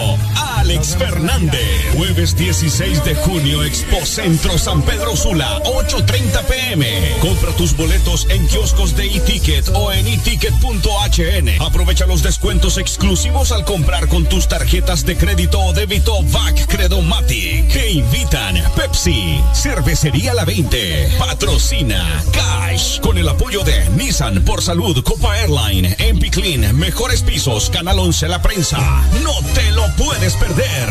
Alex 0.57 0.95
Fernández. 0.97 1.93
Jueves 1.95 2.35
16 2.35 3.03
de 3.03 3.15
junio, 3.15 3.63
Expo 3.63 4.03
Centro 4.03 4.57
San 4.57 4.81
Pedro 4.81 5.15
Sula, 5.15 5.61
8.30 5.63 6.43
pm. 6.45 7.17
Compra 7.19 7.51
tus 7.51 7.77
boletos 7.77 8.25
en 8.29 8.47
kioscos 8.47 8.95
de 8.95 9.05
e-ticket 9.15 9.69
o 9.75 9.91
en 9.91 10.07
eticket.hn. 10.07 11.61
Aprovecha 11.61 12.07
los 12.07 12.23
descuentos 12.23 12.79
exclusivos 12.79 13.51
al 13.51 13.63
comprar 13.63 14.07
con 14.07 14.25
tus 14.25 14.47
tarjetas 14.47 15.05
de 15.05 15.17
crédito 15.17 15.50
o 15.59 15.73
débito 15.73 16.23
VAC 16.23 16.67
Credomatic. 16.67 17.67
Que 17.67 17.91
invitan 17.91 18.61
Pepsi, 18.75 19.41
Cervecería 19.53 20.33
La 20.33 20.45
20, 20.45 21.15
Patrocina 21.17 22.23
Cash, 22.31 22.99
con 22.99 23.17
el 23.17 23.27
apoyo 23.27 23.63
de 23.63 23.89
Nissan 23.91 24.43
por 24.43 24.61
Salud, 24.61 25.03
Copa 25.03 25.37
Airline, 25.37 25.95
MP 25.99 26.29
Clean, 26.29 26.75
Mejores 26.75 27.21
Pisos, 27.23 27.69
Canal 27.69 27.99
11 27.99 28.27
La 28.27 28.41
Prensa. 28.41 28.79
No 29.23 29.33
te 29.53 29.71
lo 29.71 29.87
puedes 29.95 30.33
perder. 30.35 30.89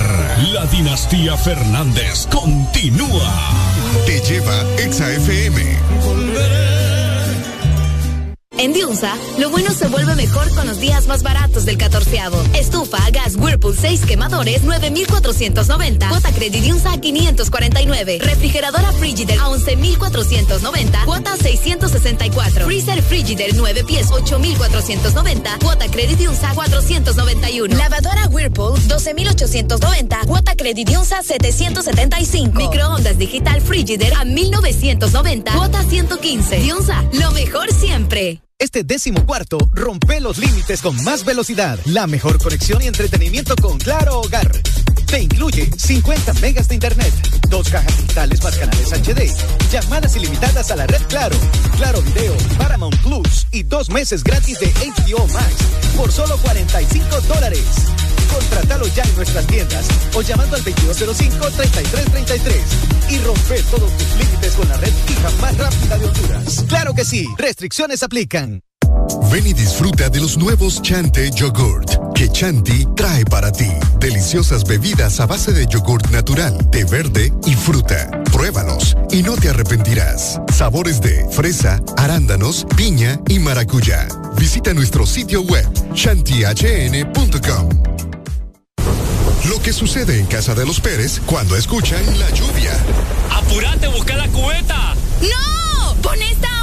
La 0.52 0.66
dinastía 0.66 1.36
Fernández 1.36 2.26
continúa. 2.30 3.50
Te 4.06 4.20
lleva 4.20 4.64
Exa 4.78 5.10
FM. 5.12 6.49
En 8.60 8.74
Diunsa, 8.74 9.16
lo 9.38 9.48
bueno 9.48 9.72
se 9.72 9.88
vuelve 9.88 10.14
mejor 10.16 10.54
con 10.54 10.66
los 10.66 10.78
días 10.80 11.06
más 11.06 11.22
baratos 11.22 11.64
del 11.64 11.78
catorceavo. 11.78 12.38
Estufa, 12.52 12.98
gas 13.10 13.36
Whirlpool 13.36 13.74
6 13.74 14.04
quemadores, 14.04 14.64
9,490. 14.64 16.08
Cuota 16.10 16.30
Credit 16.30 16.62
Diunsa, 16.62 17.00
549. 17.00 18.18
Refrigeradora 18.20 18.92
Frigider 18.92 19.38
a 19.38 19.48
11,490. 19.48 21.04
Cuota 21.06 21.38
664. 21.38 22.66
Freezer 22.66 23.02
Frigider 23.02 23.54
9 23.56 23.84
pies, 23.84 24.10
8,490. 24.10 25.58
Cuota 25.60 25.86
Credit 25.86 26.18
Diunsa, 26.18 26.52
491. 26.52 27.74
Lavadora 27.78 28.28
Whirlpool, 28.28 28.78
12,890. 28.88 30.20
Cuota 30.26 30.54
Credit 30.54 30.86
Diunsa, 30.86 31.22
775. 31.22 32.52
Microondas 32.58 33.16
Digital 33.16 33.62
Frigider 33.62 34.12
a 34.12 34.24
1,990. 34.24 35.50
Cuota 35.54 35.82
115. 35.82 36.56
Diunsa, 36.58 37.02
lo 37.14 37.30
mejor 37.30 37.72
siempre. 37.72 38.42
Este 38.60 38.84
décimo 38.84 39.24
cuarto, 39.24 39.56
rompe 39.72 40.20
los 40.20 40.36
límites 40.36 40.82
con 40.82 40.94
más 41.02 41.24
velocidad, 41.24 41.78
la 41.86 42.06
mejor 42.06 42.36
conexión 42.36 42.82
y 42.82 42.88
entretenimiento 42.88 43.56
con 43.56 43.78
Claro 43.78 44.20
Hogar. 44.20 44.52
Te 45.10 45.20
incluye 45.22 45.68
50 45.76 46.34
megas 46.34 46.68
de 46.68 46.74
internet, 46.74 47.12
dos 47.48 47.68
cajas 47.68 47.96
digitales 47.96 48.40
más 48.44 48.56
canales 48.56 48.92
HD, 48.92 49.28
llamadas 49.68 50.14
ilimitadas 50.14 50.70
a 50.70 50.76
la 50.76 50.86
red 50.86 51.02
Claro, 51.08 51.34
Claro 51.76 52.00
Video, 52.02 52.36
Paramount 52.56 52.94
Plus 53.02 53.48
y 53.50 53.64
dos 53.64 53.90
meses 53.90 54.22
gratis 54.22 54.60
de 54.60 54.68
HBO 54.68 55.26
Max 55.26 55.56
por 55.96 56.12
solo 56.12 56.38
45 56.38 57.22
dólares. 57.22 57.64
Contratalo 58.32 58.86
ya 58.94 59.02
en 59.02 59.16
nuestras 59.16 59.44
tiendas 59.48 59.88
o 60.14 60.22
llamando 60.22 60.54
al 60.54 60.64
2205-3333 60.64 63.10
y 63.10 63.18
rompe 63.18 63.60
todos 63.64 63.90
tus 63.96 64.14
límites 64.16 64.54
con 64.54 64.68
la 64.68 64.76
red 64.76 64.92
fija 65.06 65.28
más 65.40 65.58
rápida 65.58 65.98
de 65.98 66.06
Honduras. 66.06 66.64
Claro 66.68 66.94
que 66.94 67.04
sí, 67.04 67.26
restricciones 67.36 68.04
aplican. 68.04 68.62
Ven 69.30 69.46
y 69.46 69.52
disfruta 69.52 70.08
de 70.08 70.20
los 70.20 70.36
nuevos 70.36 70.82
Chante 70.82 71.30
Yogurt 71.30 72.00
que 72.20 72.28
Chanti 72.28 72.86
trae 72.94 73.24
para 73.24 73.50
ti. 73.50 73.70
Deliciosas 73.98 74.64
bebidas 74.64 75.20
a 75.20 75.26
base 75.26 75.54
de 75.54 75.66
yogurt 75.66 76.10
natural, 76.10 76.54
de 76.70 76.84
verde 76.84 77.32
y 77.46 77.54
fruta. 77.54 78.10
Pruébalos 78.30 78.94
y 79.10 79.22
no 79.22 79.36
te 79.36 79.48
arrepentirás. 79.48 80.38
Sabores 80.54 81.00
de 81.00 81.26
fresa, 81.30 81.80
arándanos, 81.96 82.66
piña 82.76 83.18
y 83.26 83.38
maracuyá. 83.38 84.06
Visita 84.36 84.74
nuestro 84.74 85.06
sitio 85.06 85.40
web 85.40 85.66
chantihn.com. 85.94 87.68
Lo 89.48 89.62
que 89.62 89.72
sucede 89.72 90.20
en 90.20 90.26
casa 90.26 90.54
de 90.54 90.66
los 90.66 90.78
Pérez 90.78 91.22
cuando 91.24 91.56
escuchan 91.56 92.04
la 92.18 92.28
lluvia. 92.32 92.78
¡Apurate, 93.30 93.88
busca 93.88 94.14
la 94.16 94.28
cubeta! 94.28 94.94
¡No! 95.22 95.94
¡Pon 96.02 96.20
esta! 96.20 96.59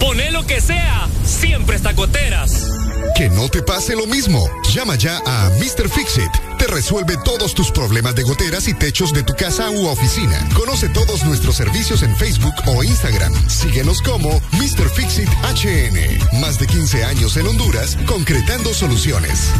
Poné 0.00 0.30
lo 0.30 0.46
que 0.46 0.60
sea, 0.60 1.06
siempre 1.24 1.76
está 1.76 1.92
goteras. 1.92 2.66
Que 3.14 3.28
no 3.28 3.48
te 3.48 3.62
pase 3.62 3.94
lo 3.94 4.06
mismo. 4.06 4.48
Llama 4.72 4.96
ya 4.96 5.18
a 5.26 5.50
Mr. 5.58 5.88
Fixit. 5.88 6.30
Te 6.58 6.66
resuelve 6.66 7.16
todos 7.24 7.54
tus 7.54 7.70
problemas 7.70 8.14
de 8.14 8.22
goteras 8.22 8.66
y 8.66 8.74
techos 8.74 9.12
de 9.12 9.22
tu 9.22 9.34
casa 9.34 9.70
u 9.70 9.86
oficina. 9.86 10.48
Conoce 10.54 10.88
todos 10.88 11.24
nuestros 11.24 11.56
servicios 11.56 12.02
en 12.02 12.16
Facebook 12.16 12.54
o 12.66 12.82
Instagram. 12.82 13.32
Síguenos 13.48 14.00
como 14.02 14.30
Mr. 14.52 14.88
Fixit 14.90 15.28
HN. 15.28 16.40
Más 16.40 16.58
de 16.58 16.66
15 16.66 17.04
años 17.04 17.36
en 17.36 17.46
Honduras, 17.46 17.96
concretando 18.06 18.72
soluciones. 18.72 19.50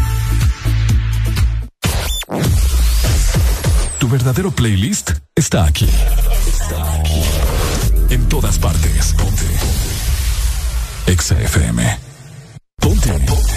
Tu 3.99 4.09
verdadero 4.09 4.51
playlist 4.51 5.11
está 5.35 5.67
aquí. 5.67 5.89
Está 6.47 6.95
aquí. 6.95 7.23
En 8.09 8.27
todas 8.29 8.59
partes. 8.59 9.15
Ponte. 9.15 9.70
Exa 11.07 11.35
FM. 11.35 11.81
Ponte. 12.81 13.09
Ponte. 13.09 13.55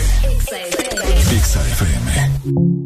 Exa 1.32 1.60
FM. 1.60 2.83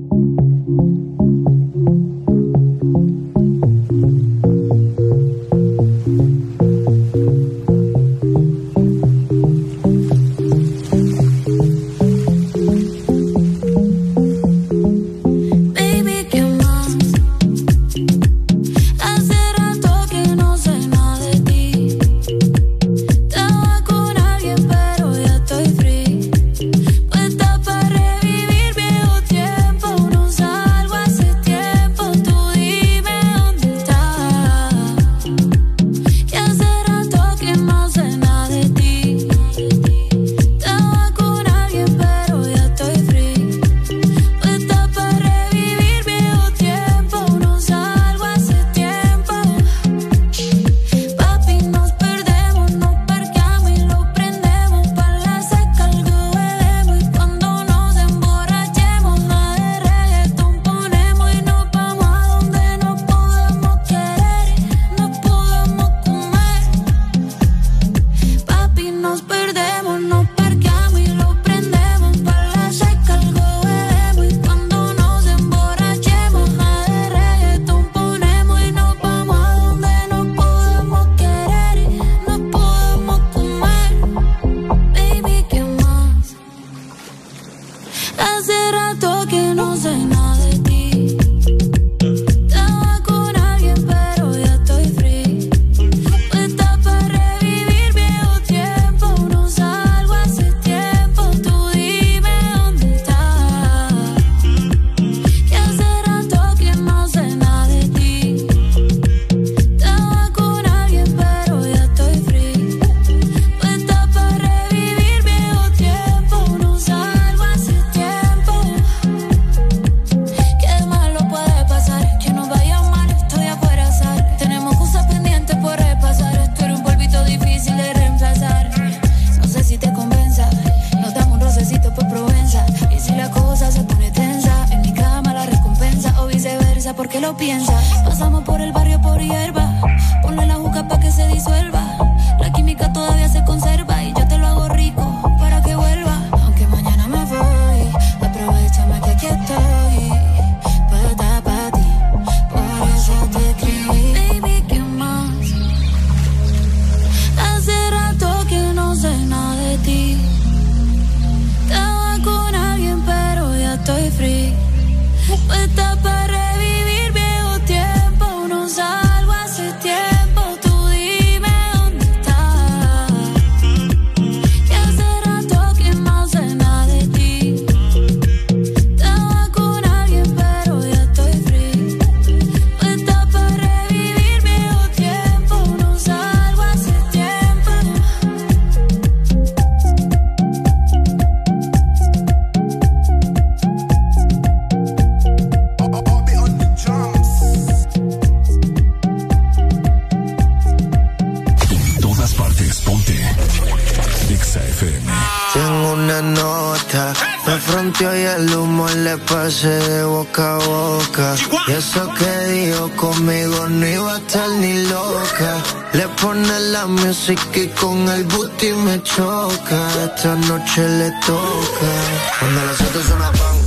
y 208.00 208.06
el 208.06 208.53
humo 208.56 208.88
le 208.90 209.17
pasé 209.17 209.69
de 209.69 210.03
boca 210.03 210.56
a 210.56 210.58
boca. 210.58 211.35
Y 211.67 211.72
eso 211.72 212.08
que 212.14 212.51
dijo 212.51 212.90
conmigo 212.95 213.67
no 213.67 213.88
iba 213.88 214.14
a 214.14 214.17
estar 214.17 214.50
ni 214.50 214.84
loca. 214.84 215.64
Le 215.93 216.08
pone 216.22 216.59
la 216.72 216.85
música 216.85 217.42
y 217.59 217.67
con 217.69 218.08
el 218.09 218.24
booty 218.26 218.74
me 218.74 219.01
choca. 219.01 219.80
Esta 220.06 220.35
noche 220.35 220.88
le 220.88 221.11
toca. 221.26 221.92
Cuando 222.40 222.66
las 222.66 222.82
otras 222.82 223.09
una 223.09 223.32
pan 223.32 223.67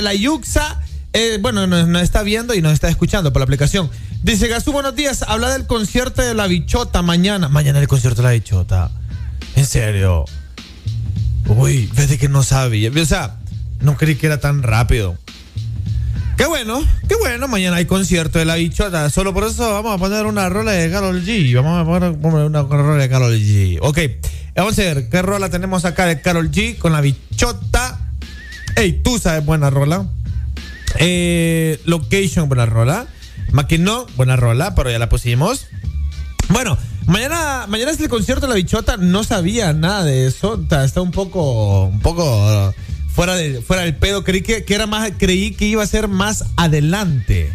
Desde 0.00 0.02
la 0.02 0.14
Yuxa. 0.14 0.80
eh, 1.12 1.38
bueno, 1.40 1.66
nos, 1.66 2.02
está 2.02 2.22
viendo 2.22 2.54
y 2.54 2.62
nos 2.62 2.72
está 2.72 2.88
escuchando 2.88 3.32
por 3.32 3.40
la 3.40 3.44
aplicación. 3.44 3.90
Dice 4.22 4.48
Gazú, 4.48 4.72
buenos 4.72 4.96
días. 4.96 5.24
Habla 5.26 5.50
del 5.50 5.66
concierto 5.66 6.22
de 6.22 6.34
la 6.34 6.46
bichota 6.46 7.02
mañana. 7.02 7.48
Mañana 7.48 7.78
el 7.80 7.88
concierto 7.88 8.22
de 8.22 8.28
la 8.28 8.32
bichota. 8.32 8.90
En 9.56 9.66
serio. 9.66 10.24
Uy, 11.48 11.90
fíjate 11.92 12.16
que 12.16 12.28
no 12.28 12.42
sabía. 12.42 12.90
O 12.90 13.04
sea, 13.04 13.36
no 13.80 13.96
creí 13.96 14.14
que 14.14 14.26
era 14.26 14.40
tan 14.40 14.62
rápido. 14.62 15.18
Qué 16.38 16.46
bueno, 16.46 16.82
qué 17.06 17.16
bueno. 17.16 17.46
Mañana 17.46 17.76
hay 17.76 17.84
concierto 17.84 18.38
de 18.38 18.46
la 18.46 18.54
bichota. 18.54 19.10
Solo 19.10 19.34
por 19.34 19.44
eso 19.44 19.70
vamos 19.70 19.94
a 19.94 19.98
poner 19.98 20.24
una 20.24 20.48
rola 20.48 20.72
de 20.72 20.90
Carol 20.90 21.22
G. 21.22 21.54
Vamos 21.56 21.82
a 21.82 21.84
poner 21.84 22.46
una 22.46 22.62
rola 22.62 23.02
de 23.02 23.08
Carol 23.10 23.34
G. 23.34 23.78
Ok, 23.82 23.98
vamos 24.56 24.78
a 24.78 24.82
ver 24.82 25.10
qué 25.10 25.20
rola 25.20 25.50
tenemos 25.50 25.84
acá 25.84 26.06
de 26.06 26.22
Carol 26.22 26.50
G 26.50 26.78
con 26.78 26.92
la 26.92 27.02
bichota. 27.02 27.99
Ey, 28.80 28.94
tú 28.94 29.18
sabes, 29.18 29.44
buena 29.44 29.68
rola. 29.68 30.06
Eh, 30.98 31.78
location, 31.84 32.48
buena 32.48 32.64
rola. 32.64 33.08
Maquinó, 33.52 34.06
buena 34.16 34.36
rola, 34.36 34.74
pero 34.74 34.90
ya 34.90 34.98
la 34.98 35.10
pusimos. 35.10 35.66
Bueno, 36.48 36.78
mañana, 37.04 37.66
mañana 37.68 37.90
es 37.90 38.00
el 38.00 38.08
concierto 38.08 38.46
de 38.46 38.48
la 38.48 38.54
bichota. 38.54 38.96
No 38.96 39.22
sabía 39.22 39.74
nada 39.74 40.04
de 40.04 40.26
eso. 40.26 40.58
Está, 40.58 41.02
un 41.02 41.10
poco, 41.10 41.88
un 41.88 42.00
poco 42.00 42.24
uh, 42.24 42.72
fuera 43.14 43.34
de, 43.34 43.60
fuera 43.60 43.82
del 43.82 43.96
pedo. 43.96 44.24
Creí 44.24 44.40
que, 44.40 44.64
que 44.64 44.74
era 44.76 44.86
más, 44.86 45.12
creí 45.18 45.52
que 45.52 45.66
iba 45.66 45.82
a 45.82 45.86
ser 45.86 46.08
más 46.08 46.46
adelante. 46.56 47.54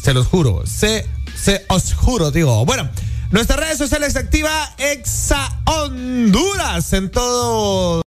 Se 0.00 0.14
los 0.14 0.28
juro. 0.28 0.62
Se, 0.68 1.04
se 1.34 1.64
os 1.68 1.94
juro, 1.94 2.30
digo. 2.30 2.64
Bueno, 2.64 2.88
nuestras 3.32 3.58
redes 3.58 3.78
sociales 3.78 4.14
activa 4.14 4.72
Exa 4.78 5.62
Honduras 5.64 6.92
en 6.92 7.10
todo. 7.10 8.02